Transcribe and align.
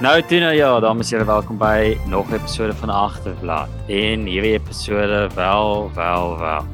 Nou 0.00 0.22
doen 0.26 0.40
nou 0.40 0.54
ja, 0.54 0.80
dames 0.80 1.10
en 1.12 1.18
here, 1.18 1.28
welkom 1.28 1.58
by 1.60 1.98
nog 2.08 2.30
'n 2.30 2.34
episode 2.34 2.74
van 2.74 2.88
Agterblad. 2.88 3.68
En 3.86 4.24
hierdie 4.24 4.52
episode 4.52 5.28
wel, 5.34 5.90
wel, 5.94 6.38
wel. 6.38 6.64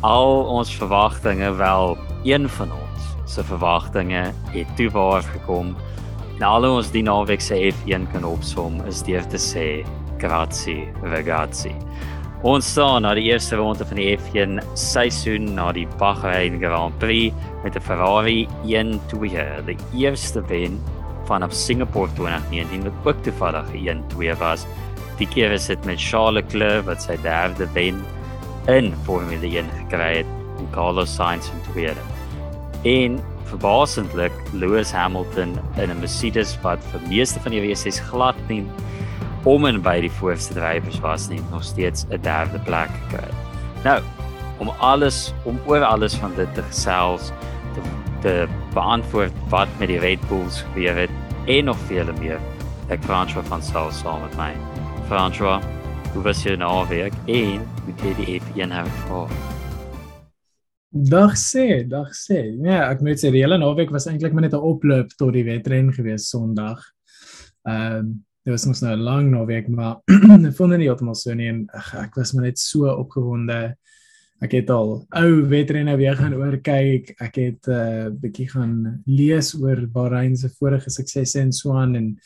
Al 0.00 0.44
ons 0.44 0.76
verwagtinge 0.76 1.54
wel, 1.54 1.96
een 2.24 2.48
van 2.48 2.68
ons 2.72 3.32
se 3.32 3.44
verwagtinge 3.44 4.32
het 4.50 4.76
toe 4.76 4.90
waar 4.90 5.22
gekom. 5.22 5.76
Nou 6.38 6.62
al 6.62 6.74
ons 6.74 6.90
die 6.90 7.02
naweek 7.02 7.40
se 7.40 7.72
F1 7.72 8.12
kan 8.12 8.24
opsom 8.24 8.84
is 8.86 9.02
deur 9.02 9.26
te 9.26 9.38
sê 9.38 9.86
grazie, 10.18 10.92
ragazzi. 11.02 11.72
Ons 12.42 12.70
staan 12.70 13.02
na 13.02 13.14
die 13.14 13.32
eerste 13.32 13.56
ronde 13.56 13.86
van 13.86 13.96
die 13.96 14.18
F1 14.18 14.60
seisoen 14.74 15.54
na 15.54 15.72
die 15.72 15.88
Bahrain 15.98 16.58
Grand 16.60 16.98
Prix 16.98 17.34
met 17.62 17.76
'n 17.76 17.80
Ferrari 17.80 18.48
1-2, 18.64 19.64
die 19.64 19.78
eerste 19.94 20.44
wen 20.46 20.80
vanaf 21.26 21.52
Singapore 21.52 22.10
2019 22.14 22.82
wat 22.82 22.92
ook 23.04 23.22
toevallig 23.22 23.66
1-2 23.72 24.38
was. 24.38 24.66
Die 25.18 25.28
keer 25.28 25.52
is 25.52 25.66
dit 25.66 25.84
met 25.84 26.00
Charles 26.02 26.42
Leclerc 26.42 26.86
wat 26.86 27.02
sy 27.02 27.16
derde 27.22 27.68
wen 27.72 28.02
in 28.66 28.94
Formule 29.04 29.46
1 29.46 29.70
gekry 29.78 30.16
het 30.22 30.26
en 30.58 30.68
Carlos 30.74 31.14
Sainz 31.14 31.50
in 31.52 31.62
tweede. 31.72 32.00
En 32.82 33.20
verbasendlik 33.44 34.32
Lewis 34.52 34.92
Hamilton 34.92 35.58
in 35.76 35.90
'n 35.90 36.00
Mercedes 36.00 36.58
wat 36.62 36.78
vir 36.90 37.00
meeste 37.08 37.40
van 37.40 37.52
die 37.52 37.68
races 37.68 38.00
glad 38.00 38.36
nie 38.48 38.64
om 39.44 39.66
en 39.66 39.82
by 39.82 40.00
die 40.00 40.10
voorste 40.10 40.54
drywers 40.54 41.00
was 41.04 41.28
nie 41.28 41.40
nog 41.50 41.64
steeds 41.64 42.06
'n 42.10 42.20
derde 42.22 42.58
plek 42.58 42.90
gekry. 43.08 43.30
Nou, 43.84 44.00
om 44.58 44.68
alles 44.68 45.32
om 45.44 45.58
oor 45.66 45.84
alles 45.84 46.14
van 46.14 46.32
dit 46.36 46.54
te 46.54 46.62
gesels 46.62 47.32
te, 48.24 48.48
beantwoord 48.72 49.32
wat 49.52 49.68
met 49.78 49.90
die 49.92 49.98
Red 50.00 50.22
Bulls 50.28 50.62
gebeur 50.64 50.96
het 51.04 51.12
en 51.46 51.68
nog 51.68 51.78
vele 51.90 52.12
meer. 52.18 52.40
Ek 52.92 53.02
François 53.04 53.44
van 53.48 53.62
Saul 53.62 53.90
saam 53.92 54.22
met 54.24 54.36
my. 54.40 54.52
François, 55.10 55.60
hoe 56.14 56.22
was 56.24 56.40
jou 56.44 56.56
naweek 56.56 57.12
en 57.28 57.60
hoe 57.84 57.94
het 58.00 58.20
die 58.22 58.38
F1 58.40 58.72
ervaar? 58.72 59.32
Dag 60.94 61.36
sê, 61.36 61.82
dag 61.90 62.14
sê. 62.16 62.40
Ja, 62.64 62.86
ek 62.88 63.02
moet 63.04 63.20
sê 63.20 63.32
die 63.34 63.42
hele 63.42 63.58
naweek 63.60 63.92
was 63.92 64.08
eintlik 64.08 64.32
maar 64.32 64.46
net 64.46 64.56
'n 64.56 64.68
oploop 64.72 65.12
tot 65.18 65.32
die 65.34 65.44
wedren 65.44 65.92
gewees 65.92 66.30
Sondag. 66.30 66.80
Ehm 67.68 67.98
um, 67.98 68.14
dit 68.44 68.52
was 68.52 68.66
mos 68.66 68.80
nou 68.80 68.92
'n 68.96 69.00
lang 69.00 69.30
naweek, 69.30 69.68
maar 69.68 70.00
ek 70.48 70.56
vond 70.56 70.70
dit 70.70 70.78
nie 70.78 70.88
heeltemal 70.88 71.14
so 71.14 71.34
nie 71.34 71.48
en 71.48 71.64
ach, 71.72 71.94
ek 71.94 72.14
was 72.14 72.32
maar 72.32 72.44
net 72.44 72.58
so 72.58 72.88
opgewonde 72.88 73.76
ek 74.42 74.56
het 74.58 74.70
al 74.70 74.96
ou 75.16 75.28
wedrenne 75.48 75.94
weer 75.96 76.16
gaan 76.18 76.34
oorkyk. 76.34 77.14
Ek 77.22 77.36
het 77.38 77.68
'n 77.68 77.72
uh, 77.72 78.08
bietjie 78.10 78.48
gaan 78.50 79.02
lees 79.06 79.54
oor 79.54 79.86
Bahrain 79.86 80.36
se 80.36 80.48
vorige 80.48 80.90
suksesse 80.90 81.40
en 81.40 81.52
so 81.52 81.72
aan 81.72 81.94
en 81.94 82.18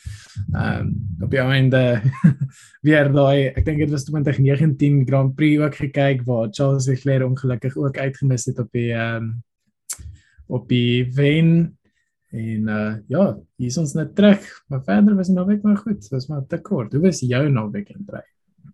ehm 0.53 0.81
um, 0.81 0.95
op 1.21 1.31
die 1.31 1.39
einde 1.39 2.01
weer 2.87 3.11
daai 3.13 3.53
ek 3.55 3.65
dink 3.65 3.79
dit 3.79 3.91
was 3.91 4.03
2019 4.03 5.05
Grand 5.07 5.35
Prix 5.35 5.61
ook 5.61 5.75
gekyk 5.75 6.25
waar 6.25 6.49
Charles 6.51 6.87
Leclerc 6.87 7.23
ongelukkig 7.23 7.77
ook 7.77 7.97
uitgemis 7.97 8.45
het 8.45 8.59
op 8.59 8.71
die 8.71 8.91
ehm 8.93 9.23
um, 9.23 9.43
op 10.47 10.67
die 10.67 11.05
wen 11.13 11.77
en 12.29 12.67
uh, 12.69 12.95
ja, 13.07 13.37
hier 13.57 13.71
is 13.71 13.77
ons 13.77 13.95
net 13.97 14.15
terug. 14.15 14.45
Maar 14.69 14.83
verder 14.85 15.15
was 15.17 15.29
die 15.31 15.35
naweek 15.35 15.63
maar 15.65 15.77
goed. 15.77 16.01
Dit 16.01 16.11
was 16.13 16.27
maar 16.29 16.45
te 16.47 16.59
kort. 16.61 16.93
Hoe 16.93 17.01
was 17.01 17.21
jou 17.25 17.41
naweek 17.49 17.89
in 17.89 18.03
Brei? 18.05 18.21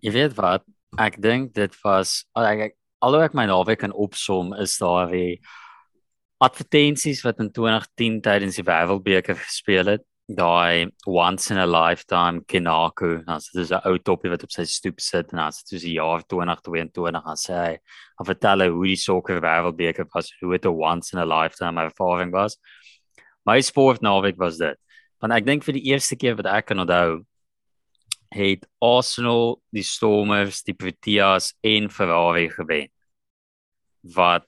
Jy 0.03 0.11
weet 0.11 0.35
wat? 0.35 0.65
Ek 0.99 1.21
dink 1.23 1.53
dit 1.55 1.75
was 1.83 2.23
ek, 2.35 2.65
ek 2.69 2.75
alhoewel 3.01 3.27
ek 3.27 3.37
my 3.37 3.45
naweek 3.49 3.79
kan 3.83 3.93
opsom 3.93 4.53
is 4.61 4.79
weer 4.79 5.37
advertensies 6.43 7.23
wat 7.23 7.39
in 7.39 7.51
2010 7.51 8.21
tydens 8.21 8.59
die 8.59 8.65
Wêreldbeker 8.67 9.37
gespeel 9.39 9.95
het. 9.95 10.03
Daai 10.25 10.89
once 11.05 11.51
in 11.51 11.57
a 11.61 11.67
lifetime 11.67 12.41
Kinako 12.49 13.23
as 13.27 13.51
dit 13.53 13.61
is 13.61 13.71
'n 13.71 13.81
ou 13.85 13.97
toppie 13.99 14.29
wat 14.29 14.43
op 14.43 14.51
sy 14.51 14.65
stoep 14.65 14.99
sit 14.99 15.33
en 15.33 15.39
as 15.39 15.63
dit 15.63 15.77
is 15.77 15.83
die 15.83 15.97
jaar 15.99 16.23
2022 16.23 17.21
as 17.25 17.45
hy 17.47 17.77
of 18.19 18.27
vertel 18.27 18.65
hoe 18.69 18.85
die 18.85 18.95
sokker 18.95 19.39
Wêreldbeker 19.39 20.07
was 20.13 20.31
hoe 20.41 20.57
dit 20.57 20.65
'n 20.65 20.73
once 20.73 21.13
in 21.13 21.19
a 21.19 21.25
lifetime 21.25 21.79
ervaring 21.79 22.31
was. 22.31 22.57
My 23.45 23.61
sport 23.61 24.01
naweek 24.01 24.37
was 24.37 24.57
dit 24.57 24.77
want 25.21 25.33
ek 25.33 25.45
dink 25.45 25.63
vir 25.63 25.73
die 25.73 25.87
eerste 25.91 26.15
keer 26.15 26.35
wat 26.35 26.47
ek 26.47 26.65
kan 26.65 26.79
onthou 26.79 27.25
het 28.35 28.67
Arsenal, 28.83 29.61
die 29.73 29.83
Stormers, 29.85 30.63
die 30.67 30.75
Proteas 30.75 31.53
en 31.63 31.89
Ferrari 31.89 32.49
gewen 32.51 32.91
wat 34.15 34.45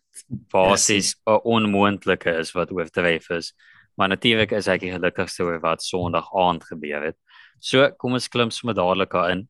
basies 0.51 1.15
'n 1.25 1.39
onmoontlike 1.43 2.29
is 2.39 2.51
wat 2.53 2.71
oortref 2.71 3.29
is. 3.29 3.53
Maar 3.95 4.07
natuurlik 4.07 4.51
is 4.51 4.67
ek 4.67 4.81
gelukkig 4.81 5.39
oor 5.39 5.59
wat 5.59 5.81
Sondag 5.81 6.29
aand 6.33 6.63
gebeur 6.63 7.01
het. 7.01 7.17
So, 7.59 7.89
kom 7.97 8.13
ons 8.13 8.27
klim 8.27 8.51
sommer 8.51 8.75
dadelik 8.75 9.09
daarin. 9.09 9.47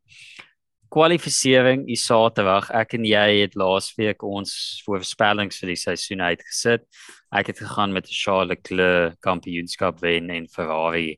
Kwalifisering 0.89 1.89
is 1.89 2.05
Saterdag. 2.05 2.71
Ek 2.71 2.93
en 2.93 3.03
jy 3.03 3.41
het 3.41 3.55
laasweek 3.55 4.23
ons 4.23 4.81
voorspellings 4.85 5.59
vir 5.59 5.67
die 5.67 5.75
seisoen 5.75 6.21
uitgesit. 6.21 6.87
Ek 7.31 7.47
het 7.47 7.59
gegaan 7.59 7.91
met 7.91 8.05
die 8.05 8.15
Charles 8.15 8.47
Leclerc 8.47 9.19
kampioenskap 9.19 9.99
wen 9.99 10.29
en 10.29 10.47
Ferrari 10.47 11.17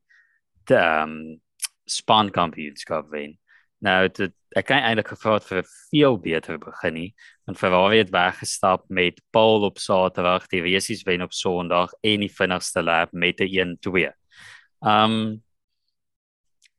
die 0.69 0.77
um, 0.77 1.39
span 1.91 2.31
kampioenskap 2.31 3.09
wen. 3.11 3.37
Nou 3.85 4.07
dit 4.07 4.33
ek 4.57 4.65
kan 4.65 4.81
eintlik 4.81 5.11
gevra 5.13 5.35
het 5.37 5.45
vir 5.45 5.59
'n 5.59 5.69
veel 5.91 6.17
beter 6.17 6.57
begin 6.57 6.93
nie. 6.93 7.15
Want 7.45 7.57
Ferrari 7.57 7.97
het 7.97 8.09
weggestap 8.09 8.83
met 8.89 9.21
Paul 9.31 9.63
op 9.63 9.77
Saterdag, 9.77 10.47
die 10.47 10.61
Racing 10.61 11.03
wen 11.05 11.21
op 11.21 11.33
Sondag 11.33 11.93
en 12.01 12.19
die 12.19 12.33
vinnigste 12.33 12.81
lap 12.81 13.13
met 13.13 13.39
'n 13.39 13.47
1-2. 13.47 14.13
Um 14.81 15.43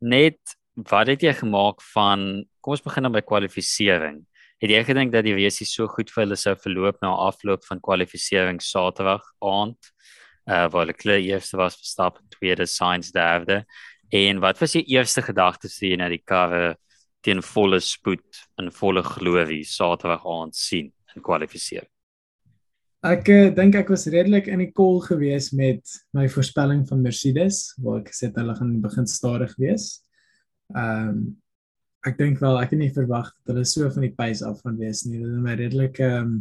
net 0.00 0.38
wat 0.74 1.06
het 1.06 1.22
jy 1.22 1.32
gemaak 1.34 1.82
van 1.82 2.44
kom 2.60 2.72
ons 2.72 2.82
begin 2.82 3.02
dan 3.02 3.12
by 3.12 3.20
kwalifikasie. 3.20 4.26
Het 4.60 4.70
jy 4.70 4.84
gedink 4.84 5.12
dat 5.12 5.24
die 5.24 5.34
Racing 5.34 5.68
so 5.68 5.86
goed 5.86 6.10
vir 6.10 6.24
hulle 6.24 6.36
sou 6.36 6.54
verloop 6.56 7.00
na 7.00 7.14
afloop 7.28 7.64
van 7.64 7.80
kwalifikasie 7.80 8.60
Saterdag 8.60 9.22
aand? 9.40 9.78
Uh 10.46 10.68
waar 10.68 10.92
klaar 10.92 11.20
eerste 11.20 11.56
was 11.56 11.76
Verstappen, 11.76 12.28
tweede 12.28 12.66
Sainz 12.66 13.10
derde. 13.10 13.64
En 14.10 14.40
wat 14.42 14.58
was 14.58 14.74
jou 14.74 14.82
eerste 14.90 15.22
gedagtes 15.22 15.78
toe 15.78 15.92
jy 15.92 15.98
na 16.00 16.08
die 16.10 16.22
karre 16.26 16.74
teen 17.22 17.42
volle 17.44 17.78
spoed 17.84 18.42
en 18.58 18.72
volle 18.74 19.02
glorie 19.06 19.62
Saterdag 19.68 20.24
aand 20.26 20.56
sien 20.56 20.90
in 21.14 21.24
kwalifiseer. 21.24 21.86
Ek 23.06 23.28
uh, 23.32 23.48
dink 23.56 23.78
ek 23.80 23.88
was 23.92 24.08
redelik 24.12 24.50
in 24.52 24.60
die 24.60 24.72
kol 24.76 24.98
gewees 25.04 25.50
met 25.56 25.80
my 26.16 26.26
voorspelling 26.28 26.82
van 26.88 27.04
Mercedes 27.04 27.70
waar 27.80 28.02
ek 28.02 28.10
gesê 28.12 28.28
het 28.28 28.40
hulle 28.40 28.56
gaan 28.58 28.74
begin 28.82 29.08
stadig 29.08 29.54
wees. 29.60 29.92
Ehm 30.74 31.14
um, 31.14 31.22
ek 32.00 32.14
dink 32.16 32.38
wel 32.40 32.56
ek 32.56 32.70
het 32.72 32.80
nie 32.80 32.94
verwag 32.96 33.26
dat 33.44 33.50
hulle 33.52 33.68
so 33.68 33.84
van 33.92 34.06
die 34.06 34.14
pace 34.16 34.40
af 34.48 34.62
gaan 34.64 34.78
wees 34.80 35.02
nie. 35.04 35.18
Hulle 35.20 35.34
het 35.36 35.44
my 35.44 35.56
redelik 35.60 36.00
ehm 36.00 36.30
um, 36.30 36.38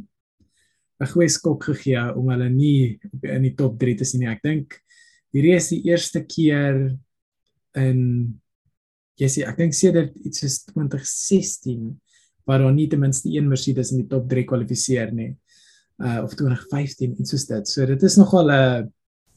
'n 0.99 1.07
goeie 1.13 1.31
skok 1.31 1.63
gegee 1.71 2.01
om 2.15 2.27
hulle 2.31 2.49
nie 2.51 2.99
in 3.23 3.43
die 3.43 3.55
top 3.55 3.77
3 3.79 3.95
te 3.99 4.07
sien 4.07 4.23
nie. 4.23 4.31
Ek 4.31 4.43
dink 4.43 4.79
hierdie 5.35 5.55
is 5.55 5.69
die 5.71 5.83
eerste 5.87 6.25
keer 6.27 6.97
in 7.77 7.99
jy 9.19 9.27
sê 9.27 9.43
ek 9.47 9.57
dink 9.59 9.75
sedert 9.75 10.15
iets 10.25 10.41
soos 10.43 10.61
2016 10.71 11.97
waar 12.47 12.63
daar 12.63 12.73
nie 12.73 12.87
ten 12.89 13.01
minste 13.03 13.29
een 13.29 13.49
Mercedes 13.49 13.91
in 13.93 14.01
die 14.01 14.09
top 14.09 14.29
3 14.29 14.45
kwalifiseer 14.49 15.11
nie. 15.13 15.33
Uh 15.99 16.23
of 16.23 16.33
2015 16.39 17.17
en 17.19 17.27
soos 17.27 17.45
dit. 17.45 17.67
So 17.67 17.85
dit 17.85 18.03
is 18.03 18.17
nogal 18.17 18.49
'n 18.51 18.89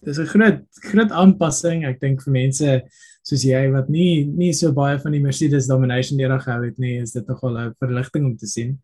dis 0.07 0.19
'n 0.19 0.27
groot 0.27 0.63
groot 0.91 1.11
aanpassing. 1.11 1.85
Ek 1.85 2.01
dink 2.01 2.23
vir 2.23 2.33
mense 2.33 2.83
soos 3.23 3.43
jy 3.45 3.71
wat 3.73 3.89
nie 3.89 4.25
nie 4.25 4.53
so 4.53 4.73
baie 4.73 4.99
van 4.99 5.13
die 5.13 5.23
Mercedes 5.23 5.67
domination 5.67 6.21
era 6.21 6.39
gehou 6.39 6.65
het 6.65 6.79
nie, 6.79 7.03
is 7.03 7.13
dit 7.13 7.27
nogal 7.27 7.59
'n 7.59 7.75
verligting 7.79 8.25
om 8.25 8.37
te 8.37 8.47
sien. 8.47 8.79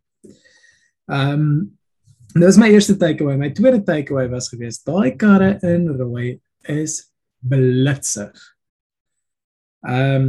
Ehm 1.08 1.32
um, 1.32 1.78
dit 2.34 2.44
was 2.44 2.58
my 2.58 2.68
eerste 2.68 2.96
takeaway. 2.96 3.36
My 3.36 3.50
tweede 3.50 3.82
takeaway 3.82 4.28
was 4.28 4.48
geweest 4.48 4.84
daai 4.84 5.16
karre 5.16 5.58
in 5.62 5.88
rooi 5.88 6.40
is 6.68 7.10
blitsig. 7.40 8.57
Ehm 9.86 10.28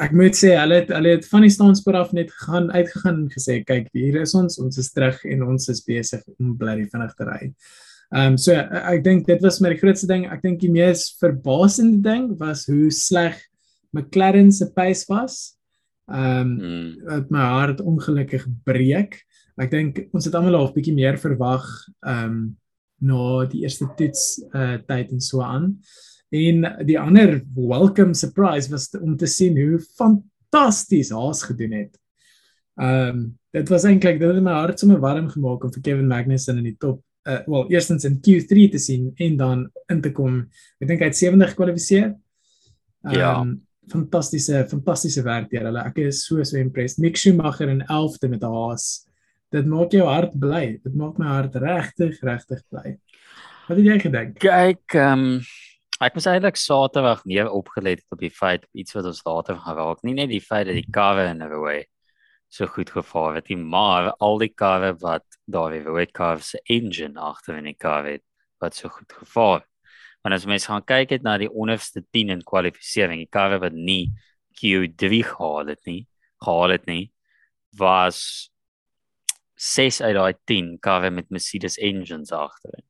ek 0.00 0.14
moet 0.16 0.32
sê 0.32 0.54
hulle 0.56 0.78
het 0.80 0.88
hulle 0.94 1.10
het 1.12 1.26
van 1.28 1.44
die 1.44 1.52
standspoor 1.52 1.98
af 1.98 2.12
net 2.16 2.30
gegaan 2.32 2.70
uitgegaan 2.72 3.18
en 3.18 3.28
gesê 3.28 3.58
kyk 3.68 3.90
hier 3.92 4.16
is 4.22 4.32
ons 4.38 4.56
ons 4.62 4.78
is 4.80 4.88
terug 4.96 5.18
en 5.28 5.42
ons 5.44 5.68
is 5.68 5.82
besig 5.84 6.22
om 6.38 6.54
bly 6.56 6.78
vinnig 6.88 7.12
te 7.18 7.26
ry. 7.28 7.40
Ehm 8.10 8.32
um, 8.32 8.38
so 8.40 8.56
ek 8.56 9.04
dink 9.04 9.26
dit 9.28 9.42
was 9.44 9.60
my 9.60 9.74
grootste 9.76 10.08
ding. 10.08 10.24
Ek 10.32 10.42
dink 10.42 10.60
die 10.62 10.72
mees 10.72 11.10
verbasende 11.20 12.00
ding 12.06 12.30
was 12.40 12.64
hoe 12.70 12.88
sleg 12.90 13.36
McLaren 13.92 14.52
se 14.52 14.70
pace 14.72 15.04
was. 15.10 15.56
Ehm 16.10 16.56
um, 16.56 16.56
mm. 16.56 17.28
my 17.30 17.44
hart 17.58 17.84
ongelukkig 17.84 18.48
breek. 18.64 19.20
Ek 19.60 19.70
dink 19.70 20.06
ons 20.14 20.24
het 20.24 20.34
almal 20.34 20.56
al 20.56 20.70
'n 20.70 20.74
bietjie 20.74 20.96
meer 20.96 21.20
verwag 21.20 21.68
ehm 22.00 22.24
um, 22.24 22.40
na 23.00 23.44
die 23.48 23.62
eerste 23.64 23.88
toets 23.96 24.40
uh 24.52 24.76
tyd 24.88 25.12
en 25.12 25.20
so 25.20 25.40
aan. 25.40 25.76
En 26.30 26.62
die 26.86 26.98
ander 26.98 27.40
welcome 27.56 28.14
surprise 28.14 28.70
was 28.70 28.90
om 29.00 29.16
te 29.18 29.26
sien 29.26 29.56
hoe 29.58 29.80
fantasties 29.98 31.10
Haas 31.10 31.42
gedoen 31.48 31.72
het. 31.72 31.98
Ehm 32.80 33.08
um, 33.08 33.28
dit 33.50 33.68
was 33.68 33.82
eintlik 33.82 34.20
dit 34.20 34.30
het 34.30 34.42
my 34.46 34.52
hart 34.54 34.78
sommer 34.78 35.00
warm 35.02 35.26
gemaak 35.28 35.64
om 35.66 35.72
vir 35.74 35.82
Kevin 35.82 36.06
Magnussen 36.06 36.60
in 36.60 36.68
die 36.68 36.76
top 36.78 37.00
uh 37.28 37.40
wel 37.50 37.66
eerstens 37.74 38.04
in 38.06 38.20
Q3 38.22 38.68
te 38.70 38.78
sien 38.78 39.10
en 39.16 39.36
dan 39.36 39.64
in 39.90 40.00
te 40.00 40.12
kom. 40.14 40.44
Ek 40.78 40.86
dink 40.88 41.02
hy 41.02 41.08
het 41.10 41.18
70 41.18 41.50
gekwalifiseer. 41.50 42.14
Um, 43.02 43.16
Ja. 43.18 43.32
fantastiese 43.90 44.66
fantastiese 44.70 45.22
werk 45.26 45.50
deur 45.50 45.66
hulle. 45.66 45.82
Ek 45.84 45.98
is 45.98 46.22
so 46.26 46.44
so 46.44 46.56
impressed. 46.56 46.98
Mick 47.02 47.16
Schumacher 47.16 47.68
in 47.68 47.82
11de 47.82 48.28
met 48.30 48.42
Haas. 48.42 49.06
Dit 49.50 49.66
maak 49.66 49.90
jou 49.92 50.06
hart 50.06 50.38
bly. 50.38 50.78
Dit 50.84 50.94
maak 50.94 51.18
my 51.18 51.26
hart 51.26 51.54
regtig 51.58 52.20
regtig 52.22 52.62
bly. 52.70 52.94
Wat 53.66 53.76
het 53.76 53.86
jy 53.86 53.98
gedink? 53.98 54.38
Kyk, 54.38 54.94
ehm 54.94 55.18
um, 55.18 55.40
ek 56.00 56.14
was 56.16 56.26
eintlik 56.30 56.56
Saterdag 56.56 57.26
meer 57.28 57.50
opgelet 57.52 58.00
het 58.00 58.14
op 58.14 58.22
die 58.24 58.32
feit 58.32 58.64
iets 58.72 58.94
wat 58.96 59.08
ons 59.10 59.20
later 59.26 59.58
gaan 59.60 59.76
raak. 59.76 59.98
Nie 60.06 60.14
net 60.16 60.30
die 60.32 60.40
feit 60.40 60.66
dat 60.70 60.78
die 60.78 60.92
karre 60.96 61.26
in 61.28 61.42
Rooi 61.44 61.84
so 62.50 62.66
goed 62.66 62.90
gevaar 62.90 63.36
het 63.38 63.50
nie, 63.52 63.58
maar 63.60 64.10
al 64.18 64.40
die 64.40 64.50
karre 64.50 64.94
wat 65.02 65.26
daar 65.44 65.70
weer 65.74 65.84
Rooi 65.84 66.06
karre 66.06 66.42
se 66.42 66.60
engine 66.72 67.20
agter 67.20 67.60
in 67.60 67.68
die 67.68 67.76
kar 67.76 68.08
het 68.08 68.24
wat 68.60 68.74
so 68.74 68.88
goed 68.88 69.12
gevaar 69.12 69.60
het. 69.60 69.68
Want 70.24 70.36
as 70.36 70.48
mens 70.48 70.66
gaan 70.68 70.84
kyk 70.84 71.14
het 71.16 71.22
na 71.24 71.36
die 71.40 71.52
onderste 71.52 72.02
10 72.12 72.32
in 72.32 72.42
kwalifikasie, 72.44 73.22
die 73.24 73.30
karre 73.32 73.60
wat 73.60 73.76
nie 73.76 74.10
Q3 74.60 75.22
gehaal 75.30 75.72
het 75.72 75.84
nie, 75.88 76.06
gehaal 76.40 76.76
het 76.76 76.88
nie, 76.88 77.12
was 77.76 78.50
6 79.60 80.00
uit 80.00 80.16
daai 80.16 80.34
10 80.48 80.78
karre 80.80 81.12
met 81.12 81.28
Mercedes 81.28 81.76
engines 81.76 82.32
agterin. 82.32 82.84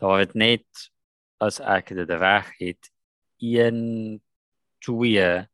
Daar 0.00 0.24
het 0.24 0.34
net 0.34 0.88
as 1.40 1.60
ek 1.60 1.88
dit 1.94 2.10
reg 2.10 2.50
het 2.58 2.90
1 3.38 4.20
2 4.84 5.46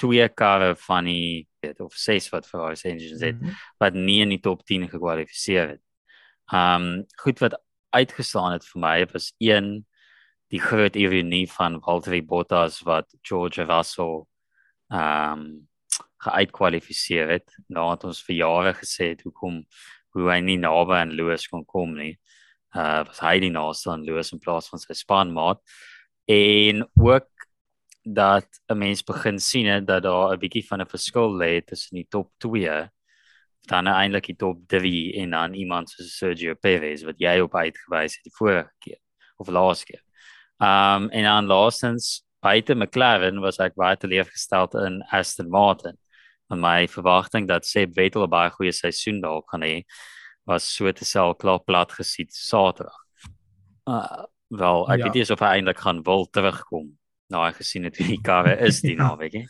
twee 0.00 0.28
karre 0.28 0.74
van 0.76 1.04
die 1.04 1.46
weet 1.60 1.80
of 1.80 1.92
6 1.94 2.30
wat 2.32 2.46
Ferrari 2.48 2.76
se 2.76 2.88
engines 2.88 3.20
het 3.20 3.40
Mhm. 3.40 3.52
wat 3.78 3.94
nie 3.94 4.20
in 4.22 4.28
die 4.28 4.40
top 4.40 4.64
10 4.64 4.88
gekwalifiseer 4.88 5.68
het. 5.68 5.82
Um 6.52 7.04
goed 7.22 7.38
wat 7.38 7.60
uitgestaan 7.92 8.52
het 8.52 8.64
vir 8.66 8.80
my 8.80 9.06
was 9.12 9.32
een 9.38 9.86
die 10.50 10.60
groot 10.60 10.96
ironie 10.96 11.46
van 11.50 11.80
Valtteri 11.82 12.22
Bottas 12.22 12.80
wat 12.82 13.14
George 13.22 13.62
Russell 13.64 14.24
um 14.90 15.68
geuitkwalifiseer 16.18 17.28
het. 17.28 17.56
Het 17.68 18.04
ons 18.04 18.22
vir 18.24 18.36
jare 18.36 18.74
gesê 18.74 19.08
het 19.14 19.22
hoekom 19.22 19.66
hoe 20.12 20.30
hy 20.30 20.40
nie 20.40 20.56
naby 20.58 20.92
aan 20.94 21.12
Lewis 21.14 21.48
kon 21.48 21.64
kom 21.64 21.94
nie. 21.94 22.18
Uh 22.74 23.02
was 23.06 23.18
hy 23.20 23.38
die 23.40 23.50
naaste 23.50 23.90
aan 23.90 24.04
Lewis 24.04 24.32
in 24.32 24.38
plaas 24.38 24.68
van 24.70 24.78
sy 24.78 24.94
spanmaat. 24.94 25.60
En 26.30 26.86
ook 26.94 27.28
dat 28.02 28.46
'n 28.68 28.78
mens 28.78 29.02
begin 29.02 29.38
sien 29.38 29.66
het 29.66 29.86
dat 29.86 30.02
daar 30.02 30.32
'n 30.32 30.38
bietjie 30.38 30.66
van 30.66 30.80
'n 30.80 30.86
verskil 30.86 31.30
lê 31.36 31.64
tussen 31.64 31.96
die 31.96 32.06
top 32.08 32.30
2 32.38 32.90
dan 33.68 33.86
eintlik 33.86 34.26
die 34.26 34.36
top 34.36 34.58
3 34.66 35.14
en 35.14 35.30
dan 35.30 35.54
iemand 35.54 35.90
soos 35.90 36.16
Sergio 36.16 36.54
Perez 36.54 37.02
wat 37.02 37.18
jy 37.18 37.40
op 37.40 37.54
uitgewys 37.54 38.14
het 38.14 38.24
die 38.24 38.36
vorige 38.38 38.72
keer 38.78 38.98
of 39.36 39.48
laaste 39.48 39.84
keer. 39.84 40.02
Um 40.58 41.08
en 41.10 41.24
dan 41.24 41.46
laastens 41.46 42.24
buite 42.40 42.74
McLaren 42.74 43.40
was 43.40 43.58
ek 43.58 43.74
baie 43.74 43.96
teleurgesteld 43.96 44.74
in 44.74 45.02
Aston 45.10 45.48
Martin. 45.48 45.98
Want 46.48 46.60
my 46.60 46.88
verwagting 46.88 47.48
dat 47.48 47.66
Seb 47.66 47.94
Vettel 47.94 48.24
'n 48.24 48.30
baie 48.30 48.50
goeie 48.50 48.72
seisoen 48.72 49.20
dalk 49.20 49.50
gaan 49.50 49.62
hê 49.62 49.84
was 50.46 50.64
so 50.74 50.90
te 50.92 51.04
sel 51.04 51.34
klaar 51.34 51.60
plat 51.64 51.92
gesien 51.92 52.28
Saterdag. 52.30 52.96
Uh 53.88 54.24
wel, 54.50 54.86
ek 54.90 54.98
Ja. 54.98 55.04
weet 55.04 55.14
nie 55.14 55.30
of 55.32 55.38
hy 55.40 55.46
eintlik 55.60 55.78
gaan 55.78 56.02
wil 56.02 56.26
terugkom. 56.26 56.88
Nou 57.30 57.44
ek 57.46 57.60
gesien 57.60 57.84
het 57.86 57.96
hoe 57.98 58.06
die 58.06 58.20
karre 58.20 58.56
is 58.66 58.80
die 58.82 58.96
naweek 59.04 59.32
hè. 59.38 59.44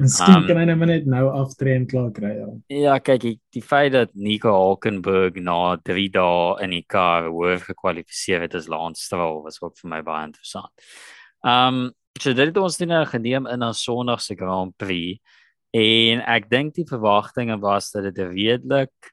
Miskien 0.00 0.36
Um, 0.42 0.46
kan 0.46 0.56
hy 0.60 0.64
nou 0.68 0.76
maar 0.76 0.88
net 0.88 1.06
nou 1.08 1.24
aftree 1.32 1.74
en 1.76 1.86
klaar 1.88 2.10
kry. 2.12 2.30
Ja. 2.36 2.46
Ja, 2.68 2.98
kyk, 3.00 3.20
die, 3.20 3.34
die 3.52 3.62
feit 3.64 3.92
dat 3.92 4.10
Nico 4.14 4.52
Hulkenberg 4.52 5.36
na 5.40 5.76
3 5.76 6.08
dae 6.12 6.56
in 6.64 6.70
die 6.70 6.84
kar 6.88 7.28
hoër 7.32 7.60
gekwalifiseer 7.64 8.40
het 8.44 8.54
as 8.54 8.68
Lance 8.68 9.04
Stroll 9.04 9.42
was 9.44 9.60
ook 9.62 9.76
vir 9.80 9.88
my 9.90 10.02
baie 10.02 10.26
interessant. 10.28 10.72
Um 11.44 11.92
so 12.20 12.32
dit 12.32 12.46
het 12.48 12.56
ons 12.56 12.78
nou 12.80 13.04
geneem 13.04 13.46
in 13.46 13.62
ons 13.62 13.82
Sondag 13.84 14.20
se 14.24 14.34
Grand 14.36 14.72
Prix 14.80 15.18
en 15.76 16.20
ek 16.24 16.48
dink 16.48 16.74
die 16.74 16.86
verwagtinge 16.88 17.58
was 17.60 17.90
dat 17.92 18.04
dit 18.08 18.18
redelik 18.24 19.12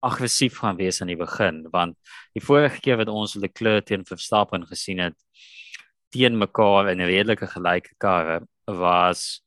aggressief 0.00 0.60
gaan 0.62 0.76
wees 0.76 1.00
aan 1.00 1.10
die 1.10 1.18
begin 1.18 1.64
want 1.72 1.96
die 2.34 2.44
vorige 2.44 2.80
keer 2.80 2.96
wat 2.96 3.08
ons 3.08 3.34
Leclerc 3.34 3.86
teen 3.86 4.04
Verstappen 4.06 4.66
gesien 4.66 4.98
het 4.98 5.16
teen 6.14 6.38
mekaar 6.38 6.90
in 6.92 7.00
'n 7.00 7.10
redelike 7.10 7.46
gelyke 7.46 7.94
karre 7.98 8.40
was 8.66 9.42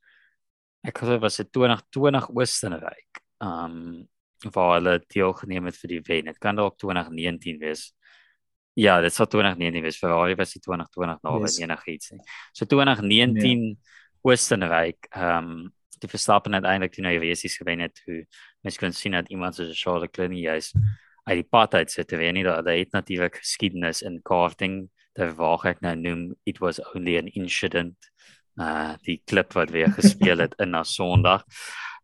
ek 0.83 0.97
glo 0.97 1.19
was 1.21 1.37
dit 1.37 1.51
2020 1.53 2.29
Oostenryk. 2.35 3.21
Um 3.41 4.07
waar 4.53 4.79
hulle 4.79 4.95
deelgeneem 5.13 5.67
het 5.69 5.77
vir 5.77 5.91
die 5.91 5.99
wen. 6.07 6.25
Dit 6.31 6.39
kan 6.41 6.57
dalk 6.57 6.79
2019 6.81 7.59
wees. 7.61 7.91
Ja, 8.73 8.95
dit 9.01 9.13
sou 9.13 9.27
2019 9.29 9.83
wees. 9.85 9.99
Ferrari 10.01 10.33
was 10.39 10.55
die 10.55 10.61
2020 10.65 11.21
nou 11.21 11.41
Yes. 11.41 11.59
yes. 11.59 11.67
enigiets 11.67 12.11
nie. 12.11 12.23
So 12.53 12.65
2019 12.65 13.59
nee. 13.61 13.77
Oostenryk, 14.25 15.07
um 15.15 15.71
die 16.01 16.09
Verstappen 16.09 16.53
het 16.57 16.65
eintlik 16.65 16.95
die 16.95 17.03
nuwe 17.05 17.27
races 17.27 17.57
gewen 17.57 17.79
het 17.85 18.01
hoe 18.05 18.23
mens 18.61 18.77
kon 18.77 18.93
sien 18.93 19.17
dat 19.17 19.29
iemand 19.29 19.55
soos 19.55 19.81
Charles 19.81 20.07
Leclerc 20.07 20.33
juis 20.37 20.71
uit 21.23 21.37
die 21.41 21.47
pad 21.49 21.73
uit 21.73 21.91
sit. 21.91 22.11
Weet 22.11 22.33
nie 22.33 22.45
dat 22.45 22.65
hy 22.65 22.79
het 22.81 22.93
natuurlik 22.95 23.41
geskiedenis 23.41 24.01
in 24.05 24.21
karting. 24.25 24.89
Daar 25.17 25.33
waar 25.35 25.65
ek 25.73 25.81
nou 25.83 25.95
noem 25.99 26.27
it 26.47 26.61
was 26.63 26.79
only 26.93 27.17
an 27.19 27.29
incident. 27.35 27.97
Uh 28.59 28.95
die 29.07 29.21
klip 29.25 29.53
wat 29.57 29.71
weer 29.73 29.91
gespeel 29.91 30.43
het 30.43 30.55
in 30.59 30.73
na 30.75 30.83
Sondag. 30.83 31.45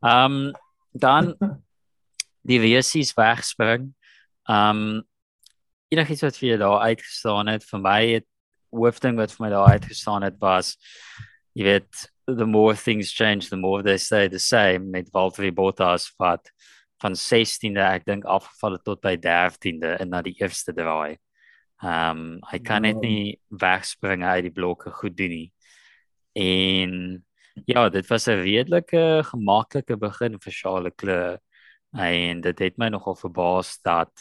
Um 0.02 0.54
dan 0.92 1.36
die 2.48 2.60
races 2.62 3.14
wegspring. 3.18 3.94
Um 4.50 5.04
enigiets 5.94 6.26
wat 6.26 6.38
vir 6.38 6.50
jou 6.50 6.60
daar 6.64 6.90
uitgestaan 6.92 7.48
het 7.54 7.64
vir 7.64 7.82
my 7.84 8.02
het 8.18 8.28
hoofding 8.76 9.18
wat 9.20 9.32
vir 9.34 9.46
my 9.46 9.50
daar 9.54 9.74
uitgestaan 9.78 10.26
het 10.28 10.36
was 10.42 10.76
jy 11.56 11.64
weet 11.64 12.08
the 12.28 12.46
more 12.46 12.76
things 12.76 13.12
change 13.12 13.50
the 13.50 13.58
more 13.58 13.82
they 13.82 13.98
stay 13.98 14.28
the 14.28 14.40
same 14.40 14.92
met 14.92 15.10
Valtteri 15.10 15.52
Bottas 15.52 16.12
wat 16.20 16.52
van 17.00 17.14
16de 17.16 17.80
ek 17.80 18.06
dink 18.06 18.26
afgeval 18.26 18.78
het 18.78 18.84
tot 18.84 19.02
by 19.02 19.16
13de 19.22 19.98
in 20.02 20.10
na 20.12 20.22
die 20.26 20.36
eerste 20.42 20.74
draai. 20.76 21.18
Ehm 21.84 22.18
um, 22.18 22.40
hy 22.52 22.60
kan 22.60 22.82
net 22.82 22.98
Wow. 22.98 23.06
nie 23.06 23.40
wegspring 23.50 24.24
uit 24.26 24.44
die 24.50 24.54
blokke 24.54 24.92
goed 24.92 25.16
doen 25.18 25.30
nie. 25.30 25.52
En 26.34 27.24
ja, 27.66 27.90
dit 27.90 28.08
was 28.08 28.28
'n 28.28 28.42
redelike 28.42 29.24
gemaklike 29.24 29.98
begin 29.98 30.40
vir 30.40 30.54
Charles 30.54 30.84
Leclerc 30.84 31.42
en 31.94 32.42
dit 32.42 32.60
het 32.60 32.78
my 32.78 32.90
nogal 32.90 33.16
verbaas 33.16 33.80
dat 33.82 34.12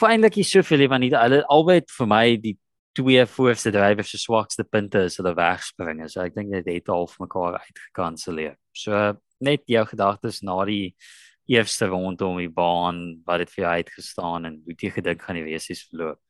eintlik 0.00 0.36
nie 0.36 0.44
soveel 0.44 0.88
van 0.88 1.00
die 1.00 1.12
hulle 1.12 1.44
albei 1.46 1.82
vir 1.98 2.06
my 2.06 2.36
die 2.36 2.56
twee 2.96 3.24
voorste 3.26 3.70
drywers 3.70 4.10
se 4.10 4.18
swakste 4.18 4.64
punte 4.64 5.04
is 5.06 5.18
hulle 5.20 5.34
wegspringe. 5.38 6.08
So 6.10 6.24
ek 6.24 6.36
dink 6.36 6.52
dit 6.54 6.70
het 6.74 6.90
half 6.90 7.18
mekaar 7.22 7.60
uitgekanselleer. 7.60 8.56
So 8.76 9.14
net 9.40 9.62
jou 9.70 9.84
gedagtes 9.88 10.42
na 10.46 10.58
die 10.68 10.94
eerste 11.50 11.88
rondom 11.90 12.38
die 12.38 12.50
baan, 12.52 13.20
wat 13.26 13.44
het 13.44 13.52
vir 13.54 13.64
jou 13.64 13.76
uitgestaan 13.80 14.46
en 14.46 14.58
hoe 14.62 14.74
het 14.74 14.84
jy 14.84 14.90
gedink 14.98 15.22
gaan 15.22 15.38
die 15.40 15.46
wesies 15.46 15.84
verloop? 15.90 16.20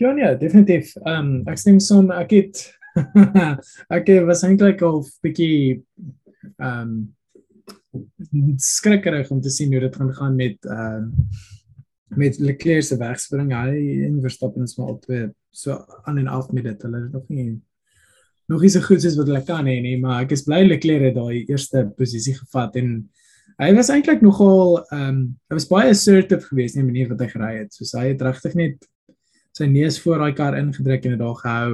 Ja 0.00 0.12
nee, 0.12 0.32
definitief. 0.36 0.94
Ehm 1.04 1.18
um, 1.20 1.34
ek 1.50 1.60
stem 1.60 1.80
saam. 1.80 2.10
Ek 2.10 2.32
het 2.34 2.64
ek 3.96 4.10
was 4.26 4.42
eintlik 4.46 4.82
al 4.86 5.02
bietjie 5.24 5.82
ehm 6.58 6.80
um, 6.80 6.96
skrikkerig 8.58 9.30
om 9.30 9.40
te 9.40 9.52
sien 9.54 9.70
hoe 9.72 9.84
dit 9.84 9.96
gaan 9.96 10.14
gaan 10.14 10.34
met 10.38 10.66
ehm 10.66 11.10
um, 11.10 11.28
met 12.16 12.38
Leclerc 12.38 12.82
se 12.82 12.96
wegspring. 13.00 13.52
Hy 13.52 14.04
en 14.06 14.20
Verstappen 14.22 14.66
is 14.66 14.76
maar 14.78 14.94
albei 14.94 15.28
so 15.54 15.76
aan 16.04 16.18
en 16.18 16.28
af 16.28 16.50
met 16.52 16.64
dit. 16.64 16.82
Hulle 16.82 17.04
is 17.04 17.12
nog 17.12 17.28
nie 17.28 17.60
nog 18.46 18.60
nie 18.60 18.70
so 18.72 18.84
goed 18.84 19.00
soos 19.00 19.16
wat 19.16 19.28
hulle 19.30 19.42
kan 19.46 19.68
hê 19.68 19.78
nie, 19.80 19.96
maar 20.00 20.24
ek 20.24 20.34
is 20.36 20.44
bly 20.44 20.60
Leclerc 20.66 21.06
het 21.08 21.14
daai 21.16 21.46
eerste 21.48 21.86
posisie 21.96 22.34
gevat 22.36 22.76
en 22.80 22.90
hy 23.62 23.70
was 23.76 23.90
eintlik 23.94 24.24
nogal 24.24 24.80
ehm 24.82 25.06
um, 25.08 25.22
hy 25.48 25.58
was 25.60 25.68
baie 25.70 25.92
assertive 25.94 26.44
geweest 26.50 26.76
in 26.76 26.84
die 26.84 26.90
manier 26.90 27.12
wat 27.12 27.22
hy 27.24 27.30
gery 27.32 27.52
het. 27.62 27.72
Soos 27.72 27.94
hy 27.96 28.10
het 28.10 28.24
regtig 28.26 28.56
net 28.58 28.88
sy 29.54 29.70
neus 29.70 30.00
voor 30.02 30.24
daai 30.24 30.34
kar 30.36 30.58
ingedruk 30.58 31.06
en 31.06 31.16
dit 31.16 31.22
daar 31.22 31.40
gehou. 31.40 31.72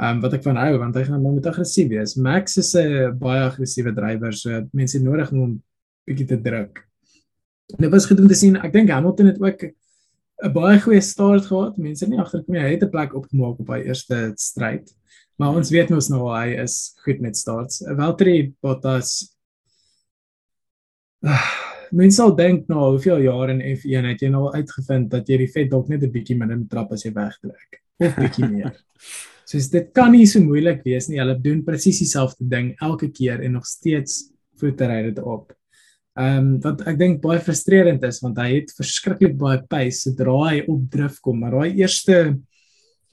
Ehm 0.00 0.16
um, 0.16 0.22
wat 0.24 0.38
ek 0.38 0.46
van 0.48 0.58
hou 0.58 0.70
want 0.82 0.98
hy 0.98 1.06
gaan 1.06 1.26
moet 1.26 1.46
aggressief 1.46 1.90
wees. 1.92 2.16
Max 2.16 2.58
is 2.58 2.74
'n 2.74 3.18
baie 3.20 3.46
aggressiewe 3.46 3.94
drywer, 3.94 4.32
so 4.32 4.66
mense 4.72 4.98
het 4.98 5.06
nodig 5.06 5.32
om 5.32 5.40
hom 5.44 5.58
bietjie 6.08 6.26
te 6.26 6.40
druk. 6.40 6.89
En 7.76 7.84
dit 7.84 7.90
was 7.90 8.06
goed 8.06 8.20
om 8.20 8.28
te 8.28 8.38
sien. 8.38 8.56
Ek 8.56 8.72
dink 8.72 8.90
Hamilton 8.90 9.26
het 9.26 9.40
ook 9.42 9.64
'n 10.44 10.52
baie 10.52 10.80
goeie 10.80 11.00
start 11.00 11.46
gehad. 11.46 11.76
Mense 11.76 12.04
het 12.04 12.12
nie 12.12 12.20
agterkom 12.20 12.54
nie. 12.54 12.62
Hy 12.62 12.70
het 12.70 12.82
'n 12.82 12.90
plek 12.90 13.14
opgemaak 13.14 13.60
op 13.60 13.68
hy 13.68 13.82
eerste 13.84 14.32
stryd. 14.34 14.94
Maar 15.36 15.56
ons 15.56 15.70
weet 15.70 15.90
mos 15.90 16.08
nou 16.08 16.28
hy 16.28 16.56
is 16.62 16.94
goed 17.04 17.20
met 17.20 17.36
starts. 17.36 17.84
Valtteri 17.96 18.54
Bottas 18.60 19.36
Mens 21.90 22.16
sal 22.16 22.32
dink 22.36 22.68
na 22.68 22.76
nou, 22.76 22.90
hoeveel 22.94 23.24
jaar 23.26 23.50
in 23.50 23.60
F1 23.74 24.06
het 24.12 24.20
jy 24.22 24.28
nou 24.30 24.46
al 24.46 24.60
uitgevind 24.62 25.10
dat 25.10 25.28
jy 25.28 25.40
die 25.42 25.50
vet 25.50 25.70
dalk 25.72 25.88
net 25.88 26.04
'n 26.06 26.12
bietjie 26.14 26.36
minder 26.38 26.60
trap 26.70 26.92
as 26.92 27.04
jy 27.04 27.12
wegtrek 27.12 27.80
of 27.98 28.14
bietjie 28.16 28.48
meer. 28.48 28.76
Soos 29.50 29.68
dit 29.68 29.90
kan 29.92 30.12
nie 30.12 30.26
so 30.26 30.40
moeilik 30.40 30.84
wees 30.84 31.08
nie. 31.08 31.18
Hulle 31.18 31.34
doen 31.34 31.64
presies 31.64 31.98
dieselfde 31.98 32.46
ding 32.48 32.76
elke 32.80 33.10
keer 33.10 33.42
en 33.42 33.52
nog 33.52 33.66
steeds 33.66 34.30
voete 34.60 34.86
ry 34.86 35.02
dit 35.02 35.18
op. 35.18 35.52
Ehm 36.20 36.38
um, 36.38 36.48
wat 36.64 36.82
ek 36.90 36.98
dink 37.00 37.20
baie 37.22 37.40
frustrerend 37.40 38.02
is 38.04 38.18
want 38.20 38.38
hy 38.42 38.50
het 38.58 38.72
verskriklik 38.76 39.38
baie 39.40 39.60
pace 39.70 40.02
sodra 40.04 40.36
hy 40.50 40.58
op 40.68 40.82
drif 40.92 41.20
kom, 41.24 41.38
maar 41.40 41.54
daai 41.56 41.78
eerste 41.80 42.16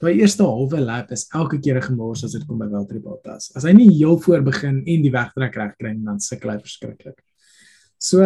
daai 0.02 0.20
eerste 0.20 0.44
halwe 0.46 0.80
lap 0.82 1.12
is 1.14 1.24
elke 1.34 1.58
keer 1.62 1.78
'n 1.78 1.86
gemors 1.88 2.24
as 2.24 2.36
dit 2.36 2.44
kom 2.46 2.58
by 2.58 2.68
Valtteri 2.68 3.00
Bottas. 3.00 3.50
As 3.56 3.64
hy 3.64 3.72
nie 3.72 3.88
heel 3.96 4.18
voor 4.18 4.42
begin 4.42 4.82
en 4.86 5.02
die 5.06 5.14
wegtrek 5.14 5.56
reg 5.56 5.74
kry 5.78 5.94
dan 6.04 6.20
sukkel 6.20 6.52
hy 6.52 6.58
verskriklik. 6.58 7.18
So 7.98 8.22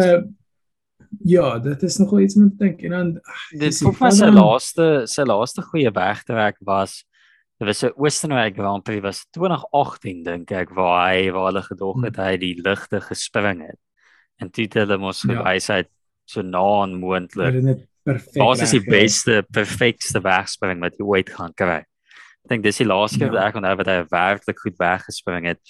ja, 1.23 1.59
dit 1.59 1.83
is 1.83 1.97
nogal 1.99 2.19
iets 2.25 2.35
om 2.35 2.49
te 2.49 2.65
dink 2.65 2.83
en 2.83 2.91
dan 2.91 3.13
dit 3.51 3.79
voel 3.81 3.97
vir 4.01 4.11
sy 4.11 4.29
laaste 4.33 5.07
sy 5.07 5.23
laaste 5.23 5.61
goeie 5.61 5.91
wegtrek 5.93 6.57
was 6.61 7.03
dit 7.59 7.67
was 7.67 7.83
'n 7.83 7.95
Oostenryk 7.95 8.57
Grand 8.57 8.83
Prix 8.83 9.01
was 9.01 9.25
2018 9.31 10.23
dink 10.23 10.51
ek 10.51 10.75
waar 10.75 11.07
hy 11.07 11.31
waar 11.31 11.51
hulle 11.51 11.63
gedog 11.63 12.03
het 12.03 12.15
hmm. 12.17 12.25
hy 12.25 12.37
die 12.37 12.55
ligte 12.61 12.99
gespring 12.99 13.61
het. 13.61 13.79
En 14.43 14.51
dit 14.51 14.67
het 14.67 14.83
hulle 14.83 14.99
mos 15.01 15.23
ja. 15.29 15.41
hy 15.47 15.57
so 16.29 16.43
na 16.43 16.61
aan 16.81 16.97
moontlik. 16.99 17.57
Dit 17.63 17.87
perfek. 18.03 18.39
Wat 18.41 18.61
is 18.63 18.75
die 18.75 18.83
beste 18.83 19.41
perfekste 19.51 20.21
wegspring 20.23 20.81
wat 20.83 20.99
jy 20.99 21.07
ooit 21.07 21.31
gaan 21.31 21.55
kry? 21.55 21.81
Ek 22.43 22.51
dink 22.51 22.65
dis 22.65 22.81
die 22.81 22.87
laaste 22.87 23.21
keer 23.21 23.29
ja. 23.29 23.35
wat 23.37 23.45
ek 23.47 23.59
onthou 23.59 23.75
wat 23.79 23.91
hy 23.91 23.99
werklik 24.11 24.63
goed 24.65 24.79
weggespring 24.81 25.47
het 25.53 25.61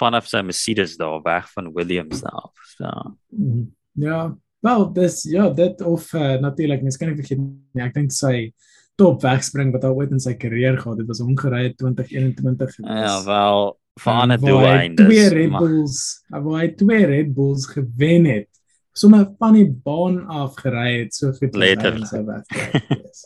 vanaf 0.00 0.28
sy 0.30 0.42
Mercedes 0.46 0.96
daar 0.98 1.20
weg 1.24 1.48
van 1.54 1.72
Williams 1.74 2.22
daar. 2.22 2.50
So. 2.76 2.90
Mhm. 3.34 3.66
Ja, 4.02 4.20
wel 4.64 4.86
dis 4.96 5.22
ja, 5.28 5.50
dit 5.50 5.82
of 5.82 6.12
uh, 6.12 6.38
natuurlik 6.40 6.82
mens 6.82 6.96
kan 6.96 7.10
nie 7.10 7.18
vergeet 7.18 7.42
nie. 7.42 7.82
Ek 7.84 7.94
dink 7.94 8.14
sy 8.14 8.52
top 9.00 9.22
wegspring 9.24 9.72
wat 9.74 9.84
hy 9.86 9.92
ooit 9.92 10.14
in 10.14 10.22
sy 10.22 10.34
karier 10.38 10.78
gehad 10.80 11.00
het, 11.00 11.08
was 11.08 11.22
omgery 11.24 11.72
2021 11.80 12.74
gewees. 12.76 13.02
Ja, 13.02 13.18
wel 13.26 13.72
van 14.00 14.32
'n 14.32 14.40
doelwyn. 14.40 14.94
Twee 14.96 15.28
Red 15.28 15.50
Bulls, 15.58 16.24
waar 16.28 16.60
hy 16.60 16.68
twee 16.74 17.04
Red 17.06 17.34
Bulls 17.34 17.66
gewen 17.66 18.24
het 18.24 18.52
sommer 18.92 19.26
van 19.38 19.56
die 19.56 19.68
baan 19.84 20.20
af 20.28 20.56
gery 20.60 21.02
het 21.02 21.14
so 21.16 21.32
goed 21.32 21.56
in 21.56 22.06
sy 22.06 22.20
wedstryd. 22.26 23.22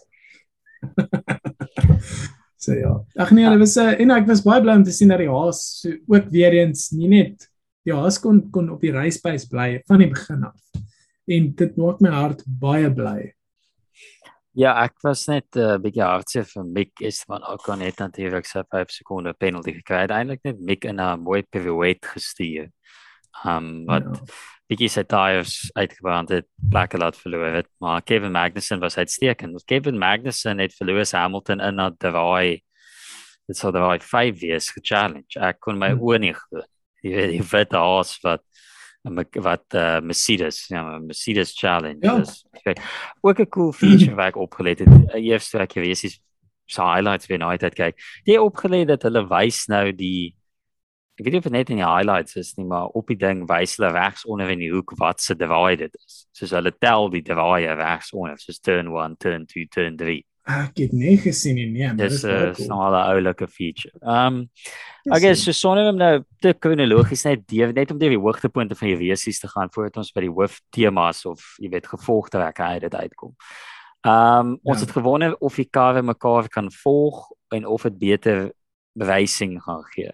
so 2.62 2.76
ja. 2.76 2.92
Ag 3.18 3.32
nee, 3.35 3.49
dit 3.50 3.62
was 3.62 3.76
uh, 3.82 3.94
en 4.00 4.14
ek 4.14 4.28
was 4.30 4.44
baie 4.46 4.62
bly 4.62 4.78
om 4.78 4.87
te 4.87 4.94
sien 4.94 5.11
dat 5.12 5.23
die 5.23 5.30
Haas 5.30 5.64
so 5.82 5.94
ook 6.12 6.30
weer 6.35 6.54
eens 6.62 6.90
nie 6.94 7.11
net 7.11 7.49
die 7.87 7.94
Haas 7.94 8.20
kon 8.23 8.44
kon 8.54 8.70
op 8.75 8.82
die 8.82 8.94
racepace 8.94 9.49
bly 9.50 9.80
van 9.90 10.02
die 10.02 10.11
begin 10.12 10.46
af. 10.46 10.82
En 11.26 11.50
dit 11.58 11.78
maak 11.80 12.02
my 12.02 12.14
hart 12.14 12.44
baie 12.46 12.90
bly. 12.94 13.32
Ja, 14.56 14.72
ek 14.82 14.94
was 15.04 15.26
net 15.28 15.46
'n 15.54 15.60
uh, 15.60 15.76
bietjie 15.76 16.02
hartseer 16.02 16.46
vir 16.48 16.64
Mick 16.64 17.00
is 17.00 17.22
van 17.28 17.44
ook 17.44 17.66
net 17.76 17.98
natuurlik 18.00 18.46
sy 18.46 18.62
5 18.72 18.90
sekonde 18.90 19.34
penalty 19.36 19.72
gekry. 19.72 20.06
Eintlik 20.08 20.44
net 20.44 20.60
Mick 20.60 20.84
in 20.84 21.00
'n 21.00 21.20
mooi 21.20 21.42
pirouette 21.42 22.08
gestuur. 22.08 22.70
Um 23.44 23.84
wat 23.86 24.04
ja 24.04 24.26
bietjie 24.70 24.88
sy 24.90 25.04
tyres 25.06 25.68
uitgebrand 25.78 26.32
het, 26.34 26.46
plekke 26.72 26.98
laat 26.98 27.18
verloor 27.18 27.60
het, 27.60 27.68
maar 27.82 28.02
Kevin 28.02 28.34
Magnussen 28.34 28.82
was 28.82 28.98
uitstekend. 28.98 29.62
Kevin 29.70 29.98
Magnussen 29.98 30.58
het 30.62 30.75
vir 30.75 30.88
Lewis 30.90 31.14
Hamilton 31.14 31.62
in 31.62 31.78
dat 31.78 31.98
draai 32.02 32.62
dit 33.46 33.58
sou 33.58 33.70
daai 33.70 34.00
5 34.02 34.40
wees 34.40 34.72
ge-challenge. 34.75 35.38
Ek 35.38 35.60
kon 35.62 35.78
my 35.78 35.92
hmm. 35.92 36.02
oë 36.02 36.18
nie 36.25 36.32
glo. 36.34 36.64
Jy 37.04 37.12
weet, 37.14 37.34
die 37.36 37.44
vet 37.46 37.76
haas 37.78 38.16
wat 38.25 38.42
wat 39.42 39.75
uh, 39.75 40.00
Mercedes, 40.00 40.66
ja, 40.68 40.98
Mercedes 40.98 41.52
challenge 41.58 42.04
ja. 42.06 42.16
is. 42.20 42.44
Okay. 42.52 42.76
Ook 43.20 43.40
'n 43.40 43.48
cool 43.48 43.72
feature 43.72 44.14
wat 44.14 44.26
ek 44.34 44.36
opgelet 44.36 44.78
het. 44.78 45.14
Eers 45.14 45.50
toe 45.50 45.60
ek 45.60 45.72
gewees 45.72 46.02
het, 46.02 46.18
so 46.66 46.82
highlights 46.82 47.26
weer 47.26 47.38
nou 47.38 47.50
uit 47.50 47.75
kyk. 47.75 48.00
Die 48.25 48.40
opgelet 48.42 48.88
dat 48.88 49.02
hulle 49.02 49.26
wys 49.28 49.66
nou 49.66 49.92
die 49.92 50.34
ek 51.16 51.25
weet 51.25 51.32
nie 51.32 51.40
of 51.40 51.46
dit 51.48 51.52
net 51.54 51.70
in 51.72 51.78
die 51.80 51.86
highlights 51.86 52.36
is 52.36 52.54
nie, 52.58 52.66
maar 52.68 52.92
op 52.92 53.08
die 53.08 53.16
ding 53.16 53.46
wys 53.48 53.78
hulle 53.78 53.88
regs 53.94 54.26
onder 54.28 54.50
in 54.52 54.60
die 54.60 54.72
hoek 54.72 54.92
wat 55.00 55.22
se 55.25 55.34
draai 55.34 55.76
dit 55.80 55.94
is. 56.04 56.26
Soos 56.36 56.52
hulle 56.52 56.75
tel 56.76 57.08
die 57.14 57.22
draaie 57.25 57.72
regs 57.78 58.12
onder, 58.12 58.36
soos 58.36 58.60
turn 58.60 58.90
1, 58.92 59.16
turn 59.16 59.46
2, 59.48 59.66
turn 59.72 59.96
3. 59.96 60.18
Ek 60.46 60.78
het 60.78 60.92
nie 60.94 61.16
gesien 61.18 61.56
nie, 61.58 61.66
nee. 61.66 61.88
Dis 61.98 62.22
'n 62.22 62.54
cool. 62.54 62.54
snelle 62.54 63.00
oulike 63.10 63.48
feature. 63.48 63.92
Um 64.02 64.48
I 65.12 65.18
guess 65.18 65.42
so 65.42 65.52
sonder 65.52 65.88
om 65.88 65.96
nou 65.96 66.24
te 66.40 66.52
kronologies 66.52 67.24
net 67.24 67.46
die, 67.46 67.66
net 67.66 67.90
om 67.90 67.98
die 67.98 68.18
hoogtepunte 68.18 68.74
van 68.74 68.88
die 68.88 68.96
resies 68.96 69.40
te 69.40 69.48
gaan 69.48 69.70
voordat 69.70 69.96
ons 69.96 70.12
by 70.12 70.20
die 70.20 70.30
hoof 70.30 70.60
temas 70.70 71.24
of 71.26 71.42
jy 71.58 71.70
weet 71.70 71.86
gevolgtrekke 71.86 72.62
uit 72.62 72.80
dit 72.80 72.94
uitkom. 72.94 73.34
Um 74.06 74.58
ons 74.62 74.80
ja. 74.80 74.86
het 74.86 74.94
gewonder 74.94 75.36
of 75.40 75.56
die 75.56 75.68
karre 75.70 76.02
mekaar 76.02 76.48
kan 76.48 76.70
volg 76.70 77.26
en 77.50 77.66
of 77.66 77.82
dit 77.82 77.98
beter 77.98 78.52
bewysing 78.94 79.62
gaan 79.62 79.82
gee 79.94 80.12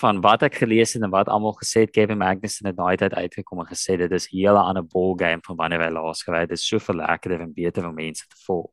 van 0.00 0.20
wat 0.20 0.42
ek 0.42 0.56
gelees 0.58 0.92
het 0.96 1.02
en 1.06 1.12
wat 1.12 1.28
almal 1.28 1.54
gesê 1.60 1.84
het 1.84 1.92
Kevin 1.94 2.18
Magnussen 2.18 2.66
het 2.66 2.76
daai 2.76 2.96
tyd 2.96 3.14
uitgekom 3.14 3.60
en 3.62 3.68
gesê 3.70 3.96
dit 3.96 4.12
is 4.12 4.26
'n 4.26 4.36
hele 4.36 4.58
ander 4.58 4.82
ball 4.82 5.14
game 5.16 5.40
van 5.46 5.56
wanneer 5.56 5.84
hy 5.84 5.90
laas 5.90 6.22
gery 6.22 6.40
het. 6.40 6.48
Dit 6.48 6.58
is 6.58 6.66
soveel 6.66 6.96
lekkerder 6.96 7.40
en 7.40 7.52
beter 7.52 7.86
om 7.86 7.94
mense 7.94 8.26
te 8.26 8.36
volg. 8.46 8.72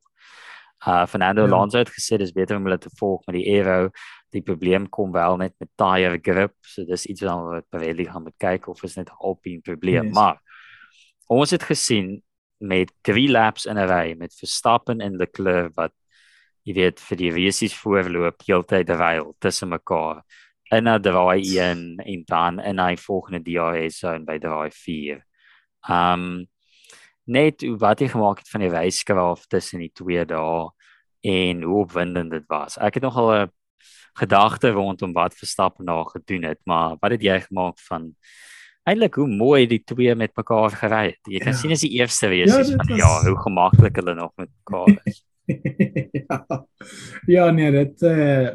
Uh 0.86 1.06
Fernando 1.06 1.42
ja. 1.42 1.48
Alonso 1.48 1.78
het 1.78 1.90
gesê 1.90 2.18
dis 2.18 2.32
beter 2.34 2.56
om 2.56 2.64
hulle 2.66 2.78
te 2.78 2.90
volg 2.98 3.22
met 3.26 3.36
die 3.38 3.46
aero. 3.54 3.90
Die 4.34 4.42
probleem 4.42 4.88
kom 4.88 5.12
wel 5.12 5.36
net 5.36 5.54
met 5.58 5.70
tire 5.76 6.18
grip. 6.18 6.54
So 6.60 6.84
dis 6.84 7.06
iets 7.06 7.22
wat 7.22 7.44
we 7.46 7.62
Pirelli 7.70 8.08
gaan 8.10 8.26
moet 8.26 8.38
kyk 8.38 8.68
of 8.68 8.82
is 8.82 8.96
net 8.96 9.08
'n 9.08 9.18
alpine 9.18 9.60
probleem. 9.60 10.10
Yes. 10.10 10.14
Maar 10.14 10.40
ons 11.26 11.50
het 11.50 11.62
gesien 11.62 12.22
met 12.58 12.92
3 13.02 13.30
laps 13.30 13.66
in 13.66 13.78
'n 13.78 13.88
ry 13.88 14.14
met 14.18 14.34
Verstappen 14.34 15.00
en 15.00 15.16
Leclerc 15.16 15.74
wat 15.74 15.92
jy 16.62 16.74
weet 16.74 17.00
vir 17.00 17.16
die 17.16 17.32
resies 17.32 17.74
voorloop 17.74 18.42
heeltyd 18.46 18.90
ryel 18.90 19.34
tussen 19.38 19.68
mekaar 19.68 20.22
in 20.70 20.88
'n 20.88 21.02
draai 21.02 21.42
1 21.42 21.96
en 21.98 22.22
dan 22.26 22.60
in 22.60 22.78
hy 22.78 22.96
volgende 22.96 23.42
DRS 23.42 23.98
zone 23.98 24.24
by 24.24 24.38
draai 24.38 24.70
4. 24.70 25.26
Um 25.88 26.46
net 27.32 27.64
wat 27.80 28.00
jy 28.00 28.10
gemaak 28.12 28.42
het 28.42 28.52
van 28.52 28.64
die 28.64 28.70
wyskraaf 28.72 29.46
tussen 29.50 29.82
die 29.84 29.90
twee 29.94 30.24
dae 30.28 30.68
en 31.22 31.62
hoe 31.62 31.82
opwindend 31.84 32.34
dit 32.34 32.46
was. 32.50 32.78
Ek 32.78 32.98
het 32.98 33.02
nogal 33.02 33.32
'n 33.34 33.50
gedagte 34.18 34.70
rondom 34.70 35.12
wat 35.12 35.34
Verstappen 35.34 35.84
nou 35.84 36.04
gedoen 36.08 36.42
het, 36.42 36.60
maar 36.64 36.96
wat 37.00 37.10
het 37.10 37.22
jy 37.22 37.40
gemaak 37.40 37.78
van 37.88 38.14
eintlik 38.84 39.14
hoe 39.14 39.28
mooi 39.28 39.66
die 39.66 39.82
twee 39.84 40.14
met 40.14 40.34
mekaar 40.36 40.70
gery 40.70 41.04
het. 41.12 41.20
Jy 41.30 41.38
kan 41.38 41.54
ja. 41.54 41.58
sien 41.58 41.74
as 41.74 41.84
die 41.84 41.94
eerste 41.98 42.28
wees 42.28 42.50
ja, 42.50 42.64
van 42.64 42.88
was... 42.88 42.98
ja, 42.98 43.12
hoe 43.28 43.38
gemaklik 43.44 43.96
hulle 43.96 44.14
nog 44.14 44.32
met 44.36 44.50
mekaar 44.50 44.98
is. 45.04 45.22
ja. 46.28 46.66
ja, 47.26 47.50
nee, 47.50 47.70
dit 47.70 48.02
uh 48.06 48.50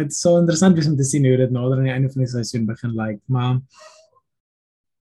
dit 0.00 0.12
is 0.12 0.20
so 0.20 0.38
interessant 0.40 0.78
om 0.86 0.96
te 0.96 1.04
sien 1.04 1.26
hoe 1.26 1.36
dit 1.36 1.50
nader 1.52 1.78
aan 1.78 1.88
die 1.88 1.92
einde 1.92 2.12
van 2.12 2.24
die 2.24 2.30
seisoen 2.32 2.66
begin 2.66 2.94
lyk, 2.94 3.18
like. 3.18 3.22
maar 3.26 3.60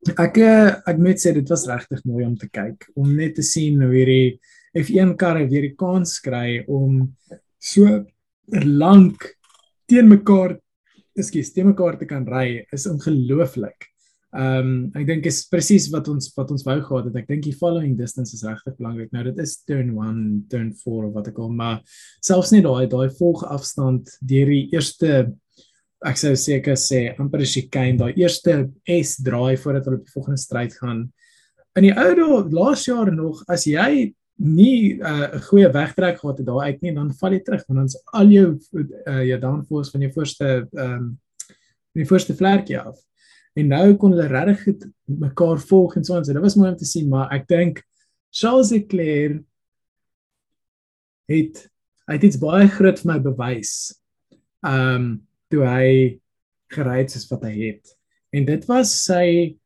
ek 0.08 0.40
eh, 0.40 0.70
ek 0.88 1.02
moet 1.02 1.20
sê 1.20 1.34
dit 1.36 1.52
was 1.52 1.66
regtig 1.68 2.00
mooi 2.08 2.24
om 2.24 2.36
te 2.38 2.48
kyk, 2.48 2.88
om 2.96 3.10
net 3.16 3.36
te 3.36 3.44
sien 3.44 3.82
hoe 3.82 3.92
hierdie 3.92 4.38
F1 4.80 5.16
karre 5.20 5.44
weer 5.50 5.66
die 5.68 5.76
kans 5.76 6.18
kry 6.24 6.62
om 6.70 7.02
so 7.60 8.04
lank 8.64 9.26
teen 9.90 10.08
mekaar, 10.08 10.56
ekskuus, 11.18 11.52
teen 11.52 11.72
mekaar 11.72 11.98
te 11.98 12.06
kan 12.08 12.24
ry, 12.28 12.62
is 12.72 12.86
ongelooflik. 12.90 13.90
Ehm 14.30 14.62
um, 14.62 14.74
ek 14.94 15.08
dink 15.08 15.24
is 15.26 15.40
presies 15.50 15.88
wat 15.90 16.06
ons 16.08 16.28
wat 16.36 16.52
ons 16.54 16.62
wou 16.62 16.76
gehad 16.78 17.08
het. 17.08 17.16
Ek 17.18 17.30
dink 17.32 17.42
die 17.48 17.56
following 17.58 17.96
distance 17.98 18.30
is 18.36 18.44
regtig 18.46 18.76
belangrik. 18.78 19.10
Nou 19.10 19.24
dit 19.26 19.40
is 19.42 19.56
turn 19.66 19.90
1, 19.90 20.20
turn 20.52 20.68
4 20.84 21.08
of 21.08 21.16
wat 21.16 21.32
ek 21.32 21.40
al 21.42 21.50
maar 21.50 21.80
selfs 22.22 22.52
nie 22.54 22.62
daai 22.62 22.86
daai 22.92 23.10
volge 23.18 23.48
afstand 23.50 24.12
deur 24.22 24.52
die 24.54 24.68
eerste 24.70 25.32
ek 26.06 26.16
sou 26.16 26.32
seker 26.38 26.78
sê 26.80 27.10
amper 27.20 27.44
jy 27.44 27.66
kyk 27.68 27.98
daai 28.00 28.12
eerste 28.16 28.70
S 28.88 29.18
draai 29.24 29.56
voordat 29.60 29.84
hulle 29.84 30.00
op 30.00 30.06
die 30.06 30.14
volgende 30.14 30.40
stryd 30.40 30.76
gaan. 30.80 31.04
In 31.76 31.86
die 31.86 31.94
ou 31.94 32.14
dae 32.16 32.56
laas 32.56 32.86
jaar 32.88 33.12
nog 33.12 33.42
as 33.48 33.66
jy 33.68 34.14
nie 34.40 34.96
'n 34.96 35.02
uh, 35.04 35.40
goeie 35.48 35.68
wegtrek 35.68 36.18
gehad 36.18 36.38
het 36.38 36.46
daai 36.46 36.72
uit 36.72 36.82
nie 36.82 36.94
dan 36.94 37.12
val 37.12 37.32
jy 37.32 37.42
terug 37.44 37.64
want 37.68 37.78
dan's 37.80 37.96
al 38.12 38.28
jou 38.32 38.58
uh, 38.72 39.24
jou 39.28 39.38
downforce 39.38 39.92
van 39.92 40.00
jou 40.00 40.12
voorste 40.12 40.68
ehm 40.72 40.92
um, 40.94 41.18
van 41.90 42.02
die 42.04 42.08
voorste 42.08 42.34
vlekkie 42.34 42.78
af. 42.78 42.96
En 43.58 43.68
nou 43.68 43.96
kon 43.98 44.12
hulle 44.14 44.28
regtig 44.30 44.84
mekaar 45.04 45.58
volg 45.58 45.96
en 45.96 46.04
so 46.04 46.16
en 46.16 46.24
so. 46.24 46.32
Dit 46.32 46.42
was 46.42 46.54
mooi 46.56 46.70
om 46.70 46.76
te 46.76 46.86
sien, 46.86 47.08
maar 47.08 47.32
ek 47.34 47.48
dink 47.48 47.82
Charles 48.30 48.70
Leclerc 48.70 49.42
het 51.30 51.66
hy 52.06 52.16
het 52.16 52.26
iets 52.26 52.38
baie 52.42 52.68
groot 52.68 52.98
vir 53.02 53.12
my 53.12 53.18
bewys. 53.22 53.74
Um 54.66 55.26
toe 55.50 55.64
hy 55.66 56.20
gery 56.70 56.98
het 57.02 57.14
soos 57.14 57.28
wat 57.30 57.46
hy 57.48 57.54
het. 57.58 57.94
En 58.32 58.46
dit 58.46 58.66
was 58.70 58.92
sy 59.04 59.56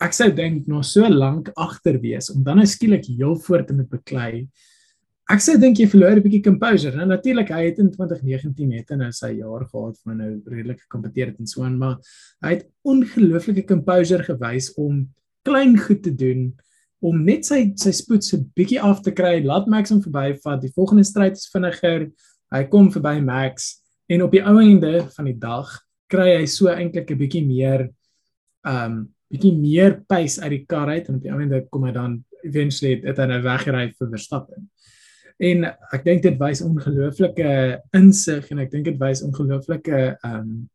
ek 0.00 0.14
sou 0.16 0.30
dink 0.32 0.68
nog 0.70 0.86
so 0.88 1.08
lank 1.08 1.50
agter 1.60 1.98
wees 2.00 2.30
om 2.32 2.44
dan 2.46 2.62
nou 2.62 2.66
skielik 2.66 3.04
heel 3.10 3.34
voor 3.36 3.66
te 3.66 3.74
moet 3.76 3.90
beklei 3.90 4.46
Ek 5.30 5.38
sê 5.38 5.54
dink 5.62 5.78
jy 5.78 5.86
verloor 5.86 6.18
'n 6.18 6.24
bietjie 6.24 6.42
composure. 6.42 6.96
Nou 6.96 7.06
natuurlik 7.06 7.52
hy 7.54 7.62
het 7.68 7.78
in 7.78 7.90
2019 7.90 8.68
net 8.68 8.88
nou 8.98 9.12
sy 9.14 9.38
jaar 9.38 9.62
gehad 9.62 9.98
van 10.02 10.16
nou 10.18 10.30
redelik 10.50 10.80
gekompeteer 10.80 11.30
het 11.30 11.38
en 11.38 11.46
so 11.46 11.62
aan, 11.62 11.78
maar 11.78 12.00
hy 12.42 12.56
het 12.56 12.66
ongelooflike 12.82 13.62
composure 13.68 14.24
gewys 14.26 14.72
om 14.74 15.06
klein 15.46 15.78
goed 15.78 16.02
te 16.02 16.10
doen 16.10 16.50
om 17.00 17.22
net 17.24 17.46
sy 17.46 17.72
sy 17.76 17.92
spoed 17.92 18.24
so 18.24 18.42
bietjie 18.58 18.80
af 18.82 19.02
te 19.02 19.12
kry. 19.12 19.38
Laat 19.44 19.68
Max 19.68 19.90
hom 19.90 20.02
verbyvat. 20.02 20.60
Die 20.62 20.74
volgende 20.74 21.04
stryd 21.04 21.38
is 21.38 21.48
vinniger. 21.48 22.10
Hy 22.50 22.64
kom 22.64 22.90
verby 22.90 23.20
Max 23.22 23.79
en 24.10 24.26
op 24.26 24.34
die 24.34 24.42
ou 24.42 24.56
einde 24.58 25.06
van 25.14 25.30
die 25.30 25.38
dag 25.38 25.70
kry 26.10 26.32
hy 26.40 26.46
so 26.50 26.70
eintlik 26.72 27.10
'n 27.10 27.20
bietjie 27.20 27.46
meer 27.46 27.88
um 28.66 29.06
bietjie 29.30 29.54
meer 29.54 30.00
pace 30.10 30.42
uit 30.42 30.50
die 30.50 30.66
kar 30.66 30.90
uit 30.90 31.08
en 31.08 31.20
op 31.20 31.22
die 31.22 31.32
ou 31.32 31.38
einde 31.40 31.62
kom 31.70 31.86
hy 31.86 31.92
dan 31.94 32.18
eventually 32.42 33.00
het 33.04 33.20
hy 33.20 33.26
nou 33.30 33.42
weggery 33.44 33.90
vir 33.98 34.10
Verstappen. 34.10 34.66
En 35.40 35.64
ek 35.68 36.02
dink 36.04 36.24
dit 36.24 36.36
wys 36.40 36.60
ongelooflike 36.64 37.52
insig 37.96 38.50
en 38.52 38.58
ek 38.64 38.72
dink 38.72 38.90
dit 38.90 38.98
wys 39.00 39.22
ongelooflike 39.24 40.00
um, 40.26 40.68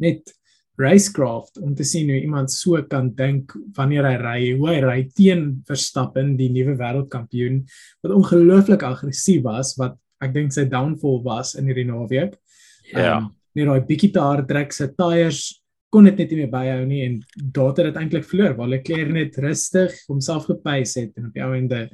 net 0.00 0.34
racecraft 0.78 1.58
om 1.58 1.74
te 1.74 1.86
sien 1.86 2.10
hoe 2.12 2.20
iemand 2.20 2.52
so 2.52 2.78
kan 2.90 3.08
dink 3.18 3.54
wanneer 3.76 4.06
hy 4.06 4.16
ry, 4.20 4.40
hoe 4.58 4.68
hy 4.70 4.80
ry 4.84 4.98
teen 5.16 5.62
Verstappen, 5.66 6.36
die 6.38 6.50
nuwe 6.54 6.76
wêreldkampioen 6.78 7.62
wat 8.04 8.14
ongelooflik 8.14 8.84
aggressief 8.86 9.42
was 9.46 9.74
wat 9.80 9.96
ek 10.22 10.34
dink 10.34 10.54
sy 10.54 10.66
downfall 10.70 11.22
was 11.24 11.54
in 11.58 11.70
hierdie 11.70 11.86
naweek. 11.88 12.36
Ja. 12.92 13.18
Um, 13.18 13.32
net 13.58 13.66
daai 13.66 13.86
bietjie 13.88 14.12
te 14.14 14.22
hard 14.22 14.48
trek 14.48 14.72
sy 14.72 14.88
tyres 14.96 15.62
kon 15.92 16.04
dit 16.04 16.18
net 16.20 16.32
nie 16.32 16.42
meer 16.42 16.50
byhou 16.52 16.82
nie 16.88 17.00
en 17.06 17.14
daar 17.54 17.70
het 17.72 17.88
dit 17.88 17.96
eintlik 17.96 18.26
verloor 18.28 18.56
waar 18.58 18.68
Leclerc 18.74 19.12
net 19.14 19.38
rustig 19.40 19.94
homself 20.08 20.48
gepace 20.50 21.00
het 21.00 21.16
en 21.16 21.30
op 21.30 21.36
die 21.36 21.44
ou 21.44 21.54
ende 21.56 21.86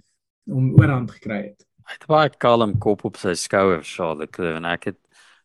om 0.50 0.72
oorhand 0.76 1.12
gekry 1.14 1.40
het. 1.50 1.66
Hy 1.84 1.98
het 1.98 2.06
baie 2.10 2.32
kalm 2.40 2.74
kop 2.80 3.04
op 3.06 3.20
sy 3.20 3.34
skouers, 3.38 3.90
Charles 3.96 4.24
Leclerc 4.24 4.58
en 4.58 4.66
ek 4.68 4.90
het 4.90 5.00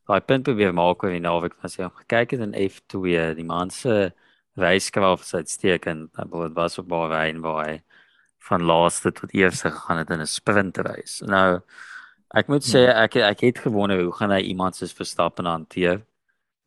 daai 0.10 0.25
punt 0.25 0.48
probeer 0.48 0.74
maak 0.74 1.03
oor 1.06 1.13
die 1.13 1.22
naweek 1.22 1.56
as 1.65 1.77
jy 1.77 1.89
gekyk 2.01 2.34
het 2.36 2.48
in 2.48 2.58
F2 2.58 3.29
die 3.38 3.46
man 3.46 3.70
se 3.74 4.10
wyskraaf 4.60 5.22
is 5.27 5.36
uitstekend 5.38 6.10
dit 6.18 6.58
was 6.58 6.79
op 6.82 6.89
baie 6.89 7.29
en 7.29 7.44
baie 7.46 7.77
van 8.50 8.65
laaste 8.65 9.12
tot 9.13 9.36
eerste 9.38 9.70
gegaan 9.70 10.01
het 10.01 10.10
in 10.10 10.22
'n 10.25 10.25
sprintrace 10.25 11.25
nou 11.25 11.62
ek 12.36 12.48
moet 12.48 12.65
sê 12.65 12.86
ja. 12.86 13.03
ek 13.03 13.15
ek 13.15 13.41
het 13.48 13.59
gewonder 13.65 14.03
hoe 14.03 14.13
gaan 14.13 14.31
hy 14.31 14.41
iemand 14.51 14.77
soos 14.77 14.93
Verstappen 14.93 15.50
hanteer 15.50 16.03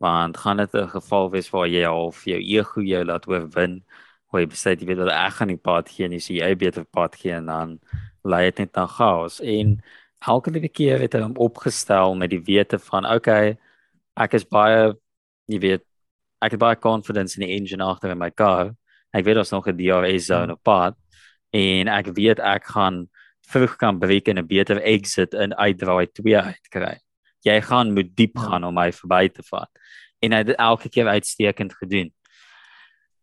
want 0.02 0.36
gaan 0.36 0.56
dit 0.56 0.74
'n 0.74 0.88
geval 0.88 1.30
wees 1.30 1.50
waar 1.50 1.68
jy 1.68 1.84
half 1.84 2.24
jou 2.24 2.38
ego 2.38 2.80
jou 2.82 3.04
laat 3.04 3.28
oorwin 3.28 3.82
hoe 4.26 4.40
jy 4.40 4.46
besluit 4.46 4.80
jy 4.80 4.86
weet 4.86 4.98
dat 4.98 5.12
ek 5.14 5.32
gaan 5.38 5.48
nie 5.48 5.56
pad 5.56 5.88
gee 5.88 6.08
nie 6.08 6.20
so 6.20 6.34
jy 6.34 6.54
beter 6.56 6.84
pad 6.84 7.14
gee 7.16 7.32
en 7.32 7.46
dan 7.46 7.78
lei 8.24 8.44
dit 8.50 8.58
net 8.58 8.74
na 8.76 8.86
chaos 8.86 9.40
en 9.40 9.82
elke 10.26 10.50
liewe 10.50 10.68
keer 10.68 10.98
het 10.98 11.14
hy 11.14 11.22
hom 11.22 11.36
opgestel 11.36 12.14
met 12.14 12.30
die 12.30 12.42
wete 12.42 12.78
van 12.78 13.06
okay 13.06 13.56
ek 14.16 14.34
is 14.34 14.44
baie 14.44 14.94
jy 15.46 15.58
weet 15.58 15.84
ek 16.42 16.56
het 16.56 16.60
baie 16.60 16.76
confidence 16.76 17.38
in 17.38 17.46
die 17.46 17.54
engine 17.56 17.84
agter 17.84 18.10
in 18.10 18.18
my 18.18 18.30
kar 18.30 18.74
ek 19.14 19.24
weet 19.24 19.38
ons 19.38 19.52
nog 19.52 19.68
'n 19.68 19.76
DRS 19.76 20.26
zone 20.26 20.52
op 20.52 20.62
pad 20.62 20.96
en 21.52 21.88
ek 21.88 22.14
weet 22.16 22.40
ek 22.40 22.64
gaan 22.74 23.06
vroeg 23.48 23.76
kan 23.76 23.98
breek 23.98 24.28
en 24.28 24.38
'n 24.38 24.46
beter 24.46 24.82
exit 24.82 25.34
in 25.34 25.54
uitdraai 25.54 26.06
2 26.12 26.36
uitkry 26.36 26.98
jy 27.46 27.58
gaan 27.66 27.92
moet 27.94 28.14
diep 28.16 28.38
ja. 28.38 28.48
gaan 28.48 28.64
om 28.64 28.74
my 28.74 28.90
verby 28.94 29.26
te 29.34 29.44
vat. 29.50 29.70
En 30.22 30.34
hy 30.34 30.42
het 30.44 30.54
elke 30.54 30.90
keer 30.92 31.10
uitstekend 31.10 31.74
gedoen. 31.80 32.12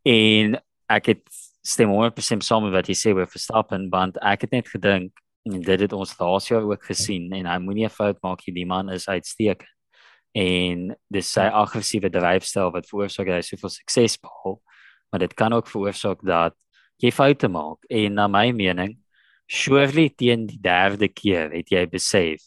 En 0.07 0.59
ek 0.91 1.11
het 1.13 1.23
stem 1.63 1.91
100% 1.93 2.43
saam 2.43 2.65
met 2.67 2.75
wat 2.75 2.87
jy 2.89 2.97
sê 2.97 3.13
oor 3.15 3.29
Verstappen 3.29 3.89
want 3.91 4.17
ek 4.25 4.47
het 4.47 4.55
net 4.55 4.69
gedink 4.71 5.11
en 5.47 5.59
dit 5.63 5.83
het 5.83 5.93
ons 5.95 6.15
laas 6.19 6.47
jaar 6.49 6.65
ook 6.67 6.87
gesien 6.87 7.29
en 7.35 7.47
hy 7.47 7.57
moenie 7.63 7.85
'n 7.85 7.93
fout 7.93 8.17
maak 8.23 8.45
nie 8.47 8.55
die 8.55 8.65
man 8.65 8.89
is 8.89 9.07
uitstekend. 9.07 9.69
En 10.35 10.95
dis 11.09 11.31
sy 11.31 11.47
aggressiewe 11.49 12.09
dryfstyl 12.09 12.71
wat 12.71 12.87
veroorsaak 12.87 13.27
hy 13.27 13.41
soveel 13.41 13.69
sukses 13.69 14.17
behaal 14.17 14.61
maar 15.09 15.19
dit 15.19 15.33
kan 15.33 15.53
ook 15.53 15.67
veroorsaak 15.67 16.21
dat 16.21 16.53
jy 16.97 17.11
foute 17.11 17.47
maak. 17.47 17.77
En 17.89 18.13
na 18.13 18.27
my 18.27 18.51
mening 18.51 18.99
surely 19.49 20.09
teen 20.09 20.45
die 20.49 20.59
derde 20.61 21.09
keer 21.09 21.49
het 21.55 21.71
jy 21.73 21.85
besef 21.89 22.45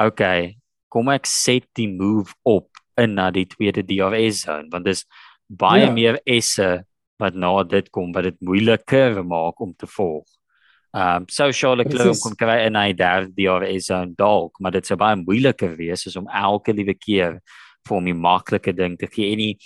okay 0.00 0.56
kom 0.92 1.12
ek 1.12 1.28
set 1.28 1.68
die 1.78 1.88
move 1.88 2.32
op 2.48 2.68
in 3.00 3.16
na 3.18 3.30
die 3.34 3.46
tweede 3.48 3.84
DRS 3.84 4.44
zone 4.46 4.72
want 4.72 4.88
dis 4.88 5.04
baie 5.48 5.86
ja. 5.86 5.92
meer 5.92 6.20
esse 6.24 6.70
wat 7.20 7.36
na 7.36 7.54
dit 7.62 7.90
kom 7.92 8.12
wat 8.16 8.30
dit 8.30 8.38
moeiliker 8.40 9.20
maak 9.24 9.60
om 9.60 9.74
te 9.76 9.88
volg 9.98 10.26
Ehm 10.92 11.22
um, 11.22 11.26
so 11.28 11.48
Charlotte 11.52 11.88
Leclerc 11.88 12.18
kom 12.20 12.34
kry 12.36 12.66
in 12.66 12.76
hy 12.76 12.92
derde 12.92 13.68
is 13.72 13.88
on 13.90 14.12
dalk, 14.12 14.58
maar 14.60 14.72
dit 14.72 14.84
sou 14.84 14.96
baie 15.00 15.16
moeiliker 15.16 15.72
wees 15.78 16.04
as 16.06 16.18
om 16.20 16.28
elke 16.28 16.74
liewe 16.76 16.92
keer 16.92 17.38
vir 17.88 18.02
my 18.04 18.12
maklike 18.12 18.74
ding 18.76 18.98
te 18.98 19.08
gee. 19.08 19.32
En 19.32 19.40
nie, 19.40 19.56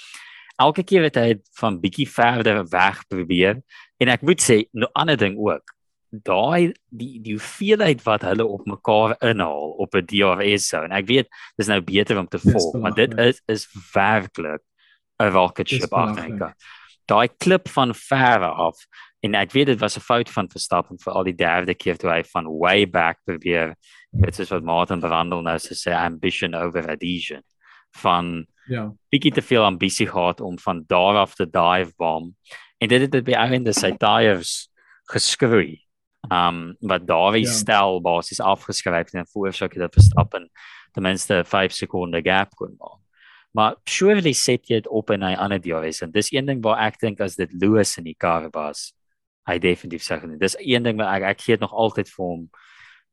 elke 0.62 0.84
keer 0.86 1.02
het 1.08 1.18
hy 1.18 1.34
van 1.58 1.80
bietjie 1.82 2.06
verder 2.06 2.62
weg 2.70 3.02
probeer 3.10 3.58
en 3.98 4.08
ek 4.14 4.22
moet 4.22 4.38
sê 4.38 4.62
'n 4.70 4.86
ander 4.94 5.18
ding 5.18 5.34
ook. 5.34 5.75
Daai 6.22 6.72
die 6.88 7.20
die 7.20 7.34
hoeveelheid 7.36 8.02
wat 8.04 8.22
hulle 8.22 8.46
op 8.46 8.66
mekaar 8.66 9.16
inhaal 9.20 9.74
op 9.82 9.94
'n 9.94 10.06
DRS 10.06 10.68
zone. 10.68 10.94
Ek 10.94 11.06
weet 11.06 11.28
dis 11.56 11.66
nou 11.66 11.80
beter 11.80 12.18
om 12.18 12.28
te 12.28 12.38
volg, 12.38 12.80
maar 12.80 12.94
dit 12.94 13.18
is 13.18 13.42
is 13.46 13.68
werklik 13.92 14.62
'n 15.18 15.30
rocket 15.32 15.68
ship 15.68 15.92
agter. 15.92 16.54
Daai 17.06 17.28
klip 17.28 17.68
van 17.68 17.94
ver 17.94 18.44
af 18.44 18.76
en 19.20 19.34
ek 19.34 19.52
weet 19.52 19.66
dit 19.66 19.80
was 19.80 19.96
'n 19.96 20.00
fout 20.00 20.30
van 20.30 20.48
Verstappen 20.48 20.98
vir 20.98 21.12
al 21.12 21.24
die 21.24 21.34
derde 21.34 21.74
keer 21.74 21.96
toe 21.96 22.10
hy 22.10 22.22
van 22.22 22.46
way 22.46 22.86
back 22.86 23.18
probeer 23.24 23.76
dit 24.10 24.38
is 24.38 24.50
wat 24.50 24.62
Martin 24.62 25.00
verwandel 25.00 25.42
nou 25.42 25.58
so 25.58 25.74
sê 25.74 25.94
ambition 25.94 26.54
over 26.54 26.88
adhesion. 26.88 27.42
Van 27.90 28.46
ja. 28.66 28.92
bietjie 29.08 29.32
te 29.32 29.42
veel 29.42 29.64
ambisie 29.64 30.06
gehad 30.06 30.40
om 30.40 30.58
van 30.58 30.84
daar 30.86 31.16
af 31.16 31.34
te 31.34 31.46
dive 31.50 31.92
bomb. 31.96 32.34
En 32.78 32.88
dit 32.88 33.00
het 33.00 33.10
dit 33.10 33.24
by 33.24 33.32
einde 33.32 33.72
sy 33.72 33.92
tires 33.96 34.68
geskroei 35.04 35.85
um 36.30 36.76
wat 36.80 37.06
daai 37.06 37.42
ja. 37.42 37.50
stel 37.50 38.00
basies 38.00 38.40
afgeskryf 38.40 39.14
en 39.14 39.26
voorsou 39.26 39.68
dat 39.68 39.94
Verstappen 39.94 40.50
ten 40.92 41.02
minste 41.02 41.44
5 41.44 41.72
sekonde 41.72 42.22
gap 42.22 42.54
kon 42.56 42.76
maak 42.78 43.02
maar 43.56 43.76
surely 43.88 44.32
set 44.32 44.68
jy 44.68 44.82
dit 44.82 44.88
op 44.88 45.10
in 45.10 45.24
'n 45.24 45.36
ander 45.36 45.60
DRS 45.60 46.02
en 46.02 46.10
dis 46.10 46.32
een 46.32 46.46
ding 46.46 46.62
waar 46.62 46.86
ek 46.86 47.00
dink 47.00 47.20
as 47.20 47.36
dit 47.36 47.52
Lewis 47.52 47.96
in 47.98 48.04
die 48.04 48.18
kar 48.18 48.50
was 48.52 48.92
hy 49.46 49.58
definitief 49.62 50.04
sê 50.04 50.18
nie. 50.26 50.38
Dis 50.40 50.56
een 50.58 50.86
ding 50.86 50.98
wat 50.98 51.12
ek 51.16 51.28
ek 51.32 51.44
gee 51.44 51.56
dit 51.56 51.64
nog 51.64 51.74
altyd 51.74 52.10
vir 52.10 52.24
hom 52.24 52.42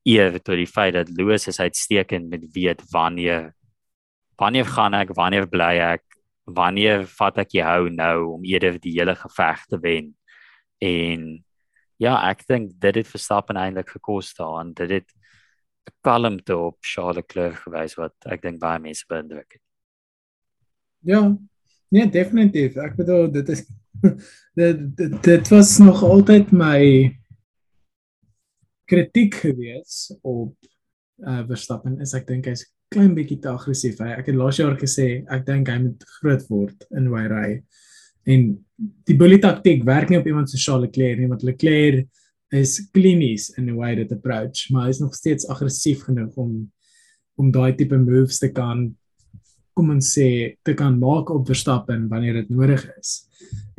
eer 0.09 0.39
tot 0.39 0.57
die 0.59 0.69
feit 0.69 0.95
dat 0.97 1.11
Louis 1.15 1.47
is 1.47 1.61
uitstekend 1.61 2.29
met 2.31 2.47
weet 2.55 2.81
wanneer 2.91 3.53
wanneer 4.41 4.65
gaan 4.65 4.95
ek, 4.97 5.13
wanneer 5.15 5.45
bly 5.47 5.77
ek, 5.93 6.03
wanneer 6.49 7.05
vat 7.07 7.37
ek 7.45 7.53
jou 7.55 7.89
nou 7.93 8.17
om 8.33 8.45
eerder 8.49 8.79
die 8.81 8.95
hele 8.97 9.13
geveg 9.15 9.61
te 9.69 9.77
wen. 9.79 10.09
En 10.81 11.43
ja, 12.03 12.17
ek 12.29 12.43
dink 12.49 12.73
dit 12.83 12.99
het 12.99 13.09
Verstappen 13.09 13.59
eintlik 13.59 13.95
gekos 13.95 14.33
daar 14.37 14.59
en 14.61 14.73
dit 14.77 14.97
het 14.99 15.13
kalmte 16.03 16.55
op 16.57 16.77
Charles 16.81 17.21
Leclerc 17.21 17.63
gewys 17.63 17.95
wat 17.99 18.15
ek 18.31 18.43
dink 18.43 18.59
baie 18.61 18.81
mense 18.83 19.07
beïndruk 19.09 19.57
het. 19.57 19.63
Ja, 21.03 21.21
nee, 21.91 22.07
definitief. 22.09 22.77
Ek 22.79 22.95
bedoel 22.99 23.31
dit 23.33 23.49
is 23.55 23.65
dit, 24.59 24.85
dit 24.97 25.17
dit 25.23 25.51
was 25.51 25.77
nog 25.83 26.03
altyd 26.03 26.51
my 26.55 26.79
kritiek 28.89 29.35
gewees 29.43 30.11
op 30.21 30.55
uh 31.23 31.43
Verstappen 31.47 31.99
is 32.03 32.15
ek 32.17 32.27
dink 32.27 32.47
hy's 32.49 32.65
klein 32.93 33.13
bietjie 33.15 33.39
te 33.41 33.51
aggressief. 33.51 33.99
Hy 34.01 34.15
ek 34.19 34.31
het 34.31 34.37
laas 34.37 34.59
jaar 34.59 34.75
gesê 34.79 35.23
ek 35.31 35.45
dink 35.47 35.71
hy 35.71 35.79
moet 35.85 36.03
groot 36.19 36.43
word 36.49 36.87
in 36.91 37.07
hoe 37.09 37.19
hy 37.19 37.27
ry. 37.31 37.49
En 38.33 38.47
die 38.77 39.15
bully 39.17 39.39
taktik 39.41 39.83
werk 39.87 40.09
nie 40.09 40.19
op 40.19 40.27
iemand 40.27 40.49
so 40.49 40.57
Charles 40.57 40.89
Leclerc 40.89 41.19
nie, 41.19 41.29
want 41.31 41.45
Leclerc 41.45 42.07
is 42.53 42.77
klinies 42.93 43.49
in 43.57 43.69
hoe 43.71 43.81
hy 43.85 43.93
dit 44.03 44.11
approach, 44.13 44.67
maar 44.73 44.89
is 44.89 45.01
nog 45.01 45.15
steeds 45.17 45.47
aggressief 45.49 46.05
genoeg 46.09 46.33
om 46.37 46.57
om 47.41 47.47
daai 47.49 47.73
tipe 47.73 47.97
moves 47.97 48.37
te 48.37 48.51
kan 48.53 48.91
kom 49.73 49.89
ons 49.95 50.11
sê 50.15 50.27
te 50.65 50.75
kan 50.77 50.93
maak 51.01 51.31
op 51.33 51.47
Verstappen 51.49 52.05
wanneer 52.11 52.41
dit 52.41 52.51
nodig 52.53 52.83
is. 52.99 53.23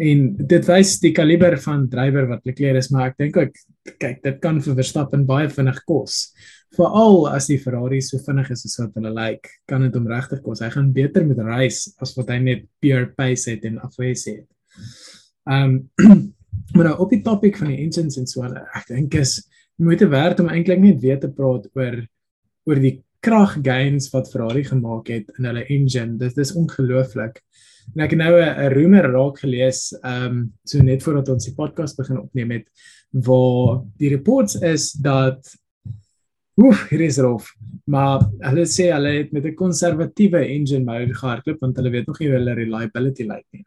En 0.02 0.26
dit 0.34 0.68
wys 0.68 0.96
die 1.02 1.12
kaliber 1.14 1.54
van 1.62 1.86
drywer 1.90 2.26
wat 2.32 2.42
Leclerc 2.48 2.80
is, 2.82 2.90
maar 2.90 3.12
ek 3.12 3.20
dink 3.22 3.38
ook 3.38 3.60
kyk, 4.02 4.18
dit 4.24 4.40
kan 4.42 4.58
vir 4.64 4.78
Verstappen 4.80 5.22
baie 5.28 5.46
vinnig 5.52 5.78
kos. 5.86 6.32
Veral 6.74 7.28
as 7.30 7.46
die 7.46 7.60
Ferrari 7.62 8.00
so 8.02 8.18
vinnig 8.26 8.50
is 8.50 8.64
as 8.66 8.74
wat 8.80 8.98
hulle 8.98 9.12
lyk, 9.14 9.46
like, 9.46 9.54
kan 9.70 9.86
dit 9.86 9.94
hom 9.94 10.08
regtig 10.10 10.42
kos. 10.42 10.64
Hy 10.64 10.72
gaan 10.74 10.90
beter 10.96 11.26
met 11.28 11.38
race 11.46 11.94
as 12.02 12.16
wat 12.18 12.34
hy 12.34 12.40
net 12.42 12.66
pure 12.82 13.12
pace 13.14 13.52
het 13.52 13.66
en 13.70 13.78
afwees 13.86 14.26
het. 14.32 14.48
Ehm 15.50 15.80
um, 15.96 16.32
maar 16.74 16.88
nou 16.88 16.98
op 16.98 17.10
die 17.10 17.22
topik 17.22 17.56
van 17.60 17.68
die 17.70 17.78
engines 17.84 18.16
en 18.18 18.26
so, 18.26 18.42
ek 18.42 18.86
dink 18.88 19.14
is 19.14 19.42
moeite 19.76 20.08
werd 20.08 20.40
om 20.40 20.48
eintlik 20.48 20.80
net 20.80 21.00
weer 21.02 21.20
te 21.20 21.30
praat 21.30 21.68
oor 21.74 22.00
oor 22.64 22.80
die 22.80 22.96
krag 23.24 23.58
gains 23.64 24.10
wat 24.12 24.28
Ferrari 24.32 24.64
gemaak 24.64 25.08
het 25.12 25.30
in 25.38 25.48
hulle 25.48 25.64
engine. 25.72 26.18
Dit 26.20 26.38
is 26.40 26.52
ongelooflik. 26.56 27.40
En 27.94 28.04
ek 28.04 28.14
het 28.14 28.20
nou 28.20 28.32
'n 28.40 28.72
rumor 28.72 29.10
raak 29.12 29.38
gelees, 29.38 29.92
ehm 30.02 30.24
um, 30.24 30.52
so 30.64 30.82
net 30.82 31.02
voordat 31.02 31.28
ons 31.28 31.44
die 31.44 31.54
podcast 31.54 31.96
begin 31.96 32.20
opneem 32.20 32.50
het, 32.50 32.66
waar 33.10 33.84
die 33.96 34.08
reports 34.08 34.54
is 34.54 34.92
dat 34.92 35.56
oef, 36.56 36.88
hier 36.88 37.00
is 37.00 37.18
rof. 37.18 37.52
Maar 37.84 38.24
hulle 38.38 38.64
sê 38.66 38.90
hulle 38.92 39.18
het 39.18 39.32
met 39.32 39.44
'n 39.44 39.54
konservatiewe 39.54 40.46
engine 40.46 40.84
mode 40.84 41.14
gehardloop 41.14 41.60
want 41.60 41.76
hulle 41.76 41.90
weet 41.90 42.06
nog 42.06 42.18
nie 42.18 42.28
hoe 42.28 42.38
hulle 42.38 42.54
reliability 42.54 43.22
lyk 43.22 43.46
nie. 43.52 43.64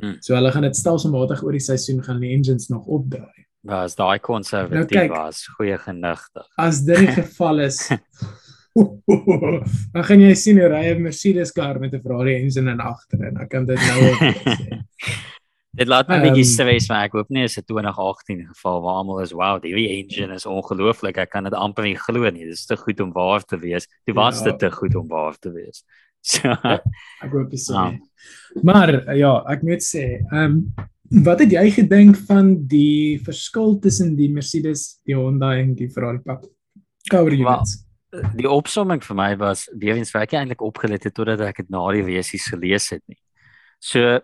Hmm. 0.00 0.16
So 0.20 0.34
hulle 0.34 0.50
gaan 0.52 0.62
dit 0.62 0.76
stelselmatig 0.76 1.42
oor 1.42 1.52
die 1.52 1.60
seisoen 1.60 2.02
gaan 2.02 2.20
die 2.20 2.32
engines 2.34 2.68
nog 2.68 2.86
opdraai. 2.86 3.44
Was 3.64 3.94
daai 3.96 4.18
konservatief 4.18 5.08
nou, 5.08 5.08
was 5.08 5.46
goeie 5.56 5.78
genigtig. 5.78 6.46
As 6.58 6.82
dit 6.84 6.98
die 6.98 7.14
geval 7.22 7.60
is, 7.60 7.88
Dan 9.94 10.04
gaan 10.04 10.20
jy 10.20 10.34
sien 10.34 10.58
hoe 10.58 10.66
ry 10.68 10.88
'n 10.94 11.02
Mercedes 11.02 11.52
kar 11.54 11.78
met 11.78 11.94
'n 11.94 12.00
Ferrari 12.02 12.34
engine 12.34 12.70
in 12.72 12.80
agter 12.80 13.22
en 13.22 13.36
ek 13.38 13.48
kan 13.50 13.64
dit 13.66 13.78
nou 13.78 14.00
op 14.10 14.18
sê. 14.58 14.78
Dit 15.74 15.88
laat 15.88 16.08
my 16.08 16.16
'n 16.18 16.22
bietjie 16.22 16.44
Ehm, 16.44 16.52
stres, 16.54 16.88
maar 16.88 17.04
ek 17.04 17.12
hoop 17.12 17.30
nie 17.30 17.44
is 17.44 17.56
'n 17.58 17.62
2018 17.66 18.46
geval 18.46 18.80
waar 18.82 18.94
almal 18.98 19.20
is 19.22 19.32
wow, 19.32 19.60
die 19.62 19.74
engine 19.74 20.34
is 20.34 20.46
ongelooflik. 20.46 21.18
Ek 21.18 21.30
kan 21.30 21.44
dit 21.44 21.52
amper 21.54 21.84
nie 21.84 21.96
glo 21.96 22.30
nie. 22.30 22.44
Dit 22.44 22.54
is 22.54 22.66
te 22.66 22.76
goed 22.76 23.00
om 23.00 23.12
waar 23.12 23.42
te 23.44 23.56
wees. 23.58 23.86
Dit 24.06 24.14
was 24.14 24.38
Ja. 24.38 24.44
dit 24.50 24.58
te 24.58 24.70
goed 24.70 24.94
om 24.94 25.08
waar 25.08 25.38
te 25.38 25.50
wees. 25.50 25.84
So, 26.24 26.48
Ek 27.24 27.30
hoop 27.30 27.52
dis 27.52 27.66
so. 27.68 27.76
Ja. 27.76 27.90
nie. 27.92 28.00
Maar 28.64 28.94
eh, 29.02 29.18
ja, 29.20 29.36
ek 29.52 29.64
moet 29.66 29.84
sê, 29.84 30.06
ehm 30.32 30.60
wat 31.24 31.42
het 31.44 31.52
jy 31.52 31.68
gedink 31.70 32.16
van 32.26 32.54
die 32.66 33.20
verskil 33.22 33.76
tussen 33.78 34.14
die 34.16 34.30
Mercedes, 34.32 34.96
die 35.06 35.14
Honda 35.14 35.52
en 35.60 35.74
die 35.76 35.86
Ferrari 35.92 36.18
pap? 36.24 36.46
Power 37.10 37.30
Wel, 37.30 37.44
units. 37.44 37.76
die 38.40 38.48
opsomming 38.50 39.02
vir 39.04 39.18
my 39.18 39.28
was 39.38 39.66
weer 39.78 40.00
eens 40.00 40.14
werk 40.14 40.32
eintlik 40.34 40.64
opgelet 40.64 41.04
het 41.04 41.14
totdat 41.14 41.44
ek 41.44 41.60
dit 41.62 41.70
na 41.74 41.82
die 41.94 42.06
resies 42.06 42.48
gelees 42.50 42.88
het 42.94 43.02
nie. 43.10 43.20
So 43.84 44.16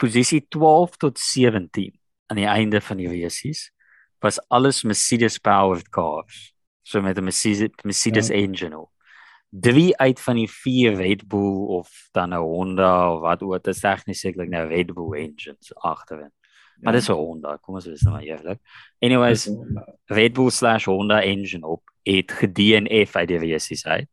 posisie 0.00 0.40
12 0.50 0.96
tot 1.04 1.20
17 1.20 1.92
aan 2.32 2.40
die 2.40 2.48
einde 2.48 2.80
van 2.80 2.98
die 3.02 3.10
resies 3.12 3.68
was 4.24 4.40
alles 4.48 4.82
Mercedes 4.88 5.38
powered 5.38 5.92
cars. 5.92 6.54
So 6.82 7.02
met 7.02 7.18
'n 7.18 7.28
Mercedes 7.28 7.70
Mercedes 7.84 8.28
ja. 8.28 8.40
engine 8.40 8.78
op. 8.78 8.93
Drie 9.60 9.92
uit 9.96 10.20
van 10.20 10.38
die 10.40 10.48
vier 10.50 10.96
Red 10.98 11.28
Bull 11.30 11.66
of 11.78 12.08
dan 12.12 12.34
'n 12.34 12.42
Honda 12.42 13.14
of 13.14 13.20
wat 13.20 13.42
ook 13.42 13.62
dit 13.62 13.74
is 13.74 13.80
tegnies 13.80 14.20
sekerlik 14.20 14.50
nou 14.50 14.66
Red 14.68 14.94
Bull 14.94 15.14
engines 15.14 15.74
agterin. 15.74 16.32
Maar 16.82 16.92
dis 16.92 17.08
'n 17.08 17.12
Honda, 17.12 17.56
kom 17.56 17.74
ons 17.74 17.86
wees 17.86 18.02
nou 18.02 18.14
maar 18.14 18.24
eerlik. 18.24 18.60
Anyways, 18.98 19.50
Red 20.04 20.32
Bull 20.32 20.50
slash 20.50 20.84
Honda 20.84 21.22
engine 21.22 21.66
op 21.66 21.82
het 22.02 22.32
gedNF 22.32 23.16
uit 23.16 23.28
die 23.28 23.38
resies 23.38 23.86
uit. 23.86 24.08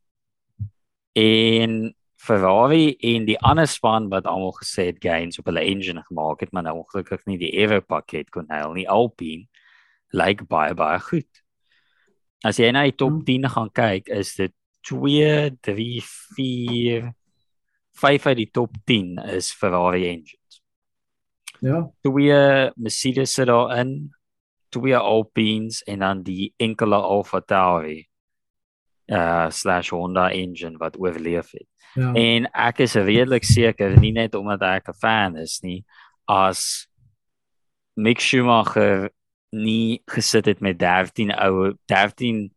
En 1.11 1.95
Ferrari 2.15 2.95
en 2.99 3.25
die 3.25 3.39
ander 3.39 3.67
span 3.67 4.09
wat 4.09 4.27
almal 4.29 4.53
gesê 4.53 4.85
het 4.91 5.01
gains 5.01 5.39
op 5.39 5.45
hulle 5.49 5.63
engine 5.65 6.03
gemaak 6.05 6.39
het, 6.39 6.51
maar 6.51 6.63
nou 6.63 6.77
ongelukkig 6.77 7.25
nie 7.25 7.37
die 7.41 7.51
Aero 7.57 7.79
pakket 7.81 8.29
kon 8.29 8.45
haal 8.47 8.73
nie. 8.73 8.89
Alpine 8.89 9.47
lyk 10.13 10.45
baie 10.47 10.75
baie 10.77 10.99
goed. 10.99 11.41
As 12.45 12.59
jy 12.61 12.71
na 12.71 12.83
die 12.83 12.95
top 12.95 13.25
10 13.25 13.49
gaan 13.49 13.71
kyk, 13.73 14.09
is 14.09 14.35
dit 14.37 14.53
2 14.81 15.57
3 15.61 16.01
4 16.35 17.13
5 18.01 18.25
uit 18.25 18.37
die 18.37 18.49
top 18.51 18.75
10 18.85 19.17
is 19.35 19.51
Ferrari 19.53 20.07
engines. 20.07 20.61
Ja, 21.61 21.91
Twee 22.01 22.71
Mercedes 22.75 23.33
sit 23.33 23.47
daarin, 23.47 24.15
twee 24.69 24.97
Alpines 24.97 25.83
en 25.83 25.99
dan 25.99 26.23
die 26.23 26.53
enkele 26.57 26.95
Alfa 26.95 27.41
Tauri 27.41 28.07
uh 29.11 29.49
slash 29.51 29.89
Honda 29.91 30.29
engine 30.31 30.77
wat 30.77 30.97
oorleef 30.99 31.51
het. 31.51 31.67
ja. 31.93 32.13
En 32.13 32.47
ek 32.53 32.79
is 32.85 32.95
redelik 32.95 33.43
seker 33.43 33.97
nie 33.99 34.13
net 34.15 34.35
omdat 34.35 34.61
ek 34.61 34.89
'n 34.89 34.93
fan 34.93 35.35
is 35.35 35.59
nie, 35.61 35.83
as 36.25 36.87
Mick 37.95 38.19
Schumacher 38.19 39.11
nie 39.51 40.01
gesit 40.07 40.45
het 40.45 40.61
met 40.61 40.79
13 40.79 41.31
ou 41.35 41.73
13 41.85 42.53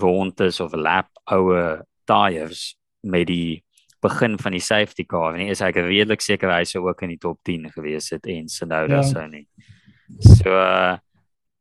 rondes 0.00 0.60
of 0.60 0.74
lap 0.74 1.08
oue 1.30 1.82
tyres 2.06 2.74
met 3.02 3.26
die 3.26 3.62
begin 4.04 4.36
van 4.38 4.52
die 4.52 4.60
safety 4.60 5.04
car 5.08 5.32
nie, 5.36 5.48
is 5.50 5.62
ek 5.64 5.76
redelik 5.76 6.20
seker 6.20 6.50
hy 6.52 6.64
sou 6.68 6.82
ook 6.88 7.02
in 7.02 7.14
die 7.14 7.18
top 7.20 7.38
10 7.44 7.70
gewees 7.72 8.10
het 8.12 8.26
en 8.26 8.48
Sonoda 8.48 9.00
Ja. 9.00 9.02
sou 9.02 9.26
nie. 9.28 9.46
So 10.20 10.50
uh, 10.52 10.98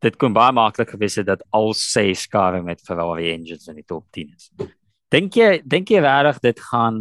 dit 0.02 0.18
kon 0.20 0.34
baie 0.36 0.52
maklik 0.52 0.90
gewees 0.90 1.16
het 1.16 1.28
dat 1.28 1.44
al 1.52 1.74
ses 1.74 2.28
karre 2.28 2.62
met 2.62 2.82
Ferrari 2.82 3.30
engines 3.32 3.68
in 3.68 3.76
die 3.76 3.88
top 3.88 4.06
10 4.12 4.34
is. 4.36 4.52
Dink 5.12 5.36
jy 5.36 5.62
dink 5.64 5.88
jy 5.90 6.02
regtig 6.04 6.42
dit 6.42 6.60
gaan 6.60 7.00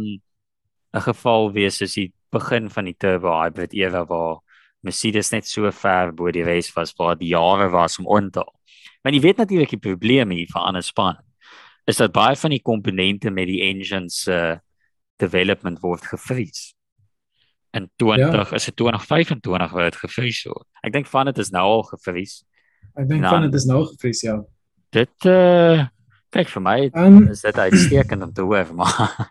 'n 0.93 1.01
geval 1.01 1.51
wees 1.51 1.77
soos 1.81 1.95
die 1.95 2.13
begin 2.31 2.69
van 2.69 2.85
die 2.85 2.95
turbo 2.97 3.33
hybrid 3.41 3.73
era 3.73 4.05
waar 4.05 4.39
Mercedes 4.83 5.31
net 5.31 5.47
so 5.47 5.69
ver 5.71 6.11
bo 6.15 6.31
die 6.31 6.43
res 6.43 6.71
was 6.75 6.93
waar 6.99 7.15
die 7.19 7.31
jare 7.31 7.69
was 7.71 7.99
om 7.99 8.07
on 8.07 8.29
te 8.31 8.43
haal. 8.43 8.53
Want 9.03 9.15
jy 9.15 9.21
weet 9.23 9.41
natuurlik 9.41 9.75
die 9.75 9.83
probleem 9.83 10.31
hier 10.35 10.49
vir 10.51 10.61
ander 10.61 10.83
spanne 10.83 11.23
is 11.87 11.99
dat 11.99 12.13
baie 12.15 12.35
van 12.39 12.53
die 12.53 12.61
komponente 12.63 13.31
met 13.31 13.49
die 13.49 13.59
engines 13.65 14.21
se 14.23 14.35
uh, 14.35 14.59
development 15.19 15.81
word 15.83 16.05
gevries. 16.07 16.73
In 17.75 17.89
20 17.99 18.49
ja. 18.49 18.55
is 18.55 18.65
dit 18.69 18.75
2025 18.75 19.71
waar 19.71 19.89
dit 19.89 19.99
gevries 19.99 20.43
word. 20.47 20.67
Ek 20.81 20.93
dink 20.93 21.09
van 21.11 21.27
dit 21.31 21.41
is 21.43 21.51
nou 21.51 21.65
al 21.67 21.83
gevries. 21.89 22.37
Ek 22.93 23.09
dink 23.09 23.25
van 23.27 23.47
dit 23.47 23.57
is 23.59 23.67
nou 23.67 23.81
gevries 23.89 24.23
ja. 24.23 24.37
Dit 24.95 25.29
uh 25.29 25.89
kyk 26.33 26.49
vir 26.55 26.65
my 26.65 26.79
Ehm 26.89 27.29
is 27.33 27.45
dit 27.45 27.61
uitstekend 27.65 28.27
om 28.29 28.33
te 28.33 28.45
hoor 28.45 28.73
maar 28.77 29.29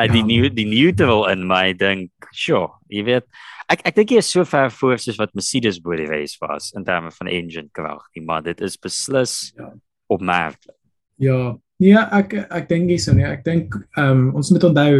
uit 0.00 0.12
die 0.16 0.24
nuwe 0.24 0.50
die 0.54 0.68
neutral 0.68 1.26
in 1.32 1.46
my 1.46 1.72
dink 1.72 2.30
sure 2.32 2.72
jy 2.88 3.04
weet 3.04 3.28
ek 3.68 3.84
ek 3.84 4.00
dink 4.00 4.16
jy 4.16 4.22
is 4.24 4.32
so 4.32 4.44
ver 4.48 4.72
voor 4.80 4.98
soos 4.98 5.20
wat 5.20 5.34
Mercedes 5.36 5.80
bo 5.84 5.96
die 5.96 6.08
race 6.08 6.40
was 6.40 6.72
in 6.76 6.84
terme 6.88 7.12
van 7.20 7.28
engine 7.28 7.68
krag 7.72 8.08
maar 8.24 8.42
dit 8.42 8.60
is 8.60 8.76
beslis 8.76 9.52
Ja. 9.58 9.72
opmerklik 10.08 10.74
Ja, 11.18 11.58
nee, 11.82 11.98
ek 11.98 12.36
ek 12.46 12.68
dink 12.70 12.86
nie 12.86 12.98
so 13.02 13.12
nie. 13.14 13.26
Ek 13.26 13.42
dink 13.46 13.74
ehm 13.98 14.10
um, 14.12 14.36
ons 14.38 14.52
moet 14.54 14.64
onthou 14.68 14.92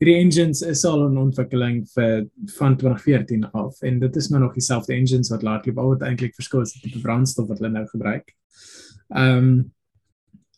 hierdie 0.00 0.14
engines 0.16 0.62
is 0.64 0.84
al 0.88 1.02
in 1.08 1.18
ontwikkeling 1.20 1.82
vir 1.92 2.22
van 2.56 2.76
2014 2.80 3.44
af 3.52 3.82
en 3.84 3.98
dit 4.00 4.16
is 4.16 4.28
maar 4.32 4.40
nog 4.40 4.54
dieselfde 4.56 4.94
engines 4.94 5.28
wat 5.34 5.44
laat 5.44 5.66
loop. 5.68 5.80
Al 5.82 5.92
wat 5.92 6.06
eintlik 6.08 6.36
verskil 6.38 6.64
is 6.64 6.72
die 6.72 6.86
tipe 6.86 7.02
brandstof 7.04 7.50
wat 7.50 7.60
hulle 7.60 7.74
nou 7.74 7.84
gebruik. 7.92 8.32
Ehm 9.12 9.50
um, 9.50 9.58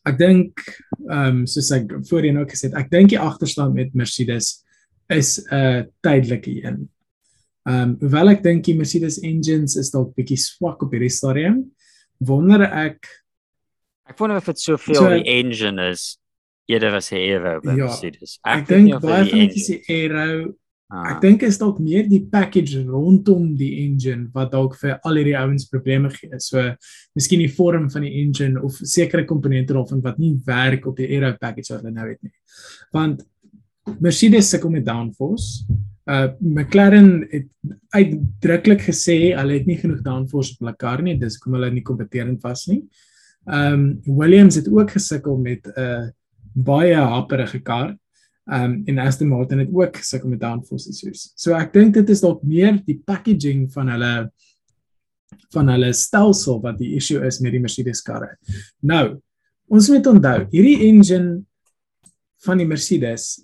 ek 0.09 0.17
dink 0.19 0.63
ehm 1.11 1.43
um, 1.43 1.47
soos 1.51 1.71
ek 1.77 1.93
voorheen 2.09 2.39
ook 2.41 2.53
gesê 2.55 2.71
het, 2.71 2.79
ek 2.81 2.91
dink 2.93 3.13
die 3.13 3.21
agterstand 3.21 3.75
met 3.75 3.95
Mercedes 3.95 4.63
is 5.11 5.39
'n 5.51 5.55
uh, 5.55 5.83
tydelike 6.05 6.53
een. 6.65 6.89
Ehm 7.69 7.83
um, 7.83 7.97
hoewel 8.01 8.31
ek 8.37 8.43
dink 8.43 8.65
die 8.65 8.77
Mercedes 8.77 9.19
engines 9.21 9.77
is 9.77 9.91
dalk 9.91 10.15
bietjie 10.17 10.39
swak 10.39 10.83
op 10.83 10.93
hierdie 10.93 11.13
stadium, 11.13 11.65
wonder 12.19 12.63
ek 12.65 13.07
ek 14.09 14.19
wonder 14.19 14.37
of 14.41 14.47
dit 14.47 14.59
soveel 14.59 14.95
So- 14.95 15.11
die 15.11 15.29
engine 15.29 15.91
is 15.91 16.19
eerder 16.71 16.95
as 16.95 17.11
die 17.11 17.19
aero 17.19 17.61
by 17.61 17.77
Ja, 17.77 17.87
Mercedes 17.91 18.39
ek 18.45 18.69
nie 18.71 18.93
dink 18.93 19.03
baie 19.03 19.27
van 19.29 19.39
dit 19.39 19.57
is 19.57 19.67
die 19.67 19.83
aero 19.89 20.55
Ah, 20.91 21.13
Ek 21.13 21.21
dink 21.23 21.43
is 21.47 21.59
dalk 21.61 21.79
meer 21.79 22.09
die 22.11 22.25
package 22.33 22.81
rondom 22.89 23.53
die 23.59 23.85
engine 23.85 24.27
wat 24.35 24.51
dalk 24.51 24.75
vir 24.81 24.97
al 25.07 25.21
hierdie 25.21 25.37
ouens 25.39 25.69
probleme 25.71 26.11
gee. 26.11 26.41
So 26.43 26.65
miskien 27.15 27.45
die 27.45 27.53
vorm 27.55 27.87
van 27.93 28.03
die 28.03 28.17
engine 28.25 28.59
of 28.67 28.81
sekere 28.83 29.23
komponente 29.29 29.77
daarvan 29.77 30.03
wat 30.03 30.19
nie 30.19 30.33
werk 30.47 30.89
op 30.91 30.99
die 30.99 31.07
aero 31.15 31.37
package 31.39 31.77
wat 31.77 31.85
hulle 31.85 31.95
nou 31.95 32.09
het 32.09 32.19
nie. 32.27 32.35
Want 32.97 33.23
Mercedes 34.03 34.51
sukkel 34.51 34.75
met 34.75 34.89
downforce. 34.89 35.63
Uh 36.11 36.33
McLaren 36.41 37.23
het 37.31 37.47
uitdruklik 37.95 38.83
gesê 38.89 39.21
hulle 39.39 39.61
het 39.61 39.71
nie 39.71 39.79
genoeg 39.79 40.03
downforce 40.03 40.57
op 40.57 40.65
hulle 40.65 40.75
kar 40.81 41.05
nie, 41.07 41.15
dis 41.23 41.39
hoekom 41.39 41.55
hulle 41.61 41.71
nie 41.71 41.87
kompeterend 41.87 42.43
was 42.43 42.67
nie. 42.67 42.83
Um 43.47 44.01
Williams 44.11 44.59
het 44.59 44.67
ook 44.67 44.91
gesukkel 44.99 45.39
met 45.39 45.71
'n 45.71 45.79
uh, 45.79 46.09
baie 46.55 46.99
haperige 46.99 47.63
kar. 47.63 47.95
Um 48.51 48.81
en 48.91 48.99
Aston 48.99 49.31
Martin 49.31 49.63
het 49.63 49.71
ook 49.73 50.01
gesukkel 50.03 50.33
met 50.33 50.41
downforce 50.43 50.91
issues. 50.91 51.31
So 51.39 51.55
ek 51.55 51.73
dink 51.75 51.95
dit 51.95 52.09
is 52.11 52.23
dalk 52.25 52.43
meer 52.43 52.81
die 52.87 52.99
packaging 53.07 53.69
van 53.75 53.93
hulle 53.95 54.15
van 55.55 55.71
hulle 55.71 55.93
stelsel 55.95 56.59
wat 56.63 56.79
die 56.79 56.95
issue 56.99 57.23
is 57.27 57.39
met 57.43 57.55
die 57.55 57.63
Mercedes 57.63 58.03
karre. 58.07 58.35
Nou, 58.83 59.21
ons 59.71 59.89
moet 59.93 60.07
onthou, 60.11 60.41
hierdie 60.51 60.89
engine 60.89 61.41
van 62.45 62.59
die 62.59 62.67
Mercedes 62.67 63.37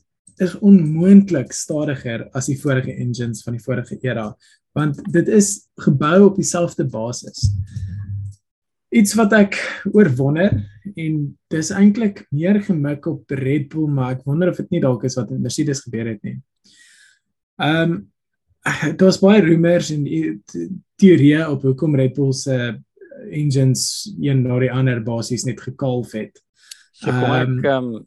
is 0.43 0.57
onmoontlik 0.59 1.55
stadiger 1.57 2.27
as 2.37 2.51
die 2.51 2.59
vorige 2.61 2.93
engines 2.93 3.43
van 3.47 3.57
die 3.57 3.63
vorige 3.63 3.99
era, 4.05 4.29
want 4.77 4.99
dit 5.13 5.31
is 5.33 5.69
gebou 5.81 6.27
op 6.27 6.37
dieselfde 6.37 6.85
basis. 6.91 7.47
Iets 8.97 9.15
wat 9.19 9.35
ek 9.37 9.59
oorwonder 9.93 10.55
en 10.97 11.17
dis 11.53 11.71
eintlik 11.75 12.25
meer 12.35 12.61
gemik 12.65 13.07
op 13.11 13.31
Red 13.37 13.69
Bull, 13.73 13.89
maar 13.93 14.17
ek 14.17 14.25
wonder 14.29 14.53
of 14.53 14.61
dit 14.63 14.77
nie 14.77 14.83
dalk 14.85 15.05
is 15.05 15.19
wat 15.19 15.31
met 15.35 15.45
Mercedes 15.49 15.85
gebeur 15.85 16.13
het 16.15 16.23
nie. 16.27 16.39
Ehm 17.63 17.97
um, 17.97 17.97
daar 18.67 19.07
was 19.07 19.21
baie 19.23 19.45
rumors 19.45 19.93
en 19.95 20.03
teorieë 20.99 21.45
op 21.53 21.63
hoekom 21.63 21.95
Red 21.95 22.17
Bull 22.17 22.33
se 22.35 22.57
engines 23.31 24.09
een 24.19 24.43
na 24.43 24.59
die 24.59 24.73
ander 24.73 24.99
basies 25.05 25.45
net 25.47 25.61
gekalf 25.63 26.13
het. 26.19 26.43
so 26.97 27.13
kom 27.13 27.33
ek 27.37 27.49
Ehm, 27.49 27.95
um, 27.95 28.07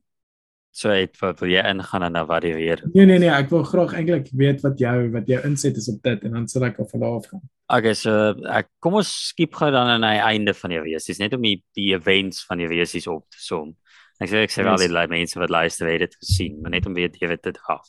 so 0.71 0.89
het 0.93 1.17
wat 1.19 1.39
wil 1.41 1.49
jy 1.49 1.61
ingaan 1.65 2.03
en 2.03 2.13
dan 2.13 2.27
varieer 2.27 2.83
Nee 2.93 3.05
nee 3.05 3.19
nee, 3.19 3.29
ek 3.29 3.49
wil 3.49 3.63
graag 3.63 3.93
eintlik 3.97 4.29
weet 4.37 4.61
wat 4.61 4.79
jou 4.79 5.09
wat 5.11 5.27
jou 5.27 5.41
inset 5.47 5.77
is 5.77 5.89
op 5.89 6.01
dit 6.03 6.23
en 6.23 6.37
dan 6.37 6.47
sal 6.47 6.67
ek 6.69 6.79
af 6.79 6.91
van 6.93 6.99
daar 6.99 7.17
af 7.17 7.27
gaan. 7.31 7.41
Okay, 7.69 7.93
so 7.93 8.13
ek 8.49 8.69
kom 8.81 8.95
ons 8.97 9.09
skiep 9.29 9.53
gou 9.53 9.69
dan 9.71 9.91
aan 9.93 10.05
die 10.05 10.21
einde 10.25 10.53
van 10.57 10.73
die 10.73 10.81
wees. 10.81 11.05
Dis 11.05 11.19
net 11.21 11.35
om 11.37 11.43
die, 11.45 11.59
die 11.77 11.91
events 11.93 12.45
van 12.49 12.61
die 12.61 12.69
weesies 12.69 13.07
op 13.07 13.27
te 13.29 13.41
som. 13.41 13.75
Ek 14.19 14.31
sê 14.31 14.41
ek 14.43 14.53
sê 14.53 14.65
wel 14.67 14.79
die 14.81 14.89
like 14.91 15.11
mense 15.11 15.37
wat 15.39 15.53
luister 15.53 15.87
het 15.87 16.01
dit 16.07 16.15
gesien, 16.19 16.57
maar 16.61 16.73
net 16.73 16.87
om 16.89 16.97
weer 16.97 17.11
te 17.11 17.27
weet 17.29 17.43
dit 17.45 17.59
af. 17.71 17.85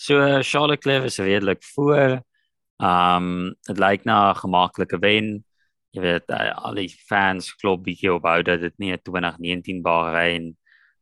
So 0.00 0.18
uh, 0.22 0.40
Charlotte 0.42 0.78
Leclerc 0.78 1.04
is 1.10 1.18
redelik 1.18 1.62
voor. 1.74 2.20
Um 2.78 3.54
dit 3.66 3.78
lyk 3.78 4.04
na 4.04 4.30
'n 4.30 4.40
gemaklike 4.42 4.98
wen. 5.02 5.44
Jy 5.94 6.02
weet 6.02 6.30
uh, 6.30 6.52
al 6.64 6.74
die 6.74 6.88
fans 6.88 7.54
klop 7.60 7.84
bietjie 7.84 8.12
op 8.12 8.26
hou 8.26 8.42
dat 8.42 8.60
dit 8.60 8.74
nie 8.78 8.92
'n 8.92 9.02
2019 9.02 9.82
Bahrein 9.82 10.56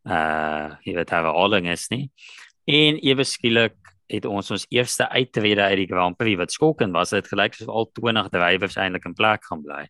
uh 0.06 0.76
jy 0.86 0.94
weet 0.94 1.10
herhaling 1.10 1.68
is 1.72 1.88
nie. 1.90 2.06
En 2.66 2.98
ewe 3.02 3.24
skielik 3.24 3.76
het 4.10 4.26
ons 4.26 4.50
ons 4.54 4.66
eerste 4.70 5.08
uittrede 5.10 5.62
uit 5.62 5.80
die 5.82 5.88
Grand 5.90 6.16
Prix 6.16 6.38
wat 6.38 6.54
skokkend 6.54 6.94
was. 6.94 7.14
Dit 7.14 7.28
gelyk 7.30 7.54
soos 7.54 7.70
al 7.70 7.90
20 7.98 8.30
drywers 8.30 8.78
eintlik 8.78 9.06
in 9.08 9.16
plek 9.18 9.44
gaan 9.48 9.64
bly. 9.66 9.82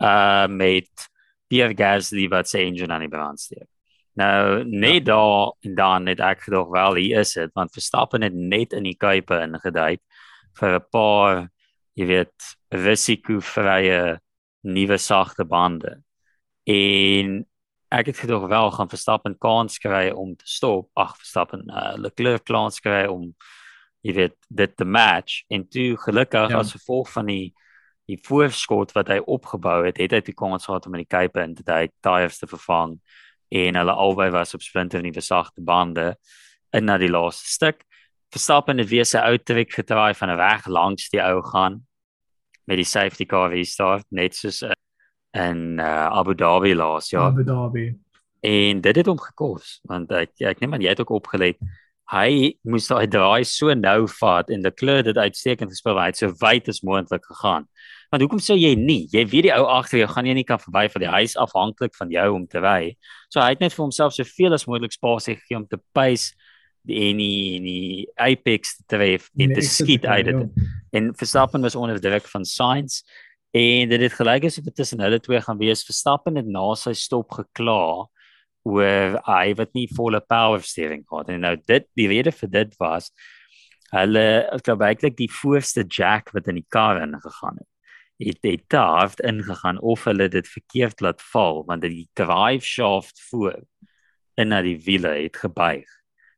Uh 0.00 0.48
met 0.48 1.08
Pierre 1.52 1.76
Gasly 1.76 2.28
wat 2.32 2.48
sy 2.48 2.64
engine 2.64 2.94
aan 2.94 3.04
die 3.04 3.12
brand 3.12 3.40
steek. 3.40 3.68
Nou 4.16 4.64
net 4.68 5.06
ja. 5.06 5.12
daar 5.12 5.52
en 5.64 5.74
dan 5.76 6.08
net 6.08 6.20
ek 6.20 6.46
gedog 6.48 6.72
wel 6.72 7.00
hier 7.00 7.20
is 7.20 7.32
dit 7.36 7.52
want 7.56 7.72
Verstappen 7.72 8.24
het 8.24 8.34
net 8.36 8.72
in 8.76 8.84
die 8.88 8.96
kuipe 8.96 9.36
ingeduik 9.40 10.00
vir 10.60 10.76
'n 10.76 10.88
paar 10.92 11.48
jy 11.96 12.06
weet 12.06 12.56
risikovrye 12.72 14.18
nuwe 14.62 14.98
sagte 14.98 15.44
bande. 15.44 16.00
En 16.64 17.44
ek 17.92 18.06
het 18.06 18.18
gedog 18.24 18.46
wel 18.48 18.70
gaan 18.70 18.88
Verstappen 18.88 19.38
kans 19.38 19.78
kry 19.78 20.10
om 20.10 20.36
te 20.36 20.48
stop. 20.48 20.88
Ag 20.96 21.16
Verstappen 21.20 21.66
uh, 21.68 21.92
Leclerc 22.00 22.44
kans 22.48 22.80
kry 22.80 23.04
om 23.10 23.32
jy 24.02 24.14
weet 24.16 24.36
dit 24.48 24.76
te 24.76 24.84
match 24.84 25.42
en 25.52 25.66
toe 25.68 25.96
gelukkig 26.00 26.50
ja. 26.50 26.58
as 26.58 26.72
gevolg 26.72 27.10
van 27.12 27.28
die 27.30 27.52
die 28.10 28.18
voorskot 28.26 28.90
wat 28.96 29.08
hy 29.12 29.20
opgebou 29.30 29.84
het, 29.86 30.00
het 30.02 30.12
hy 30.12 30.18
die 30.26 30.34
kans 30.34 30.66
gehad 30.66 30.88
om 30.88 30.96
in 30.98 31.04
die 31.04 31.08
kuipe 31.08 31.38
in 31.40 31.54
te 31.54 31.62
duik, 31.62 31.92
tyres 32.02 32.40
te 32.40 32.48
vervang 32.50 32.96
en 33.54 33.78
hulle 33.78 33.94
albei 33.94 34.26
was 34.34 34.56
op 34.56 34.64
splinter 34.64 35.04
nuwe 35.04 35.22
sagte 35.22 35.62
bande 35.62 36.08
in 36.74 36.88
na 36.88 36.96
die 36.98 37.10
laaste 37.12 37.46
stuk. 37.48 37.84
Verstappen 38.34 38.82
het 38.82 38.90
weer 38.90 39.06
sy 39.06 39.22
ou 39.22 39.38
trek 39.38 39.70
gedraai 39.76 40.14
van 40.18 40.32
'n 40.32 40.40
weg 40.40 40.66
langs 40.66 41.08
die 41.14 41.22
ou 41.22 41.42
gaan 41.52 41.82
met 42.66 42.76
die 42.76 42.88
safety 42.88 43.24
car 43.24 43.50
restart 43.50 44.06
net 44.10 44.34
soos 44.34 44.62
in 45.32 45.78
uh, 45.80 46.08
Abu 46.12 46.34
Dhabi 46.34 46.74
laas 46.74 47.10
jaar. 47.10 47.30
Abu 47.32 47.44
Dhabi. 47.44 47.86
En 48.40 48.80
dit 48.80 48.96
het 48.96 49.06
hom 49.06 49.20
gekos 49.20 49.78
want 49.88 50.10
ek 50.12 50.34
ek 50.42 50.60
neem 50.60 50.74
aan 50.74 50.84
jy 50.84 50.92
het 50.92 51.00
ook 51.04 51.14
opgelet. 51.22 51.58
Hy 52.12 52.58
moes 52.68 52.88
daai 52.90 53.06
draai 53.08 53.44
so 53.48 53.72
nou 53.72 54.04
vat 54.18 54.50
en 54.52 54.64
die 54.66 54.72
kleur 54.74 55.04
dit 55.06 55.16
uitstekend 55.16 55.72
gespeel 55.72 56.00
het 56.02 56.18
so 56.18 56.34
wyd 56.42 56.68
as 56.68 56.82
moontlik 56.84 57.24
gegaan. 57.24 57.68
Want 58.12 58.26
hoekom 58.26 58.42
sou 58.44 58.58
jy 58.58 58.74
nie? 58.76 59.06
Jy 59.14 59.24
weet 59.30 59.46
die 59.48 59.54
ou 59.54 59.64
agter 59.72 60.02
jou 60.02 60.08
gaan 60.10 60.28
jy 60.28 60.34
nie 60.36 60.44
kan 60.44 60.60
verby 60.60 60.84
van 60.92 61.04
die 61.06 61.12
huis 61.14 61.36
afhanklik 61.40 61.96
van 61.96 62.12
jou 62.12 62.26
om 62.34 62.44
te 62.50 62.60
ry. 62.60 62.92
So 63.32 63.40
hy 63.40 63.54
het 63.54 63.64
net 63.64 63.72
vir 63.72 63.86
homself 63.86 64.12
soveel 64.18 64.52
as 64.52 64.66
moontlik 64.68 64.92
spasie 64.92 65.38
gegee 65.38 65.62
om 65.62 65.64
te 65.70 65.80
pace 65.96 66.34
die 66.84 66.98
enie 67.08 67.62
die 67.62 68.06
apex 68.20 68.76
te 68.80 68.84
tref 68.90 69.30
en 69.38 69.54
te 69.54 69.64
skiet 69.64 70.04
uit 70.04 70.28
dit. 70.28 70.42
Ja. 70.42 70.70
En 70.98 71.12
Verstappen 71.16 71.62
was 71.62 71.78
onder 71.78 72.00
druk 72.02 72.26
van 72.28 72.44
Sainz 72.44 73.00
en 73.52 73.92
dit 73.92 74.00
het 74.00 74.16
gelyk 74.16 74.48
asof 74.48 74.64
dit 74.64 74.74
tussen 74.80 75.00
hulle 75.04 75.20
twee 75.20 75.40
gaan 75.44 75.60
wees. 75.60 75.84
Verstappen 75.84 76.40
het 76.40 76.48
na 76.48 76.64
sy 76.78 76.94
stop 76.96 77.32
gekla 77.36 78.08
oor 78.68 79.18
hy 79.26 79.54
wat 79.58 79.72
nie 79.74 79.88
volle 79.90 80.20
power 80.20 80.62
steering 80.62 81.02
gehad 81.08 81.32
en 81.34 81.42
nou 81.46 81.56
dit 81.66 81.88
die 81.98 82.08
rede 82.08 82.32
vir 82.32 82.50
dit 82.52 82.76
was 82.80 83.10
hulle 83.92 84.24
ek 84.54 84.62
glo 84.64 84.78
baie 84.80 85.10
die 85.18 85.30
voorste 85.42 85.84
jack 85.84 86.30
wat 86.32 86.48
in 86.48 86.60
die 86.60 86.68
kar 86.70 87.02
ingegaan 87.02 87.58
het 87.58 87.68
het 88.22 88.38
dit 88.42 88.62
daar 88.70 89.10
ingegaan 89.26 89.80
of 89.80 90.04
hulle 90.04 90.28
dit 90.28 90.48
verkeerd 90.48 91.00
laat 91.00 91.22
val 91.32 91.64
want 91.66 91.82
die 91.82 92.08
drive 92.14 92.64
shaft 92.64 93.20
voor 93.30 93.58
in 94.34 94.48
na 94.48 94.62
die 94.62 94.78
wiele 94.84 95.12
het 95.22 95.36
gebuig. 95.36 95.88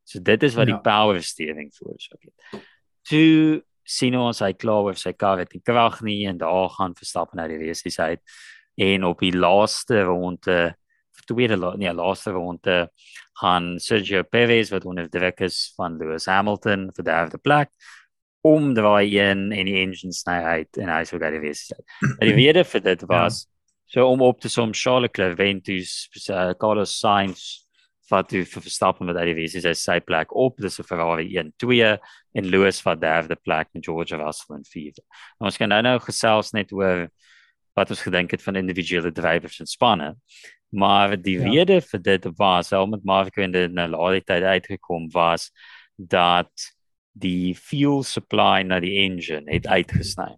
So 0.04 0.20
dit 0.20 0.42
is 0.42 0.54
wat 0.54 0.68
ja. 0.68 0.74
die 0.74 0.82
power 0.82 1.22
steering 1.22 1.70
veroorsaak 1.74 2.22
het. 2.26 2.64
Toe 3.08 3.62
sien 3.84 4.16
ons 4.16 4.40
hy 4.40 4.52
klaar 4.52 4.90
of 4.92 4.98
sy 4.98 5.12
kar 5.12 5.42
het 5.42 5.52
nie 5.54 5.62
krag 5.64 6.00
nie 6.02 6.24
en 6.28 6.38
daar 6.40 6.70
gaan 6.76 6.96
verstap 6.98 7.34
na 7.34 7.48
die 7.48 7.60
race 7.60 8.02
uit 8.02 8.20
en 8.76 9.04
op 9.04 9.20
die 9.20 9.34
laaste 9.36 10.02
ronde 10.08 10.74
tweede 11.24 11.56
nee 11.78 11.92
laaste 11.92 12.30
ronde 12.34 12.88
gaan 13.40 13.78
Sergio 13.80 14.22
Perez 14.22 14.70
wat 14.70 14.84
onder 14.84 15.08
druk 15.10 15.40
is 15.40 15.72
van 15.76 15.96
Lewis 15.98 16.26
Hamilton 16.26 16.90
vir 16.96 17.04
derde 17.04 17.38
plek 17.38 17.70
omdraai 18.44 19.08
een 19.16 19.52
en 19.52 19.68
die 19.68 19.78
engine 19.80 20.12
sny 20.12 20.36
uit 20.36 20.80
en 20.82 20.90
hy 20.92 21.02
sou 21.08 21.18
gade 21.20 21.40
wees. 21.40 21.64
Maar 22.02 22.28
die 22.28 22.36
rede 22.36 22.64
vir 22.68 22.82
dit 22.84 23.04
was 23.08 23.44
ja. 23.44 23.50
so 23.94 24.08
om 24.12 24.24
op 24.26 24.40
te 24.40 24.50
som 24.52 24.74
Charles 24.76 25.08
Leclerc 25.08 25.38
Ventus 25.40 25.94
uh, 26.28 26.50
Carlos 26.60 26.92
Sainz 26.98 27.63
wat 28.10 28.28
die 28.30 28.44
vir 28.44 28.62
Verstappen 28.62 29.08
met 29.08 29.16
die 29.16 29.36
wees 29.36 29.54
is 29.56 29.84
sy 29.84 29.98
plek 30.00 30.34
op 30.36 30.58
dis 30.60 30.78
'n 30.78 30.84
Ferrari 30.84 31.28
1-2 31.38 31.98
en 32.34 32.44
Lewis 32.44 32.82
wat 32.84 33.00
derde 33.00 33.36
plek 33.36 33.68
met 33.72 33.84
George 33.84 34.16
Russell 34.16 34.56
in 34.56 34.64
vierde. 34.64 35.02
Nou 35.40 35.48
ons 35.48 35.56
kan 35.56 35.68
nou 35.68 35.82
nou 35.82 35.98
gesels 35.98 36.52
net 36.52 36.72
oor 36.72 37.08
wat 37.74 37.90
ons 37.90 38.02
gedink 38.02 38.30
het 38.30 38.42
van 38.42 38.56
individuele 38.56 39.12
drywers 39.12 39.60
en 39.60 39.66
spanne. 39.66 40.14
Maar 40.74 41.16
die 41.16 41.38
ja. 41.38 41.48
rede 41.48 41.80
vir 41.80 42.02
dit 42.02 42.28
was 42.36 42.72
al 42.72 42.86
met 42.86 43.04
Marco 43.04 43.42
in 43.42 43.52
die 43.52 43.68
laaste 43.68 44.24
tyd 44.24 44.42
uitgekom 44.42 45.10
was 45.12 45.50
dat 45.96 46.50
die 47.14 47.54
fuel 47.54 48.02
supply 48.02 48.62
na 48.62 48.80
die 48.80 48.96
engine 49.04 49.46
het 49.50 49.66
uitgesny. 49.66 50.34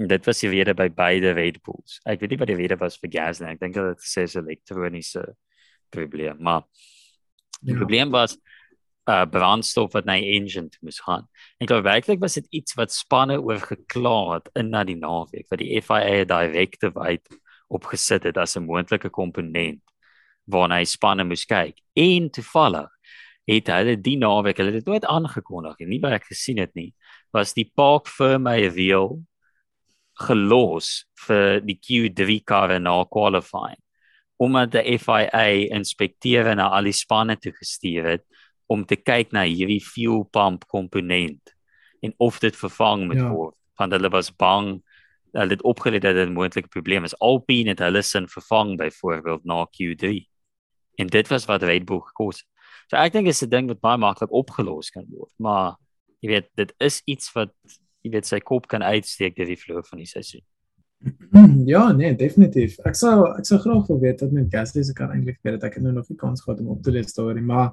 En 0.00 0.08
dit 0.08 0.26
was 0.26 0.40
die 0.40 0.50
rede 0.52 0.74
by 0.76 0.88
beide 0.88 1.32
Red 1.36 1.60
Bulls. 1.64 2.00
Ek 2.08 2.20
weet 2.20 2.30
nie 2.34 2.40
wat 2.40 2.48
die 2.52 2.56
rede 2.56 2.76
was 2.80 2.98
vir 3.00 3.10
Gasly. 3.12 3.54
Ek 3.54 3.60
dink 3.60 3.76
dit 3.76 4.04
sê 4.04 4.26
se 4.28 4.40
elektroniese 4.40 5.24
probleem, 5.92 6.38
maar 6.40 6.64
die 7.60 7.74
ja. 7.74 7.80
probleem 7.80 8.10
was 8.10 8.36
uh 9.10 9.24
brandstof 9.26 9.94
wat 9.96 10.06
na 10.06 10.16
die 10.20 10.36
engine 10.36 10.70
moes 10.84 11.00
gaan. 11.04 11.26
Ek 11.60 11.70
glo 11.70 11.82
werklik 11.82 12.20
was 12.22 12.36
dit 12.38 12.46
iets 12.60 12.76
wat 12.78 12.92
spanne 12.94 13.40
oor 13.40 13.60
gekla 13.62 14.16
het 14.34 14.50
in 14.60 14.70
na 14.74 14.84
die 14.84 14.98
naweek 14.98 15.48
wat 15.50 15.62
die 15.62 15.80
FIA 15.82 16.24
direkte 16.28 16.92
uit 16.94 17.26
opgesit 17.70 18.26
het 18.28 18.38
as 18.38 18.56
'n 18.56 18.66
moontlike 18.66 19.10
komponent 19.10 19.82
waarna 20.46 20.80
hy 20.80 20.84
spanne 20.84 21.24
moes 21.24 21.46
kyk. 21.46 21.78
En 21.96 22.30
toevallig 22.30 22.90
het 23.46 23.66
hulle 23.66 23.96
die 23.96 24.16
naweek, 24.16 24.58
hulle 24.58 24.72
het 24.72 24.84
dit 24.84 24.86
nooit 24.86 25.04
aangekondig 25.04 25.78
nie, 25.78 25.86
nie 25.86 26.00
wat 26.00 26.12
ek 26.12 26.30
gesien 26.30 26.58
het 26.58 26.74
nie, 26.74 26.94
was 27.32 27.54
die 27.54 27.70
park 27.74 28.06
vir 28.06 28.38
my 28.38 28.58
reël 28.68 29.22
gelos 30.20 31.06
vir 31.26 31.60
die 31.64 31.78
Q3 31.78 32.44
karre 32.44 32.78
na 32.78 33.04
qualifying 33.04 33.80
omdat 34.40 34.72
die 34.72 34.98
FIA 34.98 35.44
inspekteer 35.76 36.48
na 36.56 36.70
al 36.76 36.88
die 36.88 36.96
spanne 36.96 37.36
toe 37.36 37.52
gestuur 37.52 38.08
het 38.14 38.24
om 38.70 38.86
te 38.86 38.96
kyk 38.96 39.34
na 39.36 39.44
hierdie 39.44 39.82
fuel 39.84 40.24
pump 40.32 40.64
komponent 40.70 41.54
en 42.00 42.14
of 42.18 42.38
dit 42.40 42.56
vervang 42.56 43.06
moet 43.10 43.20
ja. 43.20 43.28
word 43.32 43.56
want 43.80 43.96
hulle 43.96 44.12
was 44.12 44.30
bang 44.32 44.78
hulle 45.36 45.54
het 45.56 45.62
opgelet 45.62 46.02
dat 46.02 46.16
dit 46.16 46.28
'n 46.28 46.38
moontlike 46.38 46.68
probleem 46.68 47.04
is 47.04 47.18
Alpine 47.20 47.74
het 47.74 47.84
hulle 47.84 48.02
sin 48.02 48.28
vervang 48.28 48.76
byvoorbeeld 48.76 49.44
na 49.44 49.66
Q3 49.66 50.24
en 50.96 51.06
dit 51.06 51.28
was 51.28 51.44
wat 51.44 51.62
Red 51.62 51.84
Bull 51.84 52.00
gekos 52.00 52.42
het 52.42 52.50
So 52.90 52.98
ek 52.98 53.14
dink 53.14 53.28
dit 53.30 53.36
is 53.36 53.44
'n 53.46 53.50
ding 53.50 53.68
wat 53.70 53.80
baie 53.80 53.98
maklik 54.02 54.32
opgelos 54.34 54.90
kan 54.90 55.06
word, 55.06 55.30
maar 55.38 55.78
jy 56.20 56.28
weet 56.28 56.48
dit 56.58 56.72
is 56.80 57.02
iets 57.06 57.30
wat 57.36 57.54
jy 58.02 58.10
weet 58.10 58.26
sy 58.26 58.40
kop 58.40 58.66
kan 58.66 58.82
uitsteek 58.82 59.36
deur 59.36 59.46
die 59.46 59.56
vloer 59.56 59.84
van 59.86 60.02
die 60.02 60.10
seisoen. 60.10 60.42
Ja, 61.72 61.92
nee, 61.92 62.14
definitief. 62.16 62.76
Ek 62.88 62.96
sou 62.98 63.14
ek 63.32 63.46
sou 63.48 63.58
graag 63.62 63.86
wil 63.88 64.00
weet 64.02 64.24
wat 64.24 64.32
met 64.36 64.50
Gasly 64.52 64.84
se 64.84 64.94
kan 64.96 65.12
eintlik 65.14 65.38
weet 65.42 65.58
dat 65.58 65.68
ek 65.70 65.78
het 65.78 65.86
nou 65.86 65.94
nog 65.96 66.08
nie 66.10 66.18
kans 66.20 66.42
gehad 66.44 66.60
om 66.60 66.72
op 66.74 66.82
te 66.84 66.92
lees 66.94 67.14
daarin, 67.16 67.46
maar 67.46 67.72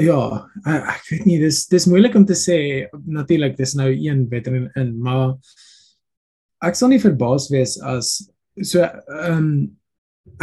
ja, 0.00 0.20
ek 0.64 1.10
weet 1.10 1.26
nie, 1.28 1.40
dis 1.42 1.66
dis 1.68 1.88
moeilik 1.90 2.16
om 2.16 2.24
te 2.28 2.36
sê 2.38 2.56
natuurlik 3.04 3.58
dis 3.58 3.74
nou 3.76 3.90
een 3.90 4.24
veteran 4.30 4.70
in, 4.80 4.94
maar 5.02 5.36
ek 6.64 6.78
sou 6.78 6.88
nie 6.90 7.02
verbaas 7.02 7.50
wees 7.52 7.76
as 7.80 8.16
so 8.60 8.84
ehm 8.84 9.36
um, 9.36 9.52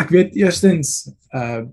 ek 0.01 0.09
weet 0.11 0.37
eerstens 0.37 1.07
uh 1.37 1.63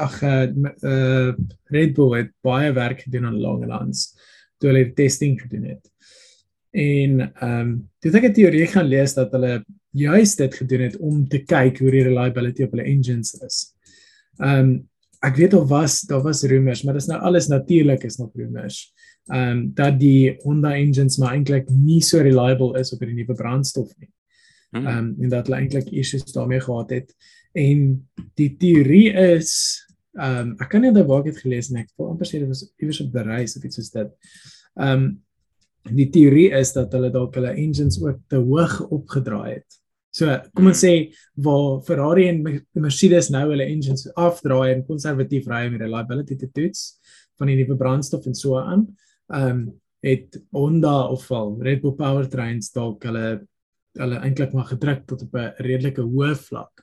ag 0.00 0.18
uh 0.22 1.30
Red 1.74 1.94
Bull 1.96 2.14
het 2.16 2.30
baie 2.46 2.72
werk 2.74 3.04
gedoen 3.06 3.26
aan 3.30 3.40
Longlands 3.42 4.12
toe 4.58 4.70
hulle 4.70 4.92
testing 4.96 5.40
gedoen 5.40 5.72
het. 5.74 5.91
En 6.72 7.20
ehm 7.20 7.60
um, 7.60 7.72
toe 8.00 8.12
ek 8.16 8.30
'n 8.30 8.32
teorie 8.32 8.66
gaan 8.66 8.88
lees 8.88 9.14
dat 9.14 9.32
hulle 9.32 9.64
juist 9.92 10.38
dit 10.38 10.54
gedoen 10.54 10.80
het 10.80 10.96
om 10.96 11.28
te 11.28 11.42
kyk 11.44 11.78
hoe 11.78 11.90
die 11.90 12.06
reliability 12.06 12.64
op 12.64 12.72
hulle 12.72 12.88
engines 12.88 13.34
is. 13.44 13.74
Ehm 14.40 14.58
um, 14.58 14.72
ek 15.22 15.36
weet 15.36 15.54
of 15.54 15.68
was 15.68 16.00
daar 16.10 16.22
was 16.22 16.42
rumors, 16.42 16.82
maar 16.82 16.96
dit 16.96 17.02
is 17.02 17.08
nou 17.08 17.20
alles 17.20 17.46
natuurlik 17.46 18.04
is 18.04 18.16
nog 18.16 18.32
rumors. 18.34 18.92
Ehm 19.28 19.50
um, 19.50 19.70
dat 19.74 20.00
die 20.00 20.36
Honda 20.42 20.74
engines 20.74 21.18
maar 21.18 21.36
eintlik 21.36 21.68
nie 21.70 22.00
so 22.00 22.18
reliable 22.18 22.78
is 22.80 22.92
op 22.92 23.04
die 23.04 23.14
nuwe 23.14 23.34
brandstof 23.34 23.92
nie. 23.98 24.10
Hmm. 24.70 24.86
Ehm 24.86 24.98
um, 24.98 25.14
en 25.20 25.28
dat 25.28 25.46
hulle 25.46 25.60
eintlik 25.60 25.90
issues 25.90 26.24
daarmee 26.32 26.60
gehad 26.60 26.90
het. 26.90 27.14
En 27.52 28.08
die 28.34 28.56
teorie 28.56 29.12
is 29.12 29.52
ehm 30.16 30.38
um, 30.38 30.56
ek 30.58 30.68
kan 30.72 30.80
nie 30.80 30.88
onthou 30.88 31.06
waar 31.06 31.20
ek 31.20 31.34
dit 31.34 31.44
gelees 31.44 31.68
het 31.68 31.76
nie. 31.76 31.84
Ek 31.84 31.92
voel 31.96 32.14
amper 32.14 32.26
sê 32.26 32.40
dit 32.40 32.48
was 32.48 32.64
iewers 32.80 33.00
op 33.04 33.12
die 33.12 33.28
reis 33.28 33.56
of 33.56 33.64
iets 33.64 33.76
soos 33.76 33.92
dit. 33.92 34.16
Ehm 34.80 35.04
um, 35.04 35.12
die 35.90 36.08
teorie 36.10 36.50
is 36.54 36.72
dat 36.76 36.92
hulle 36.94 37.10
dalk 37.10 37.34
hulle 37.38 37.54
engines 37.56 37.98
ook 38.02 38.20
te 38.30 38.36
hoog 38.36 38.80
opgedraai 38.88 39.54
het. 39.54 39.78
So 40.12 40.28
kom 40.54 40.68
ons 40.68 40.82
sê 40.84 40.94
waar 41.40 41.80
Ferrari 41.86 42.26
en 42.28 42.42
Mercedes 42.76 43.30
nou 43.32 43.46
hulle 43.50 43.64
engines 43.64 44.04
afdraai 44.12 44.74
en 44.74 44.84
konservatief 44.86 45.48
ry 45.48 45.64
met 45.72 45.80
reliability 45.80 46.36
te 46.36 46.50
toets 46.52 46.98
van 47.40 47.48
die 47.48 47.56
nuwe 47.62 47.78
brandstof 47.80 48.26
en 48.28 48.36
so 48.36 48.60
aan. 48.60 48.88
Ehm 49.32 49.48
um, 49.48 49.70
het 50.02 50.34
Honda 50.50 51.06
of 51.14 51.28
al 51.30 51.52
Red 51.62 51.80
Bull 51.84 51.94
powertrains 51.94 52.72
dalk 52.74 53.04
hulle 53.06 53.26
hulle 54.00 54.16
eintlik 54.24 54.54
maar 54.56 54.66
gedruk 54.66 55.04
tot 55.06 55.22
op 55.22 55.36
'n 55.36 55.52
redelike 55.62 56.02
hoë 56.02 56.34
vlak 56.34 56.82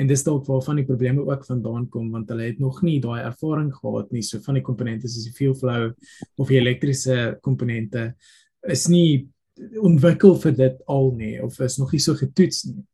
en 0.00 0.08
dis 0.08 0.22
dalk 0.24 0.46
waar 0.46 0.62
van 0.62 0.76
die 0.76 0.84
probleme 0.84 1.24
ook 1.24 1.44
vandaan 1.44 1.88
kom 1.88 2.10
want 2.10 2.28
hulle 2.28 2.46
het 2.48 2.58
nog 2.58 2.82
nie 2.82 3.00
daai 3.00 3.20
ervaring 3.22 3.72
gehad 3.74 4.12
nie 4.12 4.22
so 4.22 4.38
van 4.44 4.54
die 4.54 4.64
komponente 4.64 5.08
soos 5.08 5.24
die 5.28 5.36
fuel 5.36 5.54
flow 5.54 5.90
of 6.36 6.48
die 6.48 6.60
elektriese 6.60 7.38
komponente 7.40 8.14
is 8.68 8.88
nie 8.88 9.28
ontwikkel 9.80 10.36
vir 10.40 10.52
dit 10.56 10.78
al 10.88 11.10
nie 11.16 11.36
of 11.42 11.58
is 11.60 11.78
nog 11.78 11.92
nie 11.92 12.00
so 12.00 12.14
getoets 12.14 12.64
nie. 12.68 12.84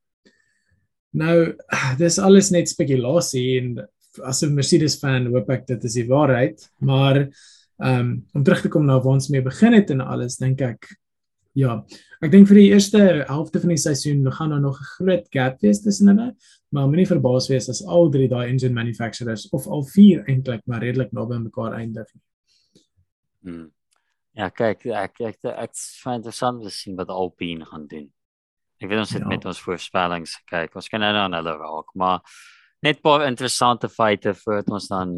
Nou 1.17 1.55
dis 1.99 2.19
alles 2.19 2.51
net 2.53 2.69
spekulasie 2.69 3.59
en 3.61 3.87
as 4.25 4.43
'n 4.43 4.55
Mercedes 4.55 4.99
fan 5.01 5.27
hoop 5.33 5.51
ek 5.51 5.67
dit 5.67 5.85
is 5.85 5.95
die 5.95 6.09
waarheid, 6.09 6.61
maar 6.81 7.29
um, 7.79 8.25
om 8.35 8.45
terug 8.45 8.63
te 8.63 8.69
kom 8.69 8.87
na 8.87 8.99
waar 8.99 9.15
ons 9.19 9.29
mee 9.29 9.43
begin 9.43 9.75
het 9.75 9.91
en 9.91 10.01
alles 10.01 10.37
dink 10.37 10.61
ek 10.61 10.89
ja, 11.57 11.79
ek 12.21 12.33
dink 12.33 12.49
vir 12.49 12.61
die 12.61 12.71
eerste 12.73 13.01
helfte 13.29 13.61
van 13.63 13.73
die 13.73 13.81
seisoen 13.81 14.27
gaan 14.33 14.51
daar 14.53 14.61
nog 14.61 14.81
'n 14.81 14.91
groot 14.97 15.27
gap 15.33 15.61
wees 15.63 15.81
tussen 15.81 16.09
hulle, 16.09 16.35
maar 16.71 16.89
moenie 16.89 17.09
verbaas 17.09 17.49
wees 17.49 17.69
as 17.69 17.85
al 17.85 18.11
drie 18.11 18.29
daai 18.29 18.49
engine 18.49 18.75
manufacturers 18.75 19.49
of 19.53 19.67
al 19.67 19.85
vier 19.85 20.25
eintlik 20.29 20.61
maar 20.67 20.83
redelik 20.83 21.13
naby 21.13 21.39
mekaar 21.39 21.73
eindig. 21.73 22.07
Hmm. 23.43 23.71
Ja, 24.37 24.51
kyk, 24.53 24.85
ek 24.93 25.21
ek 25.25 25.39
ek 25.49 25.73
vind 25.73 26.21
dit 26.21 26.29
interessant 26.29 26.59
om 26.61 26.67
te 26.67 26.75
sien 26.75 26.97
wat 26.99 27.09
Alpine 27.09 27.65
gaan 27.65 27.87
doen. 27.89 28.11
Ek 28.77 28.91
weet 28.91 29.01
ons 29.01 29.15
het 29.17 29.25
ja. 29.25 29.31
met 29.31 29.47
ons 29.49 29.61
voorspellings 29.65 30.35
gekyk. 30.43 30.75
Ons 30.77 30.91
kan 30.93 31.01
nou 31.01 31.15
aan 31.17 31.37
hulle 31.39 31.55
raak, 31.57 31.95
maar 31.97 32.21
net 32.85 33.01
paar 33.01 33.25
interessante 33.25 33.89
feite 33.89 34.35
voordat 34.37 34.69
ons 34.77 34.91
dan 34.93 35.15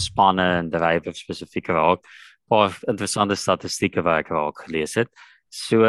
spanne 0.00 0.46
en 0.62 0.70
drywer 0.72 1.12
spesifiek 1.14 1.68
raak. 1.68 2.08
Paar 2.48 2.72
interessante 2.88 3.36
statistieke 3.36 4.00
wat 4.06 4.24
ek 4.24 4.32
raak 4.32 4.64
gelees 4.64 4.96
het. 4.96 5.12
So 5.52 5.84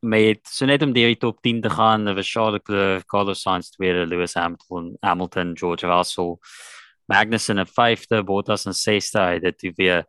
met 0.00 0.48
so 0.48 0.64
net 0.64 0.82
om 0.82 0.94
die 0.96 1.12
top 1.20 1.42
10 1.44 1.60
te 1.60 1.70
gaan, 1.76 2.08
the 2.08 2.22
Charles 2.22 2.56
Leclerc, 2.56 3.04
Carlos 3.06 3.42
Sainz, 3.42 3.68
tweede, 3.76 4.06
Lewis 4.06 4.34
Hamilton, 4.34 4.94
Hamilton, 5.02 5.54
George 5.56 5.86
Russell, 5.86 6.38
Magnussen 7.06 7.58
in 7.58 7.66
5de, 7.66 8.24
Bottas 8.24 8.64
in 8.66 8.72
6de, 8.72 9.40
dit 9.40 9.76
weer 9.76 10.06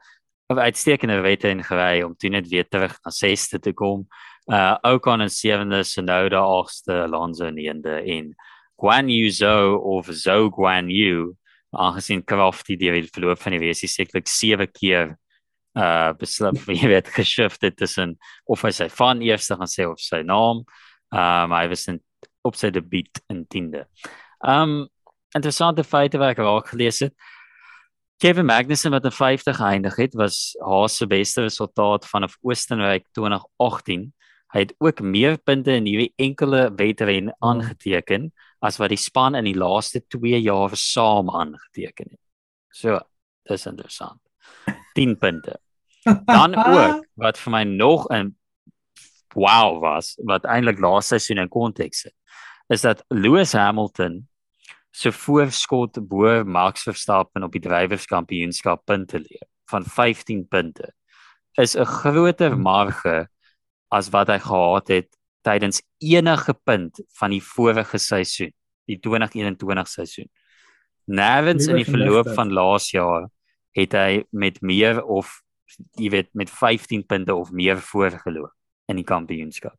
uitstekende 0.56 1.22
wette 1.22 1.50
in 1.50 1.64
gery 1.64 2.02
om 2.04 2.16
toe 2.16 2.30
net 2.30 2.48
weer 2.48 2.68
terug 2.68 2.96
na 3.04 3.12
6ste 3.12 3.60
te 3.60 3.74
kom. 3.74 4.08
Uh 4.48 4.78
ook 4.82 5.08
aan 5.08 5.22
'n 5.22 5.30
7de 5.30 5.84
Sonoda 5.84 6.40
8ste 6.40 7.04
Alonso 7.04 7.52
die 7.52 7.70
ende 7.70 8.02
en 8.02 8.36
Guan 8.78 9.10
Yu 9.10 9.30
Zhou 9.30 9.76
of 9.76 10.08
Zhou 10.08 10.50
Guan 10.50 10.90
Yu 10.90 11.36
aangesien 11.72 12.24
Crafty 12.24 12.78
die 12.78 12.92
het 12.92 13.12
verloop 13.12 13.42
van 13.42 13.52
die 13.52 13.60
wesie 13.60 13.90
sekerlik 13.90 14.28
7 14.28 14.72
keer 14.72 15.18
uh 15.76 16.14
besluit 16.18 16.66
wie 16.70 16.88
weet 16.88 17.08
geshift 17.08 17.62
het 17.62 17.78
tussen 17.78 18.18
of 18.46 18.62
hy 18.62 18.72
sy 18.72 18.88
van 18.90 19.22
eerste 19.22 19.56
gaan 19.56 19.72
sê 19.72 19.86
of 19.86 20.00
sy 20.00 20.24
naam. 20.24 20.64
Um 21.12 21.52
hy 21.52 21.68
was 21.68 21.88
in 21.88 22.00
op 22.42 22.56
sy 22.56 22.70
debuut 22.72 23.20
in 23.28 23.46
10de. 23.46 23.84
Um 24.40 24.88
interessante 25.36 25.84
feite 25.84 26.18
wat 26.18 26.38
ek 26.38 26.40
raak 26.46 26.72
gelees 26.72 27.04
het. 27.04 27.14
Kevin 28.18 28.46
Magnussen 28.46 28.92
wat 28.92 29.06
in 29.06 29.12
50 29.12 29.56
geëindig 29.56 29.96
het, 29.96 30.14
was 30.14 30.56
Haas 30.60 30.96
se 30.98 31.06
beste 31.08 31.42
resultaat 31.42 32.06
vanaf 32.10 32.38
Oostenryk 32.42 33.06
2018. 33.12 34.08
Hy 34.54 34.60
het 34.64 34.74
ook 34.78 35.02
meer 35.06 35.38
punte 35.38 35.76
in 35.78 35.86
hierdie 35.86 36.14
enkele 36.16 36.72
wedren 36.76 37.36
aangeteken 37.46 38.32
as 38.60 38.80
wat 38.82 38.90
die 38.90 38.98
span 38.98 39.38
in 39.38 39.46
die 39.46 39.58
laaste 39.58 40.02
2 40.08 40.40
jaar 40.42 40.74
saam 40.74 41.30
aangeteken 41.30 42.10
het. 42.10 42.24
So, 42.74 42.98
dis 43.46 43.68
interessant. 43.70 44.22
10 44.98 45.18
punte. 45.22 45.60
Dan 46.26 46.56
ook 46.58 47.06
wat 47.22 47.38
vir 47.38 47.52
my 47.54 47.64
nog 47.64 48.10
'n 48.10 48.34
wow 49.36 49.78
was, 49.82 50.18
wat 50.26 50.46
eintlik 50.46 50.80
laaste 50.80 51.20
seisoen 51.20 51.44
in 51.44 51.50
konteks 51.50 52.02
sit, 52.02 52.16
is 52.68 52.82
dat 52.82 53.04
Lewis 53.08 53.54
Hamilton 53.54 54.28
so 54.98 55.14
voorskot 55.14 56.00
bo 56.10 56.44
Max 56.44 56.88
Verstappen 56.88 57.46
op 57.46 57.54
die 57.54 57.62
drywerskampioenskap 57.62 58.86
punte 58.90 59.22
leer 59.22 59.46
van 59.70 59.86
15 59.86 60.48
punte 60.50 60.94
is 61.58 61.76
'n 61.76 61.86
groter 61.86 62.58
marge 62.58 63.28
as 63.92 64.10
wat 64.10 64.28
hy 64.28 64.40
gehad 64.40 64.88
het 64.88 65.10
tydens 65.42 65.82
enige 66.04 66.54
punt 66.54 67.00
van 67.20 67.32
die 67.32 67.42
vorige 67.42 67.98
seisoen, 67.98 68.52
die 68.86 69.00
2021 69.00 69.88
seisoen. 69.88 70.30
Nervens 71.06 71.68
in 71.68 71.76
die 71.76 71.88
verloop 71.88 72.28
van 72.36 72.52
laas 72.52 72.92
jaar 72.92 73.30
het 73.78 73.94
hy 73.94 74.24
met 74.32 74.62
meer 74.62 75.04
of 75.04 75.42
jy 75.96 76.10
weet 76.10 76.30
met 76.34 76.50
15 76.50 77.06
punte 77.06 77.36
of 77.36 77.52
meer 77.52 77.80
voorgeloop 77.80 78.52
in 78.88 78.96
die 78.96 79.08
kampioenskap. 79.08 79.76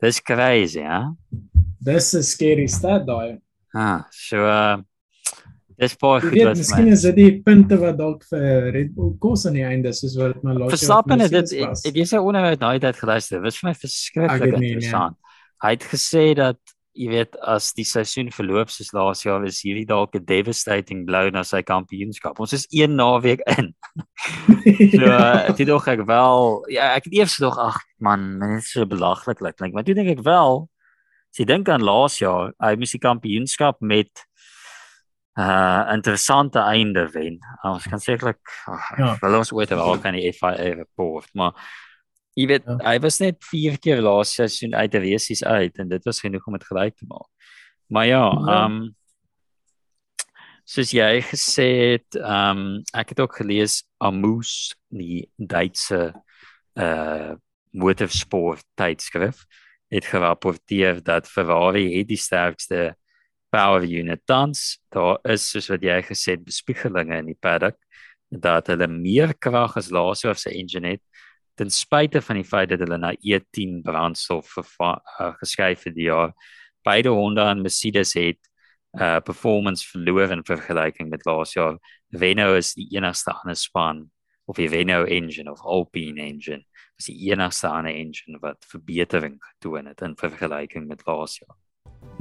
Dis 0.00 0.20
crazy, 0.20 0.80
ja. 0.80 1.14
Dis 1.80 2.14
'n 2.14 2.22
scary 2.22 2.66
stat 2.66 3.06
daai. 3.06 3.43
Ah, 3.74 4.04
so 4.14 4.42
uh 4.46 4.78
dis 5.74 5.96
baie 5.98 6.20
goed 6.22 6.36
wat 6.46 6.60
miskien 6.60 6.90
is 6.94 7.02
dit 7.08 7.16
die 7.18 7.30
punte 7.42 7.76
wat 7.80 7.96
dalk 7.98 8.22
vir 8.30 8.68
Red 8.76 8.92
Bull 8.94 9.16
kos 9.22 9.42
aan 9.48 9.56
die 9.58 9.64
einde 9.66 9.90
soos 9.96 10.14
wat 10.20 10.38
my 10.46 10.54
laat. 10.54 10.70
Verstappen 10.76 11.24
het 11.24 11.34
dit 11.34 11.56
het 11.58 11.98
jy 11.98 12.06
sê 12.06 12.20
onderhoud 12.22 12.60
daai 12.60 12.78
tyd 12.84 13.00
geluister. 13.00 13.40
Dit 13.40 13.48
was 13.48 13.58
vir 13.58 13.70
my 13.70 13.74
verskriklik 13.80 14.54
interessant. 14.60 15.18
Hy 15.64 15.72
het 15.74 15.86
gesê 15.90 16.24
dat 16.38 16.60
jy 16.94 17.08
weet 17.10 17.34
as 17.42 17.72
die 17.74 17.86
seisoen 17.86 18.30
verloop 18.30 18.70
soos 18.70 18.92
laas 18.94 19.24
jaar 19.24 19.42
is 19.48 19.58
hierdie 19.66 19.86
dalk 19.88 20.14
'n 20.14 20.22
devastating 20.28 21.02
blow 21.08 21.30
na 21.34 21.42
sy 21.42 21.62
kampioenskap. 21.66 22.38
Ons 22.38 22.54
is 22.54 22.68
een 22.70 22.94
naweek 22.94 23.42
in. 23.58 23.74
so 24.94 25.10
uh, 25.10 25.50
dit 25.50 25.66
dog 25.66 25.88
ek 25.90 26.06
wel 26.06 26.62
ja 26.70 26.94
ek 26.94 27.10
het 27.10 27.18
eers 27.18 27.34
gedog 27.40 27.58
ag 27.58 27.82
man, 27.98 28.38
dit 28.38 28.62
is 28.62 28.70
so 28.70 28.86
belaglik 28.86 29.42
klink. 29.42 29.58
Like, 29.58 29.74
maar 29.74 29.82
toe 29.82 29.94
dink 29.98 30.14
ek 30.14 30.22
wel 30.22 30.68
As 31.34 31.40
jy 31.42 31.48
dink 31.50 31.66
aan 31.66 31.82
laas 31.82 32.20
jaar, 32.20 32.52
hy 32.62 32.76
moes 32.78 32.92
die 32.94 33.00
kampioenskap 33.02 33.80
met 33.82 34.20
uh, 35.34 35.82
interessante 35.90 36.62
einde 36.62 37.08
wen. 37.10 37.40
Ons 37.66 37.88
kan 37.90 37.98
sekerlik 37.98 38.52
ja. 39.00 39.16
wel 39.18 39.40
ons 39.40 39.50
ooit 39.50 39.72
wel 39.74 39.98
kan 39.98 40.14
die 40.14 40.30
FIA 40.30 40.68
report, 40.78 41.26
maar 41.34 41.58
jy 42.38 42.46
weet, 42.52 42.68
ja. 42.70 42.76
hy 42.86 43.00
was 43.02 43.18
net 43.18 43.40
4 43.50 43.80
keer 43.82 44.04
laas 44.06 44.36
seisoen 44.38 44.78
uit 44.78 44.94
die 44.94 45.02
resies 45.08 45.42
uit 45.42 45.82
en 45.82 45.90
dit 45.90 46.06
was 46.06 46.22
genoeg 46.22 46.46
om 46.46 46.54
dit 46.54 46.68
gelyk 46.70 46.94
te 47.02 47.10
maak. 47.10 47.26
Maar 47.90 48.06
ja, 48.06 48.22
ja. 48.30 48.54
ehm 48.54 48.78
um, 48.78 48.78
soos 50.70 50.94
jy 50.94 51.18
gesê 51.32 51.68
het, 51.96 52.20
ehm 52.22 52.62
um, 52.62 52.78
ek 52.94 53.16
het 53.16 53.26
ook 53.26 53.42
gelees 53.42 53.80
Amus 53.98 54.70
die 54.86 55.26
Duitse 55.34 56.12
uh 56.78 57.34
motorsport 57.74 58.62
tydskrif 58.78 59.42
het 59.94 60.10
gerapporteer 60.10 61.02
dat 61.02 61.30
Ferrari 61.30 61.86
het 61.98 62.08
die 62.10 62.18
sterkste 62.18 62.94
power 63.54 63.84
unit 63.86 64.22
tans. 64.26 64.80
Daar 64.90 65.20
is 65.30 65.46
soos 65.50 65.70
wat 65.70 65.84
jy 65.86 66.00
gesê 66.02 66.34
het 66.34 66.44
bespiegelinge 66.44 67.20
in 67.22 67.30
die 67.30 67.38
paddock 67.38 67.78
dat 68.34 68.66
hulle 68.72 68.88
meer 68.90 69.34
krag 69.38 69.76
as 69.78 69.92
laas 69.94 70.24
jaar 70.24 70.38
se 70.40 70.50
engine 70.50 70.96
het 70.96 71.02
ten 71.54 71.70
spyte 71.70 72.18
van 72.22 72.40
die 72.40 72.46
feit 72.46 72.72
dat 72.72 72.82
hulle 72.82 72.98
na 72.98 73.12
E10 73.14 73.78
brandstof 73.86 74.56
uh, 74.58 74.96
geskuif 75.38 75.84
het 75.86 75.94
die 75.94 76.08
jaar. 76.08 76.34
Beide 76.82 77.14
Honda 77.14 77.50
en 77.52 77.62
Mercedes 77.62 78.16
het 78.18 78.40
uh 78.94 79.18
performance 79.26 79.86
verloor 79.90 80.30
in 80.30 80.44
vergelyking 80.46 81.08
met 81.10 81.24
laas 81.26 81.54
jaar. 81.54 81.78
Renault 82.14 82.58
is 82.58 82.74
die 82.74 82.86
enigste 82.94 83.32
ander 83.32 83.56
span 83.58 84.04
of 84.46 84.56
die 84.56 84.68
Renault 84.68 85.08
engine 85.10 85.50
of 85.50 85.62
Alpine 85.62 86.22
engine 86.22 86.62
is 86.98 87.10
die 87.10 87.30
enigste 87.30 87.68
ander 87.68 87.94
engine 87.94 88.38
wat 88.42 88.64
verbetering 88.68 89.38
getoon 89.42 89.86
het 89.90 90.02
in 90.06 90.16
vergelyking 90.16 90.86
met 90.88 91.06
laas 91.06 91.38
jaar. 91.38 91.56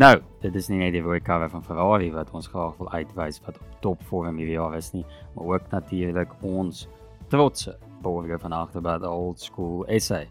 Nou, 0.02 0.16
dit 0.42 0.56
is 0.56 0.70
nie 0.72 0.80
net 0.80 0.96
die 0.96 1.04
recovery 1.06 1.50
van 1.54 1.64
Ferrari 1.66 2.10
wat 2.14 2.32
ons 2.34 2.48
graag 2.50 2.78
wil 2.80 2.90
uitwys 2.92 3.40
wat 3.46 3.60
op 3.62 3.74
top 3.84 4.06
vorm 4.10 4.40
hierdie 4.42 4.56
jaar 4.58 4.78
is 4.78 4.90
nie, 4.96 5.04
maar 5.36 5.52
ook 5.54 5.68
natuurlik 5.72 6.34
ons 6.42 6.88
trotse 7.30 7.76
borger 8.02 8.40
van 8.42 8.56
agterbad 8.58 9.06
Old 9.06 9.40
School 9.40 9.86
SA. 10.00 10.24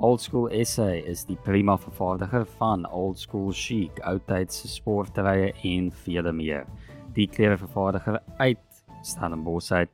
Old 0.00 0.20
School 0.20 0.48
SA 0.64 0.90
is 1.08 1.24
die 1.28 1.38
prima 1.44 1.76
vervaardiger 1.80 2.44
van 2.58 2.84
Old 2.88 3.18
School 3.18 3.50
chic, 3.56 4.00
oudtydse 4.04 4.68
sportrye 4.68 5.52
en 5.64 5.90
vele 6.04 6.32
meer. 6.32 6.68
Die 7.16 7.28
klere 7.28 7.56
vervaardiger 7.60 8.20
uit 8.38 8.84
Stellenbosch 9.02 9.72
uit 9.72 9.90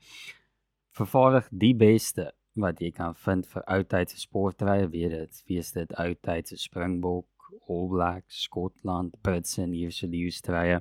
vervaardig 0.96 1.48
die 1.50 1.74
beste 1.76 2.30
wat 2.56 2.80
jy 2.80 2.90
kan 2.94 3.14
vind 3.14 3.46
vir 3.46 3.64
oudtydse 3.76 4.18
sportrye, 4.20 4.88
weet 4.92 5.10
dit, 5.10 5.42
wees 5.50 5.72
dit 5.72 5.92
oudtydse 6.00 6.56
Springbok, 6.60 7.50
All 7.68 7.88
Blacks, 7.88 8.42
Skotland, 8.46 9.14
Brits 9.22 9.58
en 9.58 9.74
hierse 9.76 10.08
leeustrye 10.08 10.80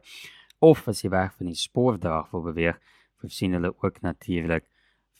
of 0.63 0.88
as 0.88 1.03
jy 1.03 1.11
weg 1.13 1.34
van 1.38 1.51
die 1.51 1.59
sportdrag 1.59 2.32
wil 2.32 2.45
beweeg, 2.47 2.80
voorsien 3.21 3.53
hulle 3.57 3.73
ook 3.84 4.01
natuurlik 4.05 4.65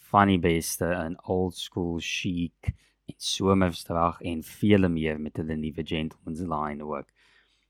van 0.10 0.32
die 0.32 0.40
beste 0.42 0.88
in 1.04 1.18
old 1.32 1.58
school 1.60 2.00
chic 2.02 2.72
en 3.06 3.18
somersdrag 3.22 4.22
en 4.26 4.44
vele 4.46 4.90
meer 4.90 5.20
met 5.22 5.38
hulle 5.42 5.58
nuwe 5.60 5.84
gentleman's 5.86 6.46
line 6.50 6.86
ook. 6.86 7.10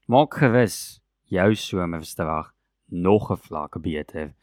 Maak 0.08 0.38
gerus 0.40 1.02
jou 1.32 1.50
somersdrag 1.56 2.54
nog 2.88 3.32
'n 3.32 3.38
vlak 3.48 3.82
beter. 3.82 4.34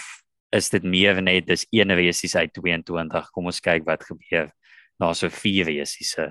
is 0.56 0.70
dit 0.72 0.84
meer 0.84 1.20
net 1.20 1.46
dis 1.46 1.66
een 1.70 1.92
resies 1.92 2.34
uit 2.36 2.52
22 2.56 3.28
kom 3.36 3.50
ons 3.52 3.60
kyk 3.60 3.84
wat 3.84 4.04
gebeur 4.08 4.48
na 4.96 5.12
so 5.12 5.28
vier 5.28 5.68
resiese 5.68 6.30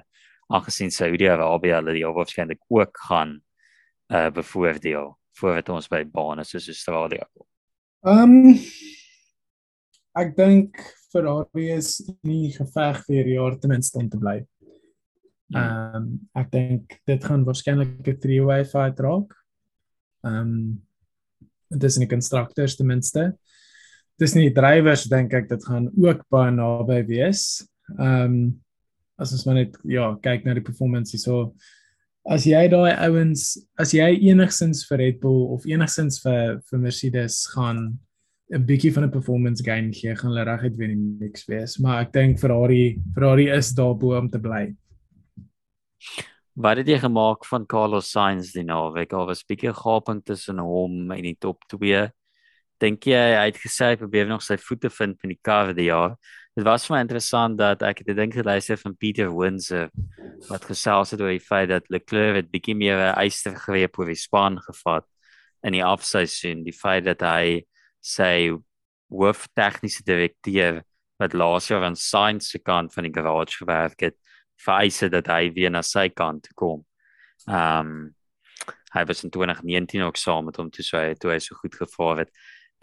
aangesien 0.50 0.90
Saudi-Arabië 0.92 1.78
hulle 1.78 1.94
die 1.94 2.06
waarskynlik 2.06 2.62
ook 2.70 2.98
gaan 3.10 3.38
uh 4.10 4.30
bevoordeel 4.34 5.14
voordat 5.38 5.70
ons 5.70 5.88
by 5.88 6.04
bane 6.04 6.44
soos 6.44 6.68
Australië 6.68 7.24
kom. 7.34 7.46
Ehm 8.06 8.40
um, 8.42 8.58
ek 10.18 10.34
dink 10.38 10.80
Ferrari 11.12 11.72
is 11.76 12.00
nie 12.28 12.52
geveg 12.56 13.02
vir 13.08 13.30
jaar 13.34 13.58
ten 13.60 13.74
minste 13.74 14.00
om 14.00 14.10
te 14.10 14.20
bly. 14.20 14.40
Ehm 15.52 15.98
um, 16.00 16.08
ek 16.40 16.52
dink 16.54 16.98
dit 17.08 17.28
gaan 17.28 17.46
waarskynlik 17.48 18.08
'n 18.08 18.20
three-way 18.24 18.64
fight 18.66 19.00
raak. 19.00 19.36
Ehm 20.24 20.40
um, 20.40 20.82
dit 21.72 21.84
is 21.84 21.98
nie 21.98 22.08
constructors 22.08 22.76
ten 22.76 22.88
minste. 22.88 23.32
Dis 24.20 24.36
nie 24.36 24.54
drywers 24.54 25.08
dink 25.10 25.34
ek 25.34 25.50
dit 25.50 25.66
gaan 25.66 25.90
ook 25.96 26.24
baie 26.30 26.52
naby 26.52 27.04
wees. 27.08 27.68
Ehm 28.00 28.26
um, 28.26 28.62
as 29.22 29.34
ons 29.34 29.46
maar 29.46 29.60
net 29.60 29.78
ja, 29.86 30.16
kyk 30.18 30.46
na 30.46 30.56
die 30.58 30.66
performance 30.66 31.18
so 31.22 31.54
as 32.30 32.46
jy 32.46 32.68
daai 32.70 32.94
ouens 33.08 33.58
as 33.82 33.94
jy 33.94 34.08
enigsins 34.30 34.84
vir 34.90 35.02
Red 35.02 35.20
Bull 35.22 35.52
of 35.56 35.66
enigsins 35.66 36.22
vir 36.24 36.60
vir 36.70 36.80
Mercedes 36.80 37.44
gaan 37.54 38.00
'n 38.52 38.66
bietjie 38.68 38.92
van 38.92 39.06
'n 39.06 39.12
performance 39.12 39.64
gain 39.64 39.94
gee, 39.94 40.16
gaan 40.16 40.32
hulle 40.32 40.44
reguit 40.44 40.76
weer 40.76 40.92
in 40.92 41.02
die 41.02 41.28
mix 41.28 41.46
wees, 41.48 41.78
maar 41.80 42.02
ek 42.02 42.12
dink 42.12 42.40
Ferrari 42.40 43.00
Ferrari 43.16 43.48
is 43.50 43.72
daar 43.72 43.96
bo 43.96 44.18
om 44.18 44.30
te 44.30 44.40
bly. 44.40 44.76
Wat 46.54 46.78
het 46.78 46.88
jy 46.88 47.00
gemaak 47.00 47.46
van 47.48 47.66
Carlos 47.66 48.12
Sainz 48.12 48.52
die 48.52 48.66
naweek? 48.68 49.14
Al 49.14 49.26
was 49.26 49.44
'n 49.44 49.48
bietjie 49.48 49.74
gaping 49.74 50.22
tussen 50.24 50.60
hom 50.60 51.12
en 51.12 51.24
die 51.24 51.38
top 51.40 51.64
2. 51.68 52.12
Dink 52.80 53.06
jy 53.06 53.36
hy 53.40 53.46
het 53.46 53.58
gesê 53.58 53.94
hy 53.94 53.96
probeer 53.96 54.28
nog 54.28 54.42
sy 54.42 54.58
voete 54.58 54.90
vind 54.90 55.24
in 55.24 55.30
die 55.30 55.40
kar 55.42 55.74
die 55.74 55.88
jaar? 55.88 56.18
Dit 56.56 56.66
was 56.66 56.86
vir 56.86 56.98
my 56.98 57.02
interessant 57.02 57.58
dat 57.58 57.82
ek 57.82 58.00
het 58.00 58.16
dink 58.18 58.34
geluister 58.34 58.76
van 58.78 58.98
Pieter 58.98 59.32
Winse 59.32 59.90
wat 60.50 60.66
gesels 60.66 61.12
het 61.12 61.22
oor 61.22 61.32
die 61.32 61.40
feit 61.40 61.70
dat 61.70 61.88
Leclerc 61.90 62.36
het 62.36 62.52
bietjie 62.52 62.76
meer 62.76 62.98
'n 62.98 63.16
eister 63.16 63.56
greep 63.56 63.98
oor 63.98 64.08
die 64.08 64.16
span 64.16 64.60
gevat 64.60 65.06
in 65.64 65.72
die 65.74 65.84
afseisoen, 65.84 66.64
die 66.66 66.74
feit 66.74 67.06
dat 67.06 67.22
hy 67.22 67.64
sy 68.02 68.52
hoof 69.12 69.48
tegniese 69.54 70.04
direkteur 70.04 70.82
wat 71.22 71.34
laas 71.38 71.70
jaar 71.70 71.86
aan 71.86 71.96
Sainz 71.96 72.50
se 72.50 72.60
kant 72.60 72.94
van 72.94 73.06
die 73.06 73.14
garage 73.14 73.62
gewerk 73.62 74.02
het, 74.02 74.18
vereise 74.62 75.10
dat 75.10 75.30
hy 75.30 75.52
weer 75.54 75.72
na 75.74 75.84
sy 75.86 76.10
kant 76.10 76.50
kom. 76.56 76.84
Ehm 77.48 77.94
um, 77.94 78.10
hy 78.92 79.06
was 79.08 79.22
in 79.24 79.32
2019 79.32 80.02
ook 80.04 80.18
saam 80.20 80.50
met 80.50 80.58
hom 80.60 80.68
toe 80.70 80.84
so 80.84 81.00
hy 81.00 81.14
toe 81.16 81.30
hy 81.32 81.38
so 81.40 81.56
goed 81.56 81.78
gevaar 81.80 82.26
het. 82.26 82.32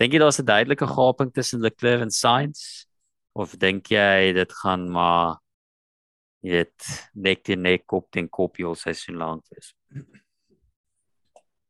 Dink 0.00 0.14
jy 0.14 0.20
daar's 0.22 0.40
'n 0.40 0.46
duidelike 0.48 0.86
gaping 0.86 1.32
tussen 1.32 1.60
Leclerc 1.60 2.00
en 2.00 2.10
Sainz 2.10 2.86
of 3.34 3.52
dink 3.58 3.90
jy 3.92 4.32
dit 4.32 4.52
gaan 4.62 4.88
maar 4.90 5.36
net 6.42 6.72
nek 7.14 7.44
teen 7.44 7.62
nek 7.62 7.84
kop 7.86 8.10
teen 8.10 8.28
kop 8.28 8.56
hier 8.56 8.74
seisoen 8.74 9.18
lank 9.18 9.44
wees? 9.52 9.74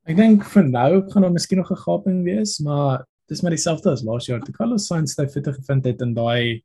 Ek 0.07 0.17
dink 0.17 0.45
vir 0.45 0.65
nou 0.65 1.03
gaan 1.11 1.23
daar 1.23 1.33
miskien 1.33 1.59
nog 1.59 1.73
'n 1.73 1.83
gaping 1.85 2.23
wees, 2.25 2.59
maar 2.61 3.05
dis 3.29 3.43
maar 3.43 3.55
dieselfde 3.55 3.93
as 3.93 4.05
laas 4.07 4.29
jaar. 4.29 4.41
Te 4.45 4.53
Carlos 4.53 4.87
Sainz 4.89 5.17
het 5.19 5.33
fitte 5.33 5.53
gevind 5.53 5.87
het 5.87 6.03
in 6.05 6.15
daai 6.17 6.63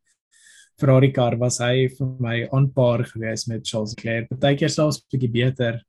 Ferrari 0.80 1.12
kar 1.14 1.38
was 1.38 1.60
hy 1.62 1.88
vir 1.94 2.14
my 2.24 2.38
aanpaar 2.56 3.06
geweest 3.06 3.50
met 3.52 3.68
Charles 3.68 3.94
Leclerc. 3.96 4.30
Partykeer 4.32 4.72
selfs 4.72 5.00
'n 5.00 5.08
bietjie 5.12 5.32
beter. 5.32 5.84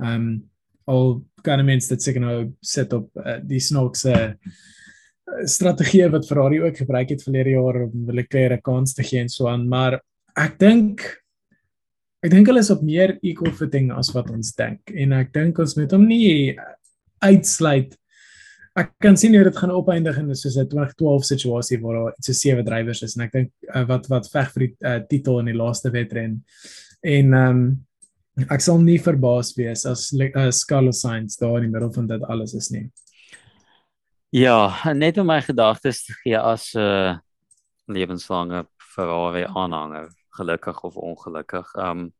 Ehm 0.00 0.14
um, 0.14 0.50
al 0.90 1.20
kan 1.44 1.64
mens 1.64 1.88
dit 1.88 2.02
seker 2.02 2.20
nou 2.20 2.52
sit 2.62 2.92
op 2.92 3.10
uh, 3.16 3.38
die 3.46 3.60
snaakse 3.60 4.14
uh, 4.14 5.44
strategie 5.44 6.08
wat 6.10 6.26
Ferrari 6.26 6.60
ook 6.62 6.76
gebruik 6.76 7.10
het 7.10 7.22
verlede 7.22 7.50
jaar 7.54 7.84
om 7.84 8.10
Leclerc 8.10 8.58
'n 8.58 8.62
kans 8.62 8.94
te 8.94 9.02
gee 9.02 9.20
en 9.20 9.28
so 9.28 9.46
aan, 9.48 9.68
maar 9.68 10.00
ek 10.36 10.58
dink 10.58 11.04
ek 12.22 12.30
dink 12.30 12.46
hulle 12.46 12.60
is 12.60 12.70
op 12.70 12.82
meer 12.82 13.18
equal 13.22 13.52
footing 13.52 13.92
as 13.92 14.12
wat 14.14 14.30
ons 14.30 14.52
dink 14.54 14.90
en 14.94 15.12
ek 15.12 15.32
dink 15.32 15.58
ons 15.58 15.76
moet 15.76 15.92
hom 15.92 16.06
nie 16.06 16.56
uitsluit 17.24 17.96
ek 18.78 18.92
kan 19.02 19.16
sien 19.18 19.34
hoe 19.34 19.44
dit 19.44 19.56
gaan 19.58 19.72
opeindig 19.74 20.18
in 20.20 20.30
soos 20.36 20.56
'n 20.56 20.68
2012 20.68 21.24
situasie 21.24 21.80
waar 21.82 21.94
daar 21.94 22.14
iets 22.18 22.26
so 22.26 22.32
sewe 22.32 22.62
drywers 22.62 23.02
is 23.02 23.16
en 23.16 23.24
ek 23.24 23.32
dink 23.32 23.50
uh, 23.74 23.84
wat 23.88 24.06
wat 24.08 24.30
veg 24.30 24.52
vir 24.54 24.66
die 24.66 24.74
uh, 24.86 25.00
titel 25.08 25.40
in 25.40 25.46
die 25.50 25.58
laaste 25.58 25.90
wedren. 25.90 26.44
En 27.02 27.34
ehm 27.34 27.50
um, 27.50 27.86
ek 28.48 28.60
sal 28.60 28.78
nie 28.78 28.98
verbaas 28.98 29.52
wees 29.56 29.84
as 29.86 30.12
uh, 30.12 30.50
Carlos 30.68 31.00
Sainz 31.00 31.36
daar 31.36 31.58
in 31.58 31.66
die 31.66 31.72
middel 31.72 31.92
van 31.92 32.06
dit 32.06 32.22
alles 32.22 32.54
is 32.54 32.70
nie. 32.70 32.90
Ja, 34.30 34.70
net 34.94 35.18
om 35.18 35.26
my 35.26 35.40
gedagtes 35.42 36.04
te 36.04 36.14
gee 36.22 36.38
as 36.38 36.74
'n 36.74 36.78
uh, 36.78 37.18
lewenslange 37.86 38.66
Ferrari 38.78 39.44
aanhanger, 39.44 40.08
gelukkig 40.38 40.84
of 40.84 40.96
ongelukkig. 40.96 41.74
Ehm 41.74 41.98
um, 41.98 42.12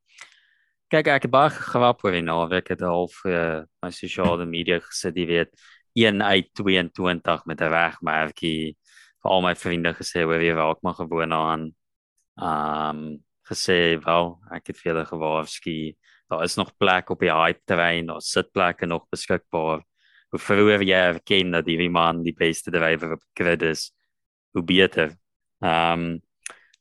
kyk 0.91 1.07
ek 1.07 1.23
het 1.23 1.31
baie 1.31 1.51
gewap 1.51 2.03
oor 2.05 2.13
die 2.13 2.27
naweek 2.27 2.69
het 2.69 2.83
al 2.83 3.07
vir 3.23 3.33
uh, 3.33 3.63
my 3.83 3.91
sosiale 3.95 4.47
media 4.47 4.81
gesit, 4.81 5.15
jy 5.15 5.27
weet 5.27 5.55
1 5.95 6.23
uit 6.23 6.49
22 6.55 7.45
met 7.47 7.61
'n 7.61 7.71
wegmerkie 7.71 8.77
vir 9.23 9.31
al 9.31 9.43
my 9.43 9.55
vriende 9.55 9.93
gesê 9.95 10.25
oor 10.25 10.39
wie 10.41 10.53
ek 10.53 10.83
maar 10.83 10.95
gewoon 10.95 11.33
aan. 11.33 11.75
Um 12.37 13.25
gesê 13.51 13.99
wel, 14.05 14.39
ek 14.55 14.71
het 14.71 14.83
hulle 14.85 15.05
gewaarsku. 15.05 15.95
Daar 16.31 16.45
is 16.45 16.57
nog 16.57 16.77
plek 16.79 17.11
op 17.11 17.21
die 17.21 17.33
hype 17.33 17.61
terrein, 17.67 18.07
daar 18.07 18.23
sit 18.23 18.53
plekke 18.53 18.87
nog 18.87 19.09
beskikbaar. 19.11 19.83
Hoe 20.31 20.39
vroeër 20.39 20.83
jy 20.87 20.99
erken 21.11 21.51
dat 21.51 21.67
die 21.67 21.89
man 21.91 22.23
die 22.23 22.35
beste 22.35 22.71
drywer 22.71 23.17
op 23.17 23.23
grid 23.35 23.63
is, 23.63 23.91
hoe 24.55 24.63
beter. 24.63 25.17
Um 25.61 26.23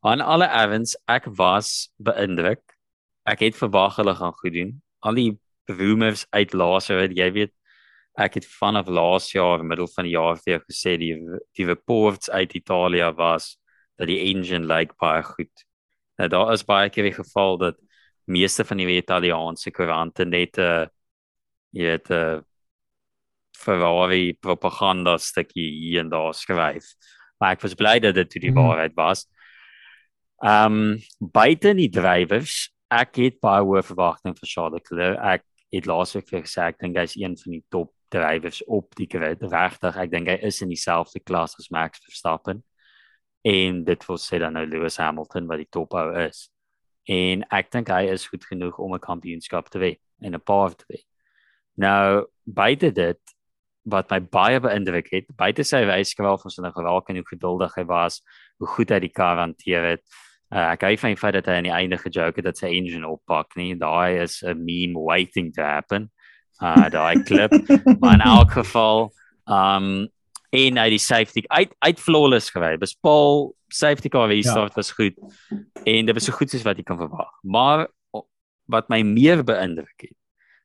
aan 0.02 0.22
alle 0.22 0.48
events, 0.48 0.96
ek 1.08 1.26
was 1.36 1.92
beïndruk. 1.98 2.62
Ek 3.28 3.42
het 3.44 3.58
verwag 3.58 3.98
hulle 4.00 4.16
gaan 4.16 4.34
goed 4.34 4.54
doen. 4.54 4.72
Al 5.04 5.18
die 5.18 5.32
rumors 5.68 6.26
uit 6.32 6.54
laasere, 6.54 7.10
jy 7.12 7.32
weet 7.36 7.54
ek 8.18 8.40
het 8.40 8.46
vanaf 8.46 8.88
laas 8.88 9.32
jaar 9.32 9.64
middel 9.64 9.88
van 9.88 10.08
die 10.08 10.16
jaar 10.16 10.38
vir 10.38 10.64
gesê 10.66 10.98
die 10.98 11.14
die 11.56 11.66
reports 11.66 12.30
uit 12.30 12.54
Italië 12.54 13.12
was 13.16 13.58
dat 13.98 14.08
die 14.08 14.20
engine 14.32 14.66
lyk 14.66 14.96
baie 14.98 15.24
goed. 15.24 15.66
Nou 16.18 16.30
daar 16.30 16.54
is 16.54 16.66
baie 16.66 16.90
keer 16.90 17.10
die 17.10 17.16
geval 17.16 17.58
dat 17.58 17.78
meeste 18.26 18.66
van 18.66 18.78
die 18.78 18.98
Italiaanse 18.98 19.72
koerante 19.72 20.26
net 20.26 20.58
'n 20.58 20.62
uh, 20.62 20.86
jy 21.72 21.84
weet 21.84 22.10
'n 22.10 22.14
uh, 22.14 22.42
Ferrari 23.60 24.34
propaganda 24.34 25.18
stukkie 25.18 25.70
hier 25.70 26.00
en 26.00 26.10
daar 26.10 26.34
skryf. 26.34 26.96
Maar 27.40 27.52
ek 27.52 27.62
was 27.62 27.76
bly 27.76 28.00
dat 28.00 28.16
dit 28.16 28.42
die 28.42 28.52
mm. 28.52 28.56
waarheid 28.56 28.96
was. 28.96 29.28
Ehm 30.44 30.96
um, 30.96 31.00
buite 31.20 31.74
die 31.76 31.90
drywers, 31.90 32.72
ek 32.90 33.16
het 33.20 33.40
baie 33.44 33.64
hoë 33.64 33.84
verwagtinge 33.84 34.36
vir 34.40 34.48
Charles 34.48 34.80
Leclerc. 34.80 35.20
Ek 35.20 35.44
het 35.76 35.86
laasweek 35.86 36.28
vir 36.30 36.44
gesê 36.46 36.70
ek 36.70 36.80
dink 36.80 36.98
hy's 36.98 37.18
een 37.20 37.36
van 37.38 37.52
die 37.58 37.64
top 37.70 37.92
drywers 38.10 38.64
op 38.66 38.96
die 38.96 39.08
grid. 39.10 39.42
Regtig, 39.42 39.98
ek 39.98 40.12
dink 40.12 40.28
hy 40.28 40.38
is 40.50 40.62
in 40.62 40.70
dieselfde 40.74 41.20
klas 41.20 41.56
as 41.60 41.70
Max 41.70 42.02
Verstappen. 42.06 42.64
En 43.48 43.84
dit 43.88 44.06
wil 44.08 44.20
sê 44.20 44.40
dan 44.40 44.58
nou 44.58 44.66
Lewis 44.68 45.00
Hamilton 45.00 45.48
wat 45.48 45.62
die 45.62 45.70
tophou 45.72 46.08
is. 46.26 46.50
En 47.10 47.46
ek 47.56 47.72
dink 47.74 47.90
hy 47.90 48.10
is 48.14 48.28
goed 48.30 48.46
genoeg 48.46 48.78
om 48.78 48.94
'n 48.94 49.00
kampioenskap 49.00 49.70
te 49.70 49.80
wen 49.80 49.98
en 50.22 50.36
'n 50.36 50.42
paar 50.42 50.76
te 50.76 50.86
wen. 50.88 51.04
Nou, 51.80 52.28
buite 52.44 52.92
dit 52.92 53.20
wat 53.84 54.10
my 54.12 54.20
baie 54.20 54.60
beïndruk 54.60 55.08
het, 55.12 55.28
buite 55.38 55.64
sy 55.64 55.86
wyskraal 55.86 56.38
van 56.38 56.52
sy 56.52 56.72
geweld 56.76 57.10
en 57.10 57.16
hoe 57.16 57.30
geduldig 57.30 57.76
hy 57.76 57.86
was, 57.90 58.22
hoe 58.60 58.68
goed 58.68 58.90
hy 58.90 59.00
die 59.00 59.14
kar 59.14 59.38
hanteer 59.38 59.84
het. 59.84 60.04
Uh, 60.50 60.74
ek 60.74 60.82
hou 60.82 60.96
van 60.98 61.14
die 61.14 61.20
feit 61.22 61.34
dat 61.34 61.46
hy 61.46 61.60
aan 61.60 61.68
die 61.70 61.76
einde 61.76 61.98
gejoke 61.98 62.42
het 62.42 62.46
dat 62.46 62.58
sy 62.58 62.72
engine 62.74 63.08
oppak 63.08 63.56
nie. 63.56 63.76
Daai 63.78 64.22
is 64.24 64.44
'n 64.44 64.58
meme 64.58 65.00
waiting 65.00 65.54
to 65.54 65.62
happen. 65.62 66.10
Uh 66.60 66.90
daai 66.90 67.24
klip. 67.24 67.52
maar 68.00 68.14
in 68.14 68.26
elk 68.26 68.52
geval, 68.52 69.12
um 69.46 70.10
en 70.50 70.78
hy 70.82 70.90
die 70.90 71.02
safety 71.02 71.44
uit 71.48 71.74
uit 71.86 72.00
flawless 72.02 72.50
gewy. 72.54 72.76
Bespaal 72.82 73.52
safety 73.70 74.10
car 74.10 74.28
wie 74.32 74.44
start 74.44 74.74
ja. 74.74 74.82
was 74.82 74.92
goed. 74.92 75.18
En 75.86 76.06
dit 76.06 76.14
was 76.14 76.26
so 76.26 76.34
goed 76.34 76.50
soos 76.50 76.66
wat 76.66 76.78
jy 76.78 76.86
kan 76.88 76.98
verwag. 76.98 77.32
Maar 77.42 77.88
wat 78.70 78.90
my 78.90 79.02
meer 79.06 79.44
beïndruk 79.46 80.06
het, 80.06 80.16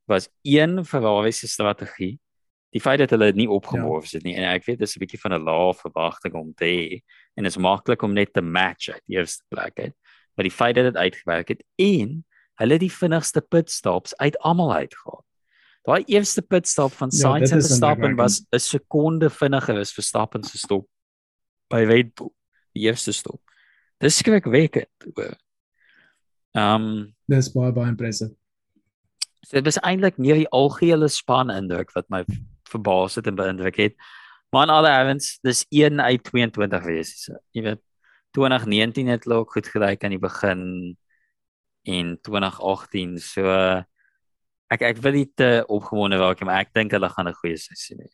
was 0.09 0.29
een 0.43 0.85
Ferrari 0.85 1.33
se 1.33 1.49
strategie. 1.49 2.19
Die 2.75 2.83
feit 2.83 2.99
dat 2.99 3.15
hulle 3.15 3.31
dit 3.31 3.45
nie 3.45 3.49
opgemors 3.49 4.13
het 4.17 4.25
nie 4.27 4.35
en 4.35 4.49
ek 4.51 4.65
weet 4.67 4.81
dis 4.83 4.97
'n 4.97 5.01
bietjie 5.01 5.21
van 5.21 5.33
'n 5.33 5.45
lae 5.47 5.73
verwagting 5.75 6.35
om 6.35 6.53
te 6.55 6.65
hê 6.65 7.01
en 7.37 7.45
dit 7.45 7.53
is 7.53 7.57
maklik 7.57 8.03
om 8.03 8.13
net 8.13 8.33
te 8.33 8.43
match 8.43 8.89
uit 8.89 9.03
die 9.07 9.17
eerste 9.17 9.45
plek 9.49 9.79
uit. 9.79 9.95
Maar 10.35 10.45
die 10.45 10.57
feit 10.59 10.75
dat 10.75 10.85
dit 10.85 10.97
uitgewerk 10.97 11.49
het 11.49 11.63
en 11.77 12.25
hulle 12.61 12.79
die 12.79 12.93
vinnigste 12.93 13.41
pitstops 13.41 14.17
uit 14.17 14.39
almal 14.39 14.75
uitgehaal. 14.75 15.25
Daai 15.85 16.05
eerste 16.09 16.43
pitstop 16.43 16.93
van 16.97 17.11
ja, 17.13 17.19
Sainz 17.19 17.51
ja, 17.51 17.57
en 17.57 17.63
Verstappen 17.63 18.17
was 18.17 18.41
'n 18.51 18.59
sekonde 18.59 19.31
vinniger 19.31 19.79
as 19.79 19.93
Verstappen 19.93 20.45
se 20.45 20.59
stop 20.59 20.89
by 21.69 21.85
Red 21.85 22.15
Bull, 22.15 22.33
die 22.73 22.89
eerste 22.89 23.13
stop. 23.13 23.41
Dis 23.99 24.17
skrikwekkend. 24.17 24.89
Ehm, 26.55 26.83
um, 26.83 27.15
dis 27.27 27.53
baie 27.53 27.73
baie 27.73 27.89
impressive. 27.89 28.35
So 29.45 29.57
dit 29.61 29.67
is 29.67 29.79
eintlik 29.83 30.17
meer 30.19 30.35
die 30.35 30.49
algehele 30.49 31.09
span 31.09 31.51
indruk 31.51 31.93
wat 31.93 32.09
my 32.09 32.25
verbaas 32.71 33.15
het 33.15 33.27
en 33.27 33.37
beïndruk 33.37 33.77
het. 33.77 33.97
Maar 34.51 34.63
aan 34.63 34.77
alle 34.77 34.93
events, 35.03 35.39
dis 35.43 35.67
1 35.69 36.01
uit 36.01 36.23
22 36.25 36.85
wees. 36.85 37.11
So, 37.25 37.37
jy 37.51 37.63
weet 37.63 37.83
2019 38.31 39.09
het 39.11 39.25
hulle 39.25 39.43
ook 39.43 39.53
goed 39.53 39.69
gelyk 39.69 40.05
aan 40.05 40.15
die 40.15 40.23
begin 40.23 40.63
en 41.85 42.15
2018 42.23 43.19
so 43.19 43.43
ek 44.75 44.85
ek 44.91 45.01
wil 45.05 45.17
nie 45.17 45.27
te 45.37 45.65
opgewonde 45.69 46.21
raak 46.21 46.41
nie, 46.41 46.49
maar 46.51 46.63
ek 46.65 46.75
dink 46.77 46.95
hulle 46.97 47.09
gaan 47.09 47.29
'n 47.29 47.41
goeie 47.41 47.59
seisoen 47.59 48.05
hê. 48.05 48.11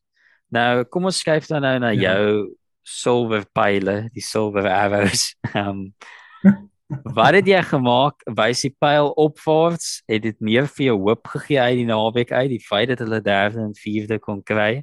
Nou, 0.51 0.85
kom 0.85 1.05
ons 1.07 1.21
skuif 1.23 1.47
dan 1.47 1.63
nou 1.63 1.79
na 1.79 1.91
ja. 1.91 2.15
jou 2.15 2.57
silver 2.83 3.45
pile, 3.55 4.09
die 4.15 4.25
silver 4.25 4.67
arrows. 4.67 5.35
Ehm 5.55 5.69
um, 5.69 5.95
wat 7.17 7.37
het 7.39 7.47
jy 7.47 7.61
gemaak? 7.63 8.25
Wys 8.27 8.65
die 8.67 8.75
pyl 8.75 9.13
opwaarts? 9.15 10.01
Het 10.11 10.23
dit 10.23 10.41
meer 10.41 10.67
vir 10.67 10.91
jou 10.91 10.97
hoop 11.05 11.29
gegee 11.37 11.61
uit 11.61 11.77
die 11.85 11.87
naweek 11.87 12.33
uit, 12.33 12.51
die 12.51 12.65
feit 12.65 12.89
dat 12.91 12.99
hulle 13.05 13.21
derde 13.23 13.63
en 13.63 13.77
vierde 13.79 14.19
kon 14.19 14.43
kry? 14.43 14.83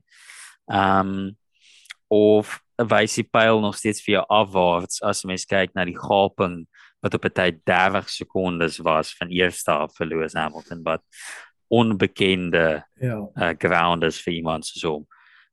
Ehm 0.71 1.11
um, 1.17 1.35
of 2.07 2.61
wys 2.77 3.17
die 3.17 3.25
pyl 3.25 3.59
nog 3.59 3.75
steeds 3.75 4.03
vir 4.05 4.19
jou 4.19 4.25
afwaarts 4.31 5.01
as 5.03 5.25
mens 5.27 5.43
kyk 5.49 5.73
na 5.75 5.83
die 5.87 5.97
gaping 5.97 6.61
wat 7.03 7.13
op 7.17 7.25
'n 7.25 7.33
tyd 7.33 7.65
30 7.65 8.09
sekondes 8.09 8.77
was 8.77 9.13
van 9.17 9.29
eerste 9.29 9.71
af 9.71 9.95
vir 9.97 10.07
Lewis 10.07 10.33
Hamilton 10.33 10.83
wat 10.83 11.01
onbekende 11.67 12.83
ja 13.01 13.19
uh, 13.19 13.53
grounders 13.59 14.21
vir 14.23 14.33
iemand 14.33 14.65
so. 14.65 15.05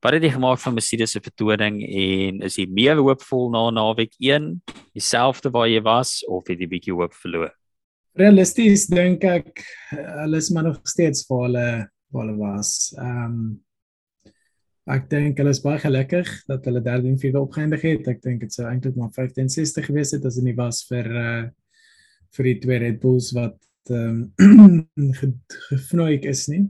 Wat 0.04 0.12
het 0.12 0.24
jy 0.26 0.34
gemaak 0.34 0.60
van 0.60 0.74
Mercedes 0.76 1.14
se 1.16 1.20
vertoning 1.24 1.78
en 1.80 2.42
is 2.44 2.58
jy 2.60 2.66
meer 2.68 2.98
hoopvol 3.00 3.48
na 3.54 3.70
naweek 3.72 4.12
1 4.20 4.50
dieselfde 4.92 5.50
waar 5.50 5.68
jy 5.70 5.80
was 5.84 6.18
of 6.28 6.48
het 6.50 6.60
jy 6.60 6.68
bietjie 6.68 6.96
hoop 6.96 7.14
verloor? 7.22 7.52
Realisties 8.14 8.86
dink 8.92 9.24
ek 9.24 9.64
hulle 9.90 10.38
is 10.38 10.50
maar 10.52 10.68
nog 10.68 10.82
steeds 10.86 11.24
waar 11.30 11.46
hulle 11.48 11.68
waar 12.12 12.26
hulle 12.26 12.38
was. 12.38 12.92
Ehm 12.98 13.24
um, 13.30 13.44
ek 14.84 15.06
dink 15.08 15.38
hulle 15.40 15.54
is 15.56 15.62
baie 15.64 15.80
gelukkig 15.80 16.28
dat 16.44 16.66
hulle 16.68 16.82
13 16.84 17.16
vierde 17.22 17.40
opgeëindig 17.40 17.86
het. 17.88 18.08
Ek 18.12 18.20
dink 18.20 18.42
dit 18.44 18.52
sou 18.52 18.66
eintlik 18.68 18.98
maar 19.00 19.14
15 19.16 19.48
60 19.48 19.86
gewees 19.88 20.12
het 20.12 20.26
as 20.28 20.36
dit 20.36 20.50
nie 20.50 20.58
was 20.58 20.84
vir 20.90 21.08
uh 21.10 21.44
vir 22.34 22.48
die 22.50 22.58
twee 22.60 22.78
Red 22.82 22.96
Bulls 23.00 23.30
wat 23.32 23.54
ehm 23.90 24.22
um, 24.96 25.34
gefnooi 25.70 26.18
is 26.30 26.46
nie. 26.52 26.64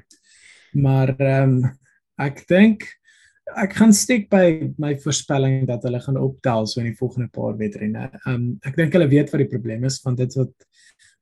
maar 0.84 1.14
ehm 1.16 1.56
um, 1.56 1.74
ek 2.22 2.46
dink 2.48 2.86
ek 3.56 3.76
gaan 3.78 3.92
steek 3.94 4.26
by 4.32 4.72
my 4.82 4.96
voorspelling 5.00 5.66
dat 5.68 5.84
hulle 5.86 6.00
gaan 6.02 6.18
optel 6.18 6.66
so 6.66 6.80
in 6.82 6.90
die 6.90 6.98
volgende 6.98 7.28
paar 7.32 7.56
wedrenne. 7.60 8.10
Ehm 8.24 8.34
um, 8.34 8.44
ek 8.66 8.76
dink 8.76 8.96
hulle 8.96 9.10
weet 9.12 9.32
wat 9.32 9.44
die 9.44 9.52
probleem 9.52 9.86
is 9.88 10.00
van 10.04 10.18
dit 10.18 10.38
wat 10.40 10.54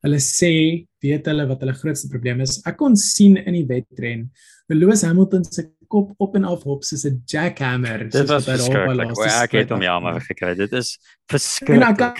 hulle 0.05 0.21
sê, 0.21 0.53
weet 1.01 1.31
hulle 1.31 1.47
wat 1.49 1.63
hulle 1.65 1.77
grootste 1.79 2.11
probleem 2.13 2.43
is. 2.45 2.59
Ek 2.69 2.77
kon 2.81 2.97
sien 3.01 3.39
in 3.41 3.57
die 3.57 3.69
wedren 3.69 4.29
Lewis 4.73 5.03
Hamilton 5.05 5.45
se 5.45 5.67
kop 5.89 6.13
op 6.19 6.37
en 6.37 6.45
af 6.49 6.63
hop 6.65 6.85
soos 6.85 7.05
'n 7.05 7.23
jackhammer. 7.27 8.09
Dit 8.11 8.29
was 8.29 8.45
verskriklik. 8.45 9.11
Ek 9.43 9.53
het 9.53 9.71
hom 9.71 9.83
jammer 9.83 10.21
gekry. 10.21 10.55
Dit 10.55 10.73
is 10.73 10.99
verskriklik. 11.29 12.17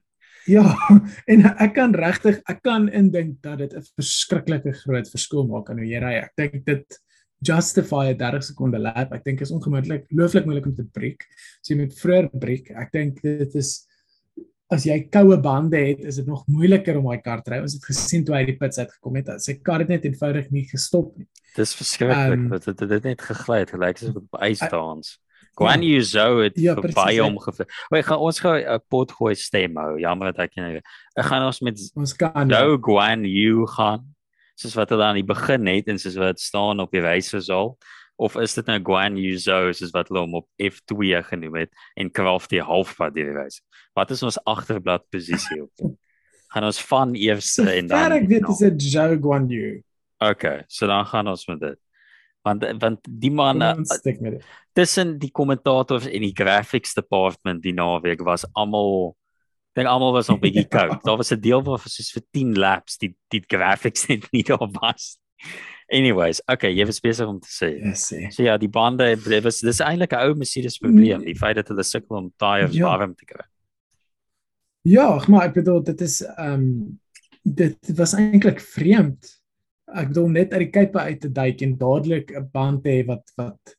Ja, 0.46 0.64
en 1.32 1.42
ek 1.56 1.74
kan 1.74 1.94
regtig 1.96 2.38
ek 2.50 2.62
kan 2.66 2.86
indink 2.88 3.40
dat 3.42 3.58
dit 3.58 3.74
'n 3.74 3.82
verskriklike 3.98 4.72
groot 4.84 5.10
verskil 5.10 5.46
maak 5.50 5.70
aan 5.70 5.82
hoe 5.82 5.88
jy 5.88 6.00
ry. 6.02 6.14
Ek 6.22 6.32
dink 6.38 6.64
dit 6.66 7.00
justify 7.42 8.12
'n 8.12 8.18
30 8.18 8.44
sekonde 8.44 8.78
lap. 8.78 9.12
Ek 9.12 9.24
dink 9.24 9.40
is 9.40 9.50
ongemaklik, 9.50 10.06
looflik 10.10 10.46
moeilik 10.46 10.66
om 10.66 10.74
te 10.74 10.86
breek. 10.86 11.26
So 11.62 11.74
jy 11.74 11.80
moet 11.80 11.98
vroeër 11.98 12.30
breek. 12.32 12.70
Ek 12.70 12.92
dink 12.92 13.22
dit 13.22 13.54
is 13.54 13.86
as 14.72 14.86
jy 14.86 14.96
koue 15.14 15.36
bande 15.38 15.78
het, 15.78 16.00
is 16.02 16.16
dit 16.16 16.26
nog 16.26 16.46
moeiliker 16.50 16.98
om 16.98 17.06
daai 17.06 17.22
kar 17.22 17.42
te 17.42 17.52
ry. 17.52 17.60
Ons 17.62 17.76
het 17.78 17.84
gesien 17.86 18.24
toe 18.26 18.34
hy 18.34 18.44
die 18.48 18.56
pits 18.58 18.78
uit 18.78 18.90
gekom 18.90 19.18
het, 19.20 19.30
sy 19.42 19.58
kar 19.62 19.84
het 19.84 19.92
net 19.92 20.06
eenvoudig 20.08 20.50
nie 20.50 20.64
gestop 20.66 21.12
nie. 21.18 21.28
Dis 21.54 21.74
verskriklik. 21.78 22.34
Um, 22.34 22.48
dit 22.50 22.90
het 22.90 23.06
net 23.06 23.22
gegly 23.22 23.62
het, 23.62 23.70
gelyk 23.76 24.02
soos 24.02 24.18
op 24.18 24.40
ysdans. 24.42 25.16
Guan 25.56 25.82
Yu 25.82 26.02
Zhou 26.04 26.42
het 26.44 26.58
ja, 26.60 26.74
baie 26.76 27.22
omgevlieg. 27.24 27.68
Wag, 27.92 28.04
gaan 28.06 28.20
ons 28.20 28.40
gou 28.44 28.54
'n 28.60 28.80
pot 28.92 29.12
gooi 29.12 29.34
stem 29.34 29.76
hou. 29.80 29.96
Jammer 29.98 30.32
dat 30.32 30.44
ek 30.44 30.56
nie. 30.56 30.82
Ek 31.16 31.24
gaan 31.24 31.46
ons 31.46 31.60
met 31.60 31.80
ons 31.96 32.12
kan 32.12 32.46
nou 32.46 32.76
Guan 32.76 33.24
Yu 33.24 33.66
gaan. 33.66 34.04
Soos 34.56 34.74
wat 34.76 34.90
hulle 34.90 35.04
aan 35.04 35.20
die 35.20 35.24
begin 35.24 35.66
het 35.66 35.88
en 35.88 35.98
soos 35.98 36.16
wat 36.16 36.40
staan 36.40 36.80
op 36.80 36.92
die 36.92 37.00
wyse 37.00 37.40
sal 37.40 37.76
of 38.16 38.36
is 38.36 38.54
dit 38.54 38.66
nou 38.66 38.78
Guan 38.80 39.16
Yu 39.16 39.36
Zhou 39.36 39.72
soos 39.72 39.92
wat 39.92 40.08
hulle 40.08 40.24
hom 40.24 40.34
op 40.34 40.48
F2 40.60 41.22
genoem 41.24 41.56
het 41.56 41.72
en 41.96 42.10
Kraft 42.10 42.50
die 42.50 42.62
halfpad 42.62 43.14
die 43.14 43.24
wyse. 43.24 43.60
Wat 43.94 44.10
is 44.10 44.22
ons 44.22 44.38
agterblad 44.44 45.08
posisie 45.10 45.62
op? 45.62 45.72
gaan 46.52 46.64
ons 46.64 46.80
van 46.88 47.14
eers 47.14 47.56
en 47.58 47.88
dan 47.90 47.98
Ver 47.98 48.16
ek 48.20 48.28
weet 48.30 48.48
is 48.48 48.62
dit 48.64 48.82
Zhou 48.92 49.16
Guan 49.20 49.48
Yu. 49.50 49.82
Okay, 50.22 50.64
so 50.68 50.86
dan 50.86 51.04
gaan 51.06 51.28
ons 51.28 51.44
met 51.46 51.60
dit 51.60 51.80
want 52.46 52.64
want 52.80 53.06
die 53.10 53.30
man 53.34 53.62
tussen 54.76 55.18
die 55.18 55.30
kommentators 55.34 56.06
en 56.06 56.24
die 56.24 56.34
graphics 56.36 56.94
department 56.94 57.62
die 57.64 57.74
naweek 57.76 58.22
was 58.26 58.46
almal 58.54 59.14
dink 59.76 59.90
almal 59.90 60.14
was 60.16 60.30
nog 60.32 60.40
bietjie 60.40 60.66
koud. 60.76 61.02
Daar 61.04 61.20
was 61.20 61.32
'n 61.32 61.40
deel 61.40 61.62
waar 61.62 61.80
vir 61.82 61.92
soos 61.92 62.12
vir 62.14 62.24
10 62.32 62.54
laps 62.56 62.98
die 62.98 63.14
die 63.32 63.42
graphics 63.44 64.08
net 64.08 64.28
nie 64.32 64.42
daar 64.42 64.68
was. 64.80 65.18
Anyways, 65.92 66.40
okay, 66.50 66.72
jy 66.74 66.86
was 66.86 66.98
besig 67.00 67.28
om 67.30 67.38
te 67.38 67.50
sê. 67.52 67.68
Yes, 67.78 68.08
so 68.34 68.42
ja, 68.42 68.56
die 68.58 68.70
bande 68.72 69.14
dit 69.14 69.44
was 69.44 69.60
dis 69.60 69.80
eintlik 69.80 70.12
'n 70.12 70.24
ou 70.24 70.34
Mercedes 70.34 70.78
probleem, 70.78 71.22
die 71.22 71.38
feit 71.38 71.56
dat 71.56 71.68
hulle 71.68 71.84
sukkel 71.84 72.16
om 72.16 72.32
tyres 72.36 72.74
ja. 72.74 72.88
warm 72.88 73.14
te 73.14 73.24
kry. 73.24 73.44
Ja, 74.82 75.22
maar 75.28 75.48
ek 75.48 75.54
bedoel 75.60 75.82
dit 75.82 76.00
is 76.00 76.22
ehm 76.22 76.52
um, 76.52 77.00
dit 77.46 77.78
was 77.94 78.12
eintlik 78.18 78.60
vreemd 78.60 79.28
ek 79.94 80.08
bedoel 80.10 80.28
net 80.34 80.52
uit 80.52 80.64
die 80.64 80.74
kuipe 80.74 80.98
uit 80.98 81.20
te 81.20 81.32
duik 81.32 81.62
en 81.62 81.76
dadelik 81.78 82.32
'n 82.34 82.48
band 82.52 82.82
te 82.84 82.90
hê 82.90 83.06
wat 83.06 83.32
wat 83.36 83.76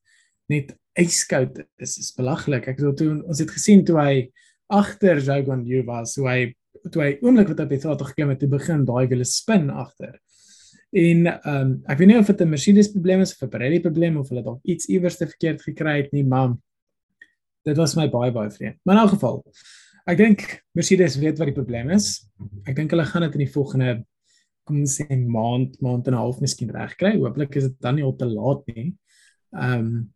net 0.50 0.76
yskoud 0.98 1.60
is 1.78 1.98
is 1.98 2.14
belaglik. 2.16 2.68
Ek 2.68 2.78
bedoel 2.78 2.96
toe 2.96 3.24
ons 3.28 3.40
het 3.40 3.52
gesien 3.52 3.84
toe 3.86 3.98
hy 4.00 4.32
agter 4.68 5.20
Jogan 5.20 5.66
Yu 5.66 5.84
was, 5.86 6.16
hoe 6.16 6.28
hy 6.28 6.40
toe 6.92 7.02
hy 7.04 7.12
oomblik 7.22 7.50
wat 7.52 7.60
op 7.60 7.70
die 7.70 7.80
throttle 7.80 8.08
geklim 8.08 8.30
het, 8.30 8.40
toe 8.40 8.50
begin 8.52 8.86
daai 8.86 9.08
wiele 9.08 9.26
spin 9.26 9.70
agter. 9.70 10.18
En 10.96 11.28
ehm 11.28 11.56
um, 11.56 11.74
ek 11.92 12.00
weet 12.00 12.08
nie 12.08 12.20
of 12.20 12.28
dit 12.28 12.42
'n 12.42 12.50
Mercedes 12.50 12.92
probleem 12.92 13.22
is 13.22 13.34
of 13.34 13.44
'n 13.44 13.50
Pirelli 13.50 13.80
probleem 13.80 14.18
of 14.18 14.30
hulle 14.30 14.44
dalk 14.44 14.62
iets 14.64 14.88
iewers 14.88 15.18
te 15.18 15.28
verkeerd 15.28 15.62
gekry 15.62 15.98
het 16.02 16.12
nie, 16.12 16.24
maar 16.24 16.56
dit 17.66 17.78
was 17.78 17.96
my 17.96 18.08
baie 18.10 18.32
baie 18.32 18.50
vreemd. 18.52 18.80
Maar 18.84 18.96
in 18.96 19.02
elk 19.02 19.14
geval, 19.20 19.44
ek 20.08 20.18
dink 20.18 20.64
Mercedes 20.74 21.18
weet 21.18 21.38
wat 21.38 21.48
die 21.48 21.58
probleem 21.60 21.90
is. 21.90 22.30
Ek 22.66 22.76
dink 22.76 22.92
hulle 22.92 23.06
gaan 23.06 23.22
dit 23.28 23.34
in 23.34 23.46
die 23.46 23.52
volgende 23.52 24.06
kom 24.68 24.84
ons 24.84 25.00
sê 25.00 25.18
maand, 25.18 25.76
maand 25.82 26.08
en 26.08 26.14
'n 26.14 26.22
half 26.22 26.40
miskien 26.44 26.72
regkry. 26.76 27.16
Hooplik 27.18 27.56
is 27.56 27.70
dit 27.70 27.82
dan 27.82 27.96
nie 27.96 28.06
al 28.06 28.16
te 28.16 28.30
laat 28.30 28.64
nie. 28.76 28.94
Ehm 29.56 29.74
um, 29.80 30.14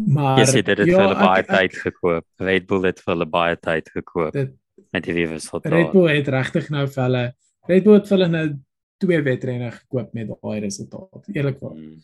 maar 0.00 0.38
sê 0.48 0.62
dit 0.64 0.78
het 0.78 0.86
ja, 0.88 0.96
vir 0.96 1.02
hulle 1.02 1.20
baie 1.20 1.44
tyd 1.44 1.76
gekoop. 1.76 2.24
Red 2.40 2.66
Bull 2.66 2.86
het 2.88 3.00
vir 3.04 3.12
hulle 3.14 3.26
baie 3.28 3.56
tyd 3.56 3.90
gekoop. 3.92 4.32
Dit 4.32 4.56
met 4.90 5.04
die 5.04 5.14
wiewers 5.14 5.50
wat 5.52 5.66
Red 5.66 5.92
Bull 5.92 6.08
het 6.08 6.28
regtig 6.32 6.70
nou 6.72 6.86
vir 6.88 7.02
hulle 7.04 7.24
Red 7.68 7.84
Bull 7.84 7.98
het 7.98 8.08
vir 8.08 8.16
hulle 8.18 8.30
nou 8.32 8.46
twee 9.00 9.22
wedrenne 9.24 9.70
gekoop 9.74 10.14
met 10.16 10.28
daai 10.28 10.60
resultaat. 10.64 11.28
Eerlikwaar. 11.32 11.76
Hmm. 11.76 11.96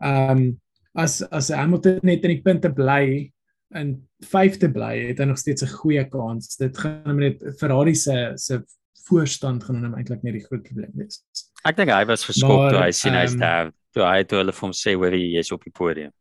Ehm 0.00 0.38
um, 0.38 0.60
as 0.98 1.20
as 1.30 1.50
Hamilton 1.54 2.00
net 2.02 2.24
in 2.26 2.34
die 2.34 2.42
punte 2.42 2.70
bly 2.74 3.30
en 3.76 3.92
vyfde 4.24 4.70
bly, 4.72 4.94
het 5.10 5.20
hy 5.20 5.26
nog 5.28 5.38
steeds 5.38 5.62
'n 5.62 5.76
goeie 5.80 6.04
kans. 6.08 6.56
Dit 6.56 6.78
gaan 6.78 7.16
met 7.16 7.42
Ferrari 7.58 7.94
se 7.94 8.32
se 8.34 8.62
voorstand 9.08 9.64
gaan 9.66 9.82
hom 9.84 9.96
eintlik 9.98 10.22
net 10.26 10.38
die 10.38 10.44
groot 10.44 10.62
probleem 10.66 10.94
wees. 11.00 11.22
Ek 11.66 11.76
dink 11.78 11.92
hy 11.92 12.04
was 12.08 12.24
geskok 12.28 12.70
toe 12.70 12.82
hy 12.82 12.92
sien 12.94 13.16
hy's 13.18 13.34
um, 13.36 13.42
daar 13.42 13.72
toe 13.96 14.06
hy 14.06 14.22
toe 14.28 14.40
hulle 14.42 14.54
vir 14.54 14.66
hom 14.68 14.76
sê 14.76 14.94
hoor 14.94 15.16
jy 15.16 15.42
is 15.42 15.52
op 15.54 15.64
die 15.66 15.74
podium. 15.74 16.14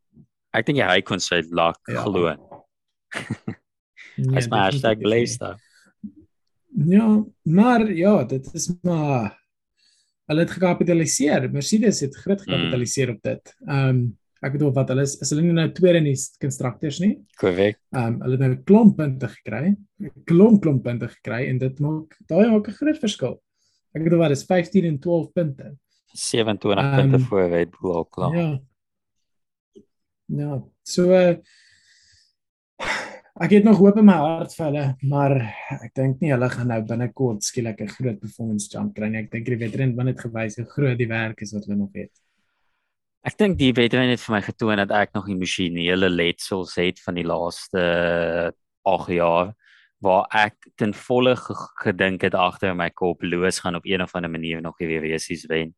Ek 0.58 0.68
dink 0.68 0.82
hy 0.82 1.02
kon 1.06 1.22
sy 1.24 1.44
luck 1.52 1.80
Ja. 1.92 2.04
glo. 2.06 2.34
Hy's 4.18 4.48
my 4.50 4.64
hashtag 4.66 4.98
definitief 4.98 5.04
nie. 5.04 5.10
Leicester. 5.12 5.58
Ja, 6.90 7.10
maar 7.44 7.84
ja, 7.94 8.24
dit 8.24 8.48
is 8.54 8.72
maar 8.82 9.36
hulle 10.28 10.44
het 10.44 10.52
gekapitaliseer. 10.52 11.50
Mercedes 11.54 12.02
het 12.02 12.18
groot 12.18 12.42
gekapitaliseer 12.42 13.12
mm. 13.12 13.16
op 13.16 13.22
dit. 13.30 13.54
Ehm 13.68 13.90
um, 13.90 14.08
ek 14.44 14.54
bedoel 14.54 14.74
wat 14.76 14.90
hulle 14.94 15.02
is, 15.08 15.16
is 15.22 15.30
hulle 15.34 15.42
nie 15.42 15.56
nou 15.58 15.68
tweede 15.72 16.02
in 16.04 16.10
die 16.12 16.18
constructors 16.42 17.00
nie. 17.04 17.14
Korrek. 17.42 17.80
Ehm 17.96 18.14
um, 18.14 18.22
hulle 18.22 18.38
het 18.38 18.46
nou 18.46 18.52
'n 18.52 18.64
klomp 18.64 18.98
punte 18.98 19.28
gekry. 19.28 19.76
'n 20.02 20.12
Klomp 20.26 20.62
klomp 20.62 20.84
punte 20.84 21.08
gekry 21.08 21.48
en 21.50 21.58
dit 21.58 21.80
maak 21.80 22.16
daai 22.28 22.50
maak 22.52 22.68
'n 22.68 22.80
groot 22.80 23.00
verskil. 23.00 23.42
Ek 23.96 24.04
bedoel 24.04 24.20
wat 24.20 24.32
is 24.32 24.46
15 24.46 24.86
en 24.86 25.00
12 25.00 25.32
punte. 25.34 25.78
27 26.14 26.84
Ehm, 26.84 26.96
punte 26.96 27.20
voor 27.20 27.50
Red 27.50 27.72
Bull 27.80 27.94
al 27.94 28.06
klaar. 28.06 28.36
Ja. 28.36 28.60
Ja, 30.28 30.62
so 30.84 31.08
uh, 31.16 31.38
ek 33.40 33.54
het 33.56 33.64
nog 33.64 33.78
hoop 33.80 33.98
in 34.02 34.06
my 34.10 34.18
hart 34.20 34.52
vir 34.58 34.66
hulle, 34.66 34.86
maar 35.08 35.36
ek 35.78 35.94
dink 35.96 36.20
nie 36.20 36.34
hulle 36.34 36.50
gaan 36.52 36.68
nou 36.68 36.82
binnekort 36.90 37.46
skielik 37.48 37.80
'n 37.82 37.94
groot 37.96 38.20
performance 38.20 38.68
jump 38.68 38.96
kry 38.96 39.08
nie. 39.08 39.24
Ek 39.24 39.32
dink 39.32 39.46
die 39.46 39.60
veteran 39.62 39.96
het 39.96 40.06
net 40.06 40.20
gewys 40.20 40.58
hoe 40.60 40.66
groot 40.66 40.98
die 40.98 41.08
werk 41.08 41.42
is 41.42 41.54
wat 41.54 41.66
hulle 41.66 41.78
nog 41.78 41.94
het. 41.96 42.12
Ek 43.28 43.36
dink 43.36 43.58
die 43.60 43.74
wedren 43.76 44.08
het 44.14 44.22
vir 44.24 44.38
my 44.38 44.42
getoon 44.46 44.80
dat 44.80 44.92
ek 44.96 45.16
nog 45.18 45.28
emosionele 45.28 46.08
letsels 46.10 46.78
het 46.80 47.02
van 47.04 47.18
die 47.20 47.26
laaste 47.28 47.82
8 48.88 49.10
jaar 49.18 49.50
waar 50.06 50.28
ek 50.32 50.70
ten 50.80 50.94
volle 50.94 51.34
ge- 51.36 51.56
gedink 51.82 52.22
het 52.24 52.38
agter 52.38 52.76
my 52.78 52.88
kop 52.94 53.24
Loos 53.26 53.60
gaan 53.60 53.76
op 53.76 53.86
een 53.90 54.02
of 54.06 54.14
ander 54.16 54.32
manier 54.32 54.62
nog 54.62 54.78
die 54.78 54.88
WWC's 54.88 55.48
wen. 55.50 55.74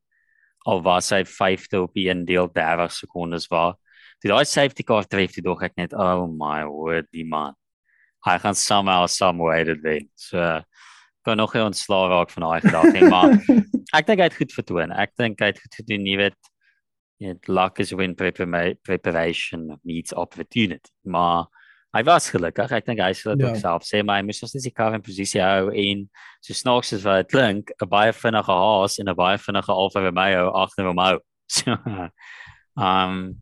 Al 0.68 0.84
was 0.84 1.10
hy 1.16 1.24
5de 1.24 1.80
op 1.88 1.94
die 1.96 2.10
een 2.10 2.26
deel 2.28 2.52
30 2.54 2.92
sekondes 2.92 3.48
waar. 3.48 3.78
Toe 4.20 4.34
daai 4.34 4.46
safety 4.46 4.84
car 4.84 5.08
tref 5.08 5.32
toe 5.34 5.44
dog 5.44 5.64
ek 5.64 5.78
net 5.80 5.96
oh 5.96 6.28
my 6.28 6.66
word 6.68 7.08
die 7.16 7.24
man. 7.26 7.56
Hy 8.28 8.38
gaan 8.44 8.56
somehow 8.60 9.08
some 9.08 9.42
way 9.42 9.64
dit 9.64 9.82
wen. 9.82 10.10
So 10.20 10.60
kan 11.26 11.38
nog 11.40 11.54
nie 11.56 11.64
ontslaa 11.64 12.10
raak 12.12 12.30
van 12.36 12.44
daai 12.46 12.62
gedagte 12.68 13.10
maar 13.10 13.34
ek 13.98 14.06
dink 14.06 14.20
hy 14.20 14.28
het 14.30 14.38
goed 14.38 14.54
vertoon. 14.54 14.92
Ek 14.92 15.16
dink 15.18 15.40
hy 15.40 15.54
het 15.54 15.64
goed 15.64 15.82
gedoen, 15.82 16.06
jy 16.06 16.20
weet. 16.28 16.49
Ja, 17.20 17.34
luck 17.52 17.80
is 17.80 17.92
when 17.92 18.16
prepara 18.16 18.76
preparation 18.82 19.80
meets 19.84 20.14
opportunity. 20.14 20.90
Maar 21.04 21.48
hy 21.92 22.04
was 22.08 22.30
gelukkig. 22.32 22.72
Ek 22.72 22.86
dink 22.86 23.02
hy 23.04 23.12
sal 23.18 23.36
dit 23.36 23.46
Ja. 23.46 23.50
ook 23.52 23.60
self 23.60 23.84
sê, 23.84 24.04
maar 24.06 24.22
hy 24.22 24.26
moes 24.30 24.38
steeds 24.40 24.64
die 24.64 24.72
kar 24.72 24.94
in 24.96 25.02
posisie 25.04 25.42
hou 25.42 25.70
en 25.74 26.06
so 26.40 26.54
snaaks 26.54 26.94
as 26.94 27.04
wat 27.04 27.28
dit 27.28 27.32
klink, 27.36 27.72
'n 27.82 27.90
baie 27.90 28.14
vinnige 28.14 28.52
Haas 28.52 29.00
en 29.00 29.10
'n 29.10 29.16
baie 29.16 29.38
vinnige 29.38 29.72
Alfa 29.72 30.00
Romeo 30.00 30.52
agter 30.52 30.86
hom 30.86 30.98
hou. 30.98 31.20
So 31.50 31.72
um 32.78 33.36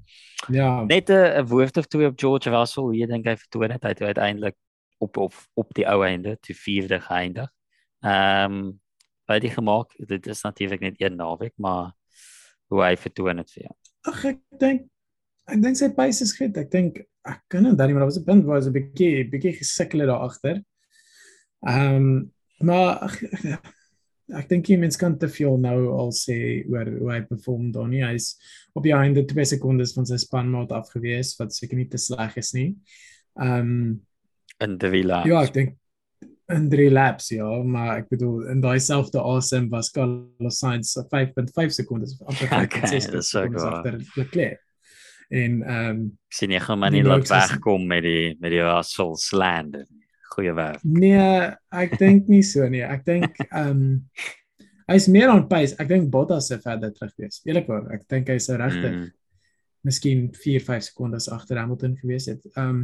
ja, 0.49 0.83
net 0.85 1.09
'n 1.09 1.45
woord 1.45 1.77
of 1.77 1.85
twee 1.87 2.07
op 2.07 2.17
George 2.19 2.49
Russell, 2.49 2.93
jy 2.95 3.05
dink 3.05 3.25
hy 3.25 3.35
vertoon 3.35 3.71
het 3.71 3.83
hy 3.83 3.89
het 3.89 4.01
uiteindelik 4.01 4.55
op 4.99 5.17
op 5.17 5.33
op 5.55 5.73
die 5.75 5.85
ou 5.87 6.03
einde 6.05 6.37
te 6.41 6.53
vierde 6.53 6.99
geëindig. 6.99 7.49
Ehm 8.01 8.51
um, 8.51 8.79
by 9.27 9.39
die 9.39 9.49
gemaak, 9.51 9.91
dit 10.07 10.27
is 10.27 10.41
natuurlik 10.41 10.79
net 10.79 10.95
een 11.01 11.15
naweek, 11.17 11.53
maar 11.57 11.91
hoe 12.71 12.83
hy 12.83 12.95
vertoon 12.99 13.43
het 13.43 13.51
vir 13.55 13.67
jou. 13.67 13.75
ag 14.11 14.25
ek 14.33 14.41
dink 14.61 14.87
ek 15.47 15.61
dink 15.63 15.79
sy 15.79 15.89
pace 15.95 16.23
is 16.25 16.33
goed. 16.35 16.57
Ek 16.59 16.71
dink 16.71 16.99
ek 17.27 17.43
kan 17.51 17.63
dan 17.67 17.87
nie 17.87 17.95
maar 17.95 18.05
daar 18.05 18.11
was 18.11 18.19
'n 18.19 18.25
punt 18.27 18.45
waar 18.45 18.61
hy 18.61 18.67
'n 18.67 18.73
bietjie 18.73 19.29
bietjie 19.31 19.57
gesukkel 19.59 20.03
het 20.03 20.09
daar 20.09 20.27
agter. 20.27 20.63
Ehm 21.67 21.95
um, 21.95 22.31
maar 22.59 22.97
ag, 23.05 23.15
ek 24.39 24.49
dink 24.49 24.67
jy 24.67 24.77
mens 24.77 24.97
kan 24.97 25.17
te 25.17 25.29
veel 25.29 25.57
nou 25.57 25.87
al 25.93 26.11
sê 26.11 26.65
oor 26.67 26.87
hoe 26.99 27.11
hy 27.11 27.21
perform 27.21 27.71
dan 27.71 27.89
nie. 27.89 28.03
Hy's 28.03 28.35
op 28.73 28.83
die 28.83 28.93
einde 28.93 29.25
2 29.25 29.45
sekondes 29.45 29.93
van 29.93 30.05
sy 30.05 30.17
spanmaat 30.17 30.71
afgewees 30.71 31.35
wat 31.39 31.53
seker 31.53 31.77
nie 31.77 31.87
te 31.87 31.97
sleg 31.97 32.37
is 32.37 32.53
nie. 32.53 32.75
Ehm 33.39 33.59
um, 33.59 34.05
in 34.59 34.77
die 34.77 34.89
villa. 34.89 35.21
ja, 35.25 35.43
ek 35.43 35.53
dink 35.53 35.75
in 36.53 36.69
3 36.71 36.91
laps 36.91 37.31
ja, 37.35 37.47
maar 37.63 37.97
ek 37.97 38.07
bedoel 38.13 38.47
in 38.53 38.61
daai 38.63 38.79
selfde 38.83 39.19
asem 39.19 39.67
was 39.71 39.91
Carlos 39.91 40.61
Sainz 40.61 40.93
5.5 41.11 41.75
sekondes 41.75 42.15
of 42.15 42.31
amper 42.31 42.53
Okay, 42.63 42.87
5.6 42.87 43.11
dis 43.11 43.11
ook 43.11 43.27
sekondes 43.27 43.67
agter 43.67 43.99
Leclerc. 44.15 44.63
En 45.27 45.61
ehm 45.61 45.89
um, 45.89 46.01
sien 46.31 46.51
jy 46.55 46.59
gaan 46.63 46.79
maar 46.79 46.91
nie 46.91 47.03
laat 47.03 47.27
wegkom 47.27 47.87
met 47.87 48.05
die 48.05 48.35
met 48.39 48.53
die 48.53 48.63
Russell 48.63 49.15
slant. 49.19 49.75
Goeie 50.31 50.53
werk. 50.55 50.83
Nee, 50.83 51.51
ek 51.75 51.97
dink 51.99 52.29
nie 52.31 52.43
so 52.47 52.67
nie. 52.71 52.83
Ek 52.85 53.03
dink 53.07 53.35
ehm 53.49 53.73
um, 53.73 53.83
hy's 54.87 55.09
meer 55.11 55.33
on 55.33 55.43
pace. 55.51 55.75
Ek 55.83 55.89
dink 55.91 56.07
Bottas 56.13 56.47
se 56.47 56.61
verder 56.63 56.93
terug 56.95 57.11
wees. 57.19 57.41
Eerlikwaar, 57.43 57.89
ek 57.91 58.07
dink 58.07 58.31
hy's 58.31 58.47
regtig 58.53 58.93
mm. 58.93 59.07
Miskien 59.87 60.29
4, 60.35 60.63
5 60.63 60.87
sekondes 60.91 61.27
agter 61.31 61.59
Hamilton 61.59 61.99
gewees 61.99 62.31
het. 62.31 62.43
Ehm 62.55 62.69
um, 62.69 62.81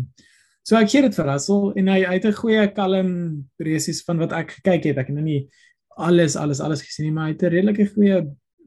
so 0.64 0.78
ek 0.80 0.90
gee 0.90 1.02
dit 1.02 1.16
vir 1.16 1.28
Russell 1.28 1.74
en 1.80 1.92
hy 1.92 2.00
hy 2.04 2.16
het 2.16 2.26
'n 2.26 2.40
goeie 2.40 2.68
kalm 2.74 3.12
resies 3.60 4.04
van 4.08 4.18
wat 4.18 4.34
ek 4.34 4.58
gekyk 4.60 4.84
het. 4.92 4.98
Ek 4.98 5.08
het 5.08 5.16
nou 5.16 5.26
nie 5.26 5.50
alles 5.98 6.36
alles 6.36 6.60
alles 6.60 6.82
gesien 6.82 7.06
nie, 7.06 7.14
maar 7.14 7.28
hy 7.28 7.34
het 7.34 7.44
'n 7.44 7.54
redelike 7.54 7.94
goeie 7.94 8.24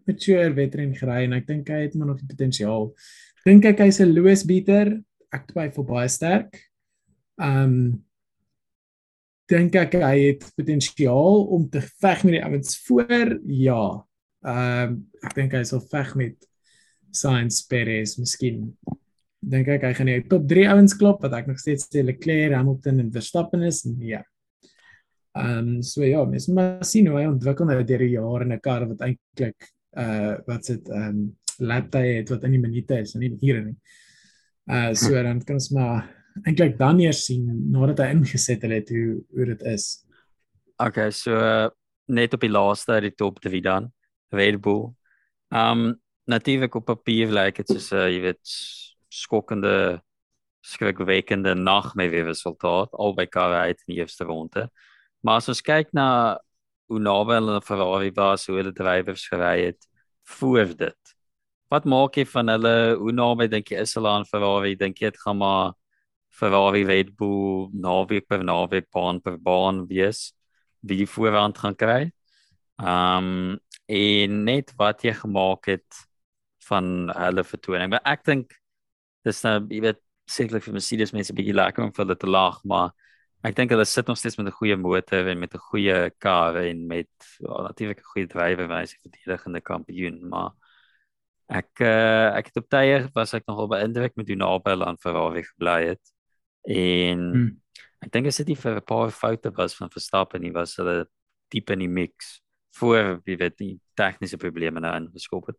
mature 0.06 0.54
veteran 0.54 0.94
gery 0.94 1.24
en 1.24 1.32
ek 1.32 1.46
dink 1.46 1.68
hy 1.68 1.82
het 1.86 1.94
maar 1.94 2.08
nog 2.08 2.20
die 2.20 2.30
potensiaal. 2.30 2.94
Dink 3.44 3.64
ek 3.64 3.78
hy's 3.78 4.00
'n 4.00 4.12
Lewis 4.12 4.44
beater. 4.44 5.02
Ek 5.32 5.46
twyfel 5.46 5.84
baie 5.84 6.08
sterk. 6.08 6.60
Um, 7.38 8.04
dink 9.48 9.74
ek 9.74 9.94
hy 9.94 10.18
het 10.32 10.44
potensiaal 10.56 11.46
om 11.54 11.68
te 11.70 11.80
veg 11.80 12.24
met 12.24 12.32
die 12.32 12.44
ouens 12.44 12.76
voor. 12.86 13.38
Ja. 13.46 14.04
Um, 14.42 15.06
ek 15.22 15.34
dink 15.34 15.52
hy 15.52 15.62
sal 15.64 15.80
veg 15.80 16.14
met 16.16 16.36
Sainz 17.12 17.62
Perez 17.66 18.16
miskien. 18.18 18.76
Dink 19.40 19.68
ek 19.68 19.84
hy 19.84 19.92
gaan 19.94 20.10
die 20.10 20.22
top 20.30 20.46
3 20.48 20.68
ouens 20.72 20.94
klop 20.96 21.22
wat 21.22 21.34
ek 21.38 21.50
nog 21.50 21.58
steeds 21.60 21.88
sê 21.90 22.02
Leclerc, 22.04 22.54
Hamilton 22.56 23.00
en 23.00 23.12
Verstappen 23.12 23.62
is. 23.66 23.84
Nee. 23.84 24.22
Ehm 25.36 25.58
um, 25.58 25.82
so 25.82 26.04
ja, 26.04 26.24
mens 26.24 26.46
maar 26.48 26.84
sien 26.84 27.08
hoe 27.10 27.18
hy 27.20 27.26
ontwikkel 27.28 27.68
nou 27.68 27.82
deur 27.84 28.04
die 28.04 28.14
jare 28.14 28.44
in 28.46 28.52
'n 28.52 28.60
kar 28.60 28.86
wat 28.88 29.02
eintlik 29.04 29.68
uh 29.96 30.36
wat 30.46 30.64
sit 30.64 30.88
ehm 30.88 31.08
um, 31.08 31.36
laptye 31.58 32.20
het 32.20 32.30
wat 32.30 32.44
in 32.44 32.56
die 32.56 32.60
minute 32.60 33.00
is 33.00 33.14
en 33.14 33.20
nie 33.20 33.36
ure 33.42 33.64
nie. 33.64 33.76
Uh 34.68 34.94
so 34.94 35.12
dan 35.12 35.42
kan 35.44 35.60
ons 35.60 35.70
maar 35.70 36.08
eintlik 36.44 36.78
dan 36.78 37.00
eers 37.00 37.24
sien 37.26 37.44
nadat 37.72 38.00
hy 38.04 38.08
ingeset 38.14 38.62
het 38.62 38.88
hoe 38.88 39.20
hoe 39.34 39.46
dit 39.52 39.62
is. 39.62 40.06
Okay, 40.78 41.10
so 41.10 41.32
uh, 41.32 41.68
net 42.08 42.34
op 42.34 42.40
die 42.40 42.52
laaste 42.52 42.92
uit 42.92 43.08
die 43.08 43.14
top 43.16 43.40
3 43.40 43.62
dan. 43.62 43.92
Red 44.32 44.60
Bull. 44.60 44.92
Um 45.52 46.00
natuurlik 46.26 46.74
op 46.74 46.84
papier 46.84 47.30
lyk 47.30 47.60
dit 47.62 47.68
soos 47.68 47.92
uh, 47.92 48.08
jy 48.10 48.20
weet 48.20 48.42
skokkende 49.12 50.00
skrikwekkende 50.66 51.54
nag 51.54 51.94
met 51.94 52.10
weer 52.10 52.26
resultaat 52.26 52.92
albei 52.92 53.26
karre 53.30 53.68
uit 53.68 53.82
in 53.86 53.94
die 53.94 54.00
eerste 54.02 54.24
ronde. 54.26 54.66
Maar 55.22 55.40
as 55.40 55.50
ons 55.52 55.62
kyk 55.62 55.92
na 55.94 56.38
hoe 56.90 57.00
naby 57.02 57.38
hulle 57.38 57.58
aan 57.58 57.66
Ferrari 57.66 58.10
was, 58.14 58.46
hoe 58.46 58.58
hulle 58.60 58.72
drywers 58.74 59.26
gery 59.30 59.68
het 59.68 59.86
voor 60.38 60.74
dit. 60.76 61.14
Wat 61.70 61.86
maak 61.86 62.18
jy 62.18 62.26
van 62.30 62.50
hulle? 62.50 62.76
Hoe 62.98 63.14
naby 63.14 63.48
dink 63.50 63.70
jy 63.70 63.82
is 63.82 63.94
hulle 63.98 64.10
aan 64.10 64.26
Ferrari? 64.26 64.74
Dink 64.78 65.02
jy 65.02 65.10
dit 65.10 65.22
gaan 65.22 65.38
maar 65.42 65.74
Ferrari 66.36 66.84
Red 66.86 67.14
Bull 67.16 67.70
naweek 67.72 68.26
per 68.28 68.44
naweek 68.44 68.90
baan 68.92 69.22
per 69.24 69.38
baan 69.40 69.86
wees 69.88 70.32
wie 70.86 71.00
die 71.00 71.08
voorhand 71.08 71.58
gaan 71.58 71.78
kry? 71.78 72.02
Um 72.78 73.58
en 73.86 74.38
net 74.44 74.72
wat 74.78 75.04
jy 75.06 75.12
gemaak 75.14 75.68
het 75.70 76.06
van 76.66 77.10
hulle 77.14 77.44
vertoning. 77.46 77.92
Maar 77.94 78.02
ek 78.04 78.24
dink 78.26 78.56
dis 79.26 79.42
nou 79.46 79.56
jy 79.70 79.80
weet 79.84 80.00
sekerlik 80.30 80.64
vir 80.66 80.74
Mercedes 80.76 81.12
mense 81.14 81.32
'n 81.32 81.36
bietjie 81.38 81.54
lekker 81.54 81.84
om 81.84 81.92
vir 81.94 82.04
hulle 82.04 82.16
te 82.18 82.30
lag, 82.30 82.60
maar 82.64 82.92
ek 83.44 83.54
dink 83.56 83.70
hulle 83.70 83.84
sit 83.86 84.06
nog 84.08 84.18
steeds 84.18 84.38
met 84.38 84.46
'n 84.48 84.58
goeie 84.58 84.76
motor 84.76 85.28
en 85.28 85.38
met 85.38 85.54
'n 85.54 85.58
goeie 85.70 86.10
kar 86.18 86.56
en 86.56 86.86
met 86.86 87.08
ja, 87.40 87.62
natuurlik 87.68 88.00
'n 88.00 88.10
goeie 88.12 88.26
drywer 88.26 88.68
wys 88.68 88.94
die 88.94 89.02
verdedigende 89.10 89.60
kampioen, 89.60 90.18
maar 90.28 90.52
ek 91.48 91.80
uh, 91.80 92.34
ek 92.36 92.46
het 92.50 92.56
op 92.56 92.68
tye 92.68 93.08
was 93.14 93.34
ek 93.34 93.46
nogal 93.46 93.68
beïndruk 93.68 94.16
met 94.16 94.26
hoe 94.28 94.36
naby 94.36 94.70
hulle 94.70 94.86
aan 94.86 94.98
Ferrari 94.98 95.42
gebly 95.42 95.86
het. 95.94 96.02
En 96.66 97.20
Hmm. 97.32 97.60
ek 98.02 98.10
dink 98.12 98.26
as 98.26 98.36
dit 98.38 98.48
nie 98.48 98.56
vir 98.56 98.76
'n 98.76 98.84
paar 98.84 99.10
foute 99.10 99.50
was 99.56 99.76
van 99.76 99.90
Verstappen 99.90 100.40
nie, 100.42 100.52
was 100.52 100.76
hulle 100.76 101.06
diep 101.50 101.70
in 101.70 101.78
die 101.78 101.88
mix 101.88 102.40
voor 102.74 103.20
wie 103.24 103.36
weet 103.36 103.56
die 103.58 103.80
tegniese 103.94 104.36
probleme 104.36 104.80
nou 104.80 104.94
ingeskop 104.96 105.46
het. 105.46 105.56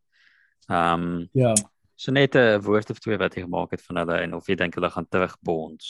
Ehm 0.69 1.01
um, 1.01 1.29
Ja. 1.33 1.53
So 1.97 2.11
net 2.11 2.35
'n 2.35 2.61
woord 2.61 2.91
of 2.93 2.99
twee 2.99 3.17
wat 3.17 3.35
jy 3.35 3.43
gemaak 3.43 3.73
het 3.73 3.81
van 3.81 4.03
hulle 4.03 4.19
en 4.21 4.35
of 4.37 4.47
jy 4.47 4.55
dink 4.55 4.75
hulle 4.77 4.89
gaan 4.93 5.09
terugbons 5.09 5.87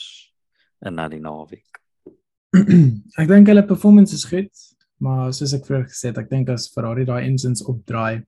in 0.86 0.94
na 0.94 1.08
die 1.08 1.20
naweek. 1.20 1.82
ek 3.20 3.28
dink 3.28 3.50
hulle 3.50 3.66
performance 3.68 4.16
is 4.16 4.24
goed, 4.24 4.48
maar 5.04 5.34
soos 5.36 5.52
ek 5.52 5.66
vroeër 5.68 5.84
gesê 5.90 6.10
het, 6.10 6.18
ek 6.18 6.30
dink 6.30 6.48
as 6.48 6.70
Ferrari 6.72 7.04
daai 7.04 7.26
engines 7.26 7.62
opdraai. 7.62 8.24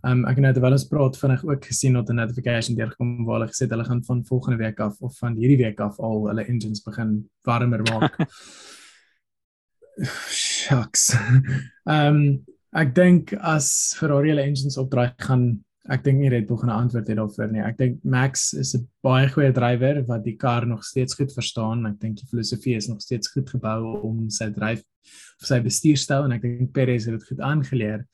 Um 0.00 0.24
ek 0.24 0.38
het 0.38 0.46
nou 0.46 0.54
terwyl 0.56 0.78
ons 0.78 0.88
praat 0.88 1.20
vinnig 1.20 1.44
ook 1.44 1.68
gesien 1.68 1.98
dat 1.98 2.08
'n 2.08 2.16
notification 2.16 2.76
deurgekom 2.76 3.26
waar 3.26 3.40
hulle 3.40 3.52
gesê 3.52 3.68
het 3.68 3.76
hulle 3.76 3.84
gaan 3.84 4.04
van 4.04 4.24
volgende 4.24 4.58
week 4.64 4.80
af 4.80 4.96
of 5.00 5.18
van 5.18 5.36
hierdie 5.36 5.60
week 5.60 5.80
af 5.80 6.00
al 6.00 6.28
hulle 6.28 6.48
engines 6.48 6.80
begin 6.80 7.28
warmer 7.44 7.82
maak. 7.84 8.16
Shucks. 10.32 11.12
Um 11.84 12.46
ek 12.82 12.94
dink 12.94 13.34
as 13.34 13.94
Ferrari 13.98 14.32
hulle 14.32 14.46
engines 14.46 14.78
opdraai 14.78 15.12
gaan 15.18 15.64
ek 15.88 16.02
dink 16.04 16.20
nie 16.20 16.28
Red 16.28 16.46
Bull 16.46 16.58
gaan 16.60 16.70
'n 16.70 16.80
antwoord 16.84 17.08
hê 17.08 17.14
daarvoor 17.16 17.52
nie. 17.52 17.62
Ek 17.64 17.76
dink 17.78 18.04
Max 18.04 18.52
is 18.52 18.74
'n 18.74 18.86
baie 19.02 19.28
goeie 19.28 19.52
drywer 19.52 20.04
wat 20.06 20.24
die 20.24 20.36
kar 20.36 20.66
nog 20.66 20.84
steeds 20.84 21.14
goed 21.14 21.32
verstaan. 21.32 21.86
Ek 21.86 21.98
dink 22.00 22.16
die 22.16 22.26
filosofie 22.26 22.76
is 22.76 22.88
nog 22.88 23.00
steeds 23.00 23.28
goed 23.28 23.48
gebou 23.48 24.02
om 24.02 24.28
sy 24.28 24.50
dryf 24.50 24.82
of 25.40 25.46
sy 25.46 25.60
bestuurstyl 25.60 26.24
en 26.24 26.32
ek 26.32 26.42
dink 26.42 26.72
Perez 26.72 27.06
het 27.06 27.18
dit 27.18 27.28
goed 27.28 27.40
aangeleer. 27.40 28.04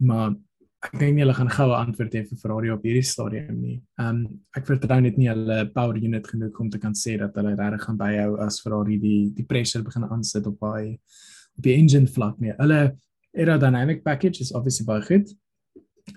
Maar 0.00 0.34
ek 0.82 0.98
dink 0.98 1.14
nie 1.14 1.22
hulle 1.22 1.34
gaan 1.34 1.50
goue 1.50 1.76
antwoord 1.76 2.12
hê 2.12 2.24
vir 2.26 2.38
Ferrari 2.38 2.70
op 2.70 2.82
hierdie 2.82 3.06
stadium 3.06 3.60
nie. 3.60 3.82
Ehm 4.00 4.08
um, 4.08 4.40
ek 4.56 4.66
vertrou 4.66 5.00
net 5.00 5.16
nie 5.16 5.28
hulle 5.28 5.70
power 5.72 5.96
unit 5.96 6.26
genoeg 6.26 6.58
om 6.58 6.70
te 6.70 6.78
kan 6.78 6.92
sê 6.92 7.16
dat 7.18 7.36
hulle 7.36 7.54
regtig 7.54 7.86
gaan 7.86 7.98
byhou 7.98 8.40
as 8.40 8.60
Ferrari 8.60 8.98
die 8.98 9.30
die 9.30 9.46
pressure 9.46 9.84
begin 9.84 10.04
aansit 10.10 10.46
op 10.46 10.58
by 10.58 10.98
op 11.56 11.62
die 11.62 11.76
engine 11.76 12.08
vlak 12.08 12.40
nie. 12.40 12.52
Hulle 12.58 12.96
aerodynamic 13.32 14.02
package 14.02 14.40
is 14.40 14.52
obviously 14.52 14.84
baie 14.84 15.02
goed 15.06 15.30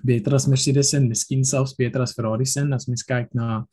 beter 0.03 0.35
as 0.35 0.47
Mercedes 0.47 0.93
en 0.93 1.09
miskien 1.09 1.43
selfs 1.43 1.75
beter 1.77 2.01
as 2.01 2.13
Ferrari 2.13 2.45
se 2.45 2.61
as 2.73 2.87
mens 2.87 3.03
kyk 3.03 3.33
na 3.33 3.65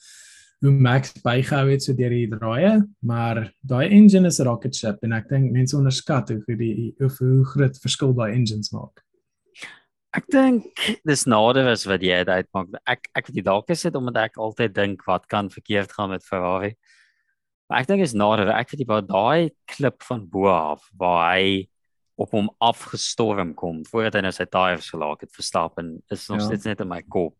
hoe 0.63 0.71
Max 0.71 1.13
bygehou 1.25 1.71
het 1.73 1.83
so 1.83 1.95
deur 1.99 2.13
die 2.15 2.29
draaie, 2.31 2.77
maar 3.03 3.49
daai 3.67 3.91
engine 3.91 4.27
is 4.27 4.39
'n 4.41 4.47
rocket 4.47 4.75
ship 4.75 4.99
en 5.03 5.13
ek 5.13 5.29
dink 5.29 5.51
mense 5.53 5.77
onderskat 5.77 6.29
hoe 6.31 6.57
die 6.57 6.95
hoe, 6.99 7.11
hoe 7.19 7.45
groot 7.45 7.79
verskil 7.83 8.15
daai 8.15 8.33
engines 8.33 8.71
maak. 8.73 9.03
Ek 10.15 10.27
dink 10.31 10.65
dis 11.09 11.25
nader 11.27 11.67
as 11.73 11.87
wat 11.89 12.03
jy 12.05 12.23
uitmaak. 12.29 12.69
Ek 12.87 13.09
ek 13.17 13.33
weet 13.33 13.45
dalk 13.45 13.71
is 13.71 13.83
dit 13.83 13.95
omdat 13.95 14.17
ek 14.17 14.37
altyd 14.37 14.75
dink 14.75 15.07
wat 15.07 15.27
kan 15.27 15.49
verkeerd 15.51 15.93
gaan 15.93 16.11
met 16.11 16.23
Ferrari. 16.23 16.77
Maar 17.69 17.81
ek 17.81 17.89
dink 17.89 18.03
is 18.03 18.15
nader. 18.15 18.53
Ek 18.53 18.71
weet 18.71 18.85
jy 18.85 18.87
waar 18.87 19.03
daai 19.03 19.51
klip 19.67 20.03
van 20.03 20.27
bo 20.29 20.47
af 20.47 20.85
waar 20.95 21.35
hy 21.35 21.67
op 22.21 22.35
hom 22.37 22.51
afgestorm 22.61 23.55
kom 23.55 23.81
voordat 23.89 24.19
hy 24.19 24.27
nou 24.27 24.33
sy 24.37 24.45
tyres 24.45 24.91
gelaak 24.93 25.25
het 25.25 25.33
verstap 25.33 25.79
en 25.81 25.95
is 26.13 26.29
nog 26.29 26.43
ja. 26.43 26.47
steeds 26.51 26.69
net 26.69 26.85
in 26.85 26.91
my 26.91 27.01
kop. 27.09 27.37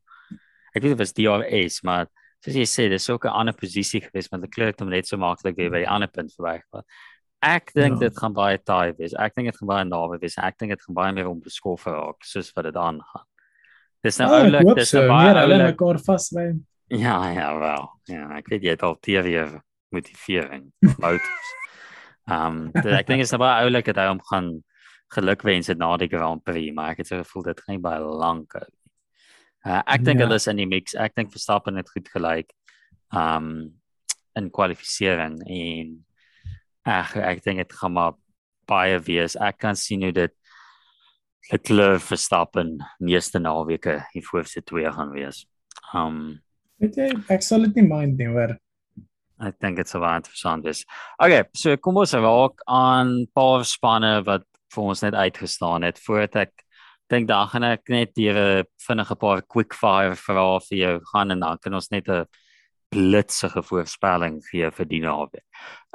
Ek 0.73 0.81
weet 0.81 0.95
dit 0.95 1.03
was 1.03 1.17
DRS 1.17 1.83
maar 1.87 2.09
soos 2.43 2.57
jy 2.59 2.67
sê 2.67 2.89
dis 2.91 3.09
ook 3.11 3.27
'n 3.27 3.37
ander 3.43 3.55
posisie 3.55 4.01
gewees 4.01 4.31
want 4.33 4.43
die 4.43 4.51
kleur 4.51 4.73
het 4.73 4.81
hom 4.81 4.91
net 4.91 5.07
so 5.07 5.17
maklik 5.17 5.57
weer 5.57 5.71
by 5.71 5.85
die 5.85 5.91
ander 5.91 6.09
punt 6.09 6.33
verwyk. 6.35 6.65
Ek 7.43 7.73
dink 7.75 7.99
ja. 7.99 8.09
dit 8.09 8.19
gaan 8.19 8.33
baie 8.33 8.59
taai 8.59 8.95
wees. 8.99 9.15
Ek 9.19 9.35
dink 9.35 9.51
dit 9.51 9.57
gaan 9.59 9.69
baie 9.69 9.85
naby 9.85 10.19
wees. 10.23 10.39
Ek 10.39 10.59
dink 10.59 10.71
dit 10.71 10.83
gaan 10.83 10.95
baie 10.95 11.13
meer 11.13 11.29
om 11.29 11.41
beskof 11.43 11.87
raak 11.87 12.23
soos 12.23 12.53
wat 12.55 12.65
dit 12.65 12.77
aangaan. 12.77 13.27
Dis 14.03 14.19
nou 14.19 14.29
oh, 14.31 14.39
oulik, 14.43 14.75
dis 14.79 14.93
nou 14.95 15.09
baie 15.11 15.35
hulle 15.35 15.59
mekaar 15.63 15.99
vasby. 16.03 16.47
Ja, 16.93 17.19
ja, 17.33 17.59
wel. 17.59 17.91
Ja, 18.11 18.29
ek 18.39 18.49
weet 18.51 18.63
jy 18.63 18.77
het 18.77 18.83
al 18.83 18.99
teorie 19.01 19.43
motivering. 19.91 20.71
Motors. 20.99 21.51
Ehm 22.31 22.61
um, 22.75 22.85
ek 22.99 23.09
dink 23.09 23.23
dit 23.23 23.27
is 23.27 23.35
baie 23.41 23.65
oulik 23.65 23.89
dat 23.91 23.99
hy 23.99 24.07
hom 24.11 24.23
gaan 24.31 24.53
gelukwens 25.13 25.69
het 25.69 25.79
na 25.81 25.91
die 26.01 26.09
Grand 26.09 26.45
Prix, 26.45 26.73
maar 26.75 26.93
ek 26.93 27.03
het 27.03 27.11
so 27.11 27.21
gevoel 27.21 27.51
dit 27.51 27.61
gaan 27.61 27.77
nie 27.77 27.85
baie 27.85 28.01
lank 28.23 28.55
hou 28.57 28.65
nie. 28.65 28.79
Uh, 29.63 29.83
ek 29.95 30.05
dink 30.07 30.19
ja. 30.19 30.27
hulle 30.27 30.39
is 30.41 30.49
in 30.51 30.59
die 30.59 30.67
mix. 30.67 30.95
Ek 30.99 31.15
dink 31.15 31.31
Verstappen 31.35 31.79
het 31.79 31.91
goed 31.91 32.09
gelyk. 32.15 32.51
Ehm 33.13 33.53
um, 33.53 33.55
in 34.33 34.47
kwalifikasie 34.49 35.11
en 35.13 35.35
ag 36.89 37.11
ek 37.21 37.43
dink 37.45 37.61
dit 37.61 37.75
gaan 37.77 37.93
maar 37.93 38.15
baie 38.67 38.97
wees. 39.05 39.37
Ek 39.37 39.59
kan 39.61 39.77
sien 39.77 40.07
hoe 40.07 40.15
dit 40.17 40.33
Leclerc 41.51 42.01
Verstappen 42.01 42.79
meeste 42.99 43.39
naweke 43.43 43.99
hier 44.13 44.25
voorste 44.25 44.63
twee 44.63 44.91
gaan 44.93 45.13
wees. 45.13 45.45
Ehm 45.93 46.07
um, 46.07 46.41
weet 46.83 46.97
jy, 46.99 47.09
ek 47.31 47.45
sal 47.47 47.67
dit 47.69 47.77
nie 47.79 47.87
mind 47.87 48.19
nie 48.19 48.31
hoor. 48.31 48.57
Ek 49.43 49.59
dink 49.61 49.77
dit 49.77 49.89
sou 49.89 50.01
baie 50.03 50.21
interessant 50.21 50.65
wees. 50.65 50.85
Okay, 51.19 51.45
so 51.59 51.77
kom 51.77 51.97
ons 52.03 52.15
raak 52.15 52.63
aan 52.71 53.27
paar 53.35 53.65
spanne 53.67 54.21
wat 54.27 54.47
vir 54.73 54.85
ons 54.93 55.03
net 55.03 55.15
uitgestaan 55.15 55.85
het 55.87 55.99
voordat 56.01 56.47
ek 56.47 56.67
dink 57.13 57.29
dan 57.29 57.49
gaan 57.51 57.67
ek 57.67 57.91
net 57.93 58.15
hier 58.17 58.65
vinnige 58.87 59.17
paar 59.21 59.43
quick 59.43 59.75
fire 59.77 60.17
vrae 60.17 60.61
vir 60.69 60.79
jou 60.79 60.95
gaan 61.13 61.35
en 61.35 61.45
dan 61.45 61.61
kan 61.61 61.75
ons 61.75 61.91
net 61.93 62.09
'n 62.09 62.25
blitsige 62.93 63.63
voorspelling 63.65 64.43
gee 64.51 64.71
vir 64.71 64.87
die 64.89 65.01
naweek. 65.01 65.45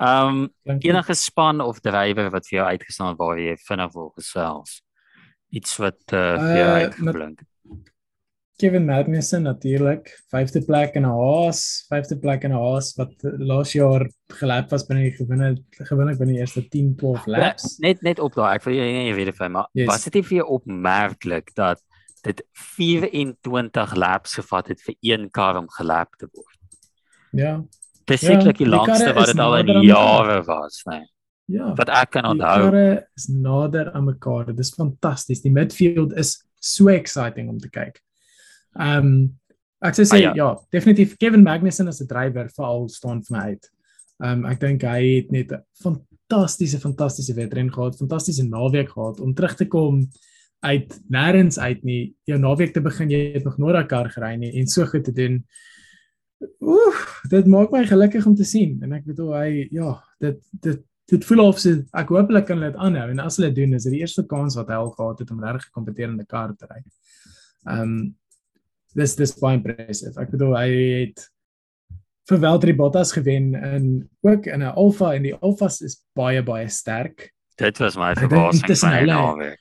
Ehm 0.01 0.49
um, 0.65 0.79
enige 0.81 1.15
span 1.15 1.61
of 1.61 1.79
drywer 1.85 2.31
wat 2.33 2.47
vir 2.49 2.59
jou 2.59 2.67
uitgestaan 2.67 3.17
waar 3.17 3.37
jy 3.37 3.55
vinnig 3.67 3.93
wil 3.93 4.09
gesels. 4.17 4.81
Iets 5.53 5.77
wat 5.77 6.01
uh, 6.13 6.37
vir 6.41 6.57
jou 6.57 6.69
uh, 6.69 6.79
uitgeblink 6.83 7.39
het. 7.39 7.49
Kevin 8.58 8.86
Magnussen 8.86 9.43
natuurlik, 9.45 10.10
5de 10.34 10.64
plek 10.66 10.95
in 10.95 11.05
'n 11.05 11.14
Haas, 11.14 11.86
5de 11.93 12.18
plek 12.18 12.43
in 12.43 12.51
'n 12.51 12.58
Haas 12.58 12.95
wat 12.97 13.14
laas 13.22 13.72
jaar 13.72 14.10
gelap 14.28 14.70
was 14.70 14.86
binne 14.86 15.03
die 15.03 15.12
gewinne 15.12 15.64
gewinne 15.70 16.16
binne 16.18 16.34
die 16.34 16.39
eerste 16.39 16.68
10 16.68 16.95
12 16.95 17.26
laps. 17.26 17.78
Net 17.78 18.01
net 18.01 18.20
op 18.20 18.34
daai, 18.34 18.55
ek 18.55 18.64
wil 18.64 18.74
jy 18.74 18.88
nie 18.91 19.14
weet 19.14 19.30
of 19.30 19.38
hy 19.38 19.47
maar 19.47 19.68
yes. 19.74 19.88
was 19.88 20.03
dit 20.03 20.14
nie 20.14 20.24
vir 20.24 20.38
jou 20.38 20.47
opmerklik 20.58 21.53
dat 21.55 21.84
dit 22.24 22.41
24 22.82 23.95
laps 23.95 24.34
gevat 24.34 24.68
het 24.68 24.82
vir 24.82 24.95
een 25.01 25.30
kar 25.30 25.58
om 25.58 25.70
gelap 25.70 26.18
te 26.18 26.28
word. 26.32 26.58
Ja. 27.32 27.62
Dis 28.05 28.26
sekerlik 28.26 28.58
ja, 28.58 28.66
die 28.66 28.72
langste 28.74 29.14
wat 29.14 29.28
dit 29.28 29.39
al 29.39 29.58
in 29.58 29.82
jare 29.86 30.41
was, 30.47 30.82
nee. 30.89 31.05
Ja. 31.45 31.76
Wat 31.76 31.89
ek 31.89 32.10
kan 32.12 32.26
onthou. 32.26 32.58
Die 32.58 32.72
karre 32.72 33.08
is 33.16 33.28
nader 33.28 33.93
aan 33.93 34.10
mekaar. 34.10 34.49
Dit 34.49 34.60
is 34.60 34.74
fantasties. 34.74 35.41
Die 35.45 35.51
midfield 35.51 36.18
is 36.18 36.41
so 36.60 36.89
exciting 36.91 37.47
om 37.49 37.60
te 37.60 37.70
kyk. 37.70 38.01
Ehm 38.78 39.05
um, 39.05 39.39
ek 39.86 39.93
sê 39.93 40.05
ah, 40.09 40.19
ja. 40.19 40.32
ja, 40.34 40.49
definitief 40.73 41.17
Kevin 41.21 41.43
Magnussen 41.45 41.88
as 41.88 42.01
'n 42.01 42.07
drywer 42.09 42.49
veral 42.49 42.88
staan 42.89 43.21
vir 43.23 43.38
my 43.38 43.43
uit. 43.53 43.69
Ehm 44.23 44.43
um, 44.43 44.45
ek 44.51 44.59
dink 44.59 44.82
hy 44.82 45.01
het 45.21 45.32
net 45.32 45.51
'n 45.51 45.63
fantastiese 45.84 46.80
fantastiese 46.80 47.34
wedren 47.34 47.71
gehad, 47.73 47.97
fantastiese 47.97 48.43
naweek 48.43 48.89
gehad 48.89 49.19
om 49.19 49.34
terug 49.34 49.55
te 49.55 49.67
kom 49.67 50.07
uit 50.65 50.99
nêrens 51.09 51.59
uit 51.59 51.84
nie. 51.84 52.15
Jou 52.25 52.39
naweek 52.39 52.73
te 52.73 52.82
begin, 52.82 53.09
jy 53.09 53.34
het 53.34 53.43
nog 53.43 53.57
nooit 53.57 53.78
'n 53.78 53.88
kar 53.88 54.09
gery 54.09 54.36
nie 54.36 54.53
en 54.59 54.67
so 54.67 54.86
goed 54.86 55.03
te 55.03 55.11
doen. 55.11 55.45
Oef, 56.61 57.21
dit 57.30 57.45
maak 57.45 57.71
my 57.71 57.86
gelukkig 57.86 58.25
om 58.25 58.36
te 58.36 58.43
sien 58.43 58.80
en 58.84 58.93
ek 58.93 59.05
bedoel 59.05 59.34
hy 59.34 59.67
ja, 59.71 60.03
dit 60.19 60.38
dit 60.51 60.84
dit 61.07 61.25
voel 61.25 61.39
of 61.39 61.59
sy 61.59 61.86
ek 61.93 62.09
hooplik 62.09 62.45
kan 62.45 62.59
dit 62.59 62.75
aanhou 62.75 63.09
en 63.09 63.19
as 63.19 63.38
hulle 63.38 63.53
doen 63.55 63.73
is 63.73 63.84
dit 63.84 63.93
die 63.93 64.01
eerste 64.01 64.25
kans 64.28 64.55
wat 64.55 64.67
hy 64.67 64.73
al 64.73 64.91
gehad 64.91 65.19
het 65.19 65.32
om 65.32 65.43
regtig 65.43 65.69
'n 65.69 65.73
kompeterende 65.73 66.25
kar 66.25 66.55
te 66.55 66.65
ry. 66.65 66.84
Ehm 67.65 67.82
um, 67.82 68.15
dis 68.97 69.15
dis 69.19 69.35
baie 69.41 69.59
impressive. 69.59 70.15
Ek 70.21 70.33
bedoel 70.33 70.55
hy 70.57 70.69
het 71.03 71.27
vir 72.27 72.41
Valtteri 72.43 72.75
Bottas 72.75 73.13
gewen 73.15 73.53
in 73.55 73.85
ook 74.25 74.49
in 74.51 74.63
'n 74.63 74.73
Alfa 74.75 75.13
en 75.15 75.23
die 75.23 75.35
Alfas 75.35 75.81
is 75.81 76.01
baie 76.15 76.43
baie 76.43 76.67
sterk. 76.69 77.31
Dit 77.57 77.79
was 77.79 77.97
my 77.97 78.13
verbasing 78.15 78.77
van 78.77 78.93
hulle. 78.93 79.13
Hulle, 79.13 79.55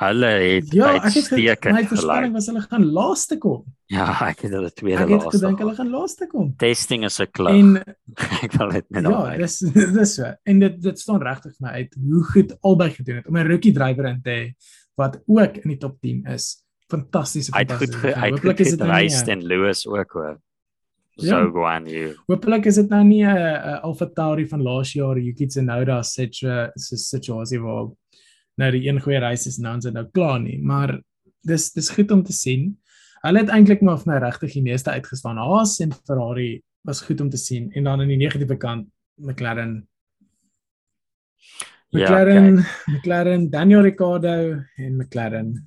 hulle 0.00 0.26
het 0.26 0.72
Ja, 0.72 0.94
ek 0.94 1.14
het 1.14 1.28
gekyk. 1.28 1.72
My 1.72 1.84
voorspelling 1.84 2.32
was 2.32 2.46
hulle 2.46 2.60
gaan 2.60 2.84
laaste 2.92 3.38
kom. 3.38 3.64
Ja, 3.86 4.28
ek 4.28 4.44
het 4.46 4.52
hulle 4.52 4.70
tweede 4.70 5.06
laaste. 5.06 5.14
Ek 5.16 5.24
het 5.24 5.40
gedink 5.40 5.58
hulle 5.58 5.74
gaan 5.74 5.90
laaste 5.90 6.26
kom. 6.26 6.54
Testing 6.56 7.04
is 7.04 7.20
'n 7.20 7.30
klub. 7.30 7.54
En 7.54 7.76
ek 8.44 8.52
wil 8.52 8.70
dit 8.70 8.90
net 8.90 9.02
Ja, 9.02 9.36
dis 9.36 9.58
dis 9.98 10.14
so. 10.14 10.34
En 10.44 10.58
dit 10.58 10.82
dit 10.82 10.98
staan 10.98 11.22
regtig 11.22 11.56
vir 11.56 11.66
my 11.66 11.72
uit 11.72 11.94
hoe 11.94 12.24
goed 12.24 12.56
albei 12.60 12.90
gedoen 12.90 13.16
het 13.16 13.26
om 13.26 13.36
'n 13.36 13.48
rookie 13.48 13.72
drywer 13.72 14.06
in 14.06 14.22
te 14.22 14.30
hê 14.30 14.54
wat 14.96 15.22
ook 15.26 15.56
in 15.64 15.68
die 15.68 15.78
top 15.78 16.00
10 16.00 16.26
is 16.26 16.62
fantastiese 16.90 17.52
fantastiese. 17.54 18.14
Hooplik 18.18 18.62
is 18.64 18.74
dit 18.74 18.82
nou 18.84 19.00
nie 19.00 19.34
en 19.34 19.44
Lewis 19.46 19.86
ook 19.88 20.16
hoor. 20.18 20.38
So 21.20 21.36
ja. 21.36 21.44
go 21.52 21.66
on 21.68 21.86
you. 21.90 22.14
Hooplik 22.30 22.66
is 22.70 22.78
dit 22.80 22.90
nou 22.90 23.02
nie 23.04 23.24
'n 23.24 23.80
Alpha 23.82 24.06
Tauri 24.06 24.46
van 24.48 24.62
laas 24.62 24.92
jaar 24.92 25.18
Yuki 25.18 25.46
Tsunoda 25.46 26.02
situa 26.02 26.70
situasie 26.74 27.60
waar 27.60 27.90
nou 28.56 28.70
die 28.70 28.88
een 28.88 29.00
goeie 29.00 29.18
reis 29.18 29.46
is 29.46 29.58
en 29.58 29.64
dan 29.64 29.78
is 29.78 29.84
dit 29.84 29.94
nou 29.94 30.06
klaar 30.12 30.40
nie, 30.40 30.58
maar 30.58 31.00
dis 31.42 31.72
dis 31.72 31.90
goed 31.90 32.10
om 32.10 32.22
te 32.22 32.32
sien. 32.32 32.78
Hulle 33.22 33.38
het 33.38 33.48
eintlik 33.48 33.82
maar 33.82 33.98
vir 33.98 34.12
my 34.12 34.18
regtig 34.18 34.52
die 34.52 34.62
meeste 34.62 34.90
uitgestaan. 34.90 35.36
Haas 35.36 35.80
en 35.80 35.92
Ferrari 35.92 36.62
was 36.82 37.02
goed 37.02 37.20
om 37.20 37.30
te 37.30 37.36
sien 37.36 37.70
en 37.72 37.84
dan 37.84 38.00
aan 38.00 38.08
die 38.08 38.16
negatiewe 38.16 38.56
kant 38.56 38.88
McLaren 39.16 39.86
ja, 41.90 42.04
McLaren, 42.04 42.56
ja, 42.56 42.64
McLaren, 42.86 43.50
Daniel 43.50 43.82
Ricciardo 43.82 44.62
en 44.76 44.96
McLaren 44.96 45.64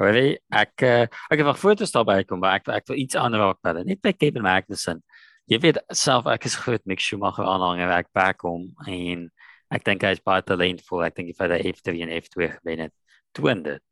Hoorie, 0.00 0.40
ek 0.50 0.82
uh, 0.82 1.04
ek 1.30 1.38
het 1.38 1.46
nog 1.46 1.60
foto's 1.60 1.92
daarby 1.94 2.24
kom, 2.26 2.40
maar 2.42 2.58
ek 2.58 2.66
ek 2.80 2.88
wil 2.90 2.98
iets 2.98 3.14
ander 3.18 3.38
raak 3.38 3.60
verder. 3.62 3.86
Net 3.86 4.00
by 4.02 4.10
Kevin 4.16 4.42
Magnussen. 4.42 5.04
Jy 5.50 5.60
weet 5.62 5.78
self 5.94 6.26
ek 6.30 6.48
is 6.48 6.56
groot 6.58 6.82
Mick 6.88 7.02
Schumacher 7.04 7.46
aanhanger 7.46 7.92
ek 7.94 8.08
back 8.16 8.42
hom 8.42 8.72
en 8.90 9.28
ek 9.74 9.84
dink 9.86 10.02
hy 10.02 10.14
is 10.16 10.22
baie 10.24 10.42
talentvol. 10.42 11.04
Ek 11.06 11.14
dink 11.14 11.30
hy 11.30 11.46
het 11.46 11.76
F3 11.76 12.02
en 12.02 12.14
F2 12.16 12.48
gewen 12.56 12.82
het. 12.86 12.94
Toon 13.38 13.62
dit. 13.62 13.82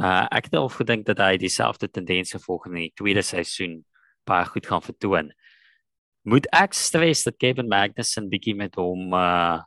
Uh 0.00 0.24
ek 0.32 0.48
het 0.48 0.56
al 0.56 0.72
gedink 0.72 1.04
dat 1.10 1.20
hy 1.20 1.36
dieselfde 1.42 1.90
tendense 1.90 2.40
volg 2.40 2.70
in 2.70 2.78
die 2.80 2.92
tweede 2.96 3.24
seisoen 3.26 3.82
baie 4.24 4.46
goed 4.48 4.70
gaan 4.70 4.84
vertoon. 4.84 5.34
Moet 6.24 6.48
ek 6.56 6.72
stres 6.78 7.26
dat 7.28 7.36
Kevin 7.36 7.68
Magnussen 7.68 8.30
bietjie 8.32 8.56
met 8.56 8.80
hom 8.80 9.12
uh 9.12 9.60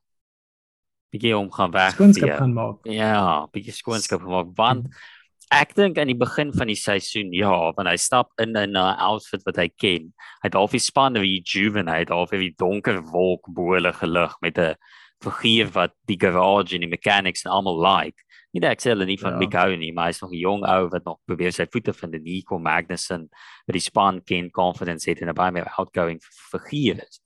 bietjie 1.13 1.35
om 1.37 1.51
gaan 1.53 1.69
weg. 1.77 1.93
Skoonskap 1.93 2.39
gaan 2.41 2.57
maak. 2.57 2.89
Ja, 2.89 3.45
bietjie 3.53 3.75
skoonskap 3.77 4.25
maak 4.25 4.49
want 4.57 4.89
hmm 4.89 5.13
Ek 5.53 5.75
dink 5.77 5.99
aan 6.01 6.09
die 6.09 6.17
begin 6.17 6.51
van 6.53 6.67
die 6.67 6.77
seisoen, 6.79 7.29
ja, 7.33 7.53
wanneer 7.77 7.93
hy 7.93 8.01
stap 8.01 8.31
in 8.41 8.57
'n 8.57 8.75
uh, 8.75 8.97
outfit 9.11 9.43
wat 9.45 9.57
hy 9.57 9.69
ken. 9.69 10.13
Hy 10.41 10.49
het 10.49 10.55
al 10.55 10.67
die 10.67 10.79
span 10.79 11.15
rejuvenate, 11.15 12.13
al 12.13 12.25
die 12.25 12.55
donker 12.57 13.01
wolk 13.13 13.45
bo 13.53 13.75
hulle 13.75 13.93
gelig 13.93 14.33
met 14.41 14.57
'n 14.57 14.75
figuur 15.21 15.69
wat 15.73 15.93
die 16.07 16.17
garage 16.17 16.75
en 16.75 16.81
die 16.81 16.89
mechanics 16.89 17.45
en 17.45 17.51
almal 17.51 17.77
like. 17.77 18.17
Nie 18.53 18.61
dat 18.61 18.71
ek 18.71 18.81
sê 18.81 18.93
hulle 18.93 19.05
nie 19.05 19.17
van 19.17 19.33
Ja. 19.33 19.37
Mick 19.37 19.53
hou 19.53 19.75
nie, 19.75 19.91
maar 19.91 20.07
hy's 20.07 20.21
nog 20.21 20.31
'n 20.31 20.39
jong 20.39 20.63
ou 20.65 20.89
wat 20.89 21.05
nog 21.05 21.19
probeer 21.27 21.51
sy 21.51 21.65
voete 21.65 21.93
vind 21.93 22.15
en 22.15 22.25
hier 22.25 22.43
kom 22.43 22.63
Magnussen 22.63 23.29
wat 23.67 23.73
die 23.73 23.79
span 23.79 24.21
ken, 24.21 24.49
confidence 24.49 25.09
het 25.09 25.21
en 25.21 25.29
'n 25.29 25.35
baie 25.35 25.51
meer 25.51 25.69
outgoing 25.77 26.19
figuur 26.23 27.03
is. 27.03 27.21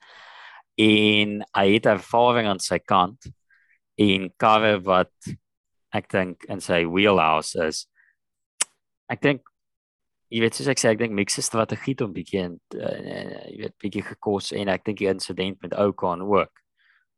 En 0.78 1.43
hy 1.55 1.74
het 1.74 1.86
ervaring 1.86 2.47
aan 2.47 2.59
sy 2.59 2.80
kant 2.80 3.32
en 3.97 4.32
karre 4.38 4.80
wat 4.82 5.13
ek 5.93 6.09
dink 6.09 6.43
in 6.49 6.59
sy 6.59 6.84
wheelhouse 6.86 7.55
is. 7.55 7.88
Ek 9.10 9.22
dink 9.22 9.41
jy 10.30 10.41
weet 10.43 10.53
soos 10.53 10.68
ek 10.70 10.78
sê 10.78 10.91
ek 10.91 10.99
dink 10.99 11.12
Mick 11.18 11.30
se 11.34 11.41
strategie 11.41 11.95
het 11.95 12.01
hom 12.05 12.14
bietjie 12.14 12.43
in 12.45 12.60
uh, 12.78 13.45
jy 13.49 13.57
weet 13.64 13.76
bietjie 13.82 14.03
gekos 14.05 14.51
en 14.53 14.70
ek 14.70 14.84
dink 14.86 14.99
die 15.01 15.10
insident 15.10 15.57
met 15.62 15.74
Ocon 15.74 16.22
ook. 16.22 16.51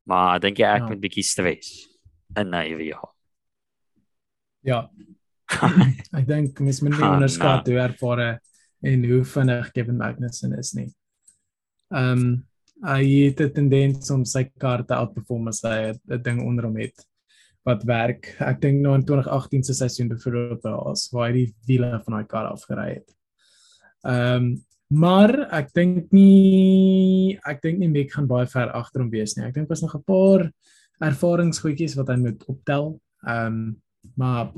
Maar 0.08 0.39
dink 0.39 0.58
jy 0.58 0.66
ek 0.66 0.82
Ja. 0.86 0.89
met 0.89 1.02
bietjie 1.02 1.24
stres 1.24 1.74
in 2.38 2.50
nou 2.50 2.64
hierdie 2.64 2.92
jaar. 2.94 3.10
Ja, 4.64 4.89
ek 6.20 6.28
dink 6.30 6.60
mens 6.64 6.82
moet 6.82 6.96
nie 6.96 7.04
Ah, 7.04 7.16
onderskat 7.18 7.68
hoe 7.68 7.80
ervare 7.82 8.30
en 8.84 9.04
hoe 9.06 9.24
vinnig 9.26 9.72
Kevin 9.76 9.98
Magnussen 9.98 10.54
is 10.58 10.74
nie. 10.74 10.88
Ehm 11.92 12.18
um, 12.24 12.48
hy 12.82 13.04
het 13.28 13.39
'n 13.42 13.54
tendens 13.54 14.10
om 14.10 14.24
sy 14.26 14.46
kar 14.58 14.82
te 14.84 14.96
outperform 14.96 15.48
as 15.50 15.62
hy 15.62 15.92
'n 15.94 16.22
ding 16.24 16.39
onder 16.42 16.66
hom 16.66 16.78
het 16.78 16.98
wat 17.64 17.84
werk. 17.84 18.36
Ek 18.39 18.59
dink 18.62 18.82
nou 18.82 18.95
in 18.95 19.05
2018 19.05 19.64
se 19.64 19.74
seisoen 19.74 20.07
byvoorbeeld 20.09 20.64
was 20.64 21.09
waar 21.12 21.28
hy 21.30 21.34
die 21.34 21.53
wiele 21.68 21.99
van 22.05 22.14
daai 22.18 22.26
kar 22.28 22.49
afgery 22.51 22.89
het. 22.99 23.16
Ehm 24.03 24.36
um, 24.36 24.51
maar 24.91 25.32
ek 25.55 25.70
dink 25.74 26.09
nie 26.12 27.38
ek 27.47 27.62
dink 27.64 27.78
nie 27.80 27.88
Mick 27.88 28.12
gaan 28.12 28.28
baie 28.28 28.45
ver 28.51 28.74
agter 28.76 28.99
hom 29.01 29.09
wees 29.14 29.38
nie. 29.38 29.45
Ek 29.47 29.53
dink 29.55 29.70
was 29.70 29.82
nog 29.82 29.95
'n 29.95 30.03
paar 30.03 30.51
ervaringsgoedjies 30.99 31.95
wat 31.95 32.09
hy 32.12 32.18
moet 32.20 32.43
optel. 32.51 32.99
Ehm 33.28 33.45
um, 33.47 33.82
maar 34.18 34.51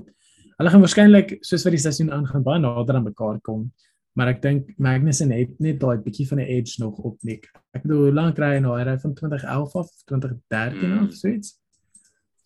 hulle 0.58 0.70
gaan 0.70 0.82
waarskynlik 0.82 1.38
soos 1.43 1.64
wat 1.66 1.72
die 1.76 1.82
seisoen 1.84 2.12
aangaan 2.12 2.43
baie 2.43 2.60
nader 2.60 2.95
aan 2.95 3.04
mekaar 3.04 3.39
kom. 3.41 3.72
Maar 4.16 4.28
ek 4.28 4.41
dink 4.41 4.74
Magnussen 4.78 5.32
het 5.32 5.60
net 5.60 5.80
daai 5.80 5.97
bietjie 5.97 6.28
van 6.28 6.39
'n 6.39 6.47
edge 6.47 6.82
nog 6.82 6.97
op 6.99 7.18
Nick. 7.24 7.51
Ek 7.74 7.82
bedoel 7.84 8.04
hoe 8.06 8.14
lank 8.14 8.38
ry 8.39 8.54
hy 8.56 8.60
nou? 8.60 8.78
Hy 8.78 8.84
ry 8.84 8.97
van 8.99 9.14
2011 9.14 9.76
af, 9.76 9.89
2013 10.06 10.89
Mm. 10.89 11.04
of 11.08 11.14
so 11.14 11.28
iets. 11.28 11.60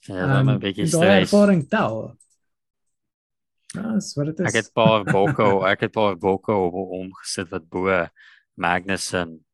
Ja, 0.06 0.44
bietjie 0.58 0.86
en 0.86 0.92
daai 0.92 1.22
ervaring 1.22 1.68
tel. 1.70 2.16
Ja, 3.74 3.94
dis 3.94 4.14
wat 4.16 4.32
dit 4.32 4.40
is. 4.40 4.48
Ek 4.48 4.62
het 4.62 4.70
'n 4.70 4.74
paar 4.74 5.04
Boko, 5.04 5.66
ek 5.66 5.82
het 5.82 5.92
'n 5.92 5.94
paar 5.94 6.16
Boko 6.16 6.70
omgesit 7.02 7.50
wat 7.50 7.70
bo 7.70 8.08
Magnussen 8.56 9.46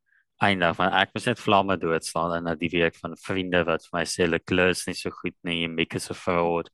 eindig 0.44 0.76
van 0.76 0.92
ek 0.92 1.14
moet 1.14 1.26
net 1.26 1.40
vlamme 1.40 1.78
doodslaan 1.80 2.44
na 2.44 2.56
die 2.56 2.70
week 2.70 2.96
van 3.00 3.16
vriende 3.20 3.64
wat 3.68 3.86
vir 3.88 4.00
my 4.00 4.04
sê 4.06 4.26
hulle 4.26 4.40
klus 4.40 4.86
nie 4.88 4.98
so 4.98 5.12
goed 5.12 5.36
nie, 5.44 5.68
Mick 5.68 5.96
is 5.96 6.10
'n 6.10 6.14
fraud. 6.14 6.70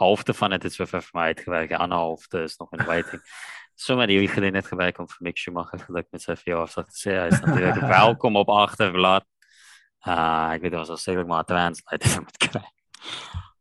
Halfte 0.00 0.34
van 0.34 0.50
dit 0.50 0.64
is 0.64 0.76
vir 0.76 0.86
vir 0.86 1.10
my 1.14 1.28
uitgewerk, 1.32 1.68
die 1.68 1.76
ander 1.76 1.98
halfte 1.98 2.44
is 2.44 2.58
nog 2.58 2.72
in 2.72 2.84
waiting. 2.86 3.22
Sommige 3.76 4.12
hierdie 4.12 4.32
geleentheid 4.32 4.66
gebruik 4.66 4.98
om 4.98 5.08
vir 5.08 5.20
Mick 5.20 5.36
Schumacher 5.36 5.78
geluk 5.78 6.06
met 6.12 6.22
sy 6.22 6.34
verjaarsdag 6.36 6.86
te 6.86 6.96
sê. 6.96 7.12
Hy 7.12 7.28
is 7.28 7.40
natuurlik 7.40 7.80
welkom 8.00 8.36
op 8.36 8.48
agterblad. 8.48 9.24
Uh 10.06 10.54
ek 10.54 10.62
weet 10.62 10.74
ons 10.74 10.88
sal 10.88 10.96
seker 10.96 11.26
maar 11.26 11.44
'n 11.44 11.52
translator 11.52 12.20
moet 12.26 12.38
kry. 12.38 12.64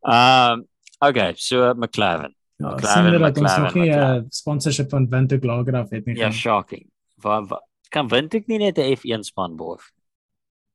Ehm 0.01 0.51
um, 0.59 0.67
okay, 0.99 1.33
so 1.35 1.73
McLaren. 1.73 2.35
ja, 2.57 2.69
McLaren, 2.75 3.11
sien 3.11 3.21
dat 3.21 3.37
ons 3.37 3.57
nog 3.57 3.73
nie 3.73 3.83
'n 3.83 3.89
McLaren. 3.89 4.25
sponsorship 4.29 4.89
van 4.89 5.07
Vinto 5.09 5.37
Lager 5.41 5.75
af 5.75 5.89
het 5.89 6.05
nie. 6.05 6.15
Ja, 6.15 6.23
van- 6.23 6.33
shocking. 6.33 6.89
Waar 7.15 7.45
wa, 7.47 7.61
kan 7.89 8.07
Windhoek 8.07 8.47
nie 8.47 8.57
net 8.57 8.77
'n 8.77 8.95
F1 8.97 9.23
span 9.23 9.55
borg? 9.55 9.91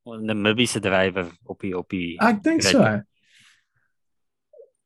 'n 0.07 0.25
Namibiese 0.25 0.81
drywer 0.81 1.27
op 1.45 1.61
die 1.61 1.77
op 1.79 1.89
die 1.89 2.17
Ek 2.21 2.43
dink 2.43 2.63
so. 2.63 3.03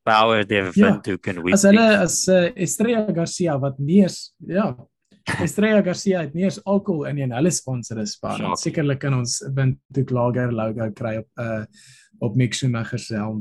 Power 0.03 0.43
der 0.47 0.71
Ja, 0.75 0.85
Windhoek 0.85 1.27
en 1.27 1.53
As 1.53 1.63
hulle 1.63 1.85
as 1.99 2.27
uh, 2.27 2.51
Estrella 2.55 3.11
Garcia 3.13 3.57
wat 3.59 3.79
nie 3.79 4.03
eens 4.03 4.33
ja, 4.37 4.75
Estrella 5.41 5.81
Garcia 5.81 6.19
het 6.21 6.33
nie 6.37 6.43
eens 6.45 6.59
alkohol 6.63 7.07
in 7.09 7.15
nie 7.15 7.23
en 7.23 7.31
hulle 7.33 7.51
sponsor 7.51 7.97
is 8.03 8.11
span. 8.13 8.37
Shocking. 8.37 8.57
Sekerlik 8.61 8.99
kan 9.01 9.13
ons 9.17 9.39
Vinto 9.55 10.03
Lager 10.13 10.51
logo 10.53 10.91
kry 10.93 11.15
op 11.23 11.27
uh 11.41 11.63
op 12.25 12.35
Schumacher 12.53 12.99
se 12.99 13.15
helm. 13.15 13.39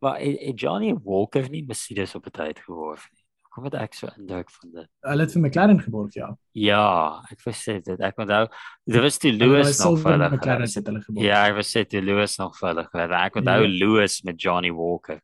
Maar 0.00 0.18
het, 0.20 0.40
het 0.40 0.60
Johnny 0.60 0.94
Walker 1.04 1.48
nie 1.50 1.64
Mercedes 1.66 2.14
op 2.14 2.26
'n 2.26 2.30
tyd 2.30 2.58
geworf 2.60 3.08
nie. 3.12 3.22
Kom 3.56 3.64
dit 3.64 3.74
ek 3.80 3.94
so 3.94 4.06
indruk 4.18 4.50
van 4.50 4.70
dit. 4.72 4.88
Hulle 5.00 5.22
het 5.22 5.32
vir 5.32 5.40
McLaren 5.40 5.80
geborg, 5.80 6.14
ja. 6.14 6.36
Ja, 6.52 7.22
ek 7.30 7.40
verseker 7.40 7.96
dit. 7.96 8.00
Ek 8.00 8.18
onthou 8.18 8.48
dit 8.84 9.00
was 9.02 9.16
toe 9.18 9.30
Hulle 9.30 9.46
Lewis 9.46 9.78
nog 9.78 9.98
vir. 10.02 10.18
McLaren 10.30 10.62
het 10.68 10.86
hulle 10.86 11.00
geborg. 11.00 11.24
Ja, 11.24 11.46
ek 11.48 11.54
was 11.56 11.70
sê 11.76 11.86
toe 11.86 12.02
Lewis 12.02 12.36
nog 12.36 12.58
vir 12.58 12.74
gewees. 12.84 13.10
Ek 13.10 13.34
onthou 13.36 13.62
Ja. 13.62 13.68
Lewis 13.68 14.22
met 14.22 14.40
Johnny 14.42 14.70
Walker. 14.72 15.20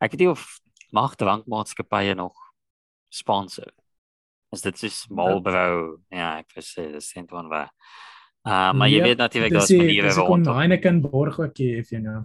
Ek 0.00 0.10
weet 0.12 0.20
nie 0.20 0.28
of 0.30 0.60
mag 0.92 1.14
drankmaatskappye 1.16 2.14
nog 2.14 2.34
sponsor. 3.10 3.72
As 4.52 4.60
dit 4.60 4.82
is 4.82 5.06
Marlboro. 5.10 5.98
Ja, 6.10 6.38
ek 6.38 6.50
verseker 6.52 6.92
dit 6.92 7.02
is 7.02 7.12
eintlik 7.16 7.48
waar. 7.48 7.70
Uh, 8.46 8.72
maar 8.72 8.88
jy 8.88 8.96
Ja, 8.98 9.04
weet 9.04 9.18
natuurlik 9.18 9.50
Dis 9.50 9.58
daar's 9.58 9.68
die- 9.68 9.78
maniere 9.78 10.06
dis 10.06 10.16
hoekom 10.16 10.34
rondom. 10.34 10.54
Heineken 10.56 11.00
borg 11.00 11.38
ook 11.40 11.58
if 11.58 11.90
you 11.90 12.02
know. 12.02 12.24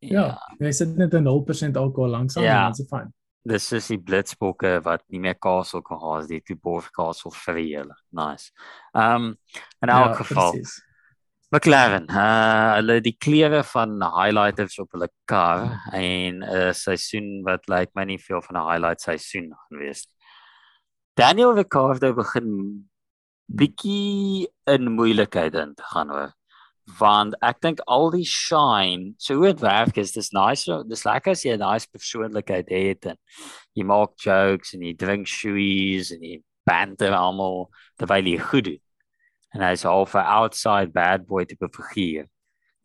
Ja, 0.00 0.38
jy 0.60 0.72
sit 0.72 0.96
net 0.96 1.14
'n 1.14 1.24
0% 1.24 1.76
alkohol 1.76 2.10
langsaan 2.10 2.44
Ja. 2.44 2.66
en 2.66 2.72
dit 2.72 2.80
is 2.84 2.88
fyn. 2.90 3.12
Dis 3.44 3.72
is 3.72 3.86
die 3.88 3.98
blitsbokke 3.98 4.82
wat 4.84 5.02
nie 5.08 5.20
meer 5.20 5.34
Castle 5.38 5.82
kan 5.82 5.98
haas 6.00 6.26
die 6.28 6.40
die 6.46 6.54
Borg 6.56 6.90
Castle 6.92 7.30
vir 7.30 7.54
hulle. 7.54 7.94
Nice. 8.12 8.50
Um 8.94 9.36
in 9.82 9.88
elk 9.88 10.16
geval 10.16 10.52
presies. 10.52 10.82
McLaren, 11.50 12.06
uh 12.10 12.74
hulle 12.76 13.00
die 13.00 13.16
kleure 13.18 13.62
van 13.64 14.00
highlighters 14.02 14.78
op 14.78 14.92
hulle 14.92 15.08
kar 15.26 15.80
en 15.92 16.42
'n 16.44 16.74
seisoen 16.74 17.42
wat 17.44 17.68
lyk 17.68 17.90
my 17.94 18.04
nie 18.04 18.18
veel 18.18 18.42
van 18.42 18.56
'n 18.56 18.68
highlight 18.70 19.00
seisoen 19.00 19.50
gaan 19.54 19.78
wees 19.78 20.06
nie. 20.06 20.14
Daniel 21.16 21.54
Ricciardo 21.54 22.12
begin 22.14 22.88
bietjie 23.50 24.46
in 24.66 24.92
moeilikheid 24.92 25.54
in 25.54 25.74
te 25.74 25.82
gaan 25.82 26.10
hoor. 26.10 26.32
Want 26.96 27.34
ek 27.44 27.60
dink 27.60 27.80
al 27.84 28.08
die 28.14 28.24
shine, 28.24 29.12
so 29.20 29.36
hoe 29.36 29.50
dit 29.50 29.60
werk 29.60 29.98
is 30.00 30.14
dis 30.16 30.30
nice, 30.32 30.64
dis 30.88 31.04
lekker 31.04 31.34
as 31.36 31.44
jy 31.44 31.52
'n 31.56 31.60
nice 31.60 31.86
persoonlikheid 31.92 32.70
het 32.72 33.06
en 33.12 33.16
jy 33.76 33.84
maak 33.84 34.16
jokes 34.16 34.72
en 34.74 34.80
jy 34.80 34.94
drink 34.96 35.26
shoeies 35.28 36.12
en 36.12 36.22
jy 36.22 36.40
banter 36.64 37.12
almal 37.12 37.68
terwyl 37.98 38.24
jy 38.24 38.38
goed 38.38 38.64
doen. 38.64 38.80
En 39.54 39.60
hy's 39.60 39.82
half 39.82 40.14
'n 40.14 40.24
outside 40.24 40.92
bad 40.92 41.26
boy 41.26 41.44
tipe 41.44 41.68
figuur. 41.68 42.26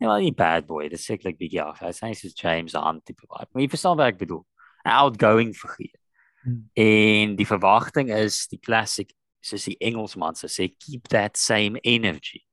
Nee, 0.00 0.08
wel 0.08 0.20
nie 0.20 0.32
bad 0.32 0.66
boy, 0.66 0.88
dis 0.88 1.04
sekerlik 1.04 1.38
bietjie 1.38 1.62
af. 1.62 1.80
Hy's 1.80 2.02
nie 2.02 2.14
soos 2.14 2.36
James 2.36 2.74
Hunt 2.74 3.04
tipe 3.06 3.24
vibe. 3.24 3.48
Maar 3.52 3.62
jy 3.62 3.68
verstaan 3.68 3.96
wat 3.96 4.12
ek 4.12 4.18
bedoel. 4.18 4.44
'n 4.84 4.90
Outgoing 4.90 5.54
figuur. 5.54 5.96
Hmm. 6.42 6.68
En 6.76 7.36
die 7.36 7.46
verwagting 7.46 8.10
is 8.10 8.46
die 8.48 8.60
classic 8.60 9.14
soos 9.40 9.64
die 9.64 9.78
Engelsman 9.80 10.34
sê 10.34 10.68
keep 10.68 11.08
that 11.08 11.36
same 11.36 11.80
energy 11.84 12.44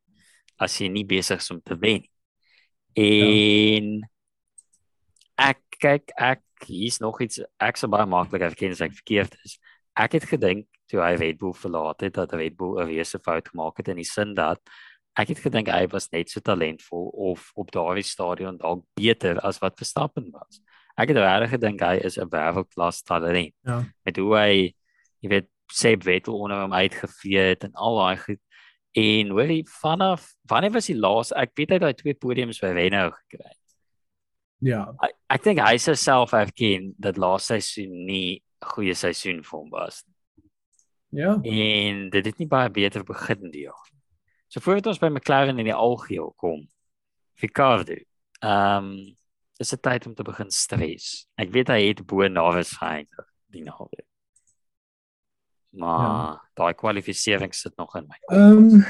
as 0.62 0.78
jy 0.80 0.88
nie 0.94 1.06
besig 1.10 1.42
is 1.42 1.52
om 1.54 1.62
te 1.66 1.76
wen. 1.82 2.04
En 3.00 4.02
ek 5.42 5.62
kyk 5.82 6.12
ek 6.22 6.44
hier's 6.68 7.00
nog 7.02 7.22
iets 7.24 7.40
ek 7.64 7.80
sou 7.80 7.90
baie 7.90 8.06
maklik 8.10 8.44
erken 8.46 8.76
as 8.76 8.84
ek 8.86 8.94
verkeerd 9.00 9.36
is. 9.46 9.58
Ek 9.98 10.14
het 10.20 10.28
gedink 10.30 10.68
toe 10.92 11.02
hy 11.02 11.16
Red 11.18 11.40
Bull 11.42 11.56
verlaat 11.58 12.04
het 12.06 12.14
dat 12.20 12.34
Red 12.38 12.58
Bull 12.60 12.78
'n 12.82 12.88
reuse 12.92 13.20
fout 13.20 13.48
gemaak 13.50 13.78
het 13.78 13.88
in 13.90 13.96
die 14.02 14.06
sin 14.08 14.36
dat 14.36 14.60
ek 15.18 15.30
het 15.34 15.40
gedink 15.40 15.68
hy 15.68 15.88
was 15.92 16.10
net 16.12 16.30
so 16.30 16.40
talentvol 16.40 17.10
of 17.32 17.52
op 17.56 17.72
daardie 17.72 18.04
stadion 18.04 18.58
dalk 18.58 18.86
beter 18.96 19.40
as 19.44 19.60
wat 19.60 19.78
Verstappen 19.78 20.30
was. 20.32 20.62
Ek 20.98 21.10
het 21.10 21.18
regtig 21.18 21.50
gedink 21.60 21.82
hy 21.82 21.96
is 22.04 22.18
'n 22.18 22.30
wêreldklas 22.30 23.02
talent 23.04 23.54
Ja. 23.66 23.84
met 24.06 24.18
hoe 24.18 24.36
hy 24.38 24.74
jy 25.22 25.30
weet 25.30 25.48
Seb 25.72 26.04
Vettel 26.04 26.36
onder 26.40 26.62
hom 26.62 26.74
uitgevee 26.74 27.40
het 27.56 27.64
en 27.64 27.72
al 27.74 27.96
daai 27.98 28.18
goed. 28.18 28.40
En 28.98 29.30
hoorie 29.32 29.64
vanaf 29.70 30.34
wanneer 30.50 30.74
was 30.76 30.90
die 30.92 30.98
laas 31.00 31.32
ek 31.32 31.54
weet 31.56 31.70
hy 31.70 31.80
het 31.80 31.86
daai 31.86 32.00
twee 32.00 32.14
podiums 32.14 32.60
by 32.60 32.74
Renault 32.76 33.16
gekry. 33.24 33.54
Ja, 34.62 34.84
Ek, 35.02 35.16
ek 35.32 35.44
dink 35.44 35.62
hy 35.64 35.78
sou 35.82 35.96
self 35.98 36.34
erken 36.38 36.92
dat 37.02 37.18
laaste 37.18 37.58
seisoen 37.58 38.06
nie 38.06 38.42
'n 38.62 38.68
goeie 38.76 38.94
seisoen 38.94 39.42
vir 39.44 39.58
hom 39.58 39.70
was 39.70 40.04
ja. 41.12 41.40
en 41.44 42.10
dit 42.10 42.26
het 42.26 42.38
nie 42.38 42.48
baie 42.48 42.70
beter 42.70 43.04
begin 43.04 43.50
die 43.52 43.66
jaar. 43.68 43.90
So 44.48 44.60
voordat 44.60 44.92
ons 44.92 45.00
by 45.00 45.10
McLaren 45.10 45.60
in 45.60 45.70
die 45.70 45.76
algeheel 45.76 46.34
kom. 46.36 46.68
Ricardo. 47.42 47.96
Ehm 48.42 48.92
um, 48.92 49.18
is 49.62 49.70
dit 49.70 49.82
tyd 49.82 50.08
om 50.10 50.16
te 50.18 50.24
begin 50.26 50.50
stres. 50.50 51.28
Ek 51.38 51.52
weet 51.54 51.70
hy 51.70 51.84
het 51.84 52.00
bo 52.10 52.26
Navis 52.28 52.74
geëindig 52.80 53.28
die 53.54 53.62
naweek. 53.62 54.08
Maar 55.72 56.06
ja. 56.06 56.42
daai 56.60 56.74
kwalifikasie 56.76 57.54
sit 57.56 57.78
nog 57.78 57.96
in 57.96 58.08
my. 58.08 58.20
Ehm 58.36 58.58
um, 58.58 58.86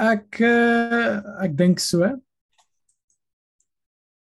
ek 0.00 0.40
uh, 0.40 1.20
ek 1.44 1.56
dink 1.56 1.80
so. 1.80 2.06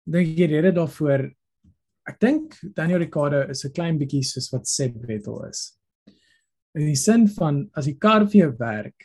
Dink 0.07 0.38
jy 0.38 0.50
rede 0.50 0.74
daarvoor 0.76 1.28
ek 2.07 2.20
dink 2.22 2.54
Daniel 2.76 3.02
Ricciardo 3.02 3.42
is 3.50 3.64
'n 3.64 3.74
klein 3.74 3.98
bietjie 3.98 4.22
soos 4.24 4.50
wat 4.52 4.66
Seb 4.66 4.94
Vettel 5.07 5.42
is. 5.48 5.78
In 6.74 6.86
die 6.86 6.98
sin 6.98 7.26
van 7.28 7.68
as 7.74 7.86
die 7.86 7.98
kar 7.98 8.26
vir 8.26 8.40
jou 8.46 8.52
werk, 8.59 9.02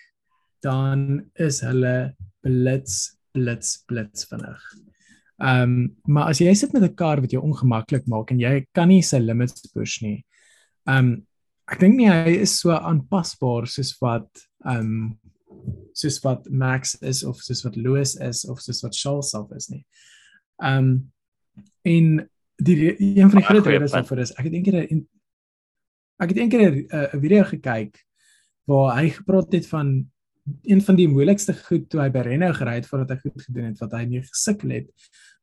dan 0.61 1.31
is 1.35 1.61
hulle 1.61 2.13
blits 2.43 3.17
blits 3.33 3.83
blits 3.87 4.27
vinnig. 4.29 4.61
Ehm 5.41 5.63
um, 5.63 5.95
maar 6.07 6.29
as 6.29 6.41
jy 6.41 6.53
sit 6.53 6.73
met 6.73 6.83
'n 6.83 6.95
kar 6.95 7.21
wat 7.21 7.31
jou 7.31 7.41
ongemaklik 7.41 8.07
maak 8.07 8.31
en 8.31 8.39
jy 8.39 8.65
kan 8.73 8.87
nie 8.87 9.01
sy 9.01 9.19
limits 9.19 9.71
push 9.73 10.01
nie. 10.01 10.25
Ehm 10.87 10.97
um, 10.97 11.27
ek 11.71 11.79
dink 11.79 11.95
nie 11.97 12.09
hy 12.09 12.35
is 12.43 12.57
so 12.59 12.75
aanpasbaar 12.75 13.69
soos 13.71 13.95
wat 14.03 14.29
ehm 14.65 14.79
um, 14.79 14.95
soos 15.93 16.17
wat 16.23 16.47
Max 16.49 16.95
is 17.05 17.21
of 17.27 17.41
soos 17.43 17.61
wat 17.65 17.75
Louis 17.77 18.15
is 18.15 18.43
of 18.49 18.61
soos 18.63 18.81
wat 18.83 18.95
Charles 18.97 19.31
self 19.33 19.51
is 19.57 19.69
nie. 19.71 19.83
Ehm 20.63 20.77
um, 20.77 20.93
en 21.87 22.07
die 22.61 22.93
een 22.93 23.29
van 23.29 23.39
die 23.39 23.45
groot 23.47 23.67
redes 23.67 23.93
waarvoor 23.95 24.21
is 24.23 24.33
ek 24.37 24.47
het 24.47 24.53
eendag 24.53 24.75
ek 26.21 26.33
het 26.33 26.37
eendag 26.37 26.63
'n 27.15 27.21
video 27.23 27.43
gekyk 27.43 27.97
waar 28.69 28.97
hy 28.99 29.09
gepraat 29.09 29.53
het 29.53 29.67
van 29.67 30.11
een 30.63 30.81
van 30.81 30.95
die 30.95 31.07
moeilikste 31.07 31.53
goed 31.53 31.89
toe 31.89 32.01
hy 32.01 32.09
by 32.09 32.23
Renault 32.25 32.57
gery 32.57 32.75
het 32.79 32.87
voordat 32.89 33.09
hy 33.09 33.17
goed 33.23 33.41
gedoen 33.47 33.69
het 33.71 33.81
wat 33.81 33.93
hy 33.97 34.05
nie 34.05 34.21
gesukkel 34.21 34.69
het 34.69 34.89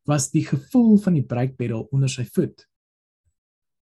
was 0.08 0.30
die 0.30 0.44
gevoel 0.46 0.96
van 0.98 1.18
die 1.18 1.26
breekpedal 1.26 1.88
onder 1.92 2.08
sy 2.08 2.24
voet. 2.24 2.64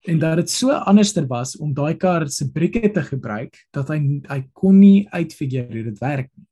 En 0.08 0.18
dat 0.18 0.36
dit 0.36 0.50
so 0.50 0.70
anderster 0.72 1.26
was 1.26 1.56
om 1.56 1.74
daai 1.74 1.96
kar 1.96 2.28
se 2.28 2.50
brieke 2.50 2.90
te 2.90 3.02
gebruik 3.02 3.56
dat 3.70 3.88
hy 3.92 3.98
hy 4.28 4.40
kon 4.52 4.78
nie 4.78 5.08
uitfigure 5.10 5.68
hoe 5.68 5.84
dit 5.90 5.98
werk 6.00 6.30
nie. 6.34 6.46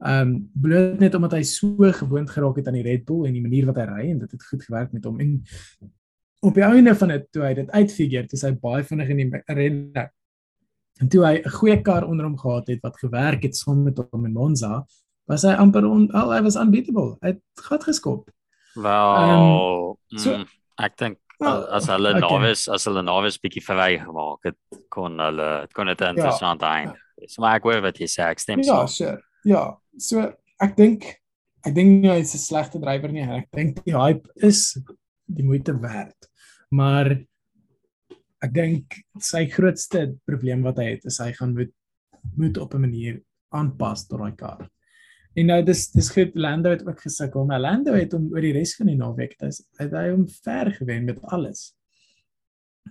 Ehm 0.00 0.28
um, 0.28 0.50
bloot 0.52 1.00
net 1.00 1.14
omdat 1.14 1.32
hy 1.38 1.42
so 1.42 1.92
gewoond 1.92 2.30
geraak 2.30 2.56
het 2.56 2.68
aan 2.68 2.78
die 2.78 2.86
Red 2.86 3.04
Bull 3.04 3.26
en 3.26 3.36
die 3.36 3.44
manier 3.44 3.66
wat 3.66 3.76
hy 3.76 3.88
ry 3.88 4.06
en 4.10 4.18
dit 4.18 4.30
het 4.32 4.46
goed 4.52 4.64
gewerk 4.64 4.92
met 4.92 5.04
hom 5.04 5.20
en 5.20 5.42
op 6.40 6.54
die 6.56 6.64
einde 6.64 6.94
van 6.96 7.08
dit 7.08 7.26
toe 7.32 7.42
hy 7.44 7.54
dit 7.54 7.70
uitfigure, 7.70 8.26
toe 8.26 8.38
hy 8.46 8.54
baie 8.62 8.84
vinnig 8.84 9.12
in 9.12 9.20
die 9.20 9.42
renne 9.46 10.08
En 11.00 11.08
toe 11.08 11.22
hy 11.24 11.36
'n 11.40 11.52
goeie 11.56 11.80
kar 11.82 12.04
onder 12.04 12.26
hom 12.28 12.36
gehad 12.38 12.66
het 12.68 12.80
wat 12.84 12.98
gewerk 13.00 13.42
het 13.42 13.56
saam 13.56 13.82
met 13.82 13.98
hom 14.10 14.24
in 14.24 14.32
Monza, 14.32 14.84
was 15.24 15.42
hy 15.42 15.54
amper 15.56 15.86
on, 15.88 16.10
al 16.12 16.32
hy 16.32 16.42
was 16.42 16.56
unbeatable. 16.60 17.16
Hy 17.24 17.32
het 17.32 17.42
gat 17.54 17.84
geskop. 17.84 18.28
Wel, 18.74 19.96
um, 20.10 20.18
so, 20.18 20.36
mm, 20.36 20.46
ek 20.76 20.98
dink 20.98 21.18
as 21.40 21.86
hulle 21.88 22.10
okay. 22.14 22.20
Navis 22.20 22.66
as 22.68 22.84
hulle 22.88 23.02
Navis 23.02 23.38
bietjie 23.40 23.62
verwy 23.64 23.98
gemaak 24.02 24.50
het, 24.50 24.58
kon 24.92 25.18
hulle 25.18 25.48
kon 25.76 25.90
dit 25.92 26.04
ja. 26.04 26.10
interessant 26.12 26.60
ja, 26.62 26.74
eindig. 26.76 27.00
Ja. 27.16 27.28
So 27.28 27.44
maar 27.44 27.60
ek 27.60 27.68
hoor 27.68 27.80
wat 27.84 28.00
jy 28.00 28.08
sê, 28.08 28.28
ek 28.28 28.40
stem 28.42 28.64
ja, 28.64 28.82
so. 28.86 29.04
Sure. 29.04 29.16
Ja, 29.48 29.64
so 30.00 30.26
ek 30.60 30.76
dink 30.76 31.08
ek 31.66 31.74
dink 31.76 32.04
nie 32.04 32.12
hy's 32.12 32.34
'n 32.34 32.40
slegte 32.40 32.80
drywer 32.80 33.12
nie. 33.12 33.24
Ek 33.24 33.48
dink 33.56 33.82
die 33.84 33.96
hype 33.96 34.28
is 34.36 34.78
die 35.28 35.44
moeite 35.44 35.74
werd. 35.80 36.28
Maar 36.70 37.12
ek 38.40 38.52
dink 38.52 39.00
sy 39.20 39.46
grootste 39.52 40.14
probleem 40.28 40.64
wat 40.64 40.80
hy 40.80 40.94
het 40.94 41.04
is 41.08 41.20
hy 41.20 41.32
gaan 41.36 41.54
moet 41.56 41.72
moet 42.36 42.58
op 42.58 42.74
'n 42.74 42.84
manier 42.84 43.20
aanpas 43.52 44.06
tot 44.06 44.20
daai 44.20 44.36
kar. 44.36 44.68
En 45.38 45.46
nou 45.46 45.60
dis 45.62 45.84
dis 45.94 46.10
goed 46.10 46.34
Lando 46.34 46.70
het 46.70 46.86
ook 46.86 47.00
gesukkel, 47.00 47.44
maar 47.46 47.60
Lando 47.62 47.94
het 47.94 48.12
hom 48.16 48.30
oor 48.32 48.42
die 48.42 48.54
res 48.56 48.74
van 48.78 48.90
die 48.90 48.98
naweek 48.98 49.36
dis 49.38 49.62
hy 49.78 49.86
het 49.86 50.10
hom 50.10 50.26
ver 50.42 50.72
gewen 50.74 51.04
met 51.06 51.20
alles. 51.30 51.70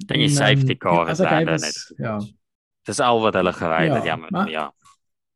Dan 0.05 0.23
jy 0.23 0.29
safety 0.31 0.77
car 0.79 1.09
het 1.09 1.19
Lando 1.19 1.57
net. 1.59 1.79
Ja. 1.97 2.17
Dis 2.87 3.01
al 3.03 3.19
wat 3.21 3.35
hulle 3.35 3.53
gery 3.53 3.89
het, 3.91 4.05
ja, 4.07 4.15
maar, 4.15 4.49
ja. 4.49 4.69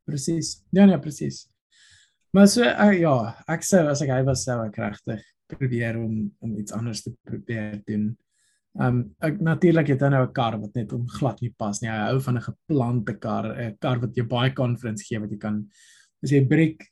Presies. 0.08 0.56
Ja, 0.72 0.86
nee, 0.88 0.98
presies. 0.98 1.44
Maar 2.34 2.48
so 2.50 2.64
uh, 2.64 2.90
ja, 2.98 3.14
ek 3.52 3.62
sou 3.62 3.84
as 3.92 4.02
ek 4.02 4.10
hy 4.10 4.22
was 4.26 4.42
sou 4.48 4.58
ek 4.64 4.80
regtig 4.80 5.22
probeer 5.52 6.00
om 6.00 6.32
om 6.42 6.56
iets 6.58 6.72
anders 6.72 7.04
te 7.04 7.12
probeer 7.28 7.82
doen. 7.86 8.08
Ehm 8.80 8.96
um, 8.96 9.02
ek 9.22 9.36
natuurlik 9.44 9.92
het 9.92 10.02
hy 10.02 10.10
nou 10.10 10.24
'n 10.24 10.32
kar 10.32 10.56
wat 10.58 10.74
net 10.74 10.92
om 10.96 11.04
glad 11.08 11.40
nie 11.44 11.52
pas 11.56 11.80
nie. 11.82 11.90
Hy 11.92 12.08
hou 12.08 12.20
van 12.20 12.36
'n 12.40 12.48
geplante 12.48 13.14
kar, 13.20 13.46
'n 13.52 13.76
kar 13.78 14.00
wat 14.00 14.16
jou 14.16 14.26
baie 14.26 14.52
confidence 14.52 15.04
gee 15.04 15.20
wat 15.20 15.30
jy 15.30 15.38
kan 15.38 15.68
as 16.24 16.32
jy 16.32 16.40
breek 16.48 16.82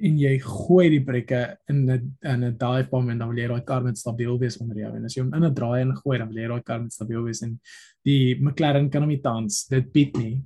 en 0.00 0.18
jy 0.18 0.34
gooi 0.42 0.88
die 0.92 1.04
brekke 1.04 1.40
in 1.68 1.86
'n 1.90 2.16
in 2.22 2.44
'n 2.44 2.56
dive 2.58 2.88
bomb 2.90 3.10
en 3.10 3.18
dan 3.18 3.28
wil 3.28 3.38
jy 3.38 3.48
daai 3.48 3.64
kar 3.64 3.82
met 3.82 3.98
stabiel 3.98 4.38
wees 4.38 4.58
onder 4.58 4.76
jou 4.76 4.96
en 4.96 5.04
as 5.04 5.16
jy 5.16 5.22
hom 5.22 5.34
in 5.34 5.44
'n 5.44 5.54
draai 5.54 5.80
en 5.80 5.96
gooi 5.96 6.18
dan 6.18 6.28
wil 6.28 6.42
jy 6.42 6.48
daai 6.48 6.62
kar 6.62 6.80
met 6.80 6.92
stabiel 6.92 7.22
wees 7.24 7.42
en 7.42 7.60
die 8.04 8.36
McLaren 8.40 8.90
kan 8.90 9.02
hom 9.02 9.10
nie 9.10 9.22
tans 9.22 9.66
dit 9.68 9.92
bied 9.92 10.16
nie. 10.16 10.42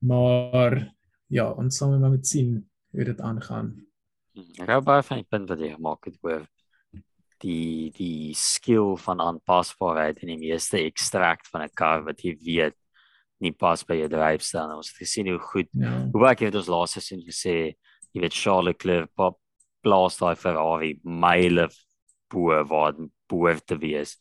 Maar 0.00 0.92
ja, 1.28 1.50
ons 1.50 1.76
sal 1.76 1.98
maar 1.98 2.10
met 2.10 2.26
sien 2.26 2.64
hoe 2.92 3.04
dit 3.04 3.20
aangaan. 3.20 3.72
Ek 4.60 4.68
hou 4.68 4.80
baie 4.80 5.02
van 5.02 5.18
die 5.18 5.28
punt 5.28 5.48
wat 5.48 5.60
jy 5.60 5.72
gemaak 5.74 6.04
het 6.04 6.18
oor 6.22 6.46
die 7.42 7.90
die 7.96 8.34
skill 8.38 8.96
van 8.96 9.20
aanpasbaarheid 9.20 10.22
en 10.22 10.28
die 10.28 10.38
meeste 10.38 10.78
ekstrakt 10.78 11.48
van 11.50 11.62
'n 11.62 11.74
kar 11.74 12.04
wat 12.04 12.22
jy 12.22 12.36
weet 12.38 12.76
nie 13.40 13.52
pas 13.52 13.82
by 13.84 13.96
jou 13.98 14.08
dryfstyl 14.08 14.68
nie. 14.68 14.78
Ons 14.78 14.92
het 14.92 15.02
gesien 15.02 15.28
hoe 15.28 15.38
goed 15.38 15.68
ja. 15.72 16.08
hoe 16.12 16.20
baie 16.20 16.46
het 16.46 16.54
ons 16.54 16.70
laaste 16.70 17.00
seisoen 17.00 17.24
gesê, 17.26 17.74
jy 18.12 18.22
weet 18.24 18.36
Charles 18.36 18.70
Leclerc 18.70 19.10
pop 19.16 19.38
blast 19.82 20.22
daai 20.22 20.36
Ferrari 20.38 20.94
mile 21.02 21.68
bo 22.32 22.64
wat 22.68 23.00
bo 23.28 23.54
te 23.66 23.78
wees. 23.78 24.16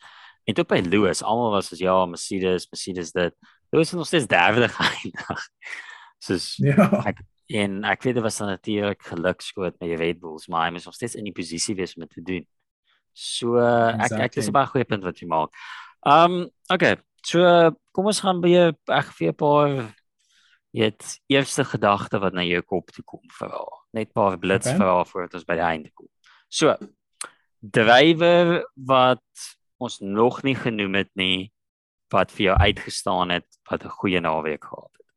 En 0.50 0.58
toe 0.58 0.66
by 0.66 0.82
Lewis, 0.82 1.22
almal 1.24 1.52
was 1.54 1.72
as 1.74 1.80
ja, 1.80 1.94
Mercedes, 2.06 2.68
Mercedes 2.72 3.12
dit. 3.16 3.36
Lewis 3.72 3.92
het 3.92 4.00
nog 4.00 4.08
steeds 4.08 4.28
derde 4.28 4.70
geëindig. 4.78 5.46
Soos 6.22 6.56
ja. 6.62 6.88
Ek, 7.08 7.22
en 7.62 7.84
ek 7.88 8.04
weet 8.08 8.18
dit 8.18 8.24
was 8.24 8.40
natuurlik 8.40 9.04
gelukskoot 9.12 9.78
met 9.80 9.92
die 9.92 10.00
Red 10.00 10.20
Bulls, 10.22 10.48
maar 10.48 10.68
hy 10.68 10.76
moes 10.76 10.88
nog 10.88 10.98
steeds 10.98 11.18
in 11.20 11.28
die 11.28 11.36
posisie 11.36 11.76
wees 11.78 11.96
om 11.96 12.06
dit 12.06 12.14
te 12.18 12.26
doen. 12.26 12.44
So 13.12 13.60
exactly. 13.60 14.18
ek 14.18 14.30
ek 14.32 14.36
dis 14.40 14.48
'n 14.48 14.56
baie 14.56 14.70
goeie 14.72 14.88
punt 14.88 15.04
wat 15.04 15.20
jy 15.20 15.28
maak. 15.28 15.52
Um 16.08 16.48
okay. 16.72 16.98
So 17.28 17.44
kom 17.92 18.08
ons 18.10 18.22
gaan 18.24 18.42
by 18.42 18.72
ek 18.72 19.12
vir 19.18 19.30
'n 19.30 19.36
paar 19.36 19.96
net 20.74 21.20
eerste 21.28 21.64
gedagte 21.68 22.20
wat 22.20 22.34
na 22.34 22.44
jou 22.44 22.62
kop 22.64 22.92
toe 22.92 23.04
kom 23.04 23.24
vir 23.40 23.52
al. 23.52 23.81
Net 23.94 24.10
'n 24.10 24.14
paar 24.14 24.38
blits 24.40 24.68
okay. 24.68 24.78
vir 24.78 24.88
al 24.88 25.06
voordat 25.06 25.34
ons 25.34 25.46
by 25.46 25.56
die 25.60 25.68
einde 25.68 25.92
kom. 25.94 26.08
So 26.50 26.76
drywer 27.62 28.66
wat 28.76 29.24
ons 29.78 30.00
nog 30.00 30.44
nie 30.44 30.56
genoem 30.56 30.96
het 31.02 31.12
nie 31.16 31.52
wat 32.12 32.32
vir 32.32 32.52
jou 32.52 32.58
uitgestaan 32.58 33.30
het 33.30 33.48
wat 33.70 33.84
'n 33.84 33.96
goeie 34.00 34.20
naweek 34.20 34.64
gehad 34.64 34.92
het. 34.98 35.10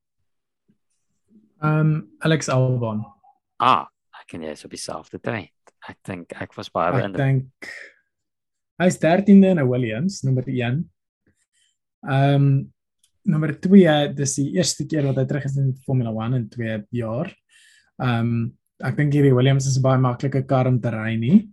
Um 1.62 2.16
Alex 2.20 2.48
Albon. 2.48 3.04
Ah, 3.58 3.86
ek 4.20 4.26
ken 4.28 4.42
jy 4.42 4.54
so 4.54 4.68
dieselfde 4.68 5.20
trein. 5.20 5.48
Ek 5.88 5.98
dink 6.02 6.32
ek 6.32 6.54
was 6.56 6.70
baie 6.70 6.92
beïndruk. 6.92 7.20
Ek 7.20 7.26
dink 7.26 7.70
hy's 8.82 8.98
13de 8.98 9.50
in 9.54 9.60
'n 9.60 9.68
Williams, 9.68 10.22
nommer 10.22 10.44
1. 10.48 10.90
Ehm 12.04 12.34
um, 12.34 12.72
nommer 13.22 13.54
2, 13.60 14.12
dis 14.14 14.34
die 14.34 14.50
eerste 14.58 14.84
keer 14.86 15.06
wat 15.08 15.16
hy 15.16 15.24
terug 15.24 15.44
is 15.44 15.56
in 15.56 15.74
Formula 15.86 16.10
1 16.26 16.34
in 16.34 16.48
2 16.48 16.86
jaar. 16.90 17.32
Ehm 17.96 18.20
um, 18.20 18.58
ek 18.82 18.96
dink 18.96 19.14
hierdie 19.14 19.34
Williams 19.34 19.66
is 19.66 19.78
'n 19.78 19.82
baie 19.82 19.98
maklike 19.98 20.46
kar 20.46 20.66
om 20.66 20.80
te 20.80 20.90
ry 20.90 21.16
nie. 21.16 21.48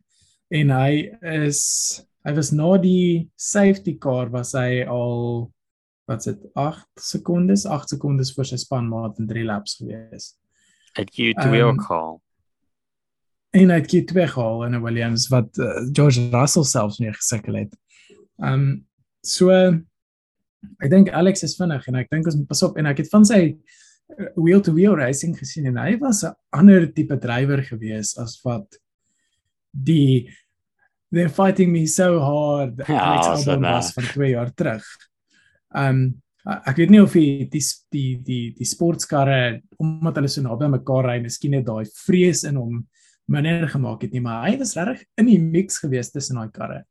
En 0.51 0.69
hy 0.69 1.11
is 1.22 2.01
hy 2.26 2.34
was 2.34 2.51
na 2.51 2.78
die 2.78 3.30
safety 3.36 3.97
car 3.97 4.30
was 4.30 4.53
hy 4.53 4.84
al 4.86 5.51
wat's 6.07 6.26
dit 6.26 6.39
8 6.55 6.86
sekondes, 6.99 7.65
8 7.65 7.89
sekondes 7.89 8.34
voor 8.36 8.45
sy 8.45 8.57
spanmaat 8.57 9.19
in 9.19 9.28
3 9.28 9.45
laps 9.45 9.78
gewees. 9.80 10.36
Het 10.97 11.09
jy 11.15 11.34
twee 11.34 11.61
um, 11.61 11.69
ook 11.69 11.89
al? 11.89 12.22
en 13.51 13.72
hy 13.72 13.78
het 13.82 13.89
Q2 13.91 14.28
gehaal 14.32 14.63
in 14.65 14.76
'n 14.76 14.82
Williams 14.82 15.28
wat 15.28 15.57
uh, 15.57 15.84
George 15.91 16.30
Russell 16.32 16.63
selfs 16.63 16.99
nie 16.99 17.13
gesukkel 17.13 17.55
het. 17.55 17.76
Um, 18.38 18.86
so 19.22 19.49
ek 20.80 20.89
dink 20.89 21.09
Alex 21.09 21.43
is 21.43 21.57
vinnig 21.59 21.88
en 21.88 21.95
ek 21.95 22.09
dink 22.09 22.26
ons 22.26 22.36
moet 22.36 22.47
pas 22.47 22.63
op 22.63 22.78
en 22.78 22.86
ek 22.86 23.03
het 23.03 23.09
van 23.09 23.26
sy 23.26 23.57
uh, 24.18 24.30
wheel 24.36 24.62
to 24.62 24.74
wheel 24.74 24.95
racing 24.95 25.36
gesien 25.38 25.68
en 25.72 25.78
hy 25.82 25.95
was 26.01 26.24
'n 26.24 26.36
ander 26.51 26.88
tipe 26.93 27.18
drywer 27.18 27.64
gewees 27.64 28.18
as 28.18 28.39
wat 28.43 28.80
die 29.72 30.30
they're 31.12 31.30
fighting 31.30 31.72
me 31.72 31.86
so 31.88 32.20
hard 32.20 32.82
ja, 32.88 32.99
Alex 32.99 33.47
Albon 33.47 33.62
was 33.62 33.93
van 33.93 34.03
2 34.03 34.30
jaar 34.30 34.53
terug. 34.53 34.86
Um, 35.76 36.22
ek 36.41 36.80
weet 36.82 36.89
nie 36.89 37.01
of 37.01 37.14
die 37.14 37.47
die 37.51 37.62
die 37.93 38.22
die, 38.26 38.45
die 38.57 38.66
sportskarre 38.66 39.62
omdat 39.78 40.18
hulle 40.18 40.32
so 40.32 40.41
naby 40.41 40.72
mekaar 40.72 41.05
ry, 41.05 41.20
miskien 41.22 41.53
het 41.53 41.68
daai 41.68 41.86
vrees 42.05 42.43
in 42.47 42.57
hom 42.57 42.80
minder 43.32 43.68
gemaak 43.70 44.01
het 44.01 44.16
nie, 44.16 44.24
maar 44.24 44.47
hy 44.49 44.57
was 44.59 44.74
regtig 44.76 45.05
in 45.22 45.30
die 45.30 45.39
mix 45.39 45.80
gewees 45.84 46.12
tussen 46.12 46.39
daai 46.39 46.51
karre. 46.51 46.82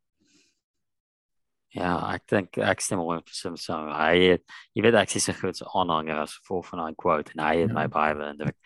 Ja, 1.70 1.92
ek 2.10 2.24
dink 2.30 2.58
ek 2.66 2.80
stem 2.82 3.02
oor 3.04 3.20
vir 3.22 3.36
some 3.36 3.58
so. 3.60 3.76
Hy 3.94 4.14
het 4.34 4.56
jy 4.74 4.82
weet 4.82 4.96
ek 4.98 5.12
sê 5.12 5.22
so 5.22 5.36
goed 5.38 5.58
so 5.58 5.68
aanhanger 5.78 6.24
as 6.24 6.34
voor 6.48 6.64
van 6.66 6.82
daai 6.82 6.96
quote 6.98 7.36
en 7.36 7.44
hy 7.44 7.52
het 7.62 7.68
ja. 7.68 7.76
my 7.76 7.86
baie 7.92 8.16
indruk. 8.30 8.56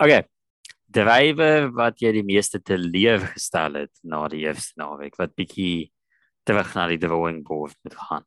Okay. 0.00 0.22
Drywer 0.94 1.68
wat 1.74 2.00
jy 2.00 2.12
die 2.14 2.24
meeste 2.24 2.60
te 2.62 2.78
leef 2.78 3.26
gestel 3.34 3.80
het 3.82 3.92
na 4.02 4.22
die 4.32 4.44
eerste 4.46 4.78
naweek 4.80 5.18
wat 5.20 5.34
bietjie 5.36 5.90
terug 6.48 6.70
na 6.76 6.86
die 6.88 7.00
drawing 7.02 7.42
board 7.44 7.76
moet 7.84 7.96
gaan. 7.98 8.24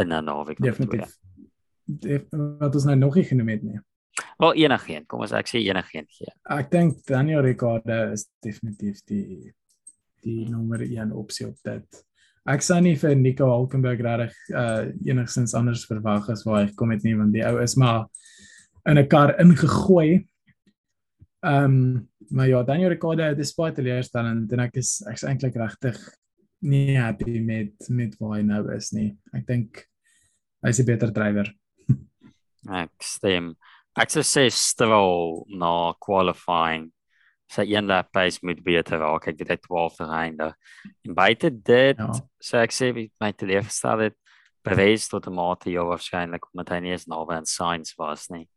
In 0.00 0.12
'n 0.12 0.24
naweek. 0.24 0.60
Definitief. 0.62 1.18
Wat 2.60 2.74
ons 2.74 2.84
nou 2.88 2.96
nog 2.96 3.14
nie 3.14 3.24
genoem 3.24 3.48
het 3.48 3.62
nie. 3.62 3.80
Wel 4.38 4.54
enigeen, 4.64 5.06
kom 5.06 5.20
ons 5.20 5.32
ek 5.32 5.50
sê 5.50 5.60
enigeen 5.60 6.06
gee. 6.08 6.32
Ek 6.50 6.70
dink 6.70 7.04
Daniel 7.06 7.42
Ricciardo 7.42 8.12
is 8.12 8.28
definitief 8.40 9.02
die 9.10 9.52
die 10.24 10.48
nommer 10.48 10.80
1 10.80 11.12
opsie 11.12 11.46
op 11.46 11.58
dit. 11.62 12.04
Ek 12.44 12.60
sou 12.60 12.76
nie 12.84 12.96
vir 13.00 13.14
Nico 13.16 13.46
Hulkenberg 13.48 14.02
regtig 14.04 14.34
uh 14.52 14.90
enigstens 15.08 15.54
anders 15.56 15.86
verwag 15.88 16.28
as 16.28 16.44
waar 16.44 16.62
hy 16.62 16.66
gekom 16.72 16.92
het 16.92 17.04
nie 17.06 17.14
want 17.16 17.32
die 17.32 17.44
ou 17.46 17.56
is 17.62 17.76
maar 17.80 18.04
in 18.86 18.98
'n 18.98 19.08
kar 19.08 19.34
ingegooi. 19.40 20.26
Ehm 21.44 21.64
um, 21.64 22.08
maar 22.30 22.48
ja, 22.48 22.62
Daniel 22.62 22.90
Ricciardo 22.90 23.34
despite 23.34 23.74
teleurstellend 23.74 24.52
en 24.52 24.60
ek 24.60 24.76
is 24.76 25.02
ek's 25.08 25.24
eintlik 25.24 25.56
regtig 25.56 25.96
nie 26.60 26.96
happy 26.96 27.40
met 27.40 27.88
met 27.88 28.16
waar 28.20 28.38
hy 28.38 28.42
nou 28.42 28.62
is 28.76 28.92
nie. 28.92 29.16
Ek 29.32 29.46
dink 29.46 29.88
hy's 30.64 30.80
'n 30.80 30.86
beter 30.86 31.12
drywer. 31.12 31.48
ek 32.68 32.92
stem. 33.00 33.56
Ek 33.96 34.10
sou 34.10 34.22
sê 34.22 34.50
Stroll 34.50 35.44
na 35.48 35.94
qualifying 36.00 36.90
sy 37.50 37.66
een 37.68 37.86
lap 37.86 38.10
pace 38.12 38.40
moet 38.42 38.62
beter 38.64 38.98
raak. 38.98 39.28
Ek 39.28 39.38
het 39.38 39.48
dit 39.48 39.62
12 39.62 39.96
verhinde. 39.96 40.50
En 41.04 41.14
buite 41.14 41.50
dit, 41.62 41.98
ja. 41.98 42.12
so 42.40 42.58
ek 42.58 42.72
sê 42.74 42.90
my 43.20 43.32
teleurgestel 43.32 44.08
het 44.08 44.18
bewys 44.64 45.08
tot 45.08 45.26
'n 45.28 45.34
mate 45.34 45.70
jou 45.70 45.84
waarskynlik 45.86 46.48
omdat 46.52 46.68
hy 46.72 46.78
nie 46.80 46.92
eens 46.92 47.06
naby 47.06 47.34
aan 47.34 47.46
science 47.46 47.94
was 47.96 48.28
nie. 48.28 48.48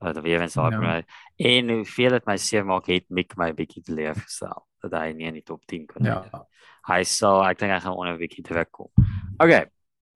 Dat 0.00 0.20
weer 0.20 0.40
eens 0.40 0.56
op 0.56 0.72
my 0.72 1.04
en 1.36 1.70
hoeveel 1.70 2.10
dit 2.10 2.26
my 2.26 2.36
seer 2.36 2.64
maak 2.64 2.86
het 2.86 3.04
Mick 3.08 3.36
my 3.36 3.52
bietjie 3.52 3.82
teleurgestel 3.82 4.66
dat 4.82 4.92
hy 5.00 5.12
nie 5.12 5.26
in 5.26 5.34
die 5.34 5.42
top 5.44 5.64
10 5.66 5.86
kon 5.86 6.04
ja. 6.04 6.24
Hy 6.88 7.02
sal 7.04 7.44
ek 7.44 7.58
dink 7.58 7.72
hy 7.72 7.80
gaan 7.80 7.96
onder 7.96 8.14
'n 8.14 8.18
bietjie 8.18 8.44
terug 8.44 8.70
kom. 8.70 8.90
Okay. 9.38 9.66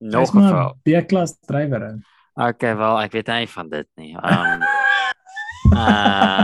Nog 0.01 0.35
'n 0.35 0.49
vrou. 0.49 0.75
B-klas 0.85 1.39
drywer. 1.41 1.99
Okay, 2.35 2.77
wel 2.77 3.01
ek 3.01 3.13
weet 3.13 3.27
nie 3.27 3.49
van 3.49 3.69
dit 3.69 3.89
nie. 3.97 4.15
Um, 4.17 4.63
um 5.73 6.38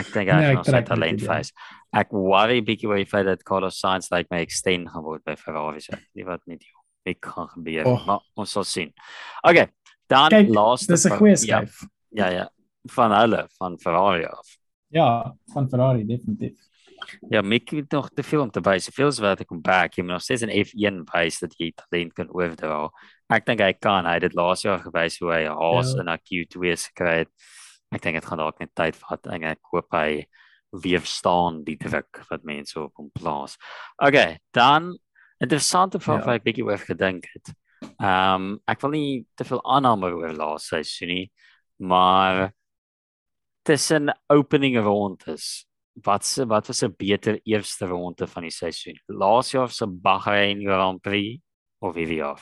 Ek 0.00 0.10
dink 0.14 0.32
hy 0.32 0.54
het 0.54 0.70
net 0.72 0.88
talent 0.88 1.24
face. 1.24 1.52
Ek 1.96 2.12
worry 2.14 2.60
bietjie 2.64 2.88
oor 2.90 3.00
die 3.00 3.08
feit 3.08 3.26
dat 3.28 3.42
Carlos 3.46 3.80
Sainz 3.82 4.10
like 4.14 4.30
my 4.32 4.42
extend 4.44 4.90
gaan 4.92 5.04
word 5.06 5.24
by 5.26 5.36
Ferrari. 5.38 5.82
Nie 6.16 6.26
wat 6.28 6.44
met 6.50 6.64
jou 6.64 6.78
ek 7.08 7.20
kan 7.24 7.48
gebeur, 7.48 7.86
oh. 7.88 8.00
maar 8.06 8.24
ons 8.36 8.50
sal 8.52 8.66
sien. 8.68 8.90
Okay, 9.46 9.70
dan 10.10 10.32
Kijk, 10.34 10.50
laaste 10.52 10.92
Dis 10.92 11.06
'n 11.08 11.16
goeie 11.16 11.36
skuif. 11.36 11.84
Ja, 12.10 12.26
ja, 12.26 12.30
ja, 12.30 12.50
van 12.92 13.14
hulle 13.16 13.46
van 13.56 13.78
Ferrari 13.80 14.24
af. 14.24 14.56
Ja, 14.92 15.36
van 15.52 15.68
Ferrari 15.68 16.04
definitief. 16.06 16.58
Ja, 17.30 17.40
Mick 17.42 17.70
het 17.70 17.90
nog 17.90 18.10
te 18.10 18.22
veel 18.22 18.42
om 18.42 18.50
te 18.50 18.60
wys. 18.60 18.90
Veel 18.92 19.12
wat 19.24 19.40
ek 19.40 19.48
kom 19.48 19.62
back, 19.62 19.94
jy 19.94 20.04
moet 20.04 20.12
nog 20.12 20.22
steeds 20.22 20.42
'n 20.42 20.52
F1 20.52 21.04
wys 21.12 21.38
dat 21.38 21.54
jy 21.56 21.72
talent 21.72 22.12
kan 22.12 22.28
oordra. 22.30 22.90
Ek 23.28 23.46
dink 23.46 23.60
hy 23.60 23.72
kan. 23.72 24.04
Hy 24.04 24.12
het 24.12 24.22
dit 24.22 24.34
laas 24.34 24.62
jaar 24.62 24.78
gewys 24.78 25.18
hoe 25.18 25.32
hy 25.32 25.44
Haas 25.46 25.94
ja. 25.94 26.00
in 26.00 26.08
'n 26.08 26.18
Q2 26.18 26.76
gekry 26.76 27.18
het 27.24 27.32
ek 27.90 28.02
dink 28.02 28.20
dit 28.20 28.26
gaan 28.26 28.38
dalk 28.38 28.60
net 28.60 28.74
tyd 28.74 28.96
vat 28.96 29.26
en 29.34 29.44
ek 29.52 29.72
hoop 29.72 29.96
hy 29.96 30.24
weerstaan 30.70 31.64
die 31.66 31.76
druk 31.80 32.22
wat 32.30 32.44
mense 32.46 32.78
op 32.78 32.94
hom 33.00 33.10
plaas. 33.14 33.56
Okay, 33.98 34.38
dan 34.54 34.92
interessante 35.42 36.00
vraag 36.00 36.22
ja. 36.22 36.26
wat 36.28 36.40
ek 36.40 36.46
bietjie 36.46 36.66
oor 36.66 36.78
gedink 36.78 37.26
het. 37.34 37.52
Ehm 37.96 38.44
um, 38.44 38.48
ek 38.68 38.82
wil 38.84 38.94
nie 38.94 39.10
te 39.34 39.44
veel 39.48 39.62
aanname 39.64 40.12
oor 40.14 40.36
laas 40.36 40.68
seisoen 40.70 41.14
nie, 41.14 41.26
maar 41.80 42.50
tussen 43.66 44.12
opening 44.32 44.78
rondes 44.84 45.66
wat 46.04 46.24
se 46.24 46.46
wat 46.46 46.66
was 46.66 46.82
'n 46.82 46.94
beter 46.96 47.40
eerste 47.44 47.86
ronde 47.86 48.26
van 48.26 48.42
die 48.42 48.54
seisoen? 48.54 48.98
Laas 49.06 49.50
jaar 49.50 49.70
se 49.70 49.86
Bahrein 49.86 50.60
Grand 50.62 51.00
Prix 51.02 51.40
of 51.80 51.94
hierdie 51.94 52.20
jaar? 52.20 52.40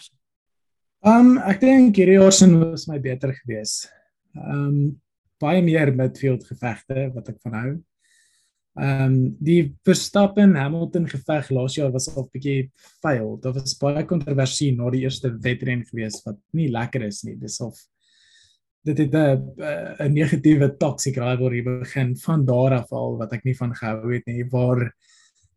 Ehm 1.06 1.38
um, 1.38 1.38
ek 1.38 1.60
dink 1.60 1.96
hierdie 1.96 2.18
jaar 2.18 2.32
se 2.32 2.46
was 2.58 2.88
my 2.88 2.98
beter 3.00 3.32
geweest. 3.34 3.92
Ehm 4.34 4.66
um, 4.66 5.00
baie 5.40 5.62
meer 5.62 5.94
midfield 5.94 6.46
gevegte 6.46 7.08
wat 7.14 7.28
ek 7.28 7.38
van 7.44 7.58
hou. 7.58 7.70
Ehm 8.78 9.04
um, 9.04 9.14
die 9.42 9.74
Verstappen 9.82 10.54
Hamilton 10.54 11.08
geveg 11.10 11.50
laas 11.50 11.74
jaar 11.74 11.90
was 11.92 12.08
al 12.14 12.22
'n 12.24 12.30
bietjie 12.32 12.70
fail. 13.02 13.36
Dit 13.42 13.54
was 13.54 13.78
baie 13.78 14.04
kontroversie 14.04 14.76
na 14.76 14.90
die 14.90 15.02
eerste 15.02 15.32
wedren 15.42 15.84
gewees 15.84 16.22
wat 16.24 16.38
nie 16.52 16.68
lekker 16.70 17.02
is 17.02 17.24
nie. 17.24 17.34
Dis 17.34 17.60
of 17.60 17.78
dit 18.84 18.98
het 18.98 19.14
'n 19.14 19.54
'n 19.98 20.12
negatiewe 20.12 20.76
toxic 20.78 21.16
rivalry 21.16 21.62
begin 21.62 22.16
van 22.16 22.44
daar 22.44 22.72
af 22.72 22.92
al 22.92 23.18
wat 23.18 23.32
ek 23.32 23.44
nie 23.44 23.56
van 23.56 23.74
gehou 23.74 24.14
het 24.14 24.26
nie 24.26 24.44
waar 24.44 24.94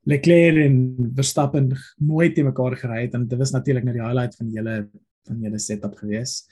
Leclerc 0.03 0.57
en 0.65 1.11
Verstappen 1.15 1.77
mooi 1.97 2.31
te 2.33 2.43
mekaar 2.43 2.75
gery 2.75 3.01
het 3.01 3.13
en 3.13 3.27
dit 3.27 3.37
was 3.37 3.51
natuurlik 3.51 3.83
net 3.83 3.93
die 3.93 4.03
highlight 4.03 4.35
van 4.35 4.49
hele 4.49 4.89
van 5.27 5.43
hele 5.43 5.59
setup 5.59 5.95
gewees. 5.95 6.47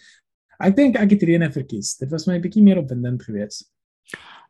Ek 0.60 0.76
dink 0.76 0.98
ek 1.00 1.14
het 1.16 1.24
Rene 1.24 1.48
verkies. 1.52 1.96
Dit 2.00 2.12
was 2.12 2.28
my 2.28 2.40
bietjie 2.44 2.64
meer 2.64 2.82
opwindend 2.82 3.24
geweest. 3.24 3.70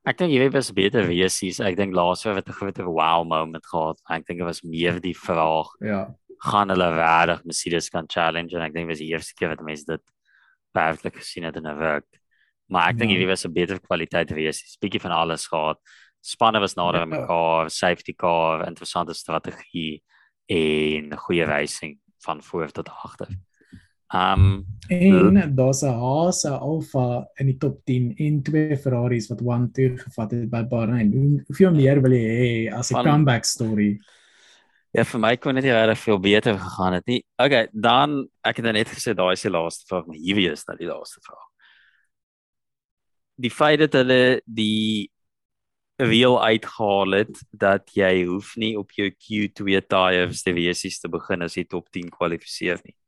Ek 0.07 0.18
dink 0.18 0.32
jy 0.34 0.47
was 0.49 0.72
beter 0.74 1.05
wees 1.10 1.38
hier. 1.43 1.53
Ek 1.68 1.76
dink 1.78 1.93
laasweek 1.93 2.39
het 2.39 2.49
'n 2.49 2.57
groot 2.57 2.78
wow 2.78 3.24
moment 3.24 3.66
gehad. 3.66 3.99
Ek 4.10 4.26
dink 4.26 4.39
dit 4.39 4.47
was 4.47 4.64
meer 4.64 4.99
die 4.99 5.14
vraag. 5.14 5.68
Ja. 5.82 6.16
Gaan 6.39 6.70
hulle 6.70 6.89
regtig 6.95 7.43
Mercedes 7.45 7.89
kan 7.89 8.07
challenge 8.07 8.55
en 8.55 8.64
ek 8.64 8.74
dink 8.74 8.88
was 8.88 8.97
die 8.97 9.12
eerste 9.12 9.34
keer 9.36 9.49
wat 9.49 9.62
mense 9.62 9.86
dit 9.86 10.01
werklik 10.74 11.16
gesien 11.16 11.43
het 11.43 11.57
in 11.57 11.68
'n 11.68 11.78
werk. 11.78 12.07
Maar 12.70 12.89
ek 12.89 12.97
dink 12.97 13.12
ja. 13.12 13.18
hierdie 13.18 13.30
was 13.30 13.45
'n 13.45 13.53
beter 13.53 13.80
kwaliteit 13.80 14.32
wees. 14.32 14.62
'n 14.62 14.80
Bietjie 14.82 15.01
van 15.01 15.12
alles 15.12 15.47
gehad. 15.47 15.78
Spanne 16.22 16.60
was 16.60 16.76
nader 16.76 17.01
aan 17.01 17.12
ja. 17.12 17.20
mekaar, 17.20 17.70
safety 17.70 18.14
car, 18.14 18.68
interessante 18.68 19.14
strategie 19.14 20.01
en 20.47 21.18
goeie 21.18 21.45
racing 21.45 21.99
van 22.24 22.41
voor 22.41 22.72
tot 22.72 22.89
agter. 22.89 23.28
Um 24.14 24.66
en 24.89 25.55
daar's 25.55 25.84
'n 25.84 25.93
Haas, 25.93 26.43
'n 26.43 26.57
Alfa 26.57 27.28
in 27.36 27.45
die 27.45 27.57
top 27.57 27.86
10 27.86 28.16
en 28.18 28.41
twee 28.43 28.78
Ferraris 28.78 29.28
wat 29.28 29.41
1-2 29.41 29.97
gevat 29.97 30.32
het 30.32 30.49
by 30.49 30.64
Bahrain. 30.64 31.43
Hoeveel 31.47 31.72
meer 31.72 32.01
wil 32.01 32.12
jy 32.12 32.30
hê 32.30 32.74
as 32.74 32.91
'n 32.91 33.03
comeback 33.03 33.45
story? 33.45 33.99
Ja, 34.91 35.03
vir 35.03 35.20
my 35.20 35.38
kon 35.38 35.55
dit 35.55 35.64
regtig 35.64 35.99
veel 35.99 36.20
beter 36.20 36.57
gegaan 36.57 36.93
het 36.93 37.05
nie. 37.05 37.24
Okay, 37.38 37.68
dan 37.72 38.28
ek 38.41 38.55
het 38.55 38.66
nou 38.66 38.74
net 38.74 38.88
gesê 38.88 39.14
daai 39.14 39.34
is 39.34 39.41
die 39.41 39.51
laaste 39.51 39.86
vraag, 39.86 40.07
maar 40.07 40.18
hierdie 40.18 40.51
is 40.51 40.66
nou 40.66 40.78
die 40.78 40.88
laaste 40.88 41.20
vraag. 41.22 41.47
Die 43.36 43.51
feit 43.51 43.80
dat 43.80 43.93
hulle 43.93 44.41
die 44.45 45.12
reël 45.97 46.43
uitgehaal 46.43 47.12
het 47.12 47.43
dat 47.51 47.91
jy 47.93 48.26
hoef 48.26 48.55
nie 48.55 48.78
op 48.78 48.91
jou 48.91 49.10
Q2 49.12 49.86
tyres 49.88 50.41
te 50.41 50.53
wees 50.53 50.99
te 50.99 51.07
begin 51.07 51.41
as 51.41 51.55
jy 51.55 51.66
top 51.68 51.91
10 51.91 52.10
kwalifiseer 52.10 52.80
nie 52.84 52.98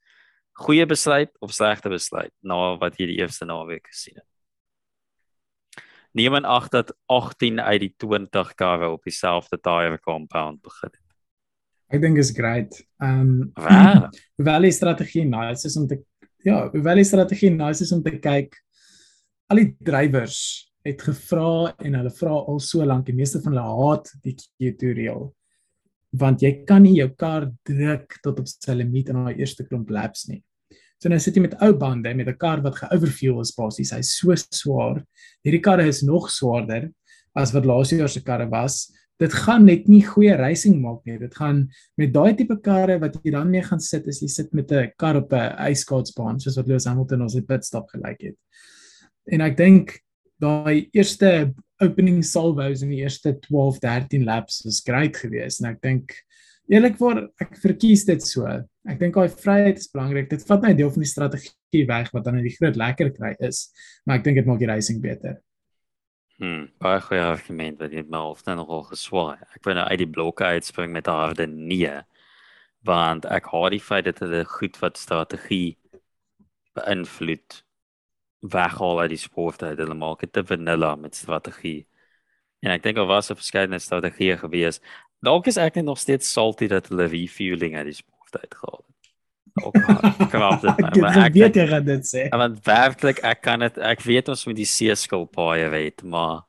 goeie 0.58 0.86
besluit 0.86 1.32
of 1.39 1.54
slegte 1.54 1.89
besluit 1.89 2.34
na 2.41 2.78
wat 2.82 2.99
jy 2.99 3.08
die 3.12 3.20
eerste 3.22 3.45
naweek 3.45 3.88
gesien 3.89 4.20
het. 4.20 4.28
Neem 6.12 6.36
aan 6.36 6.45
ag 6.45 6.68
dat 6.70 6.91
18 7.08 7.60
uit 7.60 7.82
die 7.86 7.93
20 8.04 8.56
karre 8.60 8.89
op 8.91 9.04
dieselfde 9.08 9.58
tire 9.58 9.99
compound 9.99 10.62
begin 10.62 10.91
het. 10.91 11.08
Ek 11.91 12.02
dink 12.04 12.20
is 12.20 12.32
great. 12.36 12.76
Ehm 13.04 13.52
um, 13.56 14.10
hoewel 14.38 14.68
die 14.68 14.76
strategie 14.76 15.26
nice 15.26 15.68
is 15.68 15.78
om 15.78 15.88
te 15.88 16.02
ja, 16.43 16.70
hoewel 16.72 16.99
die 16.99 17.08
strategie 17.08 17.52
nice 17.54 17.84
is 17.84 17.91
om 17.91 18.04
te 18.04 18.18
kyk 18.20 18.58
al 19.52 19.60
die 19.60 19.72
drywers 19.84 20.39
het 20.86 21.04
gevra 21.06 21.74
en 21.84 21.97
hulle 21.99 22.12
vra 22.16 22.34
al 22.34 22.60
so 22.64 22.86
lank 22.88 23.06
die 23.10 23.16
meeste 23.18 23.41
van 23.43 23.54
hulle 23.54 23.76
haat 23.82 24.10
die 24.24 24.36
tutorial 24.39 25.30
want 26.12 26.41
jy 26.43 26.51
kan 26.68 26.84
nie 26.84 26.97
jou 26.97 27.09
kar 27.16 27.49
druk 27.68 28.18
tot 28.24 28.39
op 28.39 28.47
sy 28.47 28.76
limiet 28.76 29.09
in 29.09 29.22
daai 29.24 29.39
eerste 29.39 29.64
klomp 29.68 29.89
laps 29.89 30.28
nie. 30.28 30.41
So 31.01 31.09
nou 31.09 31.18
sit 31.20 31.38
jy 31.38 31.41
met 31.47 31.55
ou 31.66 31.72
bande 31.74 32.14
met 32.14 32.28
'n 32.28 32.38
kar 32.38 32.62
wat 32.62 32.76
geoverfuel 32.78 33.41
is 33.41 33.55
basies. 33.57 33.91
Hy's 33.91 34.12
so 34.20 34.36
swaar. 34.36 35.03
Hierdie 35.43 35.64
karre 35.64 35.88
is 35.88 36.03
nog 36.03 36.30
swaarder 36.30 36.91
as 37.36 37.53
wat 37.53 37.66
laas 37.66 37.89
jaar 37.89 38.09
se 38.09 38.22
karre 38.22 38.47
was. 38.49 38.91
Dit 39.20 39.34
gaan 39.34 39.66
net 39.66 39.88
nie 39.88 40.01
goeie 40.01 40.36
racing 40.36 40.82
maak 40.82 41.05
nie. 41.05 41.18
Dit 41.18 41.34
gaan 41.36 41.70
met 41.97 42.14
daai 42.14 42.36
tipe 42.36 42.57
karre 42.62 42.99
wat 42.99 43.18
jy 43.23 43.31
dan 43.31 43.49
mee 43.49 43.61
gaan 43.61 43.80
sit 43.80 44.07
as 44.07 44.22
jy 44.22 44.27
sit 44.27 44.53
met 44.53 44.72
'n 44.72 44.91
kar 44.98 45.15
op 45.15 45.34
'n 45.34 45.56
ijskaatsbaan 45.57 46.40
soos 46.40 46.57
wat 46.57 46.68
Lewis 46.68 46.85
Hamilton 46.85 47.22
ons 47.22 47.34
het 47.34 47.48
pitstop 47.48 47.90
gelyk 47.90 48.22
het. 48.22 48.35
En 49.31 49.41
ek 49.41 49.57
dink 49.57 49.99
daai 50.40 50.90
eerste 50.94 51.53
opening 51.84 52.22
salvos 52.26 52.84
in 52.86 52.91
die 52.94 53.02
eerste 53.03 53.34
12, 53.48 53.80
13 53.84 54.26
laps 54.28 54.62
was 54.66 54.82
great 54.86 55.18
geweest 55.18 55.64
en 55.64 55.72
ek 55.72 55.82
dink 55.84 56.16
eerlikwaar 56.72 57.26
ek 57.41 57.58
verkies 57.62 58.06
dit 58.08 58.24
so. 58.24 58.48
Ek 58.90 58.99
dink 59.02 59.18
daai 59.18 59.30
vryheid 59.30 59.80
is 59.82 59.90
belangrik. 59.91 60.30
Dit 60.32 60.45
vat 60.48 60.64
net 60.66 60.78
deel 60.80 60.91
van 60.94 61.03
die 61.03 61.10
strategie 61.10 61.86
weg 61.90 62.12
wat 62.16 62.26
dan 62.26 62.40
net 62.40 62.48
die 62.48 62.56
groot 62.56 62.78
lekker 62.80 63.12
kry 63.16 63.34
is, 63.44 63.68
maar 64.06 64.20
ek 64.20 64.28
dink 64.28 64.40
dit 64.40 64.48
maak 64.48 64.62
die 64.62 64.70
racing 64.70 65.02
beter. 65.03 65.40
Hm, 66.41 66.72
baie 66.82 67.02
goeie 67.06 67.22
argument 67.22 67.82
wat 67.84 67.91
jy 67.94 68.02
maar 68.10 68.32
of 68.34 68.41
dan 68.45 68.58
nogal 68.58 68.88
geswaai. 68.90 69.38
Ek 69.53 69.62
wil 69.68 69.78
nou 69.78 69.86
uit 69.91 70.02
die 70.02 70.10
blokke 70.10 70.48
uitspring 70.56 70.94
met 70.95 71.12
harde 71.12 71.45
nee. 71.45 71.91
Want 72.88 73.28
ek 73.30 73.52
haat 73.52 73.76
die 73.76 73.84
feit 73.84 74.08
dat 74.08 74.24
hulle 74.24 74.41
goed 74.49 74.80
wat 74.82 74.98
strategie 74.98 75.78
beïnvloed 76.80 77.62
weghaal 78.41 78.99
uit 78.99 79.13
die 79.13 79.22
sport 79.22 79.63
uit. 79.63 79.77
Hulle 79.77 79.97
maak 79.97 80.19
dit 80.26 80.34
te 80.34 80.43
vanilla 80.45 80.95
met 80.95 81.15
strategie. 81.15 81.88
En 82.61 82.73
ek 82.73 82.84
dink 82.84 82.97
al 82.97 83.09
was 83.09 83.31
'n 83.31 83.39
verskeidenheid 83.39 83.81
strategieë 83.81 84.38
gewees. 84.38 84.81
Dalk 85.22 85.47
is 85.47 85.57
ek 85.57 85.76
net 85.76 85.85
nog 85.85 85.97
steeds 85.97 86.31
salty 86.31 86.68
dat 86.68 86.88
hulle 86.88 87.05
refueling 87.05 87.76
uit 87.77 87.85
die 87.85 87.93
sport 87.93 88.38
uitgehaal 88.41 88.84
het. 88.88 89.13
Ook 89.65 89.73
knap 90.34 90.61
dit 90.61 90.80
maar, 90.80 90.97
maar 91.01 91.26
ek 91.26 91.34
weet 91.34 91.55
jy 91.55 91.68
gaan 91.68 91.85
dit 91.85 92.05
sê. 92.05 92.30
Want 92.30 92.63
werklik 92.65 93.19
ek 93.19 93.41
kan 93.41 93.59
dit 93.59 93.77
ek 93.77 94.01
weet 94.01 94.30
ons 94.30 94.45
met 94.45 94.55
die 94.55 94.65
seeskil 94.65 95.26
paai 95.26 95.69
weet, 95.69 96.03
maar 96.03 96.47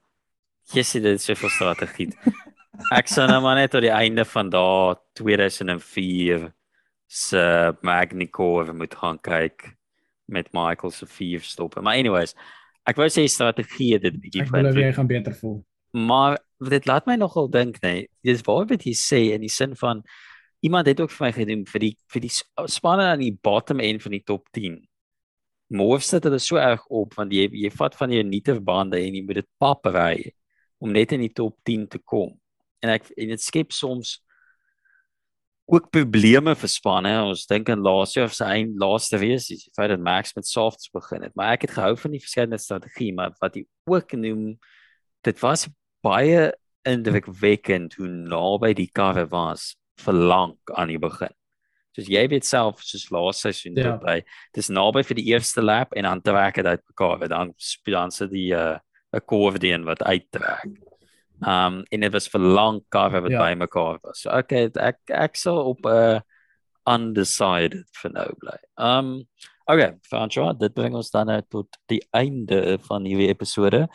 sê 0.72 1.00
dit 1.00 1.20
is 1.20 1.28
'n 1.28 1.48
strategie. 1.48 2.12
Ek 2.90 3.06
sou 3.06 3.26
nou 3.28 3.40
maar 3.42 3.54
net 3.54 3.70
tot 3.70 3.82
die 3.84 3.92
einde 3.92 4.24
van 4.24 4.48
daai 4.50 4.96
2004 5.12 6.52
se 7.06 7.76
Magnicor 7.82 8.74
moet 8.74 8.94
gaan 8.94 9.20
kyk 9.20 9.76
met 10.32 10.50
Michael 10.56 10.90
se 10.90 11.06
vier 11.06 11.44
stoppe. 11.44 11.80
Maar 11.84 12.00
anyways, 12.00 12.34
Ek 12.88 12.98
wou 12.98 13.06
sê 13.12 13.24
strategie 13.30 13.98
dit 14.02 14.16
bietjie 14.18 14.42
Ek 14.42 14.50
glo 14.50 14.72
jy 14.74 14.90
gaan 14.96 15.10
beter 15.10 15.34
voel. 15.38 15.60
Maar 15.94 16.38
dit 16.72 16.86
laat 16.88 17.06
my 17.06 17.14
nogal 17.20 17.50
dink, 17.52 17.78
nee. 17.84 18.08
Dis 18.26 18.42
waar 18.46 18.66
wat 18.70 18.86
jy 18.86 18.94
sê 18.98 19.20
in 19.36 19.44
die 19.44 19.52
sin 19.52 19.76
van 19.78 20.02
iemand 20.66 20.88
het 20.90 21.02
ook 21.02 21.12
vir 21.12 21.26
my 21.26 21.32
gedoen 21.36 21.62
vir 21.68 21.84
die 21.86 21.92
vir 22.10 22.24
die 22.24 22.32
spanne 22.70 23.06
aan 23.12 23.22
die 23.22 23.34
bottom 23.34 23.82
end 23.82 24.02
van 24.02 24.16
die 24.16 24.22
top 24.26 24.48
10. 24.56 24.80
Moef 25.78 26.04
sit 26.06 26.26
hulle 26.26 26.40
so 26.42 26.58
erg 26.60 26.82
op 26.90 27.14
want 27.18 27.34
jy 27.34 27.46
jy 27.62 27.70
vat 27.74 27.94
van 27.98 28.14
jou 28.14 28.22
nuute 28.26 28.58
bande 28.66 28.98
en 28.98 29.18
jy 29.18 29.22
moet 29.26 29.42
dit 29.42 29.50
pap 29.62 29.86
ry 29.94 30.16
om 30.82 30.90
net 30.94 31.14
in 31.14 31.22
die 31.22 31.32
top 31.32 31.54
10 31.68 31.86
te 31.92 32.02
kom. 32.02 32.34
En 32.82 32.90
ek 32.96 33.12
en 33.14 33.34
dit 33.34 33.42
skep 33.42 33.74
soms 33.74 34.18
ook 35.72 35.88
probleme 35.94 36.52
vir 36.58 36.68
spanne. 36.68 37.12
Ons 37.24 37.46
dink 37.48 37.70
aan 37.72 37.84
laas 37.84 38.12
jaar 38.16 38.32
se 38.32 38.44
eind 38.44 38.76
laaste 38.80 39.18
wees, 39.22 39.48
die 39.48 39.60
feit 39.76 39.92
dat 39.94 40.02
Max 40.04 40.34
met 40.36 40.48
softs 40.48 40.90
begin 40.92 41.24
het, 41.24 41.34
maar 41.38 41.54
ek 41.56 41.66
het 41.66 41.76
gehou 41.78 41.94
van 41.96 42.12
die 42.12 42.20
verskillende 42.20 42.60
strategie, 42.60 43.12
maar 43.16 43.32
wat 43.40 43.56
hy 43.56 43.64
ook 43.88 44.12
noem 44.20 44.50
dit 45.24 45.38
was 45.40 45.68
baie 46.04 46.50
indrukwekkend 46.88 47.94
hoe 47.96 48.10
naby 48.10 48.72
die 48.76 48.90
karre 48.92 49.24
was 49.30 49.72
vir 50.02 50.18
lank 50.18 50.74
aan 50.76 50.90
die 50.90 51.00
begin. 51.00 51.32
Soos 51.96 52.08
jy 52.08 52.22
weet 52.32 52.46
self 52.48 52.80
soos 52.84 53.08
laas 53.12 53.42
seisoen 53.44 53.76
ja. 53.78 53.96
by 54.00 54.18
dis 54.56 54.70
naby 54.72 55.04
vir 55.06 55.20
die 55.20 55.28
eerste 55.30 55.64
lap 55.64 55.92
en 55.96 56.08
dan 56.08 56.24
trek 56.24 56.58
dit 56.58 56.68
uit 56.68 56.84
mekaar 56.88 57.28
dan 57.28 57.52
dan 57.86 58.10
sit 58.10 58.32
die 58.32 58.50
'n 58.52 58.58
uh, 58.58 58.78
'n 59.12 59.16
accordion 59.20 59.84
wat 59.84 60.02
uittrek. 60.02 60.91
Um 61.46 61.82
en 61.90 62.00
dit 62.00 62.12
was 62.12 62.28
vir 62.30 62.40
lank 62.40 62.84
karre 62.88 63.22
wat 63.24 63.32
ja. 63.34 63.40
by 63.42 63.54
mekaar 63.58 63.98
was. 64.02 64.22
So 64.22 64.30
okay, 64.30 64.70
ek 64.78 64.98
ek 65.10 65.36
sal 65.36 65.58
op 65.72 65.86
'n 65.86 65.90
uh, 65.90 66.20
undecided 66.86 67.86
vir 68.02 68.12
nou 68.12 68.28
bly. 68.40 68.58
Um 68.78 69.12
okay, 69.66 69.92
Francois, 70.08 70.56
dit 70.58 70.74
bring 70.74 70.94
ons 70.94 71.10
dan 71.10 71.26
nou 71.26 71.40
tot 71.50 71.78
die 71.88 72.02
einde 72.10 72.78
van 72.88 73.04
hierdie 73.04 73.30
episode. 73.30 73.86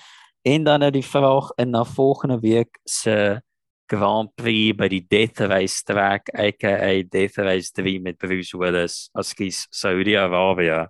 En 0.48 0.64
dan 0.64 0.80
nou 0.80 0.91
die 0.91 1.06
vraag 1.06 1.52
in 1.57 1.72
na 1.76 1.84
volgende 1.84 2.40
week 2.40 2.80
se 2.86 3.41
Grand 3.88 4.32
Prix 4.36 4.76
by 4.76 4.88
die 4.91 5.03
Death 5.07 5.40
Race 5.48 5.84
track, 5.84 6.30
aka 6.36 7.03
Death 7.07 7.38
Race 7.38 7.72
3 7.72 7.99
met 8.03 8.18
Bruce 8.18 8.57
Willis 8.57 9.10
as 9.15 9.34
kies 9.34 9.68
Saudi-Arabië. 9.72 10.88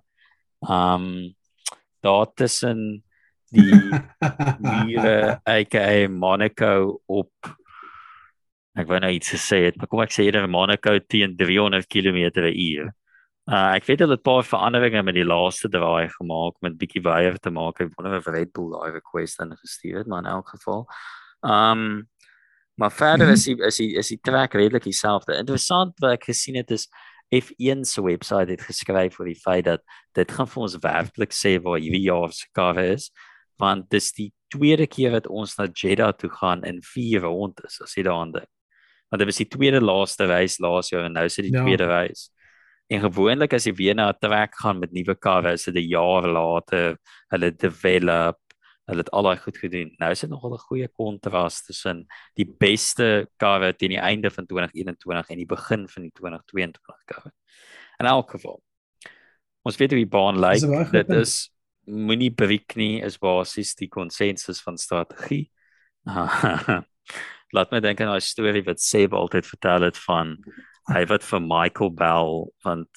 Um 0.68 1.34
daar 2.00 2.32
tussen 2.34 3.02
die 3.54 3.72
mure 4.86 5.40
aka 5.44 5.86
Monaco 6.08 7.00
op 7.06 7.52
ek 8.78 8.86
wou 8.86 9.00
nou 9.02 9.10
iets 9.10 9.34
sê 9.42 9.64
het, 9.66 9.76
maar 9.76 9.90
kom 9.90 10.04
ek 10.04 10.14
sê 10.14 10.28
eerder 10.28 10.46
Monaco 10.46 10.94
teen 11.10 11.34
300 11.36 11.88
km/h. 11.90 12.88
Uh 13.48 13.70
ek 13.74 13.88
weet 13.88 14.04
hulle 14.04 14.14
het 14.14 14.22
'n 14.22 14.28
paar 14.28 14.44
veranderinge 14.44 15.02
met 15.02 15.16
die 15.16 15.26
laaste 15.26 15.68
draai 15.72 16.08
gemaak 16.12 16.60
met 16.62 16.78
bietjie 16.78 17.02
weier 17.02 17.38
te 17.38 17.50
maak. 17.50 17.80
Ek 17.80 17.90
wonder 17.96 18.18
of 18.18 18.26
Red 18.26 18.52
Bull 18.52 18.70
daai 18.70 18.92
request 18.92 19.38
dan 19.38 19.56
gestuur 19.56 19.98
het, 19.98 20.06
maar 20.06 20.22
in 20.22 20.32
elk 20.36 20.48
geval. 20.54 20.86
Um 21.42 22.08
Maar 22.78 22.92
verder 22.92 23.26
-hmm. 23.26 23.34
is 23.34 23.44
die, 23.44 23.56
is 23.56 23.76
die, 23.76 23.92
is 23.94 24.08
die 24.08 24.18
trek 24.22 24.52
redelik 24.52 24.82
dieselfde. 24.82 25.34
Interessant 25.34 25.98
wat 25.98 26.12
ek 26.12 26.24
gesien 26.24 26.54
het 26.54 26.70
is 26.70 26.88
F1 27.34 27.80
se 27.80 28.02
webwerf 28.02 28.48
het 28.48 28.62
geskryf 28.62 29.18
oor 29.18 29.26
die 29.26 29.40
feit 29.40 29.64
dat 29.64 29.82
dit 30.12 30.30
gaan 30.30 30.48
vir 30.48 30.62
ons 30.62 30.76
werklik 30.80 31.32
sê 31.32 31.58
waar 31.62 31.78
hierdie 31.78 32.06
jaar 32.06 32.32
se 32.32 32.46
kar 32.52 32.78
is, 32.78 33.10
want 33.58 33.90
dis 33.90 34.12
die 34.16 34.32
tweede 34.52 34.86
keer 34.86 35.12
wat 35.12 35.28
ons 35.28 35.56
na 35.58 35.66
Jeddah 35.66 36.12
toe 36.16 36.30
gaan 36.30 36.64
in 36.64 36.80
4 36.82 37.26
rondes 37.26 37.80
as 37.84 37.94
jy 37.96 38.06
daaraan 38.06 38.32
dink. 38.32 38.50
Want 39.10 39.20
dit 39.22 39.28
was 39.28 39.40
die 39.40 39.48
tweede 39.48 39.80
laaste 39.80 40.26
reis 40.28 40.58
laas 40.58 40.90
jaar 40.92 41.08
en 41.08 41.16
nou 41.16 41.24
is 41.28 41.36
dit 41.36 41.48
die 41.48 41.56
ja. 41.56 41.64
tweede 41.64 41.88
reis. 41.88 42.28
En 42.88 43.02
gewoonlik 43.04 43.52
as 43.52 43.66
jy 43.68 43.74
weer 43.76 43.94
na 43.94 44.08
'n 44.10 44.18
trek 44.20 44.54
gaan 44.56 44.78
met 44.80 44.92
nuwe 44.92 45.14
karre, 45.14 45.52
is 45.52 45.64
dit 45.64 45.76
'n 45.76 45.88
jaar 45.88 46.26
later 46.26 46.96
hulle 47.30 47.50
develop 47.50 48.38
hulle 48.88 49.04
het 49.04 49.10
al 49.12 49.26
daai 49.28 49.36
goed 49.36 49.58
gedoen. 49.60 49.90
Nou 50.00 50.10
is 50.12 50.20
dit 50.20 50.30
nogal 50.30 50.54
'n 50.54 50.64
goeie 50.68 50.88
kontras 50.88 51.62
tussen 51.64 52.06
die 52.34 52.46
beste 52.46 53.28
karre 53.36 53.74
teen 53.76 53.90
die 53.90 54.00
einde 54.00 54.30
van 54.30 54.46
2021 54.46 55.28
en 55.28 55.36
die 55.36 55.46
begin 55.46 55.88
van 55.88 56.02
die 56.02 56.12
2022 56.12 57.04
karre. 57.04 57.32
In 57.98 58.06
elk 58.06 58.30
geval. 58.30 58.62
Ons 59.62 59.76
weet 59.76 59.90
hoe 59.90 60.00
die 60.00 60.06
baan 60.06 60.38
lyk. 60.38 60.90
Dit 60.92 61.10
is 61.10 61.50
moenie 61.88 62.30
breek 62.34 62.76
nie 62.76 63.00
is 63.04 63.18
basies 63.18 63.74
die 63.78 63.88
konsensus 63.88 64.60
van 64.64 64.78
strategie. 64.78 65.48
Laat 67.56 67.72
my 67.72 67.80
dink 67.80 68.00
aan 68.00 68.14
'n 68.14 68.20
storie 68.20 68.64
wat 68.64 68.80
Seb 68.80 69.12
altyd 69.16 69.46
vertel 69.46 69.88
het 69.88 69.98
van 70.04 70.36
hy 70.92 71.04
wat 71.08 71.24
vir 71.24 71.40
Michael 71.40 71.92
Bell 71.92 72.34
want 72.64 72.88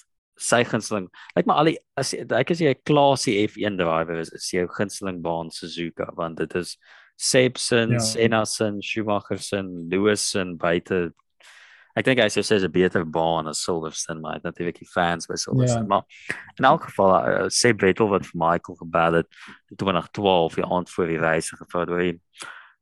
sy 0.42 0.64
gunsteling 0.66 1.08
lyk 1.36 1.46
maar 1.46 1.62
al 1.62 1.70
die 1.70 1.78
as 2.00 2.14
ek 2.14 2.52
as 2.52 2.62
jy 2.64 2.74
'n 2.74 2.84
klasie 2.88 3.48
F1 3.48 3.78
driver 3.78 4.20
is 4.20 4.32
is 4.34 4.50
jou 4.52 4.68
gunsteling 4.68 5.22
baan 5.22 5.52
Suzuka 5.52 6.12
want 6.16 6.38
dit 6.38 6.56
is 6.56 6.78
Sebsen, 7.22 7.92
ja. 7.92 8.00
Sennasen, 8.00 8.82
Schumachersen, 8.82 9.88
Lewisen 9.92 10.58
buite 10.58 11.14
ek 11.96 12.06
dink 12.06 12.20
hy 12.20 12.30
sê 12.30 12.44
sy's 12.44 12.64
'n 12.64 12.72
beter 12.72 13.06
baan 13.06 13.48
as 13.48 13.64
Silverstone 13.64 14.22
maar 14.22 14.40
natuurlik 14.44 14.80
die 14.80 14.88
fans 14.88 15.28
by 15.28 15.36
Silverstone 15.36 15.88
ja. 15.88 15.88
maar 15.88 16.04
in 16.60 16.66
elk 16.66 16.90
geval 16.90 17.12
uh, 17.18 17.50
Seb 17.50 17.80
Vettel 17.80 18.10
wat 18.10 18.26
vir 18.26 18.40
Michael 18.40 18.78
gebel 18.78 19.14
het 19.22 19.28
in 19.70 19.78
2012 19.78 20.56
die 20.56 20.66
aand 20.66 20.90
voor 20.90 21.08
die 21.08 21.20
reis 21.20 21.52
gevra 21.52 21.86
oor 21.86 22.14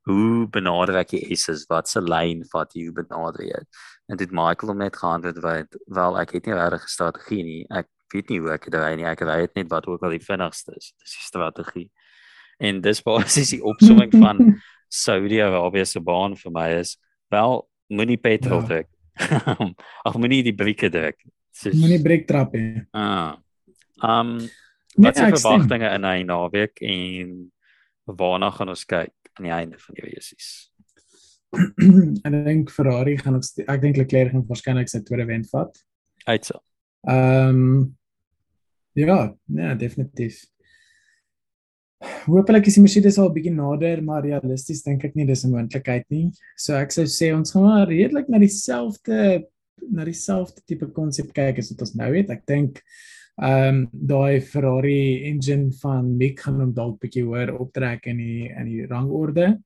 hoe 0.10 0.48
benader 0.50 0.98
ek 1.02 1.14
die 1.14 1.36
S's? 1.36 1.66
Wat 1.70 1.90
se 1.90 2.02
lyn 2.02 2.44
vat 2.54 2.74
jy 2.78 2.90
benader 2.96 3.46
jy 3.46 3.62
en 4.10 4.18
dit 4.18 4.32
Michael 4.34 4.74
hom 4.74 4.82
net 4.82 4.98
geantwoord 4.98 5.42
wat 5.44 5.80
wel 5.94 6.20
ek 6.22 6.34
het 6.38 6.48
nie 6.50 6.58
regtig 6.58 6.84
'n 6.84 6.96
strategie 6.96 7.44
nie. 7.44 7.66
Ek 7.70 7.88
weet 8.14 8.30
nie 8.30 8.40
hoe 8.40 8.54
ek 8.54 8.66
dit 8.66 8.80
ry 8.80 8.96
nie. 8.96 9.06
Ek 9.06 9.22
ry 9.22 9.48
net 9.56 9.70
wat 9.70 9.88
ook 9.88 10.04
al 10.04 10.16
die 10.18 10.26
vinnigste 10.26 10.74
is. 10.78 10.94
Dis 10.98 11.14
die 11.14 11.28
strategie. 11.28 11.92
En 12.60 12.82
dis 12.82 13.02
basies 13.02 13.54
die 13.54 13.64
opsomming 13.64 14.12
van 14.12 14.62
Saudi-Arabië 15.06 15.86
se 15.86 16.00
baan 16.00 16.36
vir 16.36 16.52
my 16.52 16.70
is 16.80 16.98
wel 17.30 17.70
moenie 17.88 18.18
petrol 18.18 18.66
ja. 18.66 18.84
ag 20.08 20.18
moenie 20.18 20.44
die 20.44 20.56
brieke 20.56 20.90
druk 20.94 21.20
moenie 21.76 22.02
breek 22.02 22.28
trap 22.28 22.56
hê 22.56 22.86
ah 22.92 23.38
um 24.00 24.38
wat 25.00 25.16
nee, 25.16 25.26
se 25.26 25.32
verwagtinge 25.36 25.90
in 25.96 26.06
'n 26.06 26.26
naweek 26.28 26.82
en 26.82 27.52
waarna 28.06 28.50
gaan 28.52 28.70
ons 28.70 28.86
kyk 28.86 29.14
aan 29.40 29.46
die 29.46 29.54
einde 29.54 29.78
van 29.80 29.96
die 29.96 30.06
resies. 30.10 30.72
en 32.24 32.34
ek 32.40 32.46
dink 32.46 32.72
Ferrari 32.72 33.18
gaan 33.18 33.36
ook 33.36 33.46
ek 33.66 33.82
dink 33.82 33.98
Leclerc 33.98 34.34
gaan 34.34 34.46
waarskynlik 34.50 34.90
sy 34.90 35.02
tweede 35.06 35.26
wen 35.30 35.46
vat. 35.54 35.80
Uitso. 36.26 36.62
Ehm 37.08 37.64
um, 37.64 37.98
ja, 38.94 39.36
nee, 39.46 39.76
definitief. 39.76 40.44
Hoopelik 42.00 42.68
is 42.70 42.78
die 42.78 42.84
Mercedes 42.84 43.18
al 43.20 43.32
bietjie 43.36 43.52
nader, 43.52 44.00
maar 44.06 44.24
realisties 44.24 44.84
dink 44.86 45.04
ek 45.04 45.16
nie 45.16 45.26
dis 45.28 45.44
'n 45.46 45.52
moontlikheid 45.52 46.06
nie. 46.10 46.32
So 46.56 46.76
ek 46.76 46.92
sou 46.92 47.04
sê 47.04 47.34
ons 47.36 47.52
gaan 47.52 47.64
maar 47.64 47.88
redelik 47.88 48.30
na 48.30 48.40
dieselfde 48.40 49.46
na 49.92 50.04
dieselfde 50.04 50.62
tipe 50.68 50.88
konsep 50.96 51.34
kyk 51.34 51.60
as 51.60 51.72
wat 51.72 51.82
ons 51.82 51.96
nou 51.96 52.12
het. 52.16 52.30
Ek 52.30 52.46
dink 52.46 52.82
ehm 53.40 53.68
um, 53.68 53.90
daai 53.92 54.42
Ferrari 54.42 55.24
engine 55.28 55.72
van 55.82 56.18
Mick 56.18 56.42
gaan 56.44 56.60
hom 56.60 56.74
dalk 56.74 57.00
bietjie 57.00 57.24
hoër 57.24 57.56
optrek 57.56 58.08
in 58.08 58.18
die 58.18 58.50
in 58.50 58.66
die 58.66 58.88
rangorde. 58.88 59.60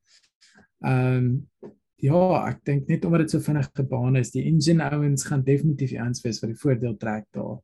Ehm 0.85 1.18
um, 1.18 1.72
ja, 2.03 2.49
ek 2.49 2.64
dink 2.65 2.89
net 2.89 3.05
omdat 3.05 3.23
dit 3.23 3.31
so 3.31 3.39
vinnig 3.39 3.69
gebaan 3.76 4.18
is, 4.19 4.34
die 4.34 4.43
engine 4.49 4.84
ouens 4.91 5.23
gaan 5.23 5.43
definitief 5.43 5.93
die 5.93 6.01
ans 6.01 6.22
wees 6.26 6.41
vir 6.41 6.51
die 6.51 6.60
voordeel 6.60 6.97
trek 6.99 7.30
daar. 7.31 7.61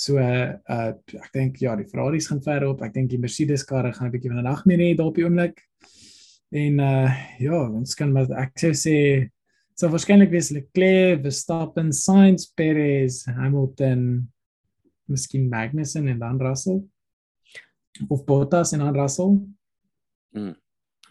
So 0.00 0.16
uh, 0.16 0.56
uh 0.64 0.92
ek 0.96 1.32
dink 1.34 1.58
ja, 1.60 1.74
die 1.76 1.88
Ferraris 1.88 2.30
gaan 2.30 2.40
ver 2.44 2.64
op. 2.70 2.80
Ek 2.86 2.94
dink 2.94 3.10
die 3.12 3.20
Mercedes 3.20 3.66
karre 3.68 3.92
gaan 3.92 4.08
'n 4.08 4.14
bietjie 4.14 4.32
van 4.32 4.40
'n 4.40 4.48
nagmerrie 4.48 4.92
hê 4.92 4.96
daar 4.96 5.10
op 5.12 5.18
die 5.18 5.26
oomblik. 5.26 5.60
En 6.56 6.80
uh 6.80 7.10
ja, 7.38 7.58
ons 7.68 7.94
kan 7.94 8.12
maar 8.12 8.32
ek 8.40 8.56
sou 8.58 8.72
sê 8.72 8.96
so 9.76 9.88
waarskynlik 9.92 10.32
wees 10.32 10.50
Leclerc, 10.52 11.22
Verstappen, 11.24 11.92
Sainz, 11.92 12.48
Perez, 12.56 13.24
Hamilton, 13.26 14.28
miskien 15.08 15.48
Magnussen 15.48 16.08
en 16.08 16.18
dan 16.18 16.40
Russell 16.40 16.82
of 18.08 18.24
Bottas 18.24 18.72
en 18.72 18.78
dan 18.78 18.96
Russell. 18.96 19.40
Mm. 20.32 20.56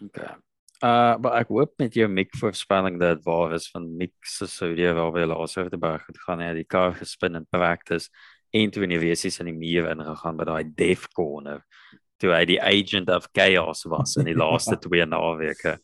Okay. 0.06 0.34
Uh 0.80 1.14
maar 1.20 1.38
ek 1.44 1.50
hoop 1.52 1.74
met 1.78 1.94
jou 1.94 2.08
Mick 2.08 2.34
voorspelling 2.40 2.98
dat 2.98 3.22
waar 3.22 3.52
is 3.54 3.70
van 3.70 3.86
Mick 3.96 4.14
se 4.24 4.46
Saudi 4.48 4.86
waar 4.96 5.12
hy 5.12 5.26
laas 5.28 5.56
oor 5.60 5.70
die 5.70 5.78
berg 5.78 6.06
het 6.08 6.18
gaan 6.26 6.40
hy 6.40 6.54
die 6.56 6.64
kar 6.64 6.94
gespin 6.96 7.36
in 7.36 7.46
practice 7.52 8.08
en 8.50 8.70
toe 8.70 8.84
in 8.86 8.94
die 8.94 9.02
wesies 9.02 9.40
in 9.40 9.50
die 9.50 9.56
muur 9.56 9.90
ingegaan 9.92 10.38
by 10.38 10.46
daai 10.48 10.64
def 10.76 11.06
corner 11.14 11.64
toe 12.20 12.34
hy 12.34 12.42
die 12.48 12.60
agent 12.60 13.10
of 13.12 13.30
chaos 13.36 13.86
was 13.88 14.18
in 14.20 14.28
die 14.28 14.36
laaste 14.36 14.76
twee 14.84 15.06
naweke. 15.08 15.78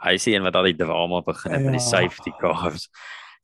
Hy 0.00 0.16
sien 0.20 0.44
wat 0.44 0.56
al 0.56 0.70
die 0.70 0.78
drama 0.78 1.22
begin 1.24 1.56
het 1.56 1.60
ja. 1.60 1.66
met 1.66 1.76
die 1.80 1.86
safety 1.86 2.32
cars. 2.40 2.88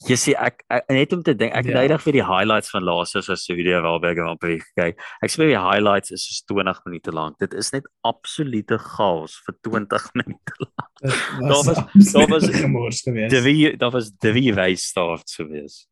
Jy 0.05 0.17
sê 0.21 0.33
ek, 0.37 0.59
ek 0.69 0.91
net 0.93 1.13
om 1.17 1.23
te 1.25 1.33
dink 1.33 1.55
ek 1.57 1.71
het 1.71 1.73
ja. 1.73 1.83
eendag 1.87 2.03
vir 2.05 2.19
die 2.19 2.25
highlights 2.29 2.69
van 2.69 2.85
laaste 2.85 3.23
se 3.25 3.37
Saudi 3.41 3.73
Welberg 3.73 4.19
Grand 4.19 4.41
Prix 4.41 4.65
gekyk. 4.69 5.01
Ek 5.25 5.33
sê 5.33 5.47
die 5.49 5.57
highlights 5.57 6.13
is 6.13 6.27
so 6.29 6.53
20 6.53 6.83
minute 6.85 7.15
lank. 7.17 7.39
Dit 7.41 7.57
is 7.57 7.73
net 7.73 7.89
absolute 8.05 8.77
chaos 8.85 9.39
vir 9.47 9.57
20 9.71 10.11
minute 10.21 10.59
lank. 10.67 11.17
Daar 11.41 11.65
was 11.65 11.81
daar 12.13 12.29
was 12.33 12.49
gemors 12.53 13.01
geweest. 13.09 13.37
Die 13.49 13.73
daar 13.81 13.95
was 13.97 14.13
die 14.13 14.53
race 14.57 14.85
start 14.85 15.33
so 15.33 15.49
wees. 15.49 15.87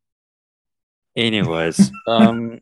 Anyways, 1.17 1.89
um 2.19 2.59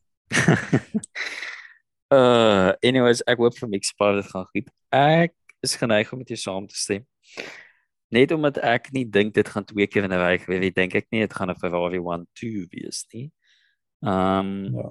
Uh 2.14 2.72
anyways, 2.88 3.24
ek 3.28 3.42
hoop 3.42 3.58
vir 3.58 3.70
Mixpar 3.70 4.16
dit 4.20 4.30
gaan 4.32 4.48
goed. 4.52 4.72
Ek 4.94 5.34
is 5.66 5.76
geneig 5.80 6.12
om 6.14 6.22
met 6.22 6.34
jou 6.34 6.40
saam 6.40 6.68
te 6.68 6.78
stem. 6.78 7.06
Net 8.14 8.32
omdat 8.36 8.60
ek 8.62 8.92
nie 8.94 9.06
dink 9.10 9.34
dit 9.34 9.48
gaan 9.50 9.66
twee 9.66 9.88
keer 9.88 10.06
in 10.06 10.14
'n 10.14 10.22
week 10.22 10.46
wees, 10.46 10.74
dink 10.76 10.96
ek 10.96 11.08
nie 11.12 11.24
dit 11.26 11.34
gaan 11.34 11.50
'n 11.50 11.58
Ferrari 11.58 12.00
1-2 12.00 12.68
wees 12.70 13.06
nie. 13.14 13.32
Um 14.04 14.70
ja. 14.76 14.90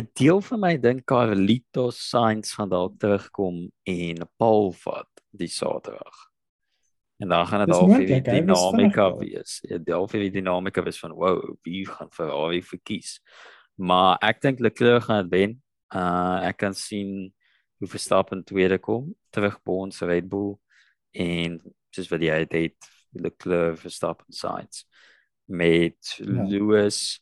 'n 0.00 0.08
deel 0.14 0.40
van 0.40 0.60
my 0.60 0.76
dink 0.76 1.04
Carlito 1.04 1.90
Sainz 1.90 2.54
gaan 2.56 2.68
dalk 2.68 2.98
terugkom 2.98 3.70
en 3.84 4.28
Paul 4.38 4.72
vat 4.72 5.08
die 5.30 5.48
Saterdag. 5.48 6.32
En 7.22 7.28
dan 7.28 7.46
gaan 7.46 7.66
dit 7.66 7.74
al 7.74 7.88
vir 7.88 8.06
die 8.06 8.20
dinamika 8.20 9.16
wees. 9.16 9.60
Ja, 9.62 9.78
al 9.94 10.08
vir 10.08 10.24
die 10.26 10.30
dinamika 10.30 10.82
wees 10.82 10.98
van 10.98 11.12
wow, 11.12 11.54
wie 11.62 11.84
gaan 11.86 12.10
Ferrari 12.10 12.62
verkies. 12.62 13.20
Maar 13.82 14.18
ek 14.22 14.42
dink 14.44 14.62
Leclerc 14.62 15.08
gaan 15.08 15.30
wen. 15.32 15.58
Uh 15.92 16.38
ek 16.48 16.60
kan 16.62 16.76
sien 16.78 17.32
hoe 17.82 17.90
Verstappen 17.90 18.44
tweede 18.46 18.78
kom, 18.78 19.10
terug 19.34 19.58
by 19.66 19.78
ons 19.86 20.04
Red 20.06 20.28
Bull 20.30 20.54
en 21.18 21.58
soos 21.92 22.08
wat 22.12 22.22
jy 22.22 22.38
het 22.46 22.88
Leclerc 23.18 23.80
Verstappen 23.82 24.30
Sainz 24.32 24.84
met 25.50 26.14
ja. 26.16 26.46
Lewis. 26.46 27.20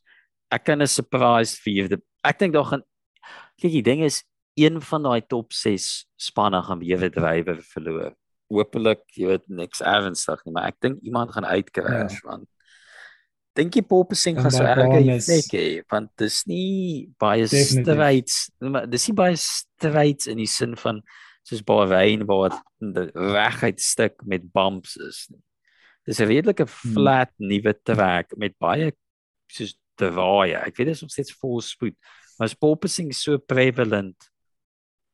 Ek 0.53 0.67
kan 0.69 0.81
'n 0.81 0.87
surprise 0.87 1.57
vierde. 1.57 2.01
Ek 2.23 2.37
dink 2.39 2.53
daar 2.53 2.69
gaan 2.69 2.85
kyk 3.61 3.71
die 3.71 3.85
ding 3.85 4.01
is 4.05 4.23
een 4.59 4.81
van 4.81 5.05
daai 5.05 5.21
top 5.21 5.53
6 5.53 6.07
spanne 6.19 6.61
gaan 6.65 6.81
weer 6.81 7.09
drywer 7.13 7.61
verloor 7.73 8.15
hopelik 8.51 9.03
jy 9.15 9.29
weet 9.31 9.45
niks 9.47 9.83
ernstig 9.85 10.41
nie, 10.45 10.53
maar 10.55 10.71
ek 10.71 10.79
dink 10.83 10.99
iemand 11.07 11.33
gaan 11.35 11.47
uitcrash 11.47 12.19
ja. 12.19 12.27
want 12.27 12.47
dink 13.57 13.75
jy 13.75 13.83
Popesing 13.83 14.39
gaan 14.39 14.53
so 14.53 14.63
erg 14.63 14.93
hê 14.95 15.83
want 15.91 16.11
dis 16.19 16.43
nie 16.47 17.09
baie 17.19 17.47
straights 17.47 18.47
dis 18.87 19.07
nie 19.09 19.17
baie 19.17 19.35
straights 19.35 20.29
in 20.31 20.39
die 20.39 20.49
sin 20.49 20.77
van 20.79 21.01
soos 21.47 21.63
Bahrain 21.65 22.25
waar 22.29 22.53
dit 22.79 23.11
reguit 23.15 23.81
stuk 23.81 24.21
met 24.25 24.45
bumps 24.53 24.95
is 24.95 25.25
nie. 25.31 25.41
Dis 26.05 26.19
'n 26.19 26.29
redelike 26.29 26.65
hmm. 26.65 26.93
flat 26.93 27.31
hmm. 27.37 27.47
nuwe 27.47 27.73
trek 27.83 28.35
met 28.37 28.57
baie 28.57 28.91
soos 29.47 29.75
draai. 29.95 30.53
Ek 30.55 30.77
weet 30.77 30.91
dit 30.91 30.95
is 30.95 31.01
nog 31.01 31.11
steeds 31.11 31.33
vol 31.41 31.61
spoed, 31.61 31.97
maar 32.37 32.47
is 32.47 32.57
Popesing 32.57 33.13
so 33.13 33.37
prevalent? 33.37 34.29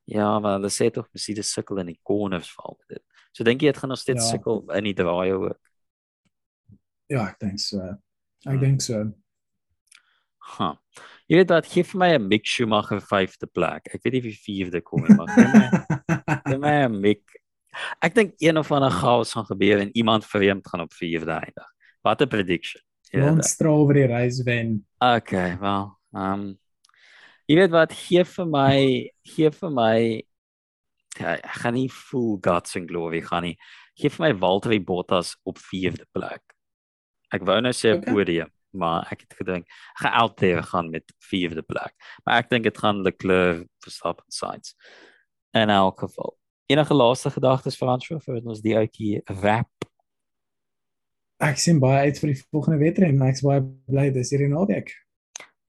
Ja, 0.07 0.39
maar 0.39 0.59
hulle 0.59 0.72
sê 0.72 0.89
tog 0.91 1.09
mens 1.11 1.23
sien 1.23 1.35
dit 1.35 1.45
sukkel 1.45 1.80
in 1.84 1.91
die 1.91 1.99
corners 2.03 2.51
val 2.55 2.77
met 2.80 2.97
dit. 2.97 3.05
So 3.35 3.43
dink 3.43 3.61
jy 3.61 3.72
dit 3.72 3.80
gaan 3.81 3.89
nog 3.89 3.99
steeds 3.99 4.23
ja. 4.23 4.35
sukkel 4.35 4.64
in 4.77 4.84
die 4.84 4.95
draai 4.95 5.34
ook? 5.34 5.59
Ja, 7.11 7.27
ek 7.27 7.39
dink 7.39 7.59
so. 7.59 7.84
Ek 8.45 8.53
hmm. 8.53 8.61
dink 8.61 8.84
so. 8.85 9.05
Ha. 10.57 10.73
Jy 11.27 11.41
weet 11.41 11.51
wat, 11.51 11.68
gee 11.68 11.84
vir 11.84 11.99
my 11.99 12.09
'n 12.15 12.27
Mick 12.27 12.45
Schumacher 12.47 13.01
vyfde 13.03 13.49
plek. 13.51 13.89
Ek 13.93 14.03
weet 14.03 14.14
nie 14.14 14.23
wie 14.30 14.38
vierde 14.38 14.81
kom 14.81 15.03
nie, 15.03 15.15
maar 15.18 15.31
gee 15.34 15.47
my 15.51 15.65
gee 16.47 16.59
my 16.61 16.76
'n 16.85 16.99
Mick. 17.01 17.26
Ek 18.01 18.15
dink 18.15 18.35
een 18.39 18.57
of 18.57 18.72
ander 18.72 18.91
chaos 18.91 19.34
gaan 19.34 19.45
gebeur 19.45 19.81
en 19.84 19.91
iemand 19.97 20.26
vreemd 20.26 20.68
gaan 20.68 20.85
op 20.85 20.93
vierde 20.93 21.31
eindig. 21.31 21.68
Wat 22.01 22.22
'n 22.22 22.31
prediction. 22.31 22.81
Ons 23.14 23.51
straal 23.55 23.85
oor 23.88 23.93
die 23.93 24.07
reis 24.07 24.41
wen. 24.43 24.85
Okay, 24.99 25.57
wel. 25.59 25.91
Ehm 26.14 26.34
um, 26.34 26.47
jy 27.47 27.55
weet 27.55 27.72
wat, 27.72 27.93
gee 27.93 28.23
vir 28.23 28.47
my 28.47 28.77
gee 29.23 29.51
vir 29.51 29.72
my 29.72 30.23
ja, 31.19 31.38
ek 31.38 31.61
gaan 31.64 31.77
nie 31.77 31.89
full 31.89 32.38
guts 32.43 32.76
and 32.77 32.89
glory 32.89 33.22
gaan 33.22 33.47
nie. 33.47 33.57
Geef 33.97 34.19
my 34.22 34.34
Valtteri 34.38 34.80
Bottas 34.84 35.35
op 35.43 35.57
4de 35.57 36.05
plek. 36.14 36.43
Ek 37.34 37.44
wou 37.48 37.60
nou 37.62 37.74
sê 37.74 37.91
'n 37.91 37.99
okay. 37.99 38.14
podium, 38.14 38.52
maar 38.72 39.08
ek 39.12 39.22
het 39.26 39.34
gedink 39.40 39.66
ek 39.68 40.02
gaan 40.04 40.14
altyd 40.22 40.66
gaan 40.66 40.90
met 40.90 41.06
4de 41.32 41.62
plek. 41.62 41.94
Maar 42.26 42.44
ek 42.44 42.49
dink 42.49 42.64
dit 42.64 42.78
gaan 42.78 43.04
Leclerc 43.04 43.68
Verstappen 43.84 44.32
Sainz. 44.32 44.74
En 45.52 45.70
elk 45.70 45.99
geval. 45.99 46.38
Enige 46.68 46.94
laaste 46.94 47.30
gedagtes 47.32 47.78
vir 47.78 47.88
François 47.88 48.24
vir 48.24 48.41
ons 48.44 48.62
die 48.62 48.76
ouetjie 48.76 49.22
wrap. 49.41 49.72
Ek 51.40 51.58
sien 51.58 51.80
baie 51.80 52.10
uit 52.10 52.20
vir 52.20 52.34
die 52.34 52.41
volgende 52.52 52.80
wedren, 52.80 53.18
maar 53.18 53.30
ek's 53.30 53.44
baie 53.45 53.62
bly 53.62 54.10
dis 54.12 54.32
hierdie 54.34 54.49
naweek. 54.49 54.91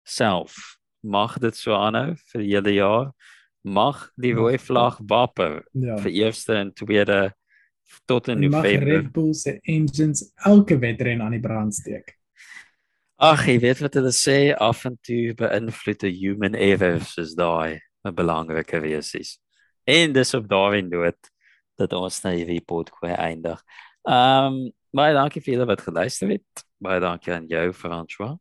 Self 0.03 0.79
mag 1.01 1.39
dit 1.39 1.57
so 1.57 1.75
aanhou 1.75 2.17
vir 2.33 2.43
hele 2.43 2.73
jaar 2.75 3.13
mag 3.63 4.09
die 4.17 4.33
rooi 4.35 4.59
vlag 4.59 4.99
wapper 5.11 5.61
ja. 5.73 5.99
vir 6.03 6.15
eerste 6.25 6.57
en 6.57 6.73
tweede 6.75 7.33
tot 8.07 8.29
in 8.29 8.41
November. 8.41 8.79
Mag 8.79 8.89
Red 8.89 9.13
Bull 9.13 9.35
se 9.35 9.59
engines 9.63 10.33
elke 10.45 10.79
wedren 10.79 11.23
aan 11.23 11.37
die 11.37 11.41
brand 11.41 11.75
steek. 11.75 12.15
Ag, 13.19 13.49
jy 13.51 13.59
weet 13.59 13.81
wat 13.83 13.97
hulle 13.99 14.13
sê, 14.15 14.39
af 14.55 14.85
en 14.87 14.95
toe 15.03 15.35
beïnvloed 15.35 16.05
'n 16.07 16.19
human 16.21 16.55
error 16.55 17.01
soos 17.03 17.35
daai 17.35 17.81
'n 18.07 18.15
belangrike 18.15 18.81
wees. 18.81 19.39
En 19.85 20.13
dis 20.13 20.35
op 20.35 20.49
daardie 20.49 20.87
noot 20.87 21.31
dat 21.77 21.93
ons 21.93 22.23
nou 22.23 22.35
hierdie 22.35 22.61
podcast 22.61 23.19
eindig. 23.19 23.63
Ehm, 24.07 24.47
um, 24.47 24.73
baie 24.95 25.15
dankie 25.15 25.43
vir 25.43 25.55
julle 25.55 25.67
wat 25.67 25.81
geluister 25.81 26.29
het. 26.29 26.65
Baie 26.81 27.01
dankie 27.01 27.33
aan 27.33 27.47
jou, 27.47 27.73
François, 27.73 28.39